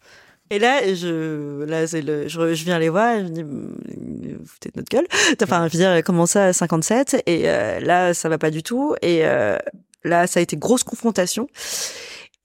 Et 0.49 0.59
là, 0.59 0.81
je, 0.93 1.63
là, 1.65 1.81
le, 1.81 2.27
je, 2.27 2.53
je 2.53 2.63
viens 2.63 2.79
les 2.79 2.87
voir, 2.87 3.19
je 3.19 3.23
dis, 3.23 3.43
vous 3.43 4.45
foutez 4.45 4.69
de 4.69 4.77
notre 4.77 4.89
gueule. 4.89 5.07
Enfin, 5.43 5.67
je 5.67 5.77
veux 5.77 5.79
dire, 5.79 6.01
comment 6.05 6.25
ça, 6.25 6.53
57? 6.53 7.23
Et 7.25 7.49
euh, 7.49 7.79
là, 7.81 8.13
ça 8.13 8.29
va 8.29 8.37
pas 8.37 8.49
du 8.49 8.63
tout. 8.63 8.95
Et 9.01 9.25
euh, 9.25 9.57
là, 10.03 10.25
ça 10.25 10.39
a 10.39 10.43
été 10.43 10.55
grosse 10.55 10.83
confrontation. 10.83 11.49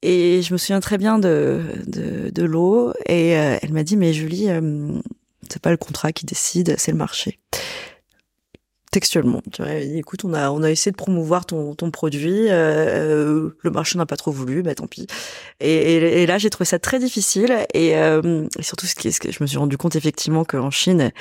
Et 0.01 0.41
je 0.41 0.51
me 0.51 0.57
souviens 0.57 0.81
très 0.81 0.97
bien 0.97 1.17
de, 1.17 1.61
de, 1.87 2.29
de 2.29 2.43
l'eau. 2.43 2.91
Et 3.07 3.29
elle 3.29 3.71
m'a 3.71 3.83
dit, 3.83 3.95
mais 3.95 4.11
Julie, 4.11 4.49
euh, 4.49 4.99
c'est 5.51 5.61
pas 5.61 5.71
le 5.71 5.77
contrat 5.77 6.11
qui 6.11 6.25
décide, 6.25 6.75
c'est 6.77 6.91
le 6.91 6.97
marché. 6.97 7.39
Textuellement, 8.91 9.41
tu 9.51 9.63
vois, 9.63 9.73
écoute, 9.73 10.23
on 10.23 10.35
a 10.35 10.51
on 10.51 10.61
a 10.61 10.69
essayé 10.69 10.91
de 10.91 10.97
promouvoir 10.97 11.47
ton 11.47 11.73
ton 11.73 11.89
produit, 11.89 12.45
euh, 12.49 13.49
le 13.59 13.71
marché 13.71 13.97
n'a 13.97 14.05
pas 14.05 14.17
trop 14.17 14.31
voulu, 14.31 14.61
bah 14.61 14.75
tant 14.75 14.85
pis. 14.85 15.07
Et, 15.59 15.95
et, 16.21 16.27
là, 16.27 16.37
j'ai 16.37 16.51
trouvé 16.51 16.65
ça 16.65 16.77
très 16.77 16.99
difficile 16.99 17.65
et, 17.73 17.97
euh, 17.97 18.47
et 18.59 18.61
surtout 18.61 18.85
ce 18.85 18.93
qui 18.93 19.07
est, 19.07 19.11
ce 19.11 19.19
que 19.19 19.31
je 19.31 19.39
me 19.41 19.47
suis 19.47 19.57
rendu 19.57 19.77
compte 19.77 19.95
effectivement 19.95 20.45
qu'en 20.45 20.69
Chine, 20.69 21.11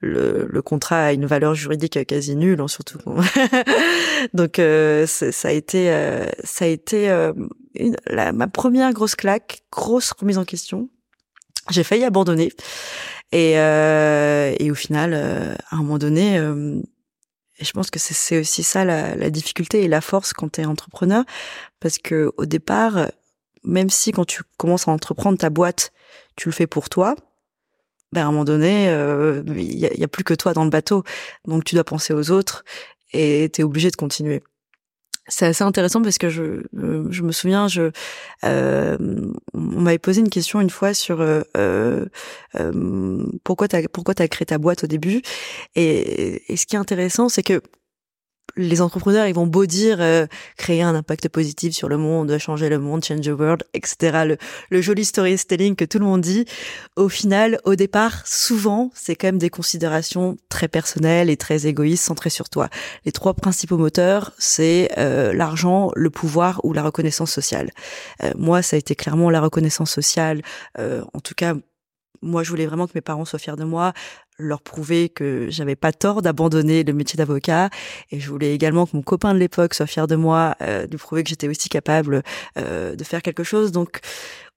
le, 0.00 0.46
le 0.48 0.62
contrat 0.62 1.06
a 1.06 1.12
une 1.12 1.26
valeur 1.26 1.54
juridique 1.54 2.04
quasi 2.06 2.36
nulle, 2.36 2.60
hein, 2.60 2.68
surtout. 2.68 2.98
Donc 4.34 4.58
euh, 4.58 5.06
ça 5.06 5.48
a 5.48 5.52
été 5.52 5.90
euh, 5.90 6.26
ça 6.44 6.64
a 6.64 6.68
été 6.68 7.10
euh, 7.10 7.32
ma 8.14 8.46
première 8.46 8.92
grosse 8.92 9.16
claque, 9.16 9.62
grosse 9.72 10.12
remise 10.12 10.38
en 10.38 10.44
question. 10.44 10.88
J'ai 11.70 11.82
failli 11.82 12.04
abandonner 12.04 12.50
et 13.32 13.58
euh, 13.58 14.54
et 14.58 14.70
au 14.70 14.74
final, 14.74 15.12
euh, 15.14 15.54
à 15.70 15.76
un 15.76 15.78
moment 15.78 15.98
donné. 15.98 16.38
euh, 16.38 16.80
et 17.60 17.64
je 17.64 17.72
pense 17.72 17.90
que 17.90 17.98
c'est- 17.98 18.38
aussi 18.40 18.62
ça 18.62 18.84
la, 18.84 19.16
la 19.16 19.30
difficulté 19.30 19.82
et 19.84 19.88
la 19.88 20.00
force 20.00 20.32
quand 20.32 20.52
tu 20.52 20.60
es 20.60 20.64
entrepreneur, 20.66 21.24
parce 21.80 21.98
que 21.98 22.32
au 22.36 22.46
départ, 22.46 23.10
même 23.64 23.90
si 23.90 24.12
quand 24.12 24.24
tu 24.26 24.42
commences 24.58 24.88
à 24.88 24.92
entreprendre 24.92 25.38
ta 25.38 25.50
boîte, 25.50 25.92
tu 26.36 26.48
le 26.48 26.52
fais 26.52 26.66
pour 26.68 26.88
toi, 26.88 27.16
ben 28.12 28.22
à 28.22 28.26
un 28.26 28.30
moment 28.32 28.44
donné, 28.44 28.88
euh, 28.88 29.42
il 29.48 29.78
y, 29.78 29.86
a, 29.86 29.94
y 29.94 30.04
a 30.04 30.08
plus 30.08 30.24
que 30.24 30.34
toi 30.34 30.54
dans 30.54 30.64
le 30.64 30.70
bateau, 30.70 31.02
donc 31.46 31.64
tu 31.64 31.74
dois 31.74 31.84
penser 31.84 32.14
aux 32.14 32.30
autres 32.30 32.64
et 33.12 33.50
tu 33.52 33.60
es 33.62 33.64
obligé 33.64 33.90
de 33.90 33.96
continuer. 33.96 34.42
C'est 35.28 35.46
assez 35.46 35.64
intéressant 35.64 36.02
parce 36.02 36.18
que 36.18 36.28
je, 36.28 36.62
euh, 36.76 37.06
je 37.10 37.22
me 37.22 37.32
souviens, 37.32 37.68
je, 37.68 37.90
euh, 38.44 38.96
on 39.54 39.80
m'avait 39.80 39.98
posé 39.98 40.20
une 40.20 40.30
question 40.30 40.60
une 40.60 40.70
fois 40.70 40.94
sur 40.94 41.20
euh, 41.20 41.42
euh, 41.56 43.24
pourquoi 43.44 43.68
t'as 43.68 43.82
pourquoi 43.92 44.14
créé 44.14 44.46
ta 44.46 44.58
boîte 44.58 44.84
au 44.84 44.86
début. 44.86 45.22
Et 45.76 46.42
ce 46.56 46.66
qui 46.66 46.76
est 46.76 46.78
intéressant, 46.78 47.28
c'est 47.28 47.42
que 47.42 47.60
les 48.58 48.80
entrepreneurs, 48.82 49.26
ils 49.26 49.34
vont 49.34 49.46
beau 49.46 49.64
dire 49.64 49.98
euh, 50.00 50.26
créer 50.56 50.82
un 50.82 50.94
impact 50.94 51.28
positif 51.28 51.72
sur 51.72 51.88
le 51.88 51.96
monde, 51.96 52.36
changer 52.38 52.68
le 52.68 52.78
monde, 52.78 53.04
change 53.04 53.20
the 53.20 53.28
world, 53.28 53.64
etc. 53.72 54.24
Le, 54.26 54.36
le 54.70 54.82
joli 54.82 55.04
storytelling 55.04 55.76
que 55.76 55.84
tout 55.84 55.98
le 55.98 56.04
monde 56.04 56.20
dit. 56.20 56.44
Au 56.96 57.08
final, 57.08 57.58
au 57.64 57.76
départ, 57.76 58.26
souvent, 58.26 58.90
c'est 58.94 59.14
quand 59.14 59.28
même 59.28 59.38
des 59.38 59.50
considérations 59.50 60.36
très 60.48 60.68
personnelles 60.68 61.30
et 61.30 61.36
très 61.36 61.66
égoïstes, 61.66 62.04
centrées 62.04 62.30
sur 62.30 62.48
toi. 62.48 62.68
Les 63.04 63.12
trois 63.12 63.34
principaux 63.34 63.78
moteurs, 63.78 64.32
c'est 64.38 64.90
euh, 64.98 65.32
l'argent, 65.32 65.90
le 65.94 66.10
pouvoir 66.10 66.60
ou 66.64 66.72
la 66.72 66.82
reconnaissance 66.82 67.30
sociale. 67.30 67.70
Euh, 68.22 68.32
moi, 68.36 68.62
ça 68.62 68.76
a 68.76 68.78
été 68.78 68.94
clairement 68.94 69.30
la 69.30 69.40
reconnaissance 69.40 69.90
sociale. 69.90 70.42
Euh, 70.78 71.02
en 71.14 71.20
tout 71.20 71.34
cas, 71.34 71.54
moi, 72.22 72.42
je 72.42 72.50
voulais 72.50 72.66
vraiment 72.66 72.86
que 72.86 72.92
mes 72.94 73.00
parents 73.00 73.24
soient 73.24 73.38
fiers 73.38 73.56
de 73.56 73.64
moi, 73.64 73.92
leur 74.38 74.60
prouver 74.60 75.08
que 75.08 75.46
j'avais 75.50 75.76
pas 75.76 75.92
tort 75.92 76.22
d'abandonner 76.22 76.84
le 76.84 76.92
métier 76.92 77.16
d'avocat, 77.16 77.70
et 78.10 78.20
je 78.20 78.28
voulais 78.30 78.54
également 78.54 78.86
que 78.86 78.96
mon 78.96 79.02
copain 79.02 79.34
de 79.34 79.38
l'époque 79.38 79.74
soit 79.74 79.86
fier 79.86 80.06
de 80.06 80.16
moi, 80.16 80.56
euh, 80.62 80.86
lui 80.86 80.98
prouver 80.98 81.22
que 81.22 81.30
j'étais 81.30 81.48
aussi 81.48 81.68
capable 81.68 82.22
euh, 82.56 82.96
de 82.96 83.04
faire 83.04 83.22
quelque 83.22 83.44
chose. 83.44 83.72
Donc, 83.72 84.00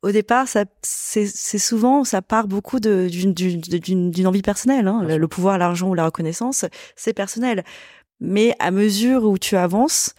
au 0.02 0.12
départ, 0.12 0.48
ça, 0.48 0.66
c'est, 0.82 1.28
c'est 1.28 1.60
souvent, 1.60 2.04
ça 2.04 2.22
part 2.22 2.48
beaucoup 2.48 2.80
de, 2.80 3.08
d'une, 3.10 3.34
d'une, 3.34 4.12
d'une, 4.12 4.28
envie 4.28 4.42
personnelle. 4.42 4.88
Hein. 4.88 5.04
Le 5.04 5.28
pouvoir, 5.28 5.58
l'argent 5.58 5.90
ou 5.90 5.94
la 5.94 6.06
reconnaissance, 6.06 6.66
c'est 6.96 7.14
personnel. 7.14 7.64
Mais 8.20 8.56
à 8.60 8.72
mesure 8.72 9.24
où 9.24 9.38
tu 9.38 9.56
avances, 9.58 10.16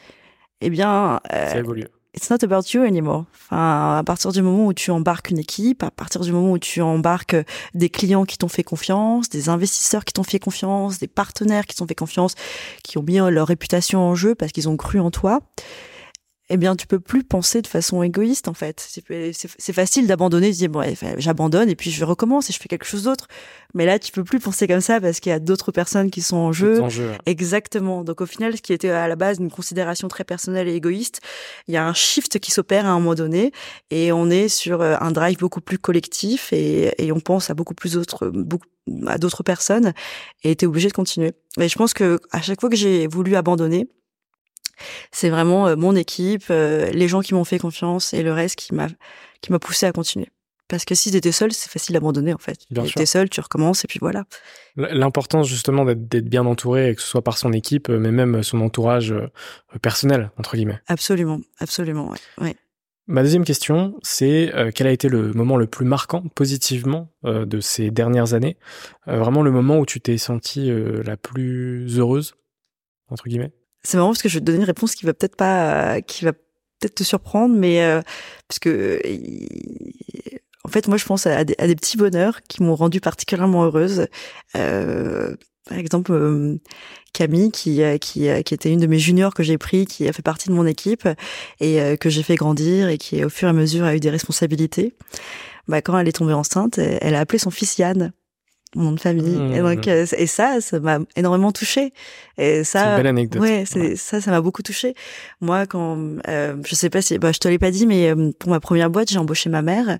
eh 0.61 0.71
bien, 0.71 1.21
euh, 1.33 1.51
Ça 1.51 1.59
évolue. 1.59 1.87
It's 2.15 2.31
not 2.31 2.39
about 2.43 2.73
you 2.75 2.85
anymore. 2.85 3.25
Enfin, 3.35 3.99
à 3.99 4.03
partir 4.05 4.33
du 4.33 4.43
moment 4.43 4.67
où 4.67 4.75
tu 4.75 4.91
embarques 4.91 5.31
une 5.31 5.39
équipe, 5.39 5.83
à 5.83 5.91
partir 5.91 6.21
du 6.21 6.33
moment 6.33 6.53
où 6.53 6.59
tu 6.59 6.83
embarques 6.83 7.37
des 7.75 7.89
clients 7.89 8.25
qui 8.25 8.39
t'ont 8.39 8.49
fait 8.49 8.65
confiance, 8.65 9.29
des 9.29 9.49
investisseurs 9.49 10.05
qui 10.05 10.13
t'ont 10.13 10.23
fait 10.23 10.39
confiance, 10.39 10.99
des 10.99 11.09
partenaires 11.09 11.67
qui 11.67 11.77
t'ont 11.77 11.87
fait 11.87 11.95
confiance, 11.95 12.35
qui 12.83 12.99
ont 12.99 13.03
mis 13.03 13.17
leur 13.17 13.47
réputation 13.47 14.01
en 14.01 14.15
jeu 14.15 14.35
parce 14.35 14.53
qu'ils 14.53 14.69
ont 14.69 14.77
cru 14.77 15.01
en 15.01 15.11
toi, 15.11 15.41
eh 16.53 16.59
bien, 16.59 16.77
tu 16.77 16.87
peux 16.87 17.01
plus 17.01 17.25
penser 17.25 17.63
de 17.63 17.67
façon 17.67 18.03
égoïste, 18.03 18.47
en 18.47 18.53
fait. 18.53 18.87
C'est 19.59 19.73
facile 19.73 20.07
d'abandonner, 20.07 20.51
de 20.51 20.55
dire, 20.55 20.69
bon, 20.69 20.83
j'abandonne 21.17 21.71
et 21.71 21.75
puis 21.75 21.91
je 21.91 22.05
recommence 22.05 22.51
et 22.51 22.53
je 22.53 22.59
fais 22.59 22.69
quelque 22.69 22.85
chose 22.85 23.05
d'autre. 23.05 23.27
Mais 23.73 23.87
là, 23.87 23.99
tu 23.99 24.13
peux 24.13 24.23
plus 24.23 24.39
penser 24.39 24.69
comme 24.69 24.83
ça 24.83 25.01
parce 25.01 25.19
qu'il 25.21 25.31
y 25.31 25.35
a 25.35 25.39
d'autres 25.39 25.73
personnes 25.73 26.11
qui 26.11 26.21
sont 26.21 26.37
en 26.37 26.53
jeu. 26.53 26.83
Exactement. 27.25 28.05
Donc 28.05 28.21
au 28.21 28.27
final, 28.27 28.55
ce 28.55 28.61
qui 28.61 28.75
était 28.75 28.91
à 28.91 29.09
la 29.09 29.17
base 29.17 29.39
une 29.39 29.51
considération 29.51 30.09
très 30.09 30.25
personnelle 30.25 30.69
et 30.69 30.75
égoïste, 30.75 31.23
il 31.69 31.75
y 31.75 31.79
a 31.79 31.87
un 31.87 31.95
shift 31.95 32.39
qui 32.39 32.51
s'opère 32.51 32.85
à 32.85 32.91
un 32.91 32.99
moment 32.99 33.15
donné 33.15 33.53
et 33.91 34.13
on 34.13 34.29
est 34.29 34.49
sur 34.49 34.83
euh, 34.83 34.97
un 35.01 35.11
drive 35.11 35.39
beaucoup 35.39 35.63
plus 35.63 35.79
collectif 35.79 36.53
et, 36.53 36.93
et 37.03 37.13
on 37.13 37.21
pense 37.21 37.49
à 37.49 37.55
beaucoup 37.55 37.73
plus 37.75 37.95
d'autres, 37.95 38.29
beaucoup, 38.29 38.67
à 39.07 39.17
d'autres 39.17 39.43
personnes 39.43 39.95
et 40.45 40.55
t'es 40.55 40.67
obligé 40.67 40.89
de 40.89 40.93
continuer. 40.93 41.33
Et 41.59 41.71
je 41.71 41.79
pense 41.79 41.95
que 41.95 42.21
à 42.31 42.43
chaque 42.43 42.61
fois 42.61 42.69
que 42.69 42.77
j'ai 42.77 43.07
voulu 43.07 43.37
abandonner, 43.37 43.89
c'est 45.11 45.31
vraiment 45.31 45.69
euh, 45.69 45.77
mon 45.77 45.95
équipe, 45.95 46.45
euh, 46.51 46.91
les 46.91 47.09
gens 47.09 47.21
qui 47.21 47.35
m'ont 47.35 47.45
fait 47.45 47.59
confiance 47.59 48.15
et 48.15 48.23
le 48.23 48.33
reste 48.33 48.57
qui 48.57 48.75
m'a 48.75 48.89
qui 49.41 49.53
m'a 49.53 49.59
poussé 49.59 49.87
à 49.87 49.93
continuer. 49.93 50.29
Parce 50.73 50.87
que 50.87 50.95
si 50.95 51.11
tu 51.11 51.19
étais 51.19 51.33
seul, 51.33 51.53
c'est 51.53 51.71
facile 51.71 51.93
d'abandonner 51.93 52.33
en 52.33 52.39
fait. 52.39 52.61
Tu 52.75 52.99
es 52.99 53.05
seul, 53.05 53.29
tu 53.29 53.43
recommences 53.43 53.85
et 53.85 53.89
puis 53.89 53.99
voilà. 54.01 54.25
L'importance 54.77 55.47
justement 55.47 55.85
d'être 55.85 56.31
bien 56.31 56.47
entouré, 56.47 56.95
que 56.95 57.03
ce 57.03 57.09
soit 57.09 57.21
par 57.21 57.37
son 57.37 57.53
équipe, 57.53 57.91
mais 57.91 58.11
même 58.11 58.43
son 58.43 58.59
entourage 58.63 59.13
euh, 59.13 59.29
personnel, 59.83 60.31
entre 60.39 60.57
guillemets. 60.57 60.81
Absolument, 60.87 61.41
absolument, 61.59 62.15
ouais. 62.41 62.57
Ma 63.07 63.23
deuxième 63.23 63.45
question, 63.45 63.99
c'est 64.03 64.55
euh, 64.55 64.71
quel 64.75 64.87
a 64.87 64.93
été 64.93 65.11
le 65.11 65.35
moment 65.35 65.59
le 65.59 65.67
plus 65.67 65.85
marquant 65.85 66.23
positivement 66.35 67.13
euh, 67.27 67.45
de 67.45 67.61
ces 67.61 67.91
dernières 67.91 68.33
années? 68.33 68.57
Vraiment 69.07 69.43
le 69.43 69.51
moment 69.51 69.79
où 69.79 69.85
tu 69.85 70.01
t'es 70.01 70.17
sentie 70.17 70.73
la 71.05 71.19
plus 71.19 71.99
heureuse, 71.99 72.35
entre 73.11 73.25
guillemets? 73.25 73.53
C'est 73.85 73.97
marrant 73.97 74.11
parce 74.11 74.23
que 74.23 74.29
je 74.29 74.35
vais 74.35 74.41
te 74.41 74.47
donner 74.47 74.59
une 74.59 74.65
réponse 74.65 74.95
qui 74.95 75.07
va 75.07 75.15
peut-être 75.15 75.37
pas, 75.37 76.01
qui 76.03 76.25
va 76.25 76.33
peut-être 76.33 76.95
te 76.95 77.05
surprendre, 77.05 77.55
mais 77.55 78.01
parce 78.49 78.59
que 78.59 79.01
en 80.65 80.69
fait, 80.69 80.89
moi, 80.89 80.97
je 80.97 81.05
pense 81.05 81.27
à 81.27 81.45
des, 81.45 81.55
petits 81.75 81.97
bonheurs 81.97 82.43
qui 82.43 82.63
m'ont 82.63 82.77
rendue 82.77 83.01
particulièrement 83.01 83.65
heureuse. 83.65 84.07
Euh, 84.57 85.35
par 85.69 85.79
exemple, 85.79 86.13
euh, 86.13 86.61
Camille, 87.13 87.51
qui, 87.51 87.83
euh, 87.83 87.99
qui, 87.99 88.29
qui 88.45 88.55
était 88.55 88.71
une 88.71 88.81
de 88.81 88.87
mes 88.87 88.99
juniors 88.99 89.35
que 89.35 89.43
j'ai 89.43 89.59
pris, 89.59 89.87
qui 89.87 90.09
a 90.09 90.13
fait 90.13 90.23
partie 90.23 90.49
de 90.49 90.55
mon 90.55 90.67
équipe 90.67 91.09
et 91.61 91.97
que 91.99 92.11
j'ai 92.11 92.23
fait 92.23 92.37
grandir 92.37 92.89
et 92.89 92.99
qui, 92.99 93.25
au 93.25 93.29
fur 93.29 93.49
et 93.49 93.51
à 93.51 93.55
mesure, 93.55 93.85
a 93.85 93.95
eu 93.97 94.01
des 94.01 94.11
responsabilités. 94.11 94.95
Bah, 95.69 95.83
quand 95.83 95.99
elle 95.99 96.09
est 96.09 96.13
tombée 96.13 96.33
enceinte, 96.33 96.79
elle 96.79 97.15
a 97.15 97.21
appelé 97.21 97.39
son 97.39 97.51
fils 97.51 97.79
Yann 97.79 98.13
nom 98.75 98.93
de 98.93 99.01
famille. 99.01 99.35
Et 99.35 99.61
mmh. 99.61 99.75
donc, 99.75 99.89
euh, 99.89 100.07
et 100.17 100.27
ça, 100.27 100.61
ça 100.61 100.81
m'a 100.81 100.99
énormément 101.17 101.53
touchée. 101.53 101.93
Et 102.39 102.65
ça, 102.65 102.81
c'est 102.81 102.91
une 102.91 102.97
belle 102.97 103.07
anecdote. 103.07 103.43
Ouais, 103.43 103.65
c'est 103.67 103.97
ça, 103.97 104.21
ça 104.21 104.31
m'a 104.31 104.41
beaucoup 104.41 104.63
touchée. 104.63 104.95
Moi, 105.41 105.67
quand, 105.67 105.99
euh, 106.29 106.57
je 106.65 106.75
sais 106.75 106.91
pas 106.91 107.03
si, 107.03 107.19
bah, 107.19 107.33
je 107.33 107.39
te 107.39 107.49
l'ai 107.49 107.59
pas 107.59 107.71
dit, 107.71 107.87
mais 107.87 108.11
euh, 108.11 108.31
pour 108.39 108.51
ma 108.51 108.61
première 108.61 108.91
boîte, 108.91 109.11
j'ai 109.11 109.19
embauché 109.19 109.51
ma 109.51 109.63
mère. 109.63 109.99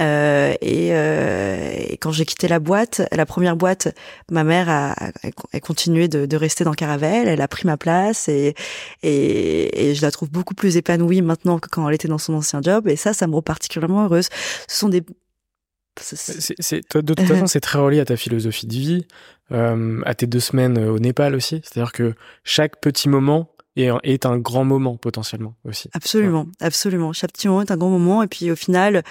Euh, 0.00 0.54
et, 0.60 0.90
euh, 0.92 1.72
et, 1.88 1.96
quand 1.96 2.12
j'ai 2.12 2.24
quitté 2.24 2.48
la 2.48 2.60
boîte, 2.60 3.02
la 3.12 3.26
première 3.26 3.56
boîte, 3.56 3.88
ma 4.30 4.44
mère 4.44 4.68
a, 4.68 4.92
a, 5.52 5.60
continué 5.60 6.06
de, 6.06 6.26
de, 6.26 6.36
rester 6.36 6.64
dans 6.64 6.74
Caravelle. 6.74 7.28
Elle 7.28 7.40
a 7.40 7.48
pris 7.48 7.66
ma 7.66 7.76
place 7.76 8.28
et, 8.28 8.54
et, 9.02 9.90
et 9.90 9.94
je 9.94 10.02
la 10.02 10.10
trouve 10.10 10.30
beaucoup 10.30 10.54
plus 10.54 10.76
épanouie 10.76 11.22
maintenant 11.22 11.58
que 11.58 11.68
quand 11.68 11.88
elle 11.88 11.94
était 11.94 12.08
dans 12.08 12.18
son 12.18 12.34
ancien 12.34 12.60
job. 12.62 12.88
Et 12.88 12.96
ça, 12.96 13.12
ça 13.12 13.26
me 13.26 13.34
rend 13.34 13.42
particulièrement 13.42 14.04
heureuse. 14.04 14.28
Ce 14.68 14.78
sont 14.78 14.88
des 14.88 15.02
c'est, 16.00 16.94
de 16.94 17.14
toute 17.14 17.20
façon, 17.26 17.46
c'est 17.46 17.60
très 17.60 17.78
relié 17.78 18.00
à 18.00 18.04
ta 18.04 18.16
philosophie 18.16 18.66
de 18.66 18.72
vie, 18.72 19.06
euh, 19.52 20.00
à 20.04 20.14
tes 20.14 20.26
deux 20.26 20.40
semaines 20.40 20.78
au 20.78 20.98
Népal 20.98 21.34
aussi. 21.34 21.60
C'est-à-dire 21.64 21.92
que 21.92 22.14
chaque 22.44 22.80
petit 22.80 23.08
moment 23.08 23.50
est, 23.76 23.90
est 24.02 24.26
un 24.26 24.38
grand 24.38 24.64
moment 24.64 24.96
potentiellement 24.96 25.54
aussi. 25.64 25.88
Absolument, 25.92 26.46
absolument. 26.60 27.12
Chaque 27.12 27.32
petit 27.32 27.48
moment 27.48 27.62
est 27.62 27.70
un 27.70 27.76
grand 27.76 27.90
moment. 27.90 28.22
Et 28.22 28.26
puis 28.26 28.50
au 28.50 28.56
final, 28.56 29.02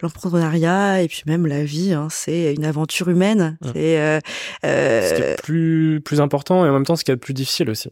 l'entrepreneuriat 0.00 1.02
et 1.02 1.08
puis 1.08 1.22
même 1.26 1.46
la 1.46 1.64
vie, 1.64 1.92
hein, 1.92 2.08
c'est 2.10 2.54
une 2.54 2.64
aventure 2.64 3.08
humaine. 3.08 3.58
C'est 3.72 3.98
euh, 3.98 4.20
euh... 4.64 5.08
ce 5.08 5.14
qui 5.14 5.22
est 5.22 5.42
plus 5.42 6.00
plus 6.04 6.20
important 6.20 6.64
et 6.64 6.68
en 6.68 6.72
même 6.72 6.84
temps 6.84 6.96
ce 6.96 7.04
qui 7.04 7.10
est 7.10 7.14
le 7.14 7.20
plus 7.20 7.34
difficile 7.34 7.70
aussi. 7.70 7.90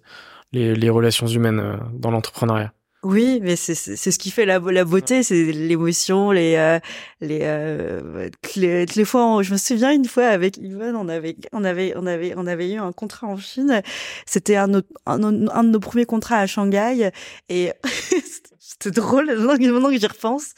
Les, 0.52 0.74
les 0.74 0.90
relations 0.90 1.26
humaines 1.26 1.60
euh, 1.60 1.76
dans 1.92 2.10
l'entrepreneuriat. 2.10 2.72
Oui, 3.07 3.38
mais 3.40 3.54
c'est 3.54 3.76
ce 3.76 4.18
qui 4.18 4.32
fait 4.32 4.46
la, 4.46 4.59
la 4.59 4.84
beauté, 4.84 5.22
c'est 5.22 5.52
l'émotion, 5.52 6.32
les 6.32 6.57
euh, 6.57 6.80
les, 7.20 7.38
euh, 7.42 8.28
les, 8.57 8.84
les 8.84 9.04
fois. 9.04 9.44
je 9.44 9.52
me 9.52 9.59
souviens 9.59 9.92
une 9.92 10.07
fois 10.07 10.26
avec 10.26 10.57
Yvonne, 10.57 10.96
on 10.96 11.09
avait 11.09 11.36
on 11.52 11.62
avait 11.62 11.92
on 11.94 12.04
avait 12.04 12.34
on 12.36 12.48
avait 12.48 12.72
eu 12.72 12.78
un 12.80 12.90
contrat 12.90 13.28
en 13.28 13.36
Chine. 13.36 13.80
C'était 14.26 14.57
un, 14.57 14.74
un, 14.74 14.82
un 15.07 15.64
de 15.64 15.68
nos 15.68 15.78
premiers 15.78 16.04
contrats 16.04 16.38
à 16.38 16.48
Shanghai 16.48 17.12
et 17.48 17.70
c'était 18.59 18.90
drôle. 18.90 19.26
Maintenant 19.38 19.90
que 19.90 19.98
j'y 19.98 20.07
repense, 20.07 20.54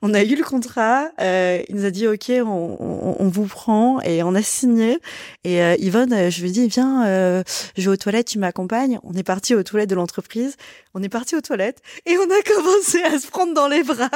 on 0.00 0.14
a 0.14 0.22
eu 0.22 0.34
le 0.34 0.42
contrat. 0.42 1.10
Euh, 1.20 1.62
il 1.68 1.76
nous 1.76 1.84
a 1.84 1.90
dit 1.90 2.06
ok, 2.06 2.30
on, 2.30 2.76
on, 2.80 3.16
on, 3.18 3.28
vous 3.28 3.44
prend 3.44 4.00
et 4.00 4.22
on 4.22 4.34
a 4.34 4.42
signé. 4.42 4.98
Et 5.44 5.62
euh, 5.62 5.76
Yvonne, 5.78 6.30
je 6.30 6.40
lui 6.40 6.48
ai 6.48 6.52
dit 6.52 6.68
viens, 6.68 7.06
euh, 7.06 7.42
je 7.76 7.82
vais 7.82 7.88
aux 7.88 7.96
toilettes, 7.96 8.28
tu 8.28 8.38
m'accompagnes. 8.38 8.98
On 9.02 9.12
est 9.12 9.22
parti 9.22 9.54
aux 9.54 9.62
toilettes 9.62 9.90
de 9.90 9.94
l'entreprise. 9.94 10.56
On 10.94 11.02
est 11.02 11.08
parti 11.08 11.36
aux 11.36 11.40
toilettes 11.40 11.80
et 12.06 12.16
on 12.18 12.24
a 12.24 12.42
commencé 12.54 13.02
à 13.02 13.18
se 13.18 13.26
prendre 13.28 13.54
dans 13.54 13.68
les 13.68 13.82
bras. 13.82 14.10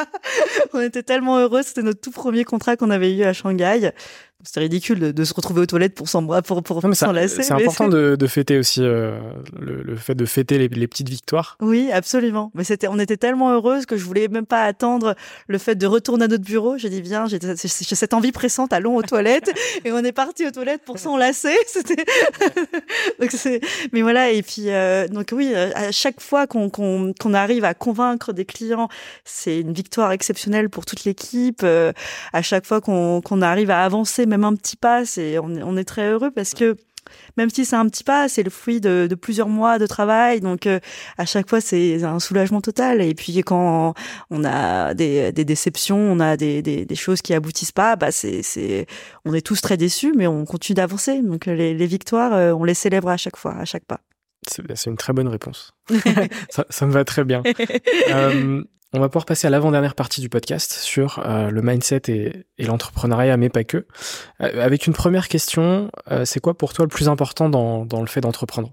on 0.72 0.80
était 0.80 1.02
tellement 1.02 1.38
heureux. 1.38 1.62
C'était 1.62 1.82
notre 1.82 2.00
tout 2.00 2.10
premier 2.10 2.44
contrat 2.44 2.76
qu'on 2.76 2.90
avait 2.90 3.14
eu 3.14 3.22
à 3.22 3.32
Shanghai. 3.32 3.92
C'était 4.46 4.60
ridicule 4.60 5.00
de, 5.00 5.12
de, 5.12 5.24
se 5.24 5.34
retrouver 5.34 5.62
aux 5.62 5.66
toilettes 5.66 5.94
pour 5.94 6.08
s'enlacer. 6.08 6.42
Pour, 6.46 6.62
pour 6.62 6.80
C'est 6.84 7.52
important 7.52 7.88
de, 7.88 8.16
de, 8.16 8.26
fêter 8.26 8.58
aussi 8.58 8.80
euh, 8.82 9.18
le, 9.58 9.82
le, 9.82 9.96
fait 9.96 10.14
de 10.14 10.24
fêter 10.24 10.58
les, 10.58 10.68
les, 10.68 10.86
petites 10.86 11.08
victoires. 11.08 11.56
Oui, 11.60 11.90
absolument. 11.90 12.52
Mais 12.54 12.62
c'était, 12.62 12.86
on 12.86 12.98
était 12.98 13.16
tellement 13.16 13.50
heureuses 13.50 13.86
que 13.86 13.96
je 13.96 14.04
voulais 14.04 14.28
même 14.28 14.44
pas 14.46 14.62
attendre 14.62 15.16
le 15.48 15.58
fait 15.58 15.74
de 15.74 15.86
retourner 15.86 16.26
à 16.26 16.28
notre 16.28 16.44
bureau. 16.44 16.76
J'ai 16.76 16.90
dit 16.90 17.00
viens, 17.00 17.26
j'ai 17.26 17.38
cette 17.56 18.14
envie 18.14 18.30
pressante, 18.30 18.72
allons 18.72 18.96
aux 18.96 19.02
toilettes. 19.02 19.50
et 19.84 19.90
on 19.90 20.04
est 20.04 20.12
parti 20.12 20.46
aux 20.46 20.52
toilettes 20.52 20.82
pour 20.84 20.98
s'enlacer. 20.98 21.56
C'était 21.66 22.04
donc 23.18 23.30
c'est. 23.32 23.60
Mais 23.92 24.02
voilà. 24.02 24.30
Et 24.30 24.42
puis 24.42 24.68
euh, 24.68 25.08
donc 25.08 25.30
oui, 25.32 25.52
euh, 25.54 25.70
à 25.74 25.90
chaque 25.92 26.20
fois 26.20 26.46
qu'on 26.46 26.65
qu'on 26.70 27.34
arrive 27.34 27.64
à 27.64 27.74
convaincre 27.74 28.32
des 28.32 28.44
clients, 28.44 28.88
c'est 29.24 29.60
une 29.60 29.72
victoire 29.72 30.12
exceptionnelle 30.12 30.70
pour 30.70 30.86
toute 30.86 31.04
l'équipe. 31.04 31.60
Euh, 31.62 31.92
à 32.32 32.42
chaque 32.42 32.66
fois 32.66 32.80
qu'on 32.80 33.42
arrive 33.42 33.70
à 33.70 33.84
avancer 33.84 34.26
même 34.26 34.44
un 34.44 34.54
petit 34.54 34.76
pas, 34.76 35.04
c'est 35.04 35.38
on, 35.38 35.76
est 35.76 35.84
très 35.84 36.08
heureux 36.10 36.30
parce 36.30 36.54
que 36.54 36.76
même 37.36 37.50
si 37.50 37.64
c'est 37.64 37.76
un 37.76 37.86
petit 37.88 38.02
pas, 38.04 38.28
c'est 38.28 38.42
le 38.42 38.50
fruit 38.50 38.80
de, 38.80 39.08
plusieurs 39.20 39.48
mois 39.48 39.78
de 39.78 39.86
travail. 39.86 40.40
Donc 40.40 40.66
euh, 40.66 40.80
à 41.18 41.26
chaque 41.26 41.48
fois, 41.48 41.60
c'est 41.60 42.02
un 42.02 42.18
soulagement 42.18 42.60
total. 42.60 43.00
Et 43.02 43.14
puis 43.14 43.40
quand 43.42 43.94
on 44.30 44.44
a 44.44 44.94
des, 44.94 45.32
déceptions, 45.32 45.98
on 45.98 46.20
a 46.20 46.36
des, 46.36 46.86
choses 46.94 47.22
qui 47.22 47.34
aboutissent 47.34 47.72
pas, 47.72 47.96
bah 47.96 48.10
c'est, 48.10 48.86
on 49.24 49.34
est 49.34 49.46
tous 49.46 49.60
très 49.60 49.76
déçus, 49.76 50.12
mais 50.16 50.26
on 50.26 50.44
continue 50.44 50.74
d'avancer. 50.74 51.22
Donc 51.22 51.46
les, 51.46 51.86
victoires, 51.86 52.32
euh, 52.34 52.52
on 52.52 52.64
les 52.64 52.74
célèbre 52.74 53.08
à 53.08 53.16
chaque 53.16 53.36
fois, 53.36 53.54
à 53.54 53.64
chaque 53.64 53.84
pas. 53.84 54.00
C'est 54.48 54.86
une 54.86 54.96
très 54.96 55.12
bonne 55.12 55.28
réponse. 55.28 55.74
ça, 56.50 56.86
me 56.86 56.92
va 56.92 57.04
très 57.04 57.24
bien. 57.24 57.42
Euh, 58.10 58.62
on 58.92 59.00
va 59.00 59.08
pouvoir 59.08 59.26
passer 59.26 59.46
à 59.46 59.50
l'avant-dernière 59.50 59.94
partie 59.94 60.20
du 60.20 60.28
podcast 60.28 60.72
sur 60.72 61.18
euh, 61.18 61.50
le 61.50 61.62
mindset 61.62 62.02
et, 62.08 62.46
l'entrepreneuriat, 62.64 63.36
mais 63.36 63.48
pas 63.48 63.64
que. 63.64 63.86
Euh, 64.40 64.64
avec 64.64 64.86
une 64.86 64.92
première 64.92 65.28
question, 65.28 65.90
c'est 66.24 66.40
quoi 66.40 66.56
pour 66.56 66.72
toi 66.72 66.84
le 66.84 66.88
plus 66.88 67.08
important 67.08 67.48
dans, 67.48 68.00
le 68.00 68.06
fait 68.06 68.20
d'entreprendre? 68.20 68.72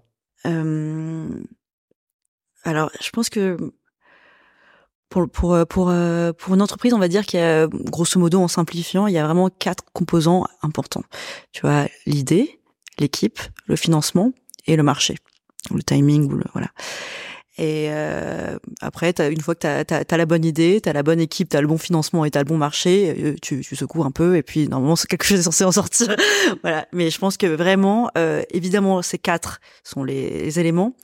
Alors, 2.65 2.91
je 3.01 3.09
pense 3.09 3.29
que 3.29 3.57
pour, 5.09 5.29
pour, 5.29 5.57
pour, 5.67 5.93
pour 6.37 6.53
une 6.53 6.61
entreprise, 6.61 6.93
on 6.93 6.99
va 6.99 7.07
dire 7.07 7.25
qu'il 7.25 7.39
y 7.39 7.43
a, 7.43 7.67
grosso 7.67 8.19
modo, 8.19 8.39
en 8.39 8.47
simplifiant, 8.47 9.07
il 9.07 9.13
y 9.13 9.17
a 9.17 9.25
vraiment 9.25 9.49
quatre 9.49 9.83
composants 9.93 10.45
importants. 10.61 11.03
Tu 11.51 11.61
vois, 11.61 11.87
l'idée, 12.05 12.59
l'équipe, 12.99 13.39
le 13.67 13.75
financement 13.75 14.31
et 14.65 14.75
le 14.75 14.83
marché, 14.83 15.15
le 15.71 15.83
timing 15.83 16.31
ou 16.31 16.35
le 16.35 16.45
voilà. 16.53 16.69
Et 17.57 17.87
euh, 17.89 18.57
après, 18.81 19.19
as, 19.21 19.27
une 19.27 19.41
fois 19.41 19.53
que 19.53 19.83
tu 19.83 19.93
as, 19.93 20.17
la 20.17 20.25
bonne 20.25 20.43
idée, 20.43 20.81
tu 20.81 20.89
as 20.89 20.93
la 20.93 21.03
bonne 21.03 21.19
équipe, 21.19 21.49
tu 21.49 21.57
as 21.57 21.61
le 21.61 21.67
bon 21.67 21.77
financement 21.77 22.25
et 22.25 22.31
tu 22.31 22.37
as 22.37 22.41
le 22.41 22.47
bon 22.47 22.57
marché, 22.57 23.15
euh, 23.15 23.35
tu, 23.41 23.61
tu 23.61 23.75
secoues 23.75 24.03
un 24.03 24.11
peu 24.11 24.35
et 24.35 24.41
puis 24.41 24.67
normalement 24.67 24.95
c'est 24.95 25.07
quelque 25.07 25.25
chose 25.25 25.39
est 25.39 25.43
censé 25.43 25.63
en 25.63 25.71
sortir. 25.71 26.15
voilà. 26.63 26.87
Mais 26.93 27.11
je 27.11 27.19
pense 27.19 27.37
que 27.37 27.45
vraiment, 27.45 28.09
euh, 28.17 28.41
évidemment, 28.49 29.03
ces 29.03 29.19
quatre 29.19 29.61
sont 29.83 30.03
les 30.03 30.59
éléments, 30.59 30.95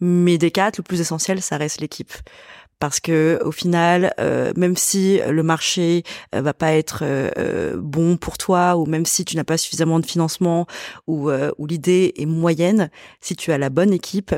mais 0.00 0.38
des 0.38 0.50
quatre, 0.50 0.78
le 0.78 0.82
plus 0.82 1.00
essentiel, 1.00 1.42
ça 1.42 1.58
reste 1.58 1.80
l'équipe 1.80 2.12
parce 2.78 3.00
que 3.00 3.40
au 3.44 3.52
final, 3.52 4.14
euh, 4.20 4.52
même 4.56 4.76
si 4.76 5.20
le 5.28 5.42
marché 5.42 6.04
euh, 6.34 6.40
va 6.40 6.54
pas 6.54 6.72
être 6.72 7.02
euh, 7.02 7.76
bon 7.76 8.16
pour 8.16 8.38
toi, 8.38 8.76
ou 8.76 8.86
même 8.86 9.04
si 9.04 9.24
tu 9.24 9.36
n'as 9.36 9.44
pas 9.44 9.58
suffisamment 9.58 9.98
de 9.98 10.06
financement, 10.06 10.66
ou, 11.06 11.30
ou 11.30 11.66
l'idée 11.66 12.14
est 12.16 12.26
moyenne, 12.26 12.90
si 13.20 13.36
tu 13.36 13.52
as 13.52 13.58
la 13.58 13.70
bonne 13.70 13.92
équipe, 13.92 14.34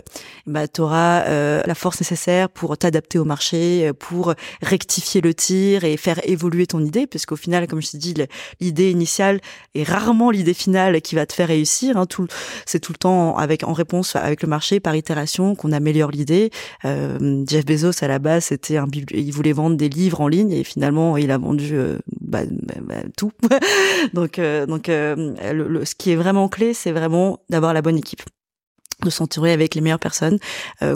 bah, 0.46 0.68
tu 0.68 0.80
auras 0.80 1.24
la 1.64 1.74
force 1.74 2.00
nécessaire 2.00 2.48
pour 2.48 2.76
t'adapter 2.78 3.18
au 3.18 3.24
marché, 3.24 3.92
pour 3.98 4.34
rectifier 4.62 5.20
le 5.20 5.34
tir 5.34 5.84
et 5.84 5.96
faire 5.96 6.20
évoluer 6.24 6.66
ton 6.66 6.80
idée, 6.80 7.06
puisqu'au 7.06 7.36
final, 7.36 7.66
comme 7.66 7.82
je 7.82 7.90
t'ai 7.90 7.98
dit, 7.98 8.14
l'idée 8.60 8.90
initiale 8.90 9.40
est 9.74 9.82
rarement 9.82 10.30
l'idée 10.30 10.54
finale 10.54 11.00
qui 11.00 11.14
va 11.14 11.26
te 11.26 11.32
faire 11.32 11.48
réussir. 11.48 11.96
Hein, 11.96 12.06
tout, 12.06 12.26
c'est 12.66 12.80
tout 12.80 12.92
le 12.92 12.98
temps 12.98 13.36
avec 13.36 13.64
en 13.64 13.72
réponse 13.72 14.16
avec 14.16 14.42
le 14.42 14.48
marché 14.48 14.80
par 14.80 14.96
itération 14.96 15.54
qu'on 15.54 15.72
améliore 15.72 16.10
l'idée. 16.10 16.50
Jeff 16.84 17.64
Bezos 17.64 18.02
à 18.02 18.08
la 18.08 18.18
base 18.18 18.29
c'était 18.40 18.76
un 18.76 18.86
il 19.12 19.32
voulait 19.32 19.52
vendre 19.52 19.76
des 19.76 19.88
livres 19.88 20.20
en 20.20 20.28
ligne 20.28 20.52
et 20.52 20.64
finalement 20.64 21.16
il 21.16 21.30
a 21.30 21.38
vendu 21.38 21.70
euh, 21.72 21.98
bah, 22.20 22.42
bah, 22.48 22.74
bah, 22.82 22.94
tout. 23.16 23.32
donc 24.14 24.38
euh, 24.38 24.66
donc 24.66 24.88
euh, 24.88 25.52
le, 25.52 25.84
ce 25.84 25.94
qui 25.94 26.12
est 26.12 26.16
vraiment 26.16 26.48
clé, 26.48 26.74
c'est 26.74 26.92
vraiment 26.92 27.40
d'avoir 27.48 27.72
la 27.72 27.82
bonne 27.82 27.96
équipe 27.96 28.22
de 29.02 29.08
s'entourer 29.08 29.52
avec 29.52 29.74
les 29.74 29.80
meilleures 29.80 29.98
personnes, 29.98 30.38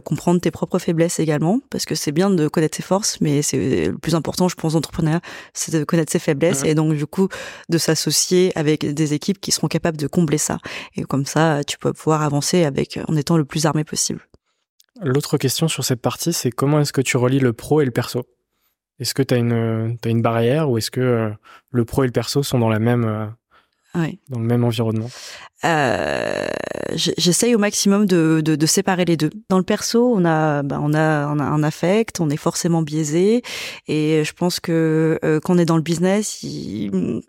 comprendre 0.04 0.38
tes 0.38 0.50
propres 0.50 0.78
faiblesses 0.78 1.20
également, 1.20 1.60
parce 1.70 1.86
que 1.86 1.94
c'est 1.94 2.12
bien 2.12 2.28
de 2.28 2.48
connaître 2.48 2.76
ses 2.76 2.82
forces, 2.82 3.18
mais 3.22 3.40
c'est 3.40 3.86
le 3.86 3.96
plus 3.96 4.14
important, 4.14 4.46
je 4.46 4.56
pense, 4.56 4.74
d'entrepreneur, 4.74 5.20
c'est 5.54 5.72
de 5.72 5.84
connaître 5.84 6.12
ses 6.12 6.18
faiblesses 6.18 6.64
et 6.64 6.74
donc 6.74 6.92
du 6.92 7.06
coup 7.06 7.28
de 7.70 7.78
s'associer 7.78 8.52
avec 8.56 8.84
des 8.84 9.14
équipes 9.14 9.40
qui 9.40 9.52
seront 9.52 9.68
capables 9.68 9.96
de 9.96 10.06
combler 10.06 10.36
ça. 10.36 10.58
Et 10.96 11.04
comme 11.04 11.24
ça, 11.24 11.64
tu 11.64 11.78
peux 11.78 11.94
pouvoir 11.94 12.20
avancer 12.20 12.64
avec 12.64 13.00
en 13.08 13.16
étant 13.16 13.38
le 13.38 13.46
plus 13.46 13.64
armé 13.64 13.84
possible. 13.84 14.20
L'autre 15.00 15.38
question 15.38 15.68
sur 15.68 15.84
cette 15.84 16.00
partie, 16.00 16.32
c'est 16.32 16.50
comment 16.50 16.80
est-ce 16.80 16.92
que 16.92 17.00
tu 17.00 17.16
relis 17.16 17.40
le 17.40 17.52
pro 17.52 17.80
et 17.80 17.84
le 17.84 17.90
perso? 17.90 18.24
Est-ce 19.00 19.14
que 19.14 19.22
tu 19.22 19.34
as 19.34 19.38
une, 19.38 19.96
as 20.04 20.08
une 20.08 20.22
barrière 20.22 20.70
ou 20.70 20.78
est-ce 20.78 20.90
que 20.90 21.32
le 21.70 21.84
pro 21.84 22.04
et 22.04 22.06
le 22.06 22.12
perso 22.12 22.42
sont 22.42 22.58
dans 22.58 22.68
la 22.68 22.78
même 22.78 23.34
dans 24.28 24.40
le 24.40 24.46
même 24.46 24.64
environnement? 24.64 25.08
Euh, 25.64 26.46
J'essaye 26.94 27.54
au 27.54 27.58
maximum 27.58 28.06
de, 28.06 28.40
de, 28.44 28.54
de, 28.56 28.66
séparer 28.66 29.04
les 29.04 29.16
deux. 29.16 29.30
Dans 29.48 29.58
le 29.58 29.64
perso, 29.64 30.12
on 30.14 30.24
a, 30.24 30.62
bah, 30.62 30.78
on 30.80 30.94
a, 30.94 31.26
on 31.28 31.38
a 31.38 31.44
un 31.44 31.62
affect, 31.62 32.20
on 32.20 32.30
est 32.30 32.36
forcément 32.36 32.82
biaisé, 32.82 33.42
et 33.88 34.22
je 34.24 34.32
pense 34.32 34.60
que 34.60 35.18
euh, 35.24 35.40
quand 35.40 35.54
on 35.54 35.58
est 35.58 35.64
dans 35.64 35.76
le 35.76 35.82
business, 35.82 36.42
il, 36.42 37.22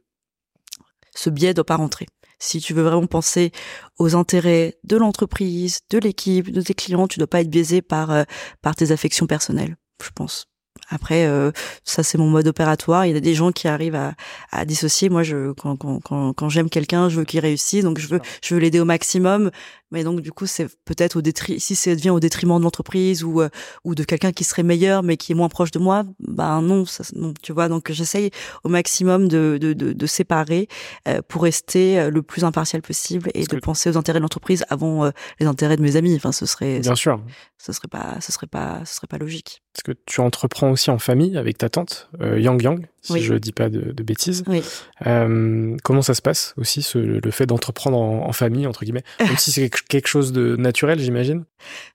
ce 1.15 1.29
biais 1.29 1.53
doit 1.53 1.65
pas 1.65 1.77
rentrer. 1.77 2.05
Si 2.39 2.59
tu 2.59 2.73
veux 2.73 2.83
vraiment 2.83 3.07
penser 3.07 3.51
aux 3.97 4.15
intérêts 4.15 4.77
de 4.83 4.97
l'entreprise, 4.97 5.79
de 5.89 5.97
l'équipe, 5.97 6.51
de 6.51 6.61
tes 6.61 6.73
clients, 6.73 7.07
tu 7.07 7.19
dois 7.19 7.27
pas 7.27 7.41
être 7.41 7.49
biaisé 7.49 7.81
par 7.81 8.11
euh, 8.11 8.23
par 8.61 8.75
tes 8.75 8.91
affections 8.91 9.27
personnelles, 9.27 9.75
je 10.03 10.09
pense. 10.13 10.47
Après, 10.89 11.25
euh, 11.25 11.51
ça 11.83 12.03
c'est 12.03 12.17
mon 12.17 12.29
mode 12.29 12.47
opératoire. 12.47 13.05
Il 13.05 13.13
y 13.13 13.17
a 13.17 13.19
des 13.19 13.33
gens 13.33 13.51
qui 13.51 13.67
arrivent 13.67 13.95
à, 13.95 14.13
à 14.51 14.65
dissocier. 14.65 15.09
Moi, 15.09 15.23
je 15.23 15.51
quand, 15.53 15.77
quand, 15.77 15.99
quand, 16.01 16.33
quand 16.33 16.49
j'aime 16.49 16.69
quelqu'un, 16.69 17.09
je 17.09 17.17
veux 17.17 17.25
qu'il 17.25 17.39
réussisse, 17.39 17.83
donc 17.83 17.97
je 17.97 18.07
veux 18.07 18.19
je 18.43 18.53
veux 18.53 18.59
l'aider 18.59 18.79
au 18.79 18.85
maximum. 18.85 19.51
Mais 19.91 20.03
donc 20.03 20.21
du 20.21 20.31
coup, 20.31 20.45
c'est 20.45 20.67
peut-être 20.85 21.17
au 21.17 21.21
détriment 21.21 21.59
si 21.59 21.75
ça 21.75 21.93
devient 21.95 22.09
au 22.09 22.19
détriment 22.19 22.57
de 22.57 22.63
l'entreprise 22.63 23.23
ou 23.23 23.41
euh, 23.41 23.49
ou 23.83 23.95
de 23.95 24.03
quelqu'un 24.03 24.31
qui 24.31 24.43
serait 24.43 24.63
meilleur 24.63 25.03
mais 25.03 25.17
qui 25.17 25.31
est 25.31 25.35
moins 25.35 25.49
proche 25.49 25.71
de 25.71 25.79
moi, 25.79 26.03
ben 26.19 26.61
non, 26.61 26.85
ça, 26.85 27.03
non 27.15 27.33
tu 27.41 27.53
vois. 27.53 27.69
Donc 27.69 27.91
j'essaye 27.91 28.31
au 28.63 28.69
maximum 28.69 29.27
de 29.27 29.57
de, 29.61 29.73
de, 29.73 29.93
de 29.93 30.05
séparer 30.05 30.67
euh, 31.07 31.21
pour 31.27 31.43
rester 31.43 32.09
le 32.09 32.21
plus 32.21 32.43
impartial 32.43 32.81
possible 32.81 33.29
et 33.33 33.45
de 33.45 33.57
penser 33.57 33.89
aux 33.89 33.97
intérêts 33.97 34.19
de 34.19 34.23
l'entreprise 34.23 34.65
avant 34.69 35.11
les 35.39 35.45
intérêts 35.45 35.77
de 35.77 35.81
mes 35.81 35.95
amis. 35.95 36.15
Enfin, 36.15 36.31
ce 36.31 36.45
serait 36.45 36.79
bien 36.79 36.95
sûr, 36.95 37.21
ce 37.57 37.71
serait 37.73 37.87
pas 37.87 38.17
ce 38.21 38.31
serait 38.31 38.47
pas 38.47 38.81
ce 38.85 38.95
serait 38.95 39.07
pas 39.07 39.17
logique. 39.17 39.61
Parce 39.73 39.83
que 39.83 40.01
tu 40.05 40.21
entreprends 40.21 40.71
aussi 40.71 40.89
en 40.89 40.99
famille 40.99 41.37
avec 41.37 41.57
ta 41.57 41.69
tante, 41.69 42.09
euh, 42.21 42.39
Yang 42.39 42.63
Yang, 42.63 42.85
si 43.05 43.21
je 43.21 43.33
dis 43.35 43.51
pas 43.51 43.69
de, 43.69 43.91
de 43.91 44.03
bêtises. 44.03 44.43
Oui. 44.47 44.61
Euh, 45.05 45.75
comment 45.83 46.01
ça 46.01 46.13
se 46.13 46.21
passe 46.21 46.53
aussi, 46.57 46.81
ce, 46.81 46.97
le 46.97 47.31
fait 47.31 47.45
d'entreprendre 47.45 47.97
en, 47.97 48.27
en, 48.27 48.33
famille, 48.33 48.67
entre 48.67 48.83
guillemets? 48.83 49.03
Même 49.19 49.37
si 49.37 49.51
c'est 49.51 49.69
quelque 49.69 50.07
chose 50.07 50.31
de 50.31 50.55
naturel, 50.55 50.99
j'imagine? 50.99 51.45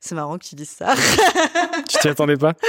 C'est 0.01 0.15
marrant 0.15 0.39
que 0.39 0.45
tu 0.45 0.55
dises 0.55 0.70
ça. 0.70 0.95
tu 1.89 1.99
t'y 1.99 2.09
attendais 2.09 2.37
pas? 2.37 2.55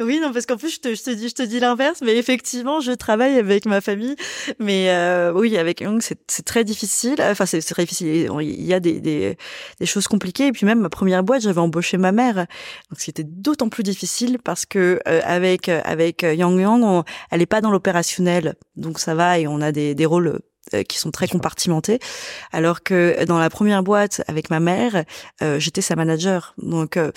Oui, 0.00 0.18
non, 0.20 0.32
parce 0.32 0.46
qu'en 0.46 0.56
plus, 0.56 0.74
je 0.74 0.80
te, 0.80 0.94
je 0.94 1.02
te 1.02 1.10
dis, 1.10 1.28
je 1.28 1.34
te 1.34 1.42
dis 1.42 1.60
l'inverse, 1.60 2.00
mais 2.02 2.16
effectivement, 2.16 2.80
je 2.80 2.92
travaille 2.92 3.38
avec 3.38 3.66
ma 3.66 3.80
famille. 3.80 4.16
Mais 4.58 4.88
euh, 4.88 5.32
oui, 5.32 5.58
avec 5.58 5.80
Yang, 5.80 6.14
c'est 6.26 6.44
très 6.44 6.64
difficile. 6.64 7.16
Enfin, 7.20 7.44
c'est 7.44 7.60
très 7.60 7.84
difficile. 7.84 8.30
Il 8.40 8.64
y 8.64 8.72
a 8.72 8.80
des, 8.80 9.00
des, 9.00 9.36
des, 9.78 9.86
choses 9.86 10.08
compliquées. 10.08 10.46
Et 10.46 10.52
puis 10.52 10.64
même, 10.64 10.80
ma 10.80 10.88
première 10.88 11.22
boîte, 11.22 11.42
j'avais 11.42 11.60
embauché 11.60 11.98
ma 11.98 12.12
mère. 12.12 12.34
Donc, 12.36 12.98
c'était 12.98 13.24
d'autant 13.24 13.68
plus 13.68 13.82
difficile 13.82 14.38
parce 14.42 14.64
que 14.64 15.00
euh, 15.06 15.20
avec, 15.24 15.68
avec 15.68 16.22
Yang 16.22 16.60
Yang, 16.60 17.04
elle 17.30 17.42
est 17.42 17.46
pas 17.46 17.60
dans 17.60 17.70
opérationnel, 17.84 18.54
donc 18.76 18.98
ça 18.98 19.14
va 19.14 19.38
et 19.38 19.46
on 19.46 19.60
a 19.60 19.70
des, 19.70 19.94
des 19.94 20.06
rôles 20.06 20.40
euh, 20.72 20.82
qui 20.82 20.98
sont 20.98 21.10
très 21.10 21.28
compartimentés. 21.28 21.98
Alors 22.50 22.82
que 22.82 23.22
dans 23.26 23.38
la 23.38 23.50
première 23.50 23.82
boîte 23.82 24.22
avec 24.26 24.48
ma 24.48 24.60
mère, 24.60 25.04
euh, 25.42 25.58
j'étais 25.58 25.82
sa 25.82 25.94
manager. 25.94 26.54
Donc 26.56 26.96
euh, 26.96 27.12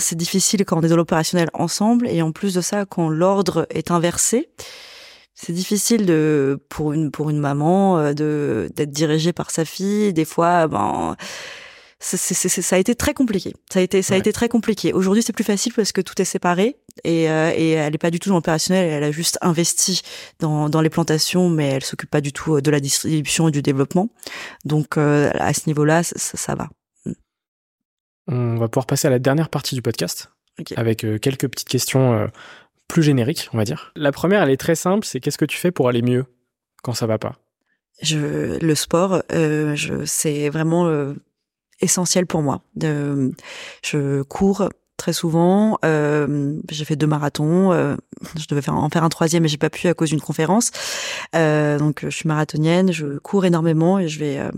c'est 0.00 0.16
difficile 0.16 0.64
quand 0.64 0.78
on 0.78 0.82
est 0.82 0.88
dans 0.88 0.96
l'opérationnel 0.96 1.48
ensemble 1.54 2.08
et 2.08 2.20
en 2.22 2.32
plus 2.32 2.54
de 2.54 2.60
ça, 2.60 2.84
quand 2.84 3.08
l'ordre 3.08 3.68
est 3.70 3.92
inversé, 3.92 4.50
c'est 5.34 5.52
difficile 5.52 6.06
de 6.06 6.58
pour 6.68 6.92
une 6.92 7.12
pour 7.12 7.30
une 7.30 7.38
maman 7.38 8.12
de 8.12 8.68
d'être 8.74 8.90
dirigée 8.90 9.32
par 9.32 9.52
sa 9.52 9.64
fille. 9.64 10.12
Des 10.12 10.24
fois, 10.24 10.66
ben 10.66 11.16
ça 11.98 12.76
a 12.76 12.78
été 12.78 12.94
très 12.94 13.14
compliqué. 13.14 13.54
Ça 13.72 13.78
a 13.78 13.82
été, 13.82 14.02
ça 14.02 14.14
a 14.14 14.16
été 14.18 14.32
très 14.32 14.48
compliqué. 14.48 14.92
Aujourd'hui, 14.92 15.22
c'est 15.22 15.32
plus 15.32 15.44
facile 15.44 15.72
parce 15.72 15.92
que 15.92 16.00
tout 16.00 16.20
est 16.20 16.26
séparé 16.26 16.76
et, 17.04 17.30
euh, 17.30 17.52
et 17.56 17.70
elle 17.70 17.92
n'est 17.92 17.98
pas 17.98 18.10
du 18.10 18.18
tout 18.18 18.28
dans 18.28 18.34
l'opérationnel. 18.34 18.90
Elle 18.90 19.04
a 19.04 19.10
juste 19.10 19.38
investi 19.40 20.02
dans, 20.38 20.68
dans 20.68 20.82
les 20.82 20.90
plantations, 20.90 21.48
mais 21.48 21.68
elle 21.68 21.84
s'occupe 21.84 22.10
pas 22.10 22.20
du 22.20 22.32
tout 22.32 22.56
euh, 22.56 22.60
de 22.60 22.70
la 22.70 22.80
distribution 22.80 23.48
et 23.48 23.50
du 23.50 23.62
développement. 23.62 24.10
Donc, 24.64 24.98
euh, 24.98 25.30
à 25.34 25.54
ce 25.54 25.62
niveau-là, 25.68 26.02
ça, 26.02 26.36
ça, 26.36 26.54
va. 26.54 26.68
Mm. 27.06 27.12
On 28.28 28.56
va 28.56 28.68
pouvoir 28.68 28.86
passer 28.86 29.08
à 29.08 29.10
la 29.10 29.18
dernière 29.18 29.48
partie 29.48 29.74
du 29.74 29.82
podcast 29.82 30.30
avec 30.76 31.06
quelques 31.20 31.48
petites 31.48 31.68
questions 31.68 32.30
plus 32.88 33.02
génériques, 33.02 33.50
on 33.52 33.58
va 33.58 33.64
dire. 33.64 33.92
La 33.94 34.10
première, 34.10 34.42
elle 34.42 34.50
est 34.50 34.56
très 34.56 34.74
simple. 34.74 35.06
C'est 35.06 35.20
qu'est-ce 35.20 35.36
que 35.36 35.44
tu 35.44 35.58
fais 35.58 35.70
pour 35.70 35.88
aller 35.88 36.00
mieux 36.00 36.24
quand 36.82 36.94
ça 36.94 37.06
va 37.06 37.18
pas? 37.18 37.36
Je, 38.00 38.58
le 38.58 38.74
sport, 38.74 39.22
euh, 39.32 39.74
je, 39.74 40.04
c'est 40.06 40.48
vraiment 40.48 41.14
essentiel 41.80 42.26
pour 42.26 42.42
moi. 42.42 42.62
De, 42.74 43.32
je 43.82 44.22
cours 44.22 44.68
très 44.96 45.12
souvent. 45.12 45.78
Euh, 45.84 46.58
j'ai 46.70 46.84
fait 46.84 46.96
deux 46.96 47.06
marathons. 47.06 47.72
Euh, 47.72 47.96
je 48.38 48.46
devais 48.48 48.68
en 48.68 48.88
faire 48.88 49.04
un 49.04 49.08
troisième, 49.08 49.42
mais 49.42 49.48
j'ai 49.48 49.58
pas 49.58 49.70
pu 49.70 49.88
à 49.88 49.94
cause 49.94 50.10
d'une 50.10 50.20
conférence. 50.20 50.70
Euh, 51.34 51.78
donc, 51.78 52.00
je 52.02 52.10
suis 52.10 52.28
marathonienne. 52.28 52.92
Je 52.92 53.18
cours 53.18 53.44
énormément 53.44 53.98
et 53.98 54.08
je 54.08 54.18
vais 54.18 54.38
euh, 54.38 54.50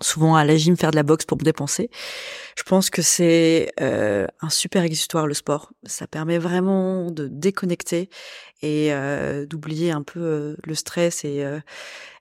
souvent 0.00 0.34
à 0.34 0.44
la 0.44 0.56
gym 0.56 0.76
faire 0.76 0.90
de 0.90 0.96
la 0.96 1.02
boxe 1.02 1.24
pour 1.24 1.38
me 1.38 1.44
dépenser. 1.44 1.90
Je 2.56 2.62
pense 2.62 2.90
que 2.90 3.02
c'est 3.02 3.72
euh, 3.80 4.26
un 4.40 4.50
super 4.50 4.82
exutoire 4.82 5.26
le 5.26 5.34
sport. 5.34 5.72
Ça 5.84 6.06
permet 6.06 6.38
vraiment 6.38 7.10
de 7.10 7.28
déconnecter 7.28 8.10
et 8.64 8.92
euh, 8.92 9.44
d'oublier 9.44 9.90
un 9.90 10.02
peu 10.02 10.20
euh, 10.20 10.56
le 10.64 10.74
stress 10.74 11.24
et 11.24 11.44
euh, 11.44 11.60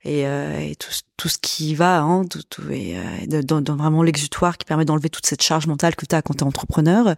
et, 0.05 0.27
euh, 0.27 0.73
tout, 1.17 1.29
ce 1.29 1.37
qui 1.37 1.75
va, 1.75 2.01
hein, 2.01 2.25
tout, 2.25 2.43
tout, 2.49 2.69
et 2.69 2.97
dans, 3.25 3.61
dans, 3.61 3.77
vraiment 3.77 4.03
l'exutoire 4.03 4.57
qui 4.57 4.65
permet 4.65 4.83
d'enlever 4.83 5.09
toute 5.09 5.25
cette 5.25 5.41
charge 5.41 5.65
mentale 5.65 5.95
que 5.95 6.05
tu 6.05 6.13
as 6.13 6.21
quand 6.21 6.33
tu 6.33 6.43
es 6.43 6.43
entrepreneur. 6.43 7.15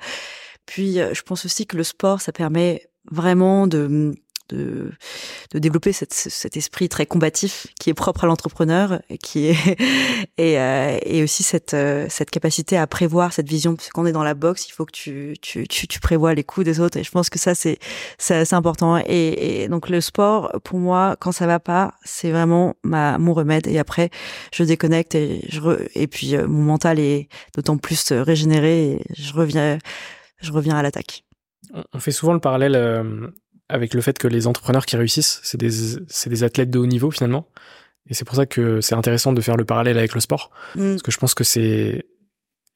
Puis 0.67 0.97
je 0.97 1.21
pense 1.23 1.45
aussi 1.45 1.65
que 1.65 1.77
le 1.77 1.83
sport, 1.83 2.21
ça 2.21 2.31
permet 2.31 2.87
vraiment 3.09 3.65
de 3.65 4.13
de, 4.49 4.91
de 5.51 5.59
développer 5.59 5.91
cette, 5.91 6.13
cet 6.13 6.57
esprit 6.57 6.89
très 6.89 7.05
combatif 7.05 7.67
qui 7.79 7.89
est 7.89 7.93
propre 7.93 8.23
à 8.23 8.27
l'entrepreneur 8.27 9.01
et 9.09 9.17
qui 9.17 9.47
est 9.47 9.55
et, 10.37 10.59
euh, 10.59 10.97
et 11.03 11.23
aussi 11.23 11.43
cette 11.43 11.73
euh, 11.73 12.07
cette 12.09 12.29
capacité 12.29 12.77
à 12.77 12.87
prévoir 12.87 13.33
cette 13.33 13.47
vision. 13.47 13.75
Parce 13.75 13.89
qu'on 13.89 14.05
est 14.05 14.11
dans 14.11 14.23
la 14.23 14.33
boxe 14.33 14.67
il 14.67 14.71
faut 14.71 14.85
que 14.85 14.91
tu 14.91 15.35
tu 15.41 15.67
tu, 15.67 15.87
tu 15.87 15.99
prévois 15.99 16.33
les 16.33 16.43
coups 16.43 16.65
des 16.65 16.79
autres. 16.79 16.97
Et 16.97 17.03
je 17.03 17.11
pense 17.11 17.29
que 17.29 17.39
ça 17.39 17.55
c'est 17.55 17.79
c'est 18.17 18.53
important. 18.53 18.97
Et, 18.97 19.63
et, 19.63 19.67
donc 19.67 19.89
le 19.89 20.01
sport 20.01 20.51
pour 20.63 20.79
moi 20.79 21.15
quand 21.19 21.31
ça 21.31 21.47
va 21.47 21.59
pas 21.59 21.93
c'est 22.03 22.31
vraiment 22.31 22.75
ma 22.83 23.17
mon 23.17 23.33
remède. 23.33 23.67
Et 23.67 23.79
après 23.79 24.09
je 24.53 24.63
déconnecte 24.63 25.15
et 25.15 25.41
je 25.49 25.59
et 25.95 26.07
puis 26.07 26.35
euh, 26.35 26.47
mon 26.47 26.63
mental 26.63 26.99
est 26.99 27.29
d'autant 27.55 27.77
plus 27.77 28.11
régénéré 28.11 28.91
et 28.91 29.01
je 29.17 29.33
reviens 29.33 29.79
je 30.41 30.51
reviens 30.51 30.75
à 30.75 30.83
l'attaque. 30.83 31.23
On 31.93 31.99
fait 31.99 32.11
souvent 32.11 32.33
le 32.33 32.39
parallèle 32.39 32.75
avec 33.69 33.93
le 33.93 34.01
fait 34.01 34.17
que 34.17 34.27
les 34.27 34.47
entrepreneurs 34.47 34.85
qui 34.85 34.97
réussissent, 34.97 35.39
c'est 35.43 35.57
des, 35.57 35.71
c'est 36.07 36.29
des 36.29 36.43
athlètes 36.43 36.69
de 36.69 36.79
haut 36.79 36.85
niveau 36.85 37.11
finalement. 37.11 37.47
Et 38.07 38.13
c'est 38.13 38.25
pour 38.25 38.35
ça 38.35 38.45
que 38.45 38.81
c'est 38.81 38.95
intéressant 38.95 39.33
de 39.33 39.41
faire 39.41 39.57
le 39.57 39.65
parallèle 39.65 39.97
avec 39.97 40.13
le 40.13 40.19
sport. 40.19 40.51
Mm. 40.75 40.91
Parce 40.91 41.01
que 41.01 41.11
je 41.11 41.17
pense 41.17 41.33
que 41.33 41.43
c'est 41.43 42.05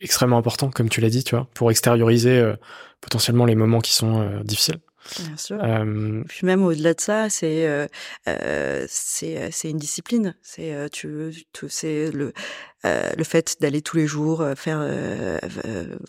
extrêmement 0.01 0.37
important, 0.37 0.69
comme 0.71 0.89
tu 0.89 1.01
l'as 1.01 1.09
dit, 1.09 1.23
tu 1.23 1.35
vois, 1.35 1.47
pour 1.53 1.71
extérioriser 1.71 2.39
euh, 2.39 2.55
potentiellement 3.01 3.45
les 3.45 3.55
moments 3.55 3.81
qui 3.81 3.93
sont 3.93 4.21
euh, 4.21 4.43
difficiles. 4.43 4.79
Bien 5.19 5.37
sûr. 5.37 5.57
Euh... 5.63 6.23
Puis 6.27 6.45
même 6.45 6.63
au-delà 6.63 6.93
de 6.93 7.01
ça, 7.01 7.29
c'est 7.29 7.67
euh, 7.67 8.85
c'est 8.87 9.49
c'est 9.51 9.69
une 9.69 9.77
discipline. 9.77 10.35
C'est 10.43 10.89
tu, 10.91 11.31
tu 11.51 11.67
c'est 11.69 12.11
le 12.11 12.33
euh, 12.85 13.09
le 13.17 13.23
fait 13.23 13.57
d'aller 13.61 13.81
tous 13.81 13.97
les 13.97 14.07
jours 14.07 14.43
faire 14.55 14.85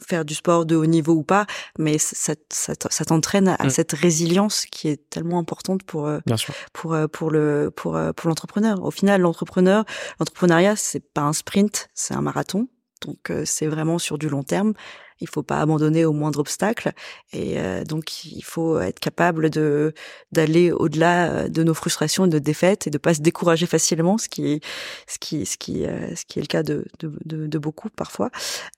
faire 0.06 0.24
du 0.24 0.34
sport 0.34 0.66
de 0.66 0.76
haut 0.76 0.86
niveau 0.86 1.12
ou 1.14 1.22
pas, 1.22 1.47
mais 1.78 1.98
ça 1.98 2.34
ça, 2.51 2.74
ça 2.90 3.05
t'entraîne 3.05 3.48
à 3.48 3.66
mm. 3.66 3.70
cette 3.70 3.92
résilience 3.92 4.66
qui 4.66 4.88
est 4.88 5.10
tellement 5.10 5.38
importante 5.38 5.82
pour 5.82 6.09
Bien 6.26 6.36
sûr. 6.36 6.55
pour 6.72 6.97
pour 7.12 7.30
le 7.30 7.70
pour 7.74 7.98
pour 8.14 8.28
l'entrepreneur. 8.28 8.82
Au 8.82 8.90
final, 8.90 9.20
l'entrepreneur, 9.20 9.84
l'entrepreneuriat, 10.18 10.76
c'est 10.76 11.01
pas 11.01 11.22
un 11.22 11.32
sprint, 11.32 11.88
c'est 11.94 12.14
un 12.14 12.22
marathon. 12.22 12.68
Donc 13.02 13.32
c'est 13.44 13.66
vraiment 13.66 13.98
sur 13.98 14.18
du 14.18 14.28
long 14.28 14.42
terme 14.42 14.74
il 15.20 15.28
faut 15.28 15.42
pas 15.42 15.60
abandonner 15.60 16.05
au 16.05 16.12
moindre 16.12 16.40
obstacle 16.40 16.92
et 17.32 17.59
euh, 17.59 17.84
donc 17.84 18.24
il 18.24 18.42
faut 18.42 18.80
être 18.80 19.01
capable 19.01 19.51
de 19.51 19.94
d'aller 20.32 20.72
au-delà 20.72 21.30
euh, 21.30 21.48
de 21.48 21.62
nos 21.62 21.74
frustrations 21.74 22.26
et 22.26 22.28
de 22.28 22.38
défaites 22.38 22.86
et 22.86 22.90
de 22.90 22.98
pas 22.98 23.14
se 23.14 23.20
décourager 23.20 23.66
facilement 23.66 24.18
ce 24.18 24.28
qui 24.28 24.60
ce 25.06 25.18
qui 25.18 25.47
ce 25.47 25.56
qui 25.56 25.86
euh, 25.86 26.14
ce 26.16 26.24
qui 26.24 26.38
est 26.38 26.42
le 26.42 26.48
cas 26.48 26.62
de 26.62 26.84
de, 27.01 27.47
de, 27.47 27.59
beaucoup 27.59 27.90
parfois. 27.90 28.30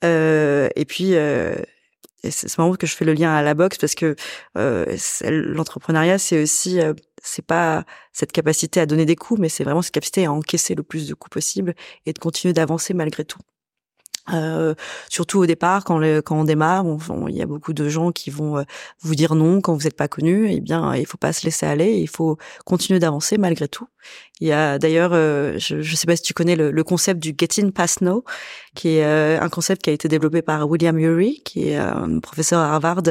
Et 0.02 0.84
puis 0.86 1.14
c'est 2.30 2.58
marrant 2.58 2.74
que 2.74 2.86
je 2.86 2.94
fais 2.94 3.04
le 3.04 3.14
lien 3.14 3.34
à 3.34 3.42
la 3.42 3.54
boxe 3.54 3.78
parce 3.78 3.94
que 3.94 4.16
l'entrepreneuriat 4.54 6.18
c'est 6.18 6.42
aussi 6.42 6.80
c'est 7.22 7.44
pas 7.46 7.84
cette 8.12 8.32
capacité 8.32 8.80
à 8.80 8.86
donner 8.86 9.06
des 9.06 9.16
coups 9.16 9.40
mais 9.40 9.48
c'est 9.48 9.64
vraiment 9.64 9.82
cette 9.82 9.94
capacité 9.94 10.26
à 10.26 10.32
encaisser 10.32 10.74
le 10.74 10.82
plus 10.82 11.08
de 11.08 11.14
coups 11.14 11.32
possible 11.32 11.74
et 12.06 12.12
de 12.12 12.18
continuer 12.18 12.52
d'avancer 12.52 12.94
malgré 12.94 13.24
tout 13.24 13.38
Euh, 14.32 14.74
surtout 15.08 15.40
au 15.40 15.46
départ, 15.46 15.84
quand, 15.84 15.98
le, 15.98 16.22
quand 16.22 16.40
on 16.40 16.44
démarre, 16.44 16.84
il 17.28 17.36
y 17.36 17.42
a 17.42 17.46
beaucoup 17.46 17.72
de 17.72 17.88
gens 17.88 18.12
qui 18.12 18.30
vont 18.30 18.58
euh, 18.58 18.62
vous 19.00 19.16
dire 19.16 19.34
non 19.34 19.60
quand 19.60 19.74
vous 19.74 19.82
n'êtes 19.82 19.96
pas 19.96 20.08
connu. 20.08 20.48
Eh 20.50 20.60
bien, 20.60 20.94
il 20.94 21.06
faut 21.06 21.18
pas 21.18 21.32
se 21.32 21.44
laisser 21.44 21.66
aller, 21.66 21.98
il 21.98 22.08
faut 22.08 22.38
continuer 22.64 23.00
d'avancer 23.00 23.36
malgré 23.36 23.66
tout. 23.66 23.88
Il 24.40 24.48
y 24.48 24.52
a 24.52 24.78
d'ailleurs, 24.78 25.12
euh, 25.12 25.58
je 25.58 25.76
ne 25.76 25.82
sais 25.82 26.06
pas 26.06 26.16
si 26.16 26.22
tu 26.22 26.34
connais 26.34 26.56
le, 26.56 26.70
le, 26.70 26.84
concept 26.84 27.20
du 27.20 27.34
Getting 27.36 27.72
Past 27.72 28.00
No, 28.00 28.24
qui 28.74 28.96
est 28.96 29.04
un 29.04 29.48
concept 29.48 29.82
qui 29.82 29.90
a 29.90 29.92
été 29.92 30.08
développé 30.08 30.42
par 30.42 30.68
William 30.68 30.98
Ury, 30.98 31.42
qui 31.44 31.68
est 31.68 31.76
un 31.76 32.18
professeur 32.18 32.60
à 32.60 32.74
Harvard 32.74 33.02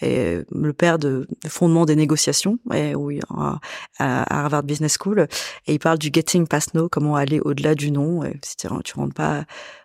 et 0.00 0.38
le 0.50 0.72
père 0.72 0.98
de, 0.98 1.26
de 1.44 1.48
fondement 1.48 1.84
des 1.84 1.96
négociations 1.96 2.58
et, 2.72 2.94
oui, 2.94 3.20
à, 3.28 3.58
Harvard 3.98 4.62
Business 4.62 4.96
School. 4.98 5.26
Et 5.66 5.74
il 5.74 5.78
parle 5.78 5.98
du 5.98 6.10
Getting 6.12 6.46
Past 6.46 6.72
No, 6.72 6.88
comment 6.88 7.16
aller 7.16 7.40
au-delà 7.40 7.74
du 7.74 7.90
non. 7.90 8.22
Si 8.42 8.56
tu, 8.56 8.68
tu 8.84 8.94
rentres 8.94 9.14
pas 9.14 9.44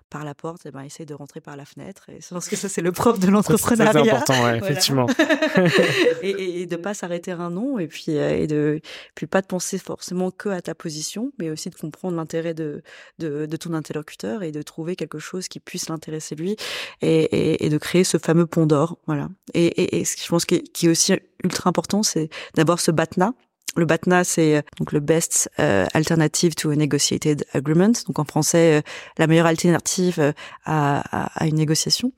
par 0.09 0.23
la 0.23 0.35
porte, 0.35 0.65
et 0.65 0.69
eh 0.69 0.71
ben, 0.71 0.81
essaye 0.81 1.05
de 1.05 1.13
rentrer 1.13 1.41
par 1.41 1.57
la 1.57 1.65
fenêtre. 1.65 2.09
Et 2.09 2.19
je 2.21 2.27
pense 2.29 2.47
que 2.47 2.55
ça, 2.55 2.69
c'est 2.69 2.81
le 2.81 2.91
prof 2.91 3.19
de 3.19 3.27
l'entrepreneuriat. 3.27 4.03
C'est 4.03 4.09
important, 4.09 4.43
ouais, 4.43 4.57
effectivement. 4.63 5.07
et, 6.21 6.61
et, 6.61 6.65
de 6.65 6.75
pas 6.85 6.93
s'arrêter 6.93 7.31
à 7.31 7.37
un 7.39 7.49
nom, 7.49 7.79
et 7.79 7.87
puis, 7.87 8.05
euh, 8.09 8.37
et 8.37 8.47
de, 8.47 8.81
puis 9.15 9.27
pas 9.27 9.41
de 9.41 9.47
penser 9.47 9.77
forcément 9.77 10.31
que 10.31 10.49
à 10.49 10.61
ta 10.61 10.75
position, 10.75 11.31
mais 11.39 11.49
aussi 11.49 11.69
de 11.69 11.75
comprendre 11.75 12.15
l'intérêt 12.15 12.53
de, 12.53 12.83
de, 13.19 13.45
de, 13.45 13.57
ton 13.57 13.73
interlocuteur 13.73 14.43
et 14.43 14.51
de 14.51 14.61
trouver 14.61 14.95
quelque 14.95 15.19
chose 15.19 15.47
qui 15.47 15.59
puisse 15.59 15.89
l'intéresser 15.89 16.35
lui 16.35 16.55
et, 17.01 17.65
et, 17.65 17.69
de 17.69 17.77
créer 17.77 18.03
ce 18.03 18.17
fameux 18.17 18.45
pont 18.45 18.65
d'or. 18.65 18.97
Voilà. 19.07 19.29
Et, 19.53 19.99
et, 19.99 20.05
ce 20.05 20.15
que 20.15 20.21
je 20.23 20.27
pense 20.27 20.45
qui 20.45 20.55
est, 20.55 20.61
qui 20.61 20.85
est 20.87 20.89
aussi 20.89 21.13
ultra 21.43 21.69
important, 21.69 22.03
c'est 22.03 22.29
d'avoir 22.55 22.79
ce 22.79 22.91
BATNA, 22.91 23.33
le 23.75 23.85
BATNA, 23.85 24.23
c'est 24.23 24.57
euh, 24.57 24.61
donc 24.77 24.91
le 24.91 24.99
Best 24.99 25.49
euh, 25.59 25.85
Alternative 25.93 26.55
to 26.55 26.71
a 26.71 26.75
Negotiated 26.75 27.45
Agreement, 27.53 27.91
donc 28.07 28.19
en 28.19 28.25
français, 28.25 28.79
euh, 28.79 28.81
la 29.17 29.27
meilleure 29.27 29.45
alternative 29.45 30.33
à, 30.65 31.29
à, 31.39 31.45
une 31.47 31.55
négociation. 31.55 32.11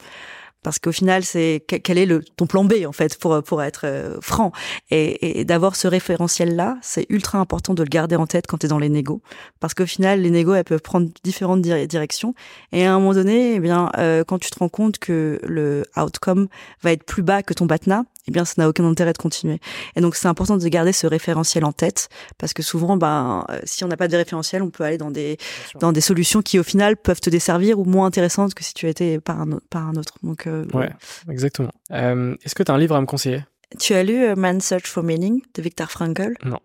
Parce 0.64 0.80
qu'au 0.80 0.92
final 0.92 1.24
c'est 1.24 1.64
quel 1.68 1.98
est 1.98 2.06
le 2.06 2.22
ton 2.36 2.46
plan 2.46 2.66
B 2.66 2.86
en 2.86 2.92
fait 2.92 3.18
pour 3.20 3.42
pour 3.44 3.64
être 3.64 4.18
franc. 4.22 4.52
Et, 4.90 5.40
et 5.40 5.46
d'avoir 5.46 5.76
ce 5.76 5.88
référentiel 5.88 6.56
là 6.56 6.78
c'est 6.82 7.06
ultra 7.10 7.38
important 7.38 7.74
de 7.74 7.84
le 7.84 7.88
garder 7.88 8.18
en 8.18 8.26
tête 8.26 8.48
quand 8.48 8.58
tu 8.58 8.66
es 8.66 8.70
dans 8.70 8.80
les 8.80 8.90
négos. 8.90 9.22
Parce 9.62 9.74
qu'au 9.76 9.86
final 9.86 10.22
les 10.22 10.32
négos 10.32 10.56
elles 10.56 10.66
peuvent 10.66 10.82
prendre 10.82 11.08
différentes 11.24 11.62
directions. 11.62 12.34
Et 12.74 12.86
à 12.86 12.94
un 12.94 13.00
moment 13.00 13.14
donné 13.14 13.54
eh 13.54 13.60
bien 13.60 13.92
quand 14.28 14.40
tu 14.40 14.50
te 14.50 14.60
rends 14.60 14.68
compte 14.68 14.98
que 14.98 15.40
le 15.44 15.86
outcome 15.96 16.48
va 16.82 16.92
être 16.92 17.04
plus 17.04 17.24
bas 17.24 17.44
que 17.44 17.54
ton 17.54 17.66
BATNA 17.66 18.04
eh 18.28 18.32
bien, 18.32 18.46
ça 18.46 18.56
n'a 18.58 18.70
aucun 18.70 18.86
intérêt 18.86 19.14
de 19.14 19.18
continuer. 19.18 19.60
Et 19.96 20.02
donc, 20.02 20.16
c'est 20.16 20.28
important 20.28 20.58
de 20.58 20.68
garder 20.68 20.92
ce 20.92 21.08
référentiel 21.08 21.64
en 21.66 21.72
tête, 21.72 22.10
parce 22.38 22.54
que 22.54 22.62
souvent, 22.62 22.98
ben, 22.98 23.46
euh, 23.50 23.60
si 23.64 23.84
on 23.84 23.88
n'a 23.88 23.98
pas 23.98 24.08
de 24.08 24.18
référentiel, 24.18 24.62
on 24.62 24.70
peut 24.70 24.84
aller 24.84 24.98
dans 24.98 25.12
des 25.12 25.38
dans 25.80 25.92
des 25.92 26.02
solutions 26.02 26.42
qui, 26.42 26.60
au 26.60 26.64
final, 26.64 26.98
peuvent 26.98 27.22
te 27.22 27.30
desservir 27.30 27.80
ou 27.80 27.86
moins 27.86 28.06
intéressantes 28.08 28.54
que 28.54 28.64
si 28.64 28.74
tu 28.74 28.88
étais 28.88 29.20
par 29.20 29.42
un 29.42 29.60
par 29.70 29.88
un 29.88 29.96
autre. 29.96 30.16
Donc, 30.24 30.48
euh, 30.48 30.66
ouais, 30.74 30.92
exactement. 31.30 31.72
Euh, 31.92 32.36
Est-ce 32.44 32.56
que 32.56 32.64
tu 32.64 32.72
as 32.72 32.76
un 32.76 32.80
livre 32.80 32.96
à 32.96 33.02
me 33.02 33.06
conseiller? 33.06 33.46
Tu 33.80 33.94
as 33.94 34.04
lu 34.04 34.36
Man's 34.36 34.66
Search 34.66 34.88
for 34.88 35.04
Meaning 35.04 35.42
de 35.54 35.62
Viktor 35.62 35.90
Frankl? 35.92 36.34
Non. 36.46 36.60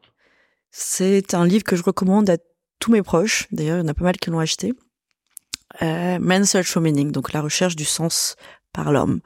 C'est 0.70 1.34
un 1.34 1.44
livre 1.44 1.64
que 1.64 1.76
je 1.76 1.82
recommande 1.82 2.30
à 2.30 2.38
tous 2.78 2.90
mes 2.90 3.02
proches. 3.02 3.46
D'ailleurs, 3.52 3.76
il 3.76 3.82
y 3.82 3.84
en 3.84 3.88
a 3.88 3.94
pas 3.94 4.04
mal 4.04 4.16
qui 4.16 4.30
l'ont 4.30 4.38
acheté. 4.38 4.72
Euh, 5.82 6.18
Man's 6.20 6.50
Search 6.50 6.66
for 6.66 6.82
Meaning, 6.82 7.12
donc 7.12 7.32
la 7.32 7.40
recherche 7.40 7.76
du 7.76 7.84
sens 7.84 8.36
par 8.72 8.92
l'homme. 8.92 9.20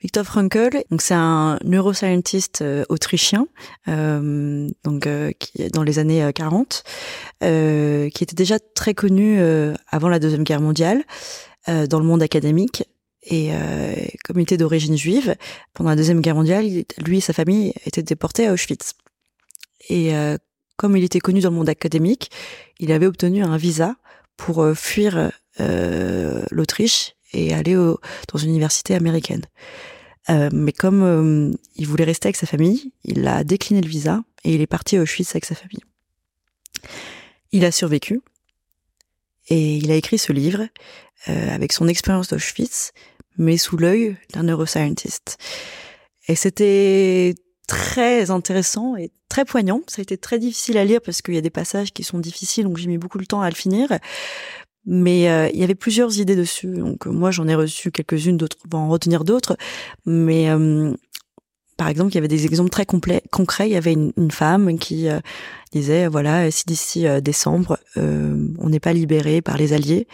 Viktor 0.00 0.24
Frankl, 0.24 0.82
donc 0.90 1.02
c'est 1.02 1.14
un 1.14 1.58
neuroscientiste 1.62 2.62
euh, 2.62 2.84
autrichien, 2.88 3.46
euh, 3.88 4.66
donc 4.82 5.06
euh, 5.06 5.30
qui 5.38 5.68
dans 5.68 5.82
les 5.82 5.98
années 5.98 6.30
40, 6.34 6.84
euh, 7.42 8.08
qui 8.08 8.24
était 8.24 8.34
déjà 8.34 8.58
très 8.58 8.94
connu 8.94 9.40
avant 9.88 10.08
la 10.08 10.18
deuxième 10.18 10.44
guerre 10.44 10.60
mondiale 10.60 11.04
dans 11.66 11.98
le 11.98 12.04
monde 12.04 12.22
académique. 12.22 12.84
Et 13.22 13.50
comme 14.24 14.38
il 14.38 14.42
était 14.42 14.56
d'origine 14.56 14.96
juive, 14.96 15.36
pendant 15.74 15.90
la 15.90 15.96
deuxième 15.96 16.22
guerre 16.22 16.34
mondiale, 16.34 16.64
lui 16.98 17.18
et 17.18 17.20
sa 17.20 17.34
famille 17.34 17.74
étaient 17.84 18.02
déportés 18.02 18.46
à 18.46 18.52
Auschwitz. 18.52 18.94
Et 19.90 20.12
comme 20.76 20.96
il 20.96 21.04
était 21.04 21.20
connu 21.20 21.40
dans 21.40 21.50
le 21.50 21.56
monde 21.56 21.68
académique, 21.68 22.30
il 22.78 22.92
avait 22.92 23.06
obtenu 23.06 23.42
un 23.44 23.58
visa 23.58 23.96
pour 24.38 24.66
fuir 24.74 25.30
l'Autriche 26.50 27.14
et 27.32 27.54
aller 27.54 27.74
dans 27.74 28.38
une 28.38 28.50
université 28.50 28.94
américaine. 28.94 29.46
Euh, 30.28 30.50
mais 30.52 30.72
comme 30.72 31.02
euh, 31.02 31.56
il 31.76 31.86
voulait 31.86 32.04
rester 32.04 32.28
avec 32.28 32.36
sa 32.36 32.46
famille, 32.46 32.92
il 33.04 33.26
a 33.26 33.42
décliné 33.42 33.80
le 33.80 33.88
visa 33.88 34.22
et 34.44 34.54
il 34.54 34.60
est 34.60 34.66
parti 34.66 34.96
à 34.96 35.02
Auschwitz 35.02 35.30
avec 35.30 35.44
sa 35.44 35.54
famille. 35.54 35.82
Il 37.52 37.64
a 37.64 37.72
survécu 37.72 38.20
et 39.48 39.76
il 39.76 39.90
a 39.90 39.96
écrit 39.96 40.18
ce 40.18 40.32
livre 40.32 40.68
euh, 41.28 41.54
avec 41.54 41.72
son 41.72 41.88
expérience 41.88 42.28
d'Auschwitz, 42.28 42.92
mais 43.38 43.56
sous 43.56 43.76
l'œil 43.76 44.16
d'un 44.32 44.44
neuroscientist. 44.44 45.38
Et 46.28 46.36
c'était 46.36 47.34
très 47.66 48.30
intéressant 48.30 48.96
et 48.96 49.10
très 49.28 49.44
poignant. 49.44 49.80
Ça 49.88 50.00
a 50.00 50.02
été 50.02 50.18
très 50.18 50.38
difficile 50.38 50.76
à 50.76 50.84
lire 50.84 51.00
parce 51.00 51.22
qu'il 51.22 51.34
y 51.34 51.38
a 51.38 51.42
des 51.42 51.50
passages 51.50 51.92
qui 51.92 52.04
sont 52.04 52.18
difficiles, 52.18 52.64
donc 52.64 52.76
j'ai 52.76 52.88
mis 52.88 52.98
beaucoup 52.98 53.18
de 53.18 53.24
temps 53.24 53.40
à 53.40 53.48
le 53.48 53.56
finir. 53.56 53.88
Mais 54.92 55.30
euh, 55.30 55.48
il 55.54 55.60
y 55.60 55.62
avait 55.62 55.76
plusieurs 55.76 56.18
idées 56.18 56.34
dessus. 56.34 56.66
Donc 56.66 57.06
euh, 57.06 57.10
moi 57.10 57.30
j'en 57.30 57.46
ai 57.46 57.54
reçu 57.54 57.92
quelques-unes, 57.92 58.36
d'autres 58.36 58.56
vont 58.68 58.78
en 58.78 58.88
retenir 58.88 59.22
d'autres. 59.22 59.56
Mais 60.04 60.50
euh, 60.50 60.92
par 61.76 61.86
exemple, 61.86 62.10
il 62.10 62.16
y 62.16 62.18
avait 62.18 62.26
des 62.26 62.44
exemples 62.44 62.70
très 62.70 62.86
complets, 62.86 63.22
concrets. 63.30 63.68
Il 63.68 63.72
y 63.72 63.76
avait 63.76 63.92
une, 63.92 64.30
femme 64.32 64.76
qui 64.80 65.06
disait 65.70 66.08
voilà 66.08 66.50
si 66.50 66.64
d'ici 66.66 67.06
décembre 67.22 67.78
on 67.96 68.68
n'est 68.68 68.80
pas 68.80 68.92
libéré 68.92 69.40
par 69.40 69.56
les 69.56 69.72
Alliés, 69.72 70.08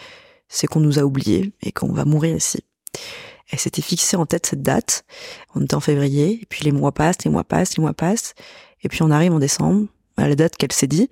c'est 0.47 0.67
qu'on 0.67 0.79
nous 0.79 0.99
a 0.99 1.01
oubliés 1.01 1.53
et 1.63 1.71
qu'on 1.71 1.91
va 1.91 2.05
mourir 2.05 2.35
ici. 2.35 2.59
Elle 3.49 3.59
s'était 3.59 3.81
fixée 3.81 4.15
en 4.15 4.27
tête 4.27 4.45
cette 4.45 4.61
date. 4.61 5.05
On 5.55 5.63
était 5.63 5.73
en 5.73 5.79
février, 5.79 6.39
et 6.41 6.45
puis 6.47 6.63
les 6.63 6.71
mois 6.71 6.91
passent, 6.91 7.23
les 7.25 7.31
mois 7.31 7.43
passent, 7.43 7.77
les 7.77 7.81
mois 7.81 7.93
passent, 7.93 8.35
et 8.83 8.89
puis 8.89 9.01
on 9.01 9.09
arrive 9.09 9.33
en 9.33 9.39
décembre 9.39 9.87
à 10.17 10.29
la 10.29 10.35
date 10.35 10.55
qu'elle 10.55 10.71
s'est 10.71 10.87
dit. 10.87 11.09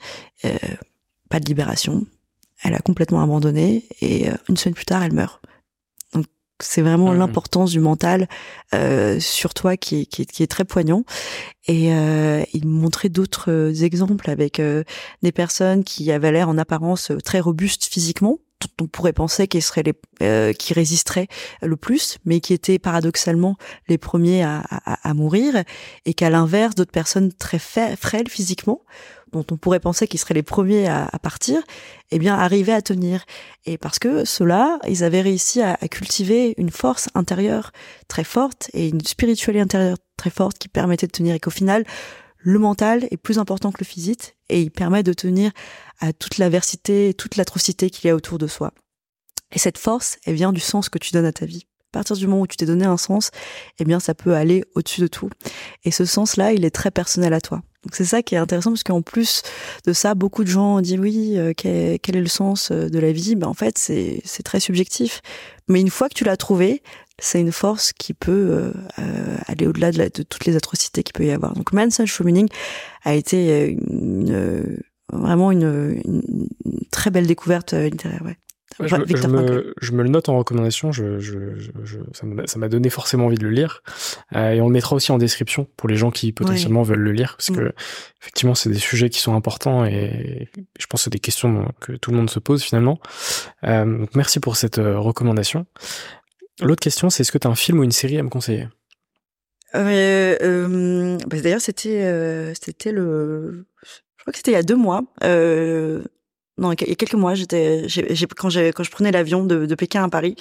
pas 1.29 1.39
de 1.39 1.45
libération, 1.45 2.05
elle 2.64 2.73
a 2.73 2.80
complètement 2.80 3.22
abandonné 3.22 3.86
et 4.02 4.30
euh, 4.30 4.34
une 4.49 4.57
semaine 4.57 4.76
plus 4.76 4.86
tard, 4.86 5.03
elle 5.03 5.14
meurt. 5.14 5.41
Donc 6.14 6.26
c'est 6.61 6.82
vraiment 6.82 7.11
mmh. 7.11 7.18
l'importance 7.18 7.72
du 7.72 7.80
mental 7.80 8.27
euh, 8.73 9.19
sur 9.19 9.53
toi 9.53 9.77
qui 9.77 10.02
est, 10.02 10.06
qui, 10.06 10.23
est, 10.23 10.26
qui 10.26 10.44
est, 10.44 10.48
très 10.48 10.65
poignant. 10.65 11.03
Et 11.68 11.94
euh, 11.94 12.44
il 12.53 12.68
montrait 12.68 13.10
d'autres 13.10 13.84
exemples 13.84 14.30
avec 14.30 14.60
euh, 14.60 14.84
des 15.22 15.32
personnes 15.32 15.84
qui 15.84 16.11
avaient 16.11 16.32
l'air 16.32 16.49
en 16.49 16.57
apparence 16.57 17.11
très 17.23 17.40
robustes 17.40 17.86
physiquement, 17.86 18.40
dont 18.61 18.86
on 18.86 18.88
pourrait 18.88 19.14
penser 19.14 19.48
qu'ils 19.48 19.61
seraient 19.61 19.84
les 19.84 19.94
euh, 20.22 20.53
qui 20.53 20.73
résisteraient 20.73 21.27
le 21.61 21.76
plus, 21.76 22.19
mais 22.23 22.40
qui 22.40 22.53
étaient 22.53 22.80
paradoxalement 22.80 23.57
les 23.90 23.98
premiers 23.98 24.44
à, 24.44 24.64
à, 24.69 25.10
à 25.10 25.14
mourir, 25.14 25.64
et 26.06 26.14
qu'à 26.14 26.30
l'inverse 26.30 26.76
d'autres 26.76 26.91
personnes 26.91 27.34
très 27.34 27.60
frêles 27.60 28.30
physiquement 28.30 28.82
dont 29.35 29.45
on 29.51 29.57
pourrait 29.57 29.79
penser 29.79 30.07
qu'ils 30.07 30.19
seraient 30.19 30.33
les 30.33 30.43
premiers 30.43 30.87
à, 30.87 31.19
partir, 31.21 31.61
eh 32.11 32.19
bien, 32.19 32.35
arrivaient 32.35 32.73
à 32.73 32.81
tenir. 32.81 33.25
Et 33.65 33.77
parce 33.77 33.99
que 33.99 34.25
ceux-là, 34.25 34.79
ils 34.87 35.03
avaient 35.03 35.21
réussi 35.21 35.61
à, 35.61 35.75
cultiver 35.89 36.53
une 36.57 36.71
force 36.71 37.09
intérieure 37.15 37.71
très 38.07 38.23
forte 38.23 38.69
et 38.73 38.87
une 38.89 39.01
spiritualité 39.01 39.61
intérieure 39.61 39.97
très 40.17 40.29
forte 40.29 40.57
qui 40.57 40.67
permettait 40.67 41.07
de 41.07 41.11
tenir 41.11 41.35
et 41.35 41.39
qu'au 41.39 41.49
final, 41.49 41.85
le 42.37 42.59
mental 42.59 43.07
est 43.11 43.17
plus 43.17 43.39
important 43.39 43.71
que 43.71 43.79
le 43.79 43.85
physique 43.85 44.35
et 44.49 44.61
il 44.61 44.71
permet 44.71 45.03
de 45.03 45.13
tenir 45.13 45.51
à 45.99 46.13
toute 46.13 46.37
l'aversité, 46.37 47.13
toute 47.13 47.35
l'atrocité 47.35 47.89
qu'il 47.89 48.07
y 48.07 48.11
a 48.11 48.15
autour 48.15 48.37
de 48.37 48.47
soi. 48.47 48.71
Et 49.51 49.59
cette 49.59 49.77
force, 49.77 50.17
elle 50.25 50.35
vient 50.35 50.53
du 50.53 50.59
sens 50.59 50.89
que 50.89 50.99
tu 50.99 51.11
donnes 51.11 51.25
à 51.25 51.33
ta 51.33 51.45
vie. 51.45 51.65
À 51.91 51.99
partir 51.99 52.15
du 52.17 52.27
moment 52.27 52.41
où 52.41 52.47
tu 52.47 52.57
t'es 52.57 52.65
donné 52.65 52.85
un 52.85 52.97
sens, 52.97 53.31
eh 53.79 53.85
bien, 53.85 53.99
ça 53.99 54.13
peut 54.13 54.35
aller 54.35 54.65
au-dessus 54.75 55.01
de 55.01 55.07
tout. 55.07 55.29
Et 55.85 55.91
ce 55.91 56.03
sens-là, 56.03 56.51
il 56.51 56.65
est 56.65 56.71
très 56.71 56.91
personnel 56.91 57.33
à 57.33 57.39
toi. 57.39 57.63
Donc 57.85 57.95
c'est 57.95 58.05
ça 58.05 58.23
qui 58.23 58.33
est 58.33 58.39
intéressant 58.39 58.71
parce 58.71 58.83
qu'en 58.83 59.03
plus 59.03 59.43
de 59.85 59.93
ça, 59.93 60.15
beaucoup 60.15 60.43
de 60.43 60.49
gens 60.49 60.81
disent 60.81 60.97
oui, 60.99 61.37
euh, 61.37 61.53
quel, 61.55 61.99
est 61.99 62.11
le 62.11 62.27
sens 62.27 62.71
euh, 62.71 62.89
de 62.89 62.97
la 62.97 63.11
vie? 63.11 63.35
Ben 63.35 63.47
en 63.47 63.53
fait, 63.53 63.77
c'est 63.77 64.43
très 64.43 64.59
subjectif. 64.59 65.21
Mais 65.67 65.81
une 65.81 65.91
fois 65.91 66.09
que 66.09 66.15
tu 66.15 66.23
l'as 66.23 66.35
trouvé, 66.35 66.81
c'est 67.19 67.39
une 67.39 67.51
force 67.51 67.93
qui 67.93 68.15
peut 68.15 68.73
euh, 68.99 69.37
aller 69.45 69.67
au-delà 69.67 69.91
de, 69.91 69.97
de, 70.03 70.23
toutes 70.23 70.45
les 70.45 70.55
atrocités 70.55 71.03
qu'il 71.03 71.13
peut 71.13 71.25
y 71.25 71.31
avoir. 71.31 71.53
Donc 71.53 71.73
Man's 71.73 71.99
Meaning 72.19 72.49
a 73.03 73.13
été 73.13 73.69
une, 73.69 74.79
vraiment 75.13 75.51
une, 75.51 76.01
une, 76.03 76.47
très 76.91 77.11
belle 77.11 77.27
découverte 77.27 77.73
littéraire. 77.73 78.23
Ouais. 78.25 78.37
Je, 78.80 78.95
me, 79.27 79.73
je, 79.80 79.91
me, 79.93 80.03
le 80.03 80.10
note 80.10 80.27
en 80.27 80.38
recommandation. 80.38 80.91
Je, 80.91 81.19
ça 82.43 82.60
m'a 82.60 82.68
donné 82.68 82.89
forcément 82.89 83.27
envie 83.27 83.38
de 83.38 83.43
le 83.43 83.52
lire. 83.52 83.81
Euh, 84.35 84.52
et 84.52 84.61
on 84.61 84.68
le 84.68 84.73
mettra 84.73 84.95
aussi 84.95 85.11
en 85.11 85.18
description 85.18 85.68
pour 85.77 85.88
les 85.88 85.95
gens 85.95 86.11
qui 86.11 86.31
potentiellement 86.34 86.84
veulent 86.84 86.99
le 86.99 87.14
lire, 87.14 87.35
parce 87.38 87.52
mm. 87.52 87.56
que 87.56 87.73
effectivement, 88.22 88.56
c'est 88.56 88.69
des 88.69 88.80
sujets 88.80 89.10
qui 89.10 89.19
sont 89.19 89.34
importants 89.34 89.85
et 89.85 90.49
je 90.77 90.85
pense 90.88 91.02
que 91.02 91.03
c'est 91.06 91.10
des 91.10 91.19
questions 91.19 91.72
que 91.80 91.93
tout 91.93 92.11
le 92.11 92.18
monde 92.18 92.30
se 92.30 92.39
pose 92.39 92.64
finalement. 92.64 92.99
Euh, 93.64 93.99
donc 93.99 94.14
merci 94.15 94.39
pour 94.39 94.57
cette 94.57 94.80
euh, 94.80 94.99
recommandation. 94.99 95.65
L'autre 96.61 96.81
question, 96.81 97.10
c'est 97.10 97.22
est-ce 97.22 97.31
que 97.31 97.38
tu 97.38 97.47
as 97.47 97.52
un 97.52 97.56
film 97.56 97.80
ou 97.80 97.84
une 97.84 97.91
série 97.91 98.18
à 98.18 98.23
me 98.23 98.30
conseiller? 98.30 98.68
Euh, 99.73 101.18
bah, 101.27 101.39
D'ailleurs, 101.41 101.61
c'était 101.61 102.53
c'était 102.56 102.91
le, 102.91 103.65
je 103.84 104.23
crois 104.23 104.31
que 104.31 104.38
c'était 104.38 104.52
il 104.52 104.56
y 104.56 104.57
a 104.57 104.64
deux 104.64 104.77
mois. 104.77 105.03
Non, 106.57 106.72
il 106.72 106.88
y 106.88 106.91
a 106.91 106.95
quelques 106.95 107.15
mois, 107.15 107.36
j'étais, 107.36 107.88
j'ai, 107.88 108.27
quand, 108.36 108.49
j'ai, 108.49 108.72
quand 108.72 108.84
je 108.84 108.91
prenais 108.91 109.11
l'avion 109.11 109.44
de, 109.44 109.65
de 109.65 109.76
Pékin 109.76 110.03
à 110.03 110.10
Paris, 110.10 110.36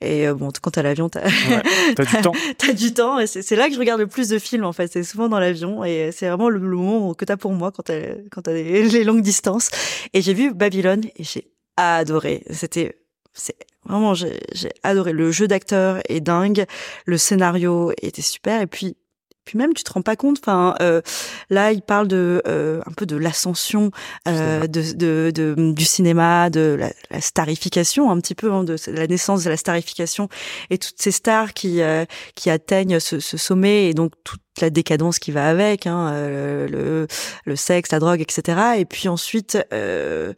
et 0.00 0.28
euh, 0.28 0.34
bon, 0.34 0.50
quand 0.60 0.72
t'as 0.72 0.82
l'avion, 0.82 1.08
t'as 1.08 1.24
ouais, 1.24 1.94
du 1.98 2.04
temps. 2.22 2.32
t'as 2.58 2.72
du 2.72 2.92
temps. 2.92 3.18
Et 3.18 3.26
c'est 3.26 3.56
là 3.56 3.68
que 3.68 3.74
je 3.74 3.78
regarde 3.78 4.00
le 4.00 4.06
plus 4.06 4.28
de 4.28 4.38
films, 4.38 4.64
en 4.64 4.72
fait. 4.72 4.92
C'est 4.92 5.02
souvent 5.02 5.28
dans 5.28 5.38
l'avion. 5.38 5.84
Et 5.84 6.10
c'est 6.12 6.28
vraiment 6.28 6.50
le, 6.50 6.58
moment 6.58 7.14
que 7.14 7.24
t'as 7.24 7.36
pour 7.36 7.52
moi 7.52 7.72
quand 7.72 7.84
t'as 7.84 8.14
quand 8.30 8.42
t'as 8.42 8.52
les, 8.52 9.04
longues 9.04 9.22
distances. 9.22 9.70
Et 10.12 10.20
j'ai 10.20 10.34
vu 10.34 10.52
Babylone 10.52 11.04
et 11.16 11.24
j'ai 11.24 11.50
adoré. 11.76 12.44
C'était 12.50 12.98
c'est 13.32 13.56
vraiment 13.84 14.14
j'ai 14.14 14.38
adoré 14.82 15.12
le 15.12 15.30
jeu 15.30 15.48
d'acteur 15.48 16.00
est 16.08 16.20
dingue 16.20 16.64
le 17.04 17.18
scénario 17.18 17.92
était 18.00 18.22
super 18.22 18.62
et 18.62 18.66
puis 18.66 18.96
puis 19.44 19.58
même 19.58 19.74
tu 19.74 19.84
te 19.84 19.92
rends 19.92 20.02
pas 20.02 20.16
compte 20.16 20.38
enfin 20.40 20.74
euh, 20.80 21.00
là 21.50 21.72
il 21.72 21.82
parle 21.82 22.08
de 22.08 22.42
euh, 22.46 22.80
un 22.86 22.92
peu 22.92 23.06
de 23.06 23.16
l'ascension 23.16 23.90
euh, 24.28 24.66
de, 24.66 24.92
de, 24.94 25.30
de, 25.34 25.72
du 25.72 25.84
cinéma 25.84 26.50
de 26.50 26.76
la, 26.78 26.92
la 27.10 27.20
starification 27.20 28.10
un 28.10 28.18
petit 28.20 28.34
peu 28.34 28.52
hein, 28.52 28.64
de, 28.64 28.76
la 28.88 29.06
naissance 29.06 29.44
de 29.44 29.50
la 29.50 29.56
starification 29.56 30.28
et 30.70 30.78
toutes 30.78 31.00
ces 31.00 31.10
stars 31.10 31.52
qui 31.52 31.82
euh, 31.82 32.04
qui 32.34 32.50
atteignent 32.50 33.00
ce, 33.00 33.20
ce, 33.20 33.36
sommet 33.36 33.88
et 33.90 33.94
donc 33.94 34.12
toute 34.24 34.40
la 34.60 34.70
décadence 34.70 35.18
qui 35.18 35.32
va 35.32 35.48
avec 35.48 35.86
hein, 35.86 36.10
euh, 36.12 36.68
le, 36.68 37.06
le 37.44 37.56
sexe 37.56 37.92
la 37.92 37.98
drogue 37.98 38.20
etc 38.20 38.58
et 38.78 38.84
puis 38.84 39.08
ensuite 39.08 39.58
euh, 39.72 40.32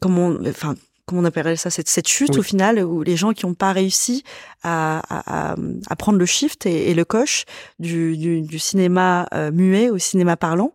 comment 0.00 0.34
enfin 0.46 0.74
comment 1.08 1.22
on 1.22 1.24
appellerait 1.24 1.56
ça, 1.56 1.70
cette, 1.70 1.88
cette 1.88 2.06
chute 2.06 2.36
au 2.36 2.42
final, 2.42 2.84
où 2.84 3.02
les 3.02 3.16
gens 3.16 3.32
qui 3.32 3.46
n'ont 3.46 3.54
pas 3.54 3.72
réussi 3.72 4.22
à, 4.62 5.02
à, 5.08 5.56
à, 5.88 5.96
prendre 5.96 6.18
le 6.18 6.26
shift 6.26 6.66
et, 6.66 6.90
et 6.90 6.94
le 6.94 7.04
coche 7.04 7.44
du, 7.78 8.16
du, 8.16 8.42
du 8.42 8.58
cinéma 8.58 9.26
euh, 9.34 9.50
muet 9.50 9.90
au 9.90 9.98
cinéma 9.98 10.36
parlant 10.36 10.72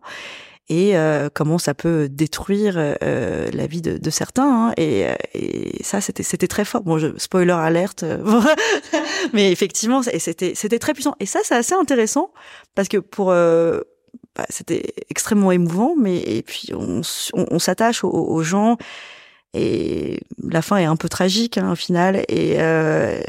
et 0.70 0.96
euh, 0.96 1.28
comment 1.32 1.58
ça 1.58 1.74
peut 1.74 2.08
détruire 2.10 2.74
euh, 2.78 3.50
la 3.52 3.66
vie 3.66 3.82
de, 3.82 3.98
de 3.98 4.10
certains. 4.10 4.68
Hein, 4.68 4.72
et, 4.78 5.06
et, 5.34 5.82
ça, 5.84 6.00
c'était 6.00 6.22
c'était 6.22 6.48
très 6.48 6.64
fort. 6.64 6.82
Bon, 6.82 6.96
je, 6.98 7.08
spoiler 7.18 7.52
alerte, 7.52 8.02
mais 9.34 9.52
effectivement, 9.52 10.02
c'était 10.02 10.54
c'était 10.54 10.78
très 10.78 10.94
puissant. 10.94 11.14
Et 11.20 11.26
ça, 11.26 11.40
c'est 11.44 11.54
assez 11.54 11.74
intéressant 11.74 12.32
parce 12.74 12.88
que 12.88 12.96
pour 12.96 13.30
bah, 14.36 14.46
c'était 14.48 14.94
extrêmement 15.10 15.52
émouvant, 15.52 15.94
mais 15.96 16.16
et 16.18 16.42
puis 16.42 16.70
on, 16.74 17.02
on, 17.34 17.46
on 17.50 17.58
s'attache 17.58 18.02
aux, 18.02 18.10
aux, 18.10 18.42
gens 18.42 18.76
et 19.54 20.20
la 20.42 20.62
fin 20.62 20.76
est 20.78 20.84
un 20.84 20.96
peu 20.96 21.08
tragique 21.08 21.58
hein, 21.58 21.72
au 21.72 21.76
final. 21.76 22.24
Et 22.28 22.56
euh, 22.58 23.20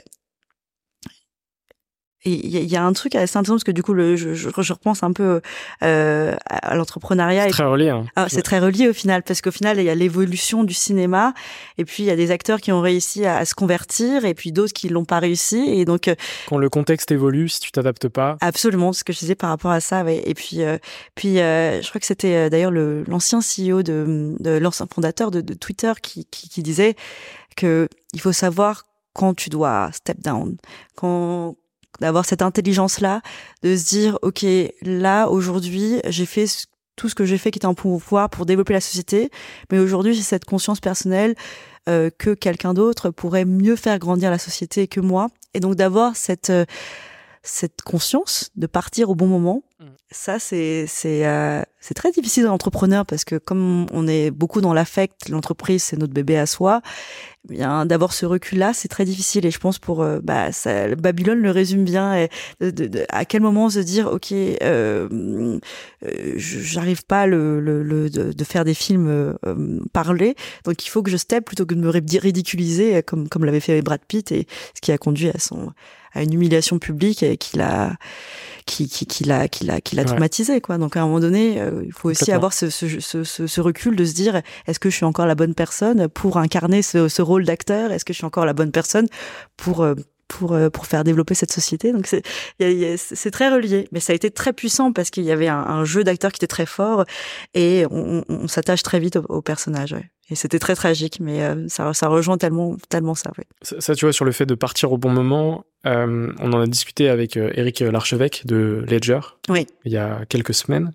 il 2.25 2.71
y, 2.71 2.75
a 2.75 2.83
un 2.83 2.93
truc 2.93 3.13
assez 3.15 3.37
intéressant 3.37 3.53
parce 3.53 3.63
que 3.63 3.71
du 3.71 3.83
coup, 3.83 3.93
le, 3.93 4.15
je, 4.15 4.33
je, 4.33 4.73
repense 4.73 5.03
un 5.03 5.13
peu 5.13 5.41
euh, 5.83 6.35
à 6.49 6.75
l'entrepreneuriat. 6.75 7.43
C'est 7.43 7.49
très 7.51 7.65
relié. 7.65 7.89
Hein. 7.89 8.05
Ah, 8.15 8.27
c'est 8.29 8.41
très 8.41 8.59
relié 8.59 8.89
au 8.89 8.93
final 8.93 9.21
parce 9.21 9.41
qu'au 9.41 9.51
final, 9.51 9.77
il 9.77 9.83
y 9.83 9.89
a 9.89 9.95
l'évolution 9.95 10.63
du 10.63 10.73
cinéma 10.73 11.33
et 11.77 11.85
puis 11.85 12.03
il 12.03 12.07
y 12.07 12.09
a 12.09 12.15
des 12.15 12.31
acteurs 12.31 12.61
qui 12.61 12.71
ont 12.71 12.81
réussi 12.81 13.25
à, 13.25 13.45
se 13.45 13.53
convertir 13.53 14.25
et 14.25 14.33
puis 14.33 14.51
d'autres 14.51 14.73
qui 14.73 14.89
l'ont 14.89 15.05
pas 15.05 15.19
réussi 15.19 15.57
et 15.57 15.85
donc. 15.85 16.07
Euh, 16.07 16.15
Quand 16.47 16.57
le 16.57 16.69
contexte 16.69 17.11
évolue, 17.11 17.47
si 17.47 17.59
tu 17.59 17.71
t'adaptes 17.71 18.07
pas. 18.07 18.37
Absolument, 18.41 18.91
ce 18.91 19.03
que 19.03 19.13
je 19.13 19.19
disais 19.19 19.35
par 19.35 19.51
rapport 19.51 19.71
à 19.71 19.79
ça. 19.79 20.03
Ouais. 20.03 20.23
Et 20.25 20.33
puis, 20.33 20.63
euh, 20.63 20.77
puis, 21.13 21.39
euh, 21.39 21.81
je 21.81 21.89
crois 21.89 21.99
que 21.99 22.07
c'était 22.07 22.49
d'ailleurs 22.49 22.71
l'ancien 22.71 23.39
CEO 23.39 23.83
de, 23.83 24.35
de 24.39 24.57
l'ancien 24.57 24.87
fondateur 24.91 25.29
de, 25.29 25.41
de 25.41 25.53
Twitter 25.53 25.93
qui, 26.01 26.25
qui, 26.25 26.49
qui 26.49 26.63
disait 26.63 26.95
que 27.55 27.87
il 28.13 28.19
faut 28.19 28.33
savoir 28.33 28.85
quand 29.13 29.33
tu 29.33 29.49
dois 29.49 29.89
step 29.93 30.19
down, 30.21 30.57
quand 30.95 31.55
d'avoir 31.99 32.25
cette 32.25 32.41
intelligence-là, 32.41 33.21
de 33.63 33.75
se 33.75 33.85
dire, 33.85 34.19
OK, 34.21 34.45
là, 34.81 35.27
aujourd'hui, 35.27 35.99
j'ai 36.07 36.25
fait 36.25 36.45
tout 36.95 37.09
ce 37.09 37.15
que 37.15 37.25
j'ai 37.25 37.37
fait 37.37 37.51
qui 37.51 37.59
était 37.59 37.65
en 37.65 37.73
pouvoir 37.73 38.29
pour 38.29 38.45
développer 38.45 38.73
la 38.73 38.81
société, 38.81 39.29
mais 39.71 39.79
aujourd'hui, 39.79 40.13
j'ai 40.13 40.21
cette 40.21 40.45
conscience 40.45 40.79
personnelle 40.79 41.35
euh, 41.89 42.09
que 42.17 42.33
quelqu'un 42.33 42.73
d'autre 42.73 43.09
pourrait 43.09 43.45
mieux 43.45 43.75
faire 43.75 43.99
grandir 43.99 44.31
la 44.31 44.39
société 44.39 44.87
que 44.87 44.99
moi. 44.99 45.27
Et 45.53 45.59
donc 45.59 45.75
d'avoir 45.75 46.15
cette... 46.15 46.49
Euh, 46.49 46.65
cette 47.47 47.83
conscience 47.83 48.49
de 48.55 48.67
partir 48.67 49.09
au 49.09 49.15
bon 49.15 49.27
moment, 49.27 49.63
mm. 49.79 49.85
ça 50.11 50.39
c'est 50.39 50.85
c'est 50.87 51.25
euh, 51.27 51.61
c'est 51.79 51.93
très 51.93 52.11
difficile 52.11 52.43
d'entrepreneur 52.43 53.05
parce 53.05 53.23
que 53.23 53.35
comme 53.35 53.85
on 53.91 54.07
est 54.07 54.31
beaucoup 54.31 54.61
dans 54.61 54.73
l'affect, 54.73 55.29
l'entreprise 55.29 55.83
c'est 55.83 55.97
notre 55.97 56.13
bébé 56.13 56.37
à 56.37 56.47
soi. 56.47 56.81
Bien 57.49 57.85
d'avoir 57.85 58.13
ce 58.13 58.25
recul 58.25 58.57
là, 58.57 58.73
c'est 58.73 58.87
très 58.87 59.05
difficile 59.05 59.45
et 59.45 59.51
je 59.51 59.59
pense 59.59 59.77
pour 59.77 60.01
euh, 60.01 60.19
bah 60.23 60.51
ça, 60.51 60.95
Babylone 60.95 61.39
le 61.39 61.51
résume 61.51 61.83
bien. 61.83 62.15
Et 62.15 62.29
de, 62.59 63.05
à 63.09 63.25
quel 63.25 63.41
moment 63.41 63.69
se 63.69 63.79
dire 63.79 64.07
ok, 64.07 64.31
euh, 64.31 65.07
euh 66.03 66.33
j'arrive 66.37 67.05
pas 67.05 67.27
le, 67.27 67.59
le, 67.59 67.83
le 67.83 68.09
de, 68.09 68.43
faire 68.43 68.65
des 68.65 68.73
films 68.73 69.07
euh, 69.09 69.79
parlés, 69.93 70.35
donc 70.63 70.85
il 70.85 70.89
faut 70.89 71.03
que 71.03 71.11
je 71.11 71.17
step 71.17 71.45
plutôt 71.45 71.67
que 71.67 71.75
de 71.75 71.81
me 71.81 71.89
ridiculiser 71.89 73.03
comme 73.03 73.29
comme 73.29 73.45
l'avait 73.45 73.59
fait 73.59 73.81
Brad 73.83 74.01
Pitt 74.07 74.31
et 74.31 74.47
ce 74.73 74.81
qui 74.81 74.91
a 74.91 74.97
conduit 74.97 75.29
à 75.29 75.37
son 75.37 75.71
à 76.13 76.23
une 76.23 76.33
humiliation 76.33 76.79
publique 76.79 77.21
et 77.21 77.37
qui 77.37 77.57
l'a 77.57 77.95
qui 78.65 78.87
qui 78.89 79.05
qui 79.05 79.23
l'a 79.23 79.47
qui 79.47 79.65
l'a 79.65 79.79
qui 79.81 79.95
l'a 79.95 80.05
traumatisé 80.05 80.59
quoi. 80.61 80.77
Donc 80.77 80.97
à 80.97 81.01
un 81.01 81.05
moment 81.05 81.19
donné 81.19 81.61
euh, 81.61 81.83
il 81.85 81.93
faut 81.93 82.09
aussi 82.09 82.31
avoir 82.31 82.53
ce, 82.53 82.69
ce, 82.69 82.99
ce, 82.99 83.23
ce, 83.23 83.61
recul 83.61 83.95
de 83.95 84.05
se 84.05 84.13
dire 84.13 84.41
est-ce 84.67 84.79
que 84.79 84.89
je 84.89 84.95
suis 84.95 85.05
encore 85.05 85.27
la 85.27 85.35
bonne 85.35 85.53
personne 85.53 86.07
pour 86.07 86.37
incarner 86.37 86.81
ce, 86.81 87.07
ce 87.07 87.21
rôle 87.21 87.45
d'acteur? 87.45 87.91
Est-ce 87.91 88.05
que 88.05 88.13
je 88.13 88.17
suis 88.17 88.25
encore 88.25 88.45
la 88.45 88.53
bonne 88.53 88.71
personne 88.71 89.07
pour 89.57 89.81
euh, 89.81 89.93
pour 90.27 90.53
euh, 90.53 90.69
pour 90.69 90.85
faire 90.85 91.03
développer 91.03 91.33
cette 91.35 91.51
société. 91.51 91.91
Donc 91.91 92.07
c'est 92.07 92.23
c'est 92.97 93.31
très 93.31 93.49
relié, 93.49 93.87
mais 93.91 93.99
ça 93.99 94.13
a 94.13 94.15
été 94.15 94.31
très 94.31 94.53
puissant 94.53 94.91
parce 94.91 95.09
qu'il 95.09 95.23
y 95.23 95.31
avait 95.31 95.47
un, 95.47 95.59
un 95.59 95.85
jeu 95.85 96.03
d'acteurs 96.03 96.31
qui 96.31 96.37
était 96.37 96.47
très 96.47 96.65
fort 96.65 97.05
et 97.53 97.85
on, 97.91 98.23
on 98.29 98.47
s'attache 98.47 98.83
très 98.83 98.99
vite 98.99 99.17
au, 99.17 99.25
au 99.29 99.41
personnage. 99.41 99.93
Ouais. 99.93 100.09
Et 100.31 100.35
c'était 100.35 100.57
très 100.57 100.73
tragique, 100.73 101.19
mais 101.19 101.43
euh, 101.43 101.67
ça, 101.67 101.93
ça 101.93 102.07
rejoint 102.07 102.39
tellement 102.39 102.77
tellement 102.89 103.13
ça, 103.13 103.31
ouais. 103.37 103.45
ça. 103.61 103.79
Ça, 103.79 103.93
tu 103.93 104.05
vois, 104.05 104.13
sur 104.13 104.25
le 104.25 104.31
fait 104.31 104.47
de 104.47 104.55
partir 104.55 104.91
au 104.91 104.97
bon 104.97 105.11
moment, 105.11 105.65
euh, 105.85 106.33
on 106.39 106.51
en 106.51 106.61
a 106.61 106.65
discuté 106.65 107.09
avec 107.09 107.37
Eric 107.37 107.81
Larchevêque 107.81 108.41
de 108.45 108.83
Ledger 108.89 109.19
oui. 109.49 109.67
il 109.85 109.91
y 109.91 109.97
a 109.97 110.25
quelques 110.27 110.55
semaines, 110.55 110.93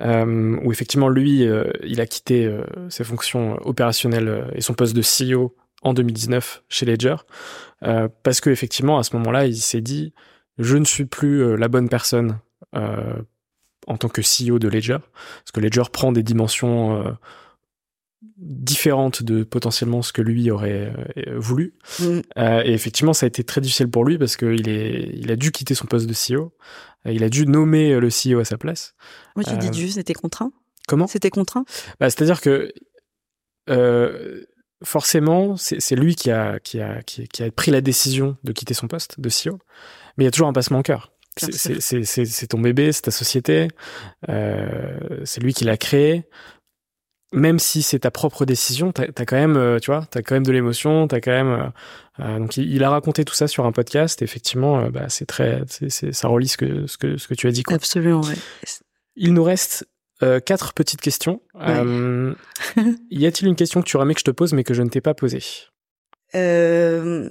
euh, 0.00 0.58
où 0.64 0.72
effectivement 0.72 1.08
lui, 1.08 1.48
il 1.84 2.00
a 2.00 2.06
quitté 2.06 2.52
ses 2.88 3.04
fonctions 3.04 3.56
opérationnelles 3.64 4.50
et 4.56 4.60
son 4.60 4.74
poste 4.74 4.96
de 4.96 5.02
CEO 5.02 5.54
en 5.84 5.94
2019 5.94 6.64
chez 6.68 6.86
Ledger, 6.86 7.16
euh, 7.82 8.08
parce 8.22 8.40
que 8.40 8.50
effectivement 8.50 8.98
à 8.98 9.02
ce 9.02 9.14
moment-là, 9.16 9.46
il 9.46 9.56
s'est 9.56 9.80
dit 9.80 10.12
je 10.58 10.76
ne 10.76 10.84
suis 10.84 11.04
plus 11.04 11.42
euh, 11.42 11.56
la 11.56 11.68
bonne 11.68 11.88
personne 11.88 12.38
euh, 12.74 13.14
en 13.86 13.96
tant 13.96 14.08
que 14.08 14.22
CEO 14.22 14.58
de 14.58 14.68
Ledger, 14.68 14.98
parce 15.00 15.52
que 15.52 15.60
Ledger 15.60 15.84
prend 15.92 16.12
des 16.12 16.22
dimensions 16.22 17.02
euh, 17.02 17.10
différentes 18.38 19.22
de 19.22 19.44
potentiellement 19.44 20.02
ce 20.02 20.12
que 20.12 20.22
lui 20.22 20.50
aurait 20.50 20.92
voulu. 21.36 21.74
Mm. 22.00 22.20
et 22.36 22.72
effectivement, 22.72 23.12
ça 23.12 23.26
a 23.26 23.28
été 23.28 23.44
très 23.44 23.60
difficile 23.60 23.88
pour 23.88 24.04
lui 24.04 24.18
parce 24.18 24.36
qu'il 24.36 24.68
est, 24.68 25.10
il 25.14 25.30
a 25.30 25.36
dû 25.36 25.52
quitter 25.52 25.74
son 25.74 25.86
poste 25.86 26.06
de 26.06 26.14
CEO. 26.14 26.52
il 27.04 27.22
a 27.22 27.28
dû 27.28 27.46
nommer 27.46 28.00
le 28.00 28.08
CEO 28.08 28.40
à 28.40 28.44
sa 28.44 28.56
place. 28.56 28.94
Moi, 29.36 29.44
tu 29.44 29.56
dis 29.58 29.70
dû, 29.70 29.90
c'était 29.90 30.14
contraint? 30.14 30.52
Comment? 30.88 31.06
C'était 31.06 31.30
contraint? 31.30 31.64
Bah, 32.00 32.10
c'est-à-dire 32.10 32.40
que 32.40 32.72
euh, 33.70 34.44
forcément, 34.82 35.56
c'est 35.56 35.96
lui 35.96 36.14
qui 36.14 36.30
a, 36.30 36.58
qui, 36.58 36.80
a, 36.80 37.02
qui, 37.02 37.28
qui, 37.28 37.42
a 37.42 37.50
pris 37.50 37.70
la 37.70 37.80
décision 37.80 38.36
de 38.44 38.52
quitter 38.52 38.74
son 38.74 38.88
poste 38.88 39.20
de 39.20 39.28
CEO, 39.28 39.58
mais 40.16 40.24
il 40.24 40.26
y 40.26 40.28
a 40.28 40.30
toujours 40.30 40.48
un 40.48 40.52
passement 40.52 40.80
au 40.80 40.82
cœur. 40.82 41.12
C'est 41.36 42.46
ton 42.48 42.60
bébé, 42.60 42.92
c'est 42.92 43.02
ta 43.02 43.10
société, 43.10 43.68
euh, 44.28 44.98
c'est 45.24 45.40
lui 45.40 45.52
qui 45.54 45.64
l'a 45.64 45.76
créé. 45.76 46.24
Même 47.32 47.58
si 47.58 47.82
c'est 47.82 48.00
ta 48.00 48.12
propre 48.12 48.44
décision, 48.44 48.92
t'as 48.92 49.06
as 49.16 49.26
quand 49.26 49.36
même, 49.36 49.56
euh, 49.56 49.80
tu 49.80 49.90
vois, 49.90 50.06
t'as 50.08 50.22
quand 50.22 50.36
même 50.36 50.46
de 50.46 50.52
l'émotion, 50.52 51.08
t'as 51.08 51.18
quand 51.18 51.32
même. 51.32 51.72
Euh, 52.20 52.38
donc 52.38 52.56
il, 52.56 52.72
il, 52.72 52.84
a 52.84 52.90
raconté 52.90 53.24
tout 53.24 53.34
ça 53.34 53.48
sur 53.48 53.66
un 53.66 53.72
podcast. 53.72 54.22
Et 54.22 54.24
effectivement, 54.24 54.78
euh, 54.78 54.90
bah, 54.90 55.08
c'est 55.08 55.26
très, 55.26 55.62
ça 55.88 56.28
relie 56.28 56.46
ce 56.46 56.56
que 56.56 56.86
ce 56.86 56.96
que 56.96 57.16
ce 57.16 57.26
que 57.26 57.34
tu 57.34 57.48
as 57.48 57.50
dit. 57.50 57.64
Quoi. 57.64 57.74
Absolument. 57.74 58.20
Ouais. 58.20 58.36
Il 59.16 59.34
nous 59.34 59.42
reste 59.42 59.88
euh, 60.24 60.40
quatre 60.40 60.72
petites 60.72 61.00
questions. 61.00 61.40
Ouais. 61.54 61.64
Euh, 61.68 62.34
y 63.10 63.26
a-t-il 63.26 63.46
une 63.46 63.56
question 63.56 63.82
que 63.82 63.86
tu 63.86 63.96
aurais 63.96 64.04
aimé 64.04 64.14
que 64.14 64.20
je 64.20 64.24
te 64.24 64.30
pose 64.30 64.52
mais 64.52 64.64
que 64.64 64.74
je 64.74 64.82
ne 64.82 64.88
t'ai 64.88 65.00
pas 65.00 65.14
posée? 65.14 65.42
Euh, 66.34 67.28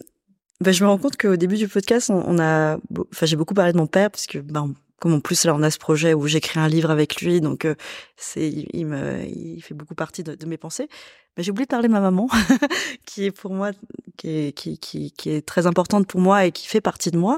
bah, 0.62 0.72
Je 0.72 0.84
me 0.84 0.90
rends 0.90 0.98
compte 0.98 1.18
qu'au 1.18 1.36
début 1.36 1.58
du 1.58 1.68
podcast, 1.68 2.10
on, 2.10 2.24
on 2.26 2.40
a, 2.40 2.78
enfin, 3.12 3.26
j'ai 3.26 3.36
beaucoup 3.36 3.54
parlé 3.54 3.74
de 3.74 3.78
mon 3.78 3.88
père 3.88 4.12
parce 4.12 4.28
que, 4.28 4.38
ben, 4.38 4.74
comme 5.04 5.16
en 5.16 5.20
plus 5.20 5.44
là, 5.44 5.54
on 5.54 5.62
a 5.64 5.70
ce 5.70 5.80
projet 5.80 6.14
où 6.14 6.28
j'écris 6.28 6.62
un 6.62 6.70
livre 6.70 6.90
avec 6.90 7.20
lui, 7.22 7.42
donc 7.42 7.66
euh, 7.66 7.76
c'est, 8.16 8.50
il, 8.50 8.86
me, 8.86 9.26
il 9.26 9.62
fait 9.62 9.74
beaucoup 9.74 9.96
partie 9.96 10.24
de, 10.24 10.46
mes 10.46 10.56
pensées. 10.56 10.88
Mais 11.36 11.44
j'ai 11.44 11.52
oublié 11.52 11.66
de 11.66 11.70
parler 11.70 11.90
de 11.90 11.94
ma 11.94 12.00
maman, 12.00 12.30
qui 13.06 13.26
est 13.26 13.32
pour 13.32 13.54
moi, 13.54 13.72
qui 14.16 14.30
est, 14.30 14.52
qui, 14.54 14.78
qui, 14.78 15.12
qui, 15.12 15.32
est 15.32 15.46
très 15.46 15.68
importante 15.68 16.08
pour 16.08 16.22
moi 16.22 16.46
et 16.46 16.54
qui 16.54 16.68
fait 16.68 16.80
partie 16.80 17.12
de 17.12 17.18
moi. 17.18 17.38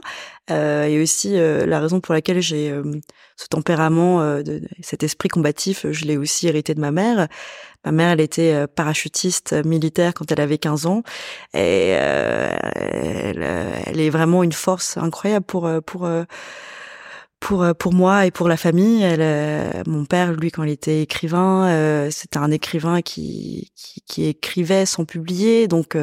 Euh, 0.51 0.83
et 0.83 1.01
aussi 1.01 1.39
euh, 1.39 1.65
la 1.65 1.79
raison 1.79 2.01
pour 2.01 2.13
laquelle 2.13 2.39
j'ai 2.39 2.69
euh, 2.69 2.83
ce 3.35 3.47
tempérament, 3.47 4.21
euh, 4.21 4.43
de, 4.43 4.61
cet 4.81 5.01
esprit 5.01 5.29
combatif, 5.29 5.87
je 5.89 6.05
l'ai 6.05 6.17
aussi 6.17 6.47
hérité 6.47 6.75
de 6.75 6.81
ma 6.81 6.91
mère. 6.91 7.27
Ma 7.83 7.91
mère, 7.91 8.11
elle 8.11 8.21
était 8.21 8.53
euh, 8.53 8.67
parachutiste 8.67 9.53
militaire 9.65 10.13
quand 10.13 10.31
elle 10.31 10.41
avait 10.41 10.59
15 10.59 10.85
ans, 10.85 11.01
et 11.55 11.89
elle, 11.89 13.41
elle, 13.41 13.99
est 13.99 14.09
vraiment 14.11 14.43
une 14.43 14.51
force 14.51 14.97
incroyable 14.97 15.45
pour 15.45 15.67
pour 15.85 16.07
pour 17.39 17.63
euh, 17.63 17.73
pour 17.73 17.93
moi 17.93 18.25
et 18.25 18.31
pour 18.31 18.47
la 18.47 18.57
famille. 18.57 19.01
Elle, 19.01 19.21
euh, 19.21 19.83
mon 19.87 20.05
père, 20.05 20.33
lui, 20.33 20.51
quand 20.51 20.63
il 20.63 20.71
était 20.71 21.01
écrivain, 21.01 21.67
euh, 21.67 22.09
c'était 22.11 22.37
un 22.37 22.51
écrivain 22.51 23.01
qui, 23.01 23.71
qui, 23.75 24.01
qui 24.01 24.25
écrivait 24.25 24.85
sans 24.85 25.05
publier. 25.05 25.67
Donc 25.67 25.97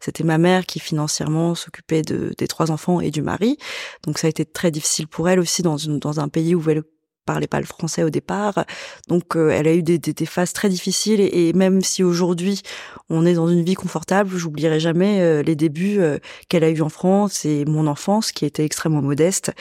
c'était 0.00 0.24
ma 0.24 0.38
mère 0.38 0.66
qui 0.66 0.80
financièrement 0.80 1.54
s'occupait 1.54 2.02
de 2.02 2.32
des 2.38 2.48
trois 2.48 2.70
enfants 2.70 3.00
et 3.00 3.10
du 3.10 3.22
mari. 3.22 3.58
Donc 4.04 4.18
ça 4.18 4.26
a 4.26 4.30
été 4.30 4.44
très 4.44 4.70
difficile 4.70 5.08
pour 5.08 5.28
elle 5.28 5.40
aussi 5.40 5.62
dans 5.62 5.76
une, 5.76 5.98
dans 5.98 6.20
un 6.20 6.28
pays 6.28 6.54
où 6.54 6.70
elle 6.70 6.82
parlait 7.26 7.46
pas 7.46 7.60
le 7.60 7.66
français 7.66 8.02
au 8.02 8.10
départ. 8.10 8.64
Donc 9.08 9.36
euh, 9.36 9.50
elle 9.50 9.68
a 9.68 9.74
eu 9.74 9.82
des, 9.82 9.98
des, 9.98 10.14
des 10.14 10.26
phases 10.26 10.52
très 10.54 10.68
difficiles 10.70 11.20
et, 11.20 11.52
même 11.52 11.82
si 11.82 12.02
aujourd'hui 12.02 12.62
on 13.10 13.26
est 13.26 13.34
dans 13.34 13.48
une 13.48 13.62
vie 13.62 13.74
confortable, 13.74 14.36
j'oublierai 14.36 14.80
jamais 14.80 15.20
euh, 15.20 15.42
les 15.42 15.56
débuts 15.56 15.98
euh, 16.00 16.18
qu'elle 16.48 16.64
a 16.64 16.70
eu 16.70 16.80
en 16.80 16.88
France 16.88 17.44
et 17.44 17.64
mon 17.66 17.86
enfance 17.86 18.32
qui 18.32 18.46
était 18.46 18.64
extrêmement 18.64 19.02
modeste. 19.02 19.52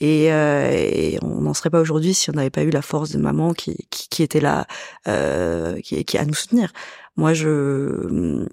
Et, 0.00 0.26
et 0.26 1.18
on 1.22 1.40
n'en 1.42 1.54
serait 1.54 1.70
pas 1.70 1.80
aujourd'hui 1.80 2.12
si 2.12 2.28
on 2.28 2.34
n'avait 2.34 2.50
pas 2.50 2.64
eu 2.64 2.70
la 2.70 2.82
force 2.82 3.10
de 3.10 3.18
maman 3.18 3.54
qui, 3.54 3.86
qui, 3.90 4.08
qui 4.08 4.22
était 4.22 4.40
là, 4.40 4.66
qui, 5.82 6.04
qui 6.04 6.18
à 6.18 6.24
nous 6.26 6.34
soutenir. 6.34 6.72
Moi, 7.16 7.32
je 7.32 8.46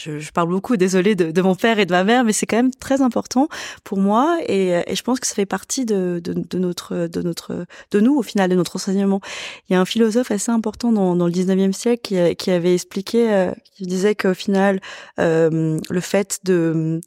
je, 0.00 0.18
je, 0.18 0.32
parle 0.32 0.48
beaucoup, 0.48 0.76
désolée, 0.76 1.14
de, 1.14 1.30
de, 1.30 1.42
mon 1.42 1.54
père 1.54 1.78
et 1.78 1.86
de 1.86 1.92
ma 1.92 2.04
mère, 2.04 2.24
mais 2.24 2.32
c'est 2.32 2.46
quand 2.46 2.56
même 2.56 2.74
très 2.74 3.02
important 3.02 3.48
pour 3.84 3.98
moi 3.98 4.38
et, 4.46 4.68
et, 4.86 4.94
je 4.94 5.02
pense 5.02 5.20
que 5.20 5.26
ça 5.26 5.34
fait 5.34 5.46
partie 5.46 5.84
de, 5.84 6.20
de, 6.22 6.32
de, 6.32 6.58
notre, 6.58 7.06
de 7.06 7.22
notre, 7.22 7.66
de 7.90 8.00
nous 8.00 8.16
au 8.16 8.22
final, 8.22 8.50
de 8.50 8.56
notre 8.56 8.76
enseignement. 8.76 9.20
Il 9.68 9.74
y 9.74 9.76
a 9.76 9.80
un 9.80 9.84
philosophe 9.84 10.30
assez 10.30 10.50
important 10.50 10.92
dans, 10.92 11.16
dans 11.16 11.26
le 11.26 11.32
19e 11.32 11.72
siècle 11.72 12.00
qui, 12.02 12.36
qui 12.36 12.50
avait 12.50 12.74
expliqué, 12.74 13.32
euh, 13.32 13.52
qui 13.76 13.86
disait 13.86 14.14
qu'au 14.14 14.34
final, 14.34 14.80
euh, 15.18 15.78
le 15.88 16.00
fait 16.00 16.40
de 16.44 17.00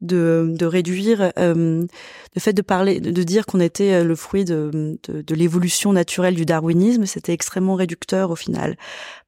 de, 0.00 0.54
de 0.56 0.66
réduire 0.66 1.32
euh, 1.38 1.86
le 2.34 2.40
fait 2.40 2.52
de 2.52 2.62
parler 2.62 3.00
de 3.00 3.22
dire 3.22 3.46
qu'on 3.46 3.60
était 3.60 3.94
euh, 3.94 4.04
le 4.04 4.14
fruit 4.14 4.44
de, 4.44 4.98
de, 5.08 5.22
de 5.22 5.34
l'évolution 5.34 5.92
naturelle 5.92 6.34
du 6.34 6.44
darwinisme 6.44 7.06
c'était 7.06 7.32
extrêmement 7.32 7.74
réducteur 7.74 8.30
au 8.30 8.36
final 8.36 8.76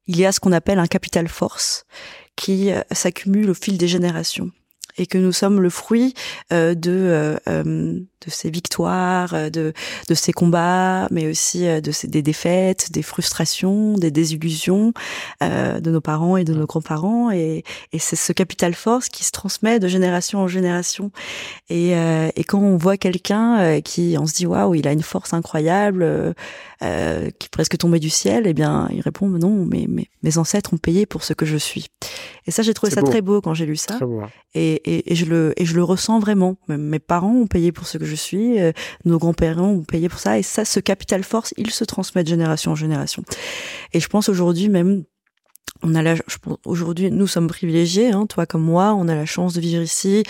il 0.07 0.19
y 0.19 0.27
a 0.27 0.33
ce 0.33 0.41
qu'on 0.41 0.53
appelle 0.53 0.79
un 0.79 0.87
capital 0.87 1.29
force 1.29 1.87
qui 2.39 2.71
euh, 2.71 2.81
s'accumule 2.93 3.51
au 3.51 3.55
fil 3.55 3.77
des 3.77 3.89
générations 3.89 4.51
et 4.97 5.07
que 5.07 5.19
nous 5.19 5.33
sommes 5.33 5.61
le 5.61 5.71
fruit 5.71 6.15
euh, 6.53 6.75
de 6.75 7.37
euh 7.49 8.01
de 8.25 8.31
ces 8.31 8.51
victoires, 8.51 9.51
de 9.51 9.73
de 10.09 10.15
ces 10.15 10.33
combats, 10.33 11.09
mais 11.11 11.29
aussi 11.29 11.65
de 11.81 11.91
ces, 11.93 12.09
des 12.09 12.23
défaites, 12.23 12.91
des 12.93 13.03
frustrations, 13.03 13.95
des 13.95 14.11
désillusions 14.11 14.93
euh, 15.43 15.81
de 15.81 15.91
nos 15.91 16.01
parents 16.01 16.37
et 16.37 16.45
de 16.45 16.55
nos 16.55 16.67
grands-parents. 16.67 17.31
Et 17.31 17.65
et 17.93 17.99
c'est 17.99 18.17
ce 18.17 18.33
capital 18.33 18.75
force 18.75 19.09
qui 19.09 19.25
se 19.25 19.33
transmet 19.33 19.79
de 19.79 19.89
génération 19.89 20.41
en 20.41 20.49
génération. 20.49 21.11
Et 21.69 21.91
et 21.91 22.45
quand 22.45 22.61
on 22.61 22.77
voit 22.77 22.97
quelqu'un 22.97 23.81
qui 23.81 24.17
on 24.19 24.27
se 24.27 24.35
dit 24.35 24.47
waouh 24.47 24.75
il 24.75 24.87
a 24.89 24.93
une 24.93 25.03
force 25.03 25.33
incroyable 25.33 26.35
qui 26.81 27.49
presque 27.49 27.77
tombée 27.79 28.01
du 28.01 28.11
ciel 28.11 28.47
et 28.47 28.51
eh 28.51 28.55
bien 28.55 28.89
il 28.93 29.01
répond 29.01 29.29
non 29.29 29.65
mais, 29.65 29.87
mais 29.89 30.07
mes 30.23 30.39
ancêtres 30.39 30.73
ont 30.75 30.79
payé 30.79 31.07
pour 31.07 31.25
ce 31.25 31.33
que 31.33 31.47
je 31.47 31.57
suis. 31.57 31.87
Et 32.47 32.51
ça 32.51 32.63
j'ai 32.63 32.75
trouvé 32.75 32.93
ça 32.93 33.03
très 33.03 33.21
beau 33.21 33.41
quand 33.41 33.55
j'ai 33.55 33.67
lu 33.67 33.77
ça. 33.77 33.99
Hein. 34.01 34.29
et 34.55 34.69
et, 34.85 35.13
et, 35.13 35.15
je 35.15 35.27
le 35.27 35.53
et 35.57 35.65
je 35.65 35.75
le 35.75 35.83
ressens 35.83 36.19
vraiment. 36.21 36.57
Mes 36.69 36.99
parents 36.99 37.33
ont 37.33 37.47
payé 37.47 37.73
pour 37.73 37.87
ce 37.87 37.99
que 37.99 38.05
je 38.09 38.15
suis, 38.15 38.61
euh, 38.61 38.73
nos 39.05 39.19
grands-parents 39.19 39.71
ont 39.71 39.85
payé 39.85 40.09
pour 40.09 40.19
ça, 40.19 40.39
et 40.39 40.43
ça, 40.43 40.65
ce 40.65 40.81
capital 40.81 41.23
force, 41.23 41.55
il 41.57 41.71
se 41.71 41.85
transmet 41.85 42.23
de 42.25 42.29
génération 42.29 42.73
en 42.73 42.77
génération. 42.77 43.23
Et 43.93 44.01
je 44.01 44.09
pense 44.09 44.29
aujourd'hui 44.29 44.69
même 44.69 45.05
on 45.83 45.95
a 45.95 46.03
la, 46.03 46.15
aujourd'hui, 46.65 47.11
nous 47.11 47.27
sommes 47.27 47.47
privilégiés, 47.47 48.11
hein, 48.11 48.27
toi 48.27 48.47
comme 48.47 48.63
moi, 48.63 48.95
on 48.95 49.09
a 49.09 49.15
la 49.15 49.27
chance 49.27 49.55
de 49.55 49.61
vivre 49.61 49.83
ici, 49.83 50.25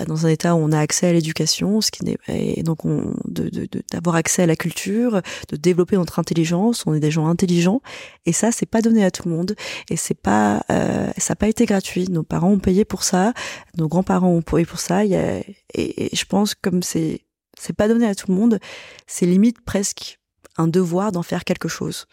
euh, 0.00 0.04
dans 0.04 0.26
un 0.26 0.28
état 0.28 0.54
où 0.54 0.58
on 0.58 0.72
a 0.72 0.78
accès 0.78 1.08
à 1.08 1.12
l'éducation, 1.12 1.80
ce 1.80 1.90
qui 1.90 2.04
n'est, 2.04 2.18
et 2.28 2.62
donc 2.62 2.84
on, 2.84 3.14
de, 3.24 3.50
d'avoir 3.90 4.16
accès 4.16 4.42
à 4.42 4.46
la 4.46 4.56
culture, 4.56 5.20
de 5.48 5.56
développer 5.56 5.96
notre 5.96 6.18
intelligence, 6.18 6.84
on 6.86 6.94
est 6.94 7.00
des 7.00 7.10
gens 7.10 7.26
intelligents, 7.26 7.80
et 8.26 8.32
ça, 8.32 8.52
c'est 8.52 8.66
pas 8.66 8.82
donné 8.82 9.04
à 9.04 9.10
tout 9.10 9.28
le 9.28 9.34
monde, 9.34 9.56
et 9.90 9.96
c'est 9.96 10.18
pas, 10.18 10.64
euh, 10.70 11.10
ça 11.16 11.32
n'a 11.32 11.36
pas 11.36 11.48
été 11.48 11.66
gratuit. 11.66 12.08
Nos 12.08 12.22
parents 12.22 12.50
ont 12.50 12.58
payé 12.58 12.84
pour 12.84 13.02
ça, 13.02 13.32
nos 13.76 13.88
grands-parents 13.88 14.28
ont 14.28 14.42
payé 14.42 14.64
pour 14.64 14.78
ça, 14.78 15.04
y 15.04 15.16
a, 15.16 15.40
et, 15.74 16.10
je 16.12 16.24
pense 16.24 16.54
comme 16.54 16.82
c'est, 16.82 17.24
c'est 17.58 17.76
pas 17.76 17.88
donné 17.88 18.06
à 18.06 18.14
tout 18.14 18.30
le 18.30 18.36
monde, 18.36 18.58
c'est 19.06 19.26
limite 19.26 19.60
presque 19.64 20.18
un 20.56 20.68
devoir 20.68 21.12
d'en 21.12 21.22
faire 21.22 21.44
quelque 21.44 21.68
chose. 21.68 22.06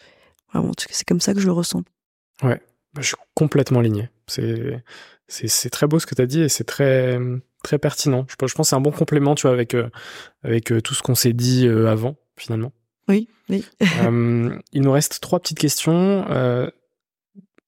Vraiment, 0.52 0.72
c'est 0.76 1.06
comme 1.06 1.20
ça 1.20 1.34
que 1.34 1.40
je 1.40 1.46
le 1.46 1.52
ressens. 1.52 1.82
Ouais. 2.42 2.60
Bah, 2.94 3.02
je 3.02 3.08
suis 3.08 3.16
complètement 3.34 3.80
aligné. 3.80 4.08
C'est 4.26 4.82
c'est 5.28 5.70
très 5.70 5.86
beau 5.86 5.98
ce 5.98 6.06
que 6.06 6.14
tu 6.14 6.22
as 6.22 6.26
dit 6.26 6.40
et 6.40 6.48
c'est 6.48 6.64
très 6.64 7.18
très 7.62 7.78
pertinent. 7.78 8.26
Je, 8.28 8.34
je 8.46 8.54
pense 8.54 8.66
que 8.66 8.70
c'est 8.70 8.76
un 8.76 8.80
bon 8.80 8.90
complément, 8.90 9.34
tu 9.34 9.42
vois, 9.42 9.52
avec 9.52 9.74
euh, 9.74 9.88
avec 10.42 10.72
euh, 10.72 10.80
tout 10.80 10.94
ce 10.94 11.02
qu'on 11.02 11.14
s'est 11.14 11.32
dit 11.32 11.66
euh, 11.66 11.88
avant 11.88 12.16
finalement. 12.36 12.72
Oui, 13.08 13.28
oui. 13.48 13.64
il 13.80 14.82
nous 14.82 14.92
reste 14.92 15.20
trois 15.20 15.40
petites 15.40 15.58
questions, 15.58 16.24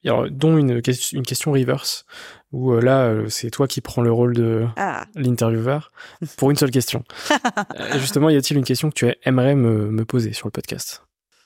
alors, 0.04 0.28
dont 0.30 0.56
une, 0.56 0.82
une 1.12 1.22
question 1.22 1.52
reverse, 1.52 2.06
où 2.50 2.72
là, 2.74 3.14
c'est 3.28 3.50
toi 3.50 3.68
qui 3.68 3.80
prends 3.80 4.02
le 4.02 4.10
rôle 4.10 4.34
de 4.34 4.66
ah. 4.76 5.06
l'intervieweur 5.14 5.92
pour 6.36 6.50
une 6.50 6.56
seule 6.56 6.70
question. 6.70 7.04
justement, 7.98 8.30
y 8.30 8.36
a-t-il 8.36 8.56
une 8.56 8.64
question 8.64 8.90
que 8.90 8.94
tu 8.94 9.14
aimerais 9.24 9.54
me, 9.54 9.90
me 9.90 10.04
poser 10.04 10.32
sur 10.32 10.46
le 10.46 10.52
podcast? 10.52 11.04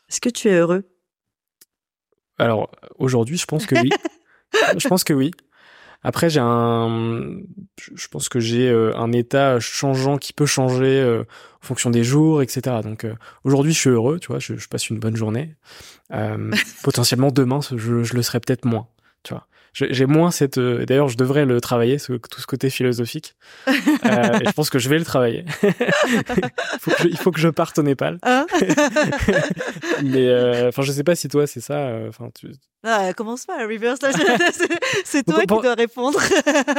Est-ce 0.09 0.21
que 0.21 0.31
tu 0.31 0.49
es 0.49 0.55
heureux? 0.55 0.85
Alors 2.39 2.71
aujourd'hui, 2.99 3.37
je 3.37 3.47
pense 3.47 3.67
que 3.67 3.75
oui. 3.77 3.91
je 4.79 4.89
pense 4.89 5.05
que 5.05 5.13
oui. 5.13 5.31
Après, 6.03 6.31
j'ai 6.31 6.41
un, 6.41 7.39
je 7.95 8.09
pense 8.09 8.29
que 8.29 8.39
j'ai 8.39 8.69
euh, 8.69 8.97
un 8.97 9.11
état 9.13 9.59
changeant 9.59 10.19
qui 10.19 10.33
peut 10.33 10.47
changer 10.47 11.01
euh, 11.01 11.25
en 11.63 11.67
fonction 11.67 11.91
des 11.91 12.05
jours, 12.05 12.43
etc. 12.43 12.77
Donc 12.83 13.05
euh, 13.05 13.15
aujourd'hui, 13.45 13.73
je 13.73 13.79
suis 13.79 13.91
heureux, 13.91 14.21
tu 14.21 14.29
vois, 14.29 14.39
je, 14.39 14.57
je 14.57 14.69
passe 14.69 14.89
une 14.89 14.99
bonne 14.99 15.17
journée. 15.17 15.57
potentiellement 16.85 17.33
demain, 17.33 17.59
je, 17.75 18.05
je 18.05 18.15
le 18.15 18.23
serai 18.23 18.39
peut-être 18.39 18.65
moins, 18.65 18.87
tu 19.25 19.35
vois 19.35 19.49
j'ai 19.77 20.07
moins 20.07 20.31
cette. 20.31 20.59
Euh, 20.59 20.87
d'ailleurs, 20.87 21.09
je 21.09 21.17
devrais 21.17 21.45
le 21.45 21.61
travailler, 21.61 21.99
ce, 21.99 22.15
tout 22.15 22.41
ce 22.41 22.47
côté 22.47 22.71
philosophique. 22.71 23.35
euh, 23.69 23.73
et 24.41 24.47
je 24.47 24.53
pense 24.53 24.71
que 24.71 24.79
je 24.79 24.89
vais 24.89 24.99
le 24.99 25.05
travailler. 25.05 25.45
il, 27.05 27.17
faut 27.19 27.31
que 27.31 27.41
je, 27.41 27.49
parte 27.49 27.79
au 27.79 27.83
Népal. 27.83 28.19
Hein 28.23 28.47
Mais 30.03 30.29
euh, 30.29 30.69
enfin, 30.69 30.83
je 30.83 30.93
sais 30.93 31.05
pas 31.05 31.15
si 31.15 31.29
toi 31.29 31.47
c'est 31.47 31.61
ça. 31.61 31.75
Euh, 31.75 32.09
enfin, 32.09 32.31
tu... 32.35 32.53
Ah, 32.85 33.13
commence 33.15 33.45
pas, 33.45 33.67
reverse. 33.67 33.99
c'est 35.05 35.25
toi 35.25 35.41
qui 35.41 35.47
dois 35.47 35.75
répondre. 35.75 36.21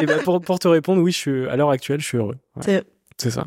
et 0.02 0.06
ben 0.06 0.20
pour, 0.24 0.42
pour 0.42 0.58
te 0.58 0.68
répondre, 0.68 1.02
oui, 1.02 1.12
je 1.12 1.18
suis 1.18 1.48
à 1.48 1.56
l'heure 1.56 1.70
actuelle, 1.70 2.00
je 2.00 2.06
suis 2.06 2.18
heureux. 2.18 2.38
C'est 3.18 3.32
ça. 3.32 3.46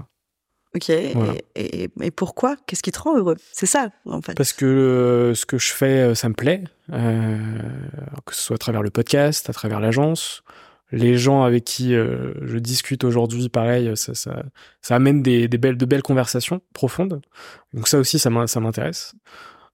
Ok. 0.74 0.88
Et, 0.88 1.90
et, 2.00 2.10
pourquoi? 2.12 2.56
Qu'est-ce 2.66 2.82
qui 2.82 2.92
te 2.92 3.00
rend 3.00 3.16
heureux? 3.16 3.36
C'est 3.52 3.66
ça, 3.66 3.90
en 4.04 4.22
fait. 4.22 4.34
Parce 4.34 4.52
que 4.52 4.64
euh, 4.64 5.34
ce 5.34 5.44
que 5.44 5.58
je 5.58 5.72
fais, 5.72 6.10
euh, 6.10 6.14
ça 6.14 6.28
me 6.28 6.34
plaît. 6.34 6.62
Euh, 6.92 7.38
que 8.24 8.34
ce 8.34 8.42
soit 8.42 8.54
à 8.54 8.58
travers 8.58 8.82
le 8.82 8.90
podcast, 8.90 9.50
à 9.50 9.52
travers 9.52 9.80
l'agence. 9.80 10.44
Les 10.92 11.18
gens 11.18 11.42
avec 11.42 11.64
qui 11.64 11.94
euh, 11.94 12.34
je 12.42 12.58
discute 12.58 13.02
aujourd'hui, 13.04 13.48
pareil, 13.48 13.96
ça, 13.96 14.14
ça, 14.14 14.44
ça 14.80 14.94
amène 14.94 15.22
des, 15.22 15.48
des, 15.48 15.58
belles, 15.58 15.76
de 15.76 15.84
belles 15.84 16.02
conversations 16.02 16.60
profondes. 16.72 17.20
Donc 17.72 17.88
ça 17.88 17.98
aussi, 17.98 18.18
ça 18.18 18.30
m'intéresse. 18.30 19.14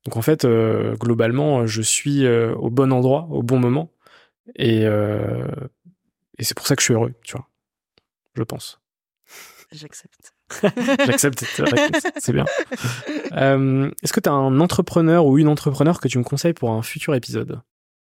Donc 0.05 0.17
en 0.17 0.23
fait, 0.23 0.47
globalement, 0.47 1.67
je 1.67 1.83
suis 1.83 2.29
au 2.29 2.71
bon 2.71 2.93
endroit, 2.93 3.27
au 3.31 3.43
bon 3.43 3.59
moment. 3.59 3.91
Et, 4.57 4.83
et 4.83 6.45
c'est 6.45 6.55
pour 6.55 6.67
ça 6.67 6.77
que 6.77 6.83
je 6.83 6.85
suis 6.85 6.95
heureux, 6.95 7.15
tu 7.23 7.33
vois. 7.33 7.49
Je 8.35 8.43
pense. 8.43 8.79
J'accepte. 9.73 10.36
J'accepte 11.07 11.45
c'est 12.19 12.33
bien. 12.33 12.45
Euh, 13.33 13.91
Est-ce 14.03 14.13
que 14.13 14.21
tu 14.21 14.29
as 14.29 14.33
un 14.33 14.61
entrepreneur 14.61 15.27
ou 15.27 15.39
une 15.39 15.49
entrepreneur 15.49 16.01
que 16.01 16.09
tu 16.09 16.19
me 16.19 16.25
conseilles 16.25 16.55
pour 16.55 16.71
un 16.71 16.83
futur 16.83 17.15
épisode? 17.15 17.61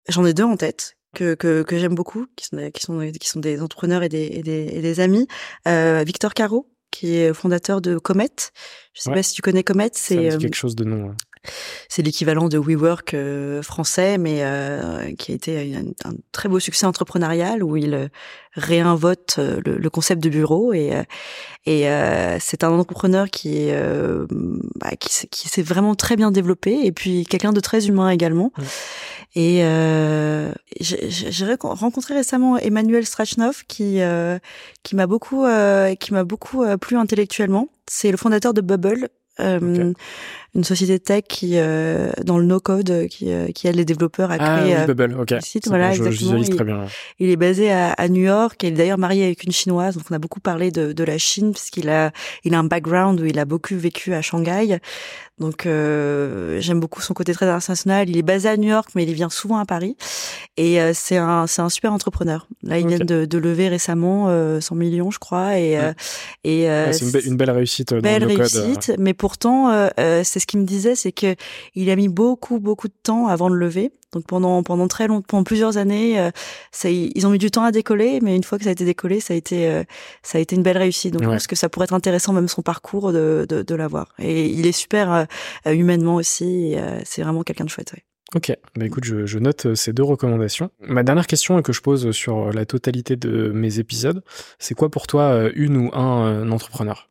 J'en 0.10 0.26
ai 0.26 0.34
deux 0.34 0.44
en 0.44 0.58
tête 0.58 0.98
que, 1.16 1.34
que, 1.34 1.64
que 1.64 1.80
j'aime 1.80 1.96
beaucoup, 1.96 2.28
qui 2.36 2.46
sont, 2.46 2.72
qui, 2.72 2.82
sont, 2.82 3.12
qui 3.20 3.30
sont 3.30 3.40
des 3.40 3.62
entrepreneurs 3.62 4.04
et 4.04 4.10
des, 4.10 4.26
et 4.26 4.44
des, 4.44 4.70
et 4.72 4.82
des 4.82 5.00
amis. 5.00 5.28
Euh, 5.68 6.04
Victor 6.06 6.34
Caro, 6.34 6.70
qui 6.92 7.16
est 7.16 7.34
fondateur 7.34 7.82
de 7.82 7.98
Comet. 7.98 8.30
Je 8.94 9.02
sais 9.02 9.12
pas 9.12 9.24
si 9.24 9.34
tu 9.34 9.42
connais 9.42 9.64
Comet. 9.64 9.90
C'est 9.94 10.34
euh, 10.34 10.38
quelque 10.38 10.56
chose 10.56 10.76
de 10.76 10.84
non. 10.84 11.16
C'est 11.90 12.02
l'équivalent 12.02 12.50
de 12.50 12.58
WeWork 12.58 13.14
euh, 13.14 13.62
français, 13.62 14.18
mais 14.18 14.40
euh, 14.42 15.14
qui 15.18 15.32
a 15.32 15.36
été 15.36 15.76
un, 16.04 16.14
très 16.32 16.50
beau 16.50 16.60
succès 16.60 16.86
entrepreneurial 16.86 17.64
où 17.64 17.78
il 17.78 17.94
euh, 17.94 18.08
réinvote 18.54 19.38
le, 19.38 19.90
concept 19.90 20.24
de 20.24 20.30
bureau 20.30 20.74
et 20.74 20.92
et 21.66 21.88
c'est 22.40 22.64
un 22.64 22.72
entrepreneur 22.72 23.30
qui 23.30 23.70
bah, 24.76 24.92
qui, 25.00 25.28
qui 25.30 25.50
s'est 25.50 25.62
vraiment 25.62 25.96
très 25.96 26.16
bien 26.16 26.32
développé 26.32 26.86
et 26.86 26.92
puis 26.92 27.26
quelqu'un 27.26 27.52
de 27.52 27.60
très 27.60 27.88
humain 27.88 28.10
également. 28.10 28.52
Et 29.36 29.58
j'ai 30.80 31.56
rencontré 31.62 32.14
récemment 32.14 32.58
Emmanuel 32.58 33.06
Strachnov 33.06 33.64
qui 33.68 34.00
qui 34.84 34.96
m'a 34.96 35.08
beaucoup 35.08 35.46
qui 36.00 36.14
m'a 36.14 36.24
beaucoup 36.24 36.64
plu 36.78 36.98
intellectuellement. 36.98 37.68
C'est 37.88 38.12
le 38.12 38.18
fondateur 38.18 38.54
de 38.54 38.62
Bubble, 38.62 39.10
euh, 39.40 39.94
une 40.54 40.64
société 40.64 41.00
tech 41.00 41.24
qui 41.28 41.56
dans 41.56 42.38
le 42.38 42.46
no-code 42.46 43.08
qui, 43.10 43.30
qui 43.54 43.68
aide 43.68 43.76
les 43.76 43.84
développeurs 43.84 44.32
à 44.32 44.38
ah, 44.40 44.60
créer 44.60 44.78
oui, 44.78 44.94
Bubble, 44.94 45.42
site. 45.42 45.68
Voilà, 45.68 45.92
je, 45.92 46.04
exactement. 46.04 46.44
Je 46.44 46.52
très 46.52 46.64
bien. 46.64 46.86
Il, 47.20 47.30
est 47.30 47.36
basé 47.36 47.72
à, 47.72 47.92
à, 47.92 48.08
New 48.08 48.24
York. 48.24 48.64
Il 48.64 48.68
est 48.68 48.72
d'ailleurs 48.72 48.98
marié 48.98 49.26
avec 49.26 49.44
une 49.44 49.52
chinoise. 49.52 49.96
Donc 49.96 50.06
on 50.10 50.14
a 50.14 50.20
beaucoup 50.20 50.40
parlé 50.40 50.72
de, 50.72 50.94
de 50.94 51.04
la 51.04 51.18
Chine 51.18 51.52
puisqu'il 51.52 51.90
a 51.90 52.12
il 52.46 52.56
a 52.56 52.60
un 52.60 52.64
background 52.64 53.20
où 53.20 53.26
il 53.26 53.38
a 53.38 53.46
beaucoup 53.46 53.76
vécu 53.76 54.14
à 54.14 54.22
Shanghai. 54.22 54.80
Donc 55.38 55.66
euh, 55.66 56.62
j'aime 56.62 56.80
beaucoup 56.80 57.02
son 57.02 57.14
côté 57.14 57.34
très 57.34 57.46
international. 57.46 58.10
Il 58.10 58.18
est 58.18 58.22
basé 58.22 58.48
à 58.48 58.56
New 58.56 58.70
York, 58.70 58.90
mais 58.96 59.04
il 59.04 59.14
vient 59.14 59.30
souvent 59.30 59.58
à 59.58 59.66
Paris. 59.66 59.98
Et 60.56 60.80
euh, 60.80 60.92
c'est 60.94 61.18
un 61.18 61.46
c'est 61.46 61.62
un 61.62 61.68
super 61.68 61.92
entrepreneur. 61.92 62.48
Là, 62.64 62.80
il 62.80 62.88
vient 62.88 63.00
de, 63.00 63.26
de, 63.26 63.38
lever 63.38 63.68
récemment 63.68 64.28
euh, 64.30 64.62
100 64.62 64.76
millions, 64.76 65.12
je 65.12 65.20
crois. 65.20 65.60
Et 65.60 65.78
euh, 65.78 65.92
et 66.46 66.70
euh, 66.70 66.94
c'est 66.94 67.06
une, 67.06 67.32
une, 67.32 67.38
belle 67.38 67.52
réussite. 67.52 67.94
Dans 67.94 68.00
belle 68.00 68.22
le 68.22 68.28
réussite. 68.28 68.88
Code. 68.88 68.96
Mais 69.00 69.14
pourtant, 69.14 69.90
c'est 69.98 70.40
ce 70.40 70.48
qu'il 70.48 70.62
me 70.62 70.66
disait, 70.66 70.96
c'est 70.96 71.12
que 71.12 71.36
il 71.76 71.90
a 71.90 71.98
mis 71.98 72.08
beaucoup 72.08 72.60
beaucoup 72.60 72.88
de 72.88 72.96
temps 73.04 73.28
avant 73.28 73.50
de 73.50 73.56
lever. 73.56 73.92
Donc 74.14 74.26
pendant 74.28 74.64
pendant 74.64 74.88
très 74.88 75.08
longtemps, 75.08 75.26
pendant 75.28 75.44
plusieurs 75.44 75.78
années, 75.78 76.30
ça, 76.72 76.90
ils 76.90 77.28
ont 77.28 77.30
mis 77.30 77.38
du 77.38 77.52
temps 77.52 77.64
à 77.64 77.72
décoller, 77.72 78.20
mais 78.22 78.36
une 78.36 78.44
fois 78.44 78.58
que 78.58 78.64
ça 78.64 78.70
a 78.70 78.74
été 78.74 78.86
décollé, 78.86 79.20
ça 79.20 79.34
a 79.34 79.38
été 79.38 79.84
ça 80.24 80.38
a 80.38 80.42
été 80.42 80.56
une 80.56 80.64
belle 80.64 80.78
réussite. 80.78 81.14
Donc 81.14 81.22
ouais. 81.22 81.28
je 81.28 81.32
pense 81.32 81.48
que 81.48 81.56
ça 81.56 81.70
pourrait 81.70 81.86
être 81.86 81.94
intéressant 81.94 82.32
même 82.32 82.48
son 82.48 82.62
parcours 82.62 83.12
de 83.12 83.46
de, 83.50 83.62
de 83.62 83.76
l'avoir. 83.76 84.14
Et 84.20 84.48
il 84.48 84.68
est 84.68 84.72
super 84.72 85.28
humainement 85.66 86.16
aussi. 86.16 86.76
c'est 87.04 87.24
vraiment 87.24 87.44
quelqu'un 87.44 87.66
de 87.66 87.70
chouette. 87.70 87.92
Ouais. 87.94 88.04
Ok, 88.34 88.52
bah 88.76 88.86
écoute, 88.86 89.04
je, 89.06 89.26
je, 89.26 89.40
note 89.40 89.76
ces 89.76 89.94
deux 89.94 90.04
recommandations. 90.04 90.70
Ma 90.80 91.04
dernière 91.04 91.28
question 91.28 91.62
que 91.62 91.72
je 91.72 91.82
pose 91.82 92.12
sur 92.12 92.52
la 92.52 92.66
totalité 92.66 93.16
de 93.16 93.52
mes 93.52 93.80
épisodes, 93.80 94.24
c'est 94.58 94.74
quoi 94.74 94.90
pour 94.90 95.08
toi 95.08 95.50
une 95.54 95.78
ou 95.78 95.90
un, 95.94 96.42
un 96.42 96.52
entrepreneur? 96.52 97.10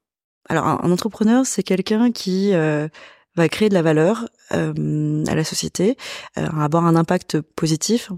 Alors 0.49 0.67
un, 0.67 0.81
un 0.83 0.91
entrepreneur, 0.91 1.47
c'est 1.47 1.63
quelqu'un 1.63 2.13
qui 2.13 2.53
euh, 2.53 2.89
va 3.37 3.49
créer 3.49 3.69
de 3.69 3.75
la 3.75 3.83
valeur 3.83 4.29
euh, 4.53 5.25
à 5.27 5.35
la 5.35 5.45
société, 5.45 5.97
euh, 6.39 6.47
avoir 6.47 6.87
un 6.87 6.97
impact 6.97 7.41
positif, 7.41 8.11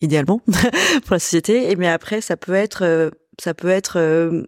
idéalement 0.00 0.40
pour 1.04 1.12
la 1.12 1.18
société. 1.18 1.70
Et 1.70 1.76
mais 1.76 1.88
après, 1.88 2.20
ça 2.20 2.36
peut 2.36 2.54
être 2.54 3.10
ça 3.38 3.52
peut 3.52 3.68
être 3.68 3.98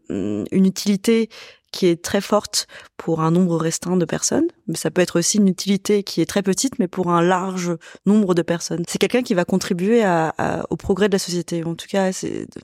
une 0.08 0.46
utilité 0.50 1.28
qui 1.72 1.86
est 1.86 2.02
très 2.02 2.20
forte 2.20 2.66
pour 2.96 3.20
un 3.20 3.30
nombre 3.30 3.56
restreint 3.56 3.96
de 3.96 4.04
personnes, 4.04 4.46
mais 4.66 4.76
ça 4.76 4.90
peut 4.90 5.00
être 5.00 5.18
aussi 5.18 5.38
une 5.38 5.48
utilité 5.48 6.02
qui 6.02 6.20
est 6.20 6.26
très 6.26 6.42
petite, 6.42 6.78
mais 6.78 6.88
pour 6.88 7.10
un 7.10 7.22
large 7.22 7.76
nombre 8.06 8.34
de 8.34 8.42
personnes. 8.42 8.82
C'est 8.88 8.98
quelqu'un 8.98 9.22
qui 9.22 9.34
va 9.34 9.44
contribuer 9.44 10.02
à, 10.02 10.34
à, 10.38 10.64
au 10.70 10.76
progrès 10.76 11.08
de 11.08 11.12
la 11.12 11.18
société. 11.18 11.64
En 11.64 11.74
tout 11.74 11.86
cas, 11.88 12.10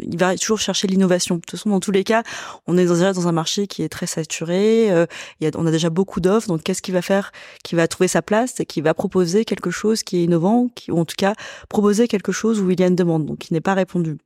il 0.01 0.19
va 0.19 0.37
toujours 0.37 0.59
chercher 0.59 0.87
l'innovation. 0.89 1.37
De 1.37 1.41
toute 1.41 1.53
façon, 1.53 1.71
dans 1.71 1.81
tous 1.81 1.93
les 1.93 2.05
cas, 2.05 2.23
on 2.67 2.77
est 2.77 2.87
déjà 2.87 3.13
dans 3.13 3.29
un 3.29 3.33
marché 3.33 3.67
qui 3.67 3.83
est 3.83 3.89
très 3.89 4.07
saturé. 4.07 4.91
Euh, 4.91 5.07
il 5.41 5.45
y 5.45 5.47
a, 5.47 5.51
on 5.57 5.67
a 5.67 5.71
déjà 5.71 5.91
beaucoup 5.91 6.21
d'offres. 6.21 6.49
Donc, 6.49 6.63
qu'est-ce 6.63 6.83
qu'il 6.83 6.95
va 6.95 7.03
faire 7.03 7.33
Qui 7.63 7.75
va 7.75 7.87
trouver 7.89 8.09
sa 8.09 8.23
place? 8.23 8.61
Et 8.61 8.67
qui 8.67 8.81
va 8.81 8.95
proposer 8.95 9.45
quelque 9.45 9.71
chose 9.71 10.03
qui 10.03 10.19
est 10.19 10.25
innovant, 10.25 10.69
qui, 10.75 10.91
ou 10.91 10.99
en 10.99 11.05
tout 11.05 11.17
cas 11.17 11.35
proposer 11.69 12.09
quelque 12.09 12.33
chose 12.33 12.61
où 12.61 12.71
il 12.71 12.81
y 12.81 12.83
a 12.83 12.87
une 12.87 12.97
demande, 12.97 13.27
donc 13.27 13.39
qui 13.39 13.53
n'est 13.53 13.61
pas 13.61 13.75
répondu. 13.75 14.19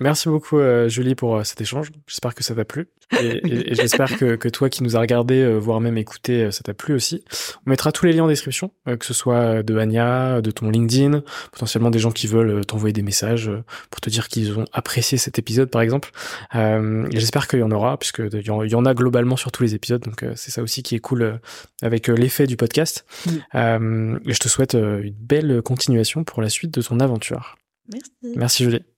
Merci 0.00 0.30
beaucoup 0.30 0.58
euh, 0.58 0.88
Julie 0.88 1.14
pour 1.14 1.36
euh, 1.36 1.44
cet 1.44 1.60
échange. 1.60 1.90
J'espère 2.06 2.34
que 2.34 2.42
ça 2.42 2.54
t'a 2.54 2.64
plu 2.64 2.88
et, 3.20 3.26
et, 3.26 3.72
et 3.72 3.74
j'espère 3.74 4.16
que, 4.16 4.36
que, 4.36 4.48
toi 4.48 4.70
qui 4.70 4.82
nous 4.82 4.96
as 4.96 5.00
regardé, 5.00 5.40
euh, 5.40 5.58
voire 5.58 5.80
même 5.80 5.98
écouté, 5.98 6.50
ça 6.50 6.62
t'a 6.62 6.72
plu 6.72 6.94
aussi. 6.94 7.22
On 7.66 7.70
mettra 7.70 7.92
tous 7.92 8.06
les 8.06 8.14
liens 8.14 8.24
en 8.24 8.28
description, 8.28 8.70
que 8.86 9.04
ce 9.04 9.12
soit 9.12 9.62
de 9.62 9.76
Anya, 9.76 10.40
de 10.40 10.50
ton 10.50 10.70
LinkedIn, 10.70 11.22
potentiellement 11.52 11.90
des 11.90 11.98
gens 11.98 12.10
qui 12.10 12.26
veulent 12.26 12.64
t'envoyer 12.64 12.94
des 12.94 13.02
messages 13.02 13.50
pour 13.90 14.00
te 14.00 14.08
dire 14.08 14.28
qu'ils 14.28 14.58
ont 14.58 14.64
apprécié 14.72 15.18
cet 15.18 15.38
épisode 15.38 15.68
par 15.68 15.82
exemple. 15.82 16.10
J'espère 16.54 17.46
qu'il 17.48 17.58
y 17.58 17.62
en 17.62 17.70
aura 17.70 17.98
puisque 17.98 18.22
il 18.32 18.46
y 18.46 18.74
en 18.74 18.84
a 18.86 18.94
globalement 18.94 19.36
sur 19.36 19.52
tous 19.52 19.62
les 19.62 19.74
épisodes, 19.74 20.02
donc 20.02 20.24
c'est 20.36 20.50
ça 20.50 20.62
aussi 20.62 20.82
qui 20.82 20.94
est 20.94 21.00
cool 21.00 21.38
avec 21.82 22.08
l'effet 22.08 22.46
du 22.46 22.56
podcast. 22.56 23.04
Mm. 23.26 24.18
et 24.24 24.32
je 24.32 24.38
te 24.38 24.48
souhaite 24.48 24.74
une 24.74 25.14
belle 25.18 25.60
continuation 25.60 26.24
pour 26.24 26.40
la 26.40 26.48
suite 26.48 26.72
de 26.72 26.80
ton 26.80 26.98
aventure. 26.98 27.56
Merci. 27.92 28.10
Merci 28.36 28.64
Julie. 28.64 28.91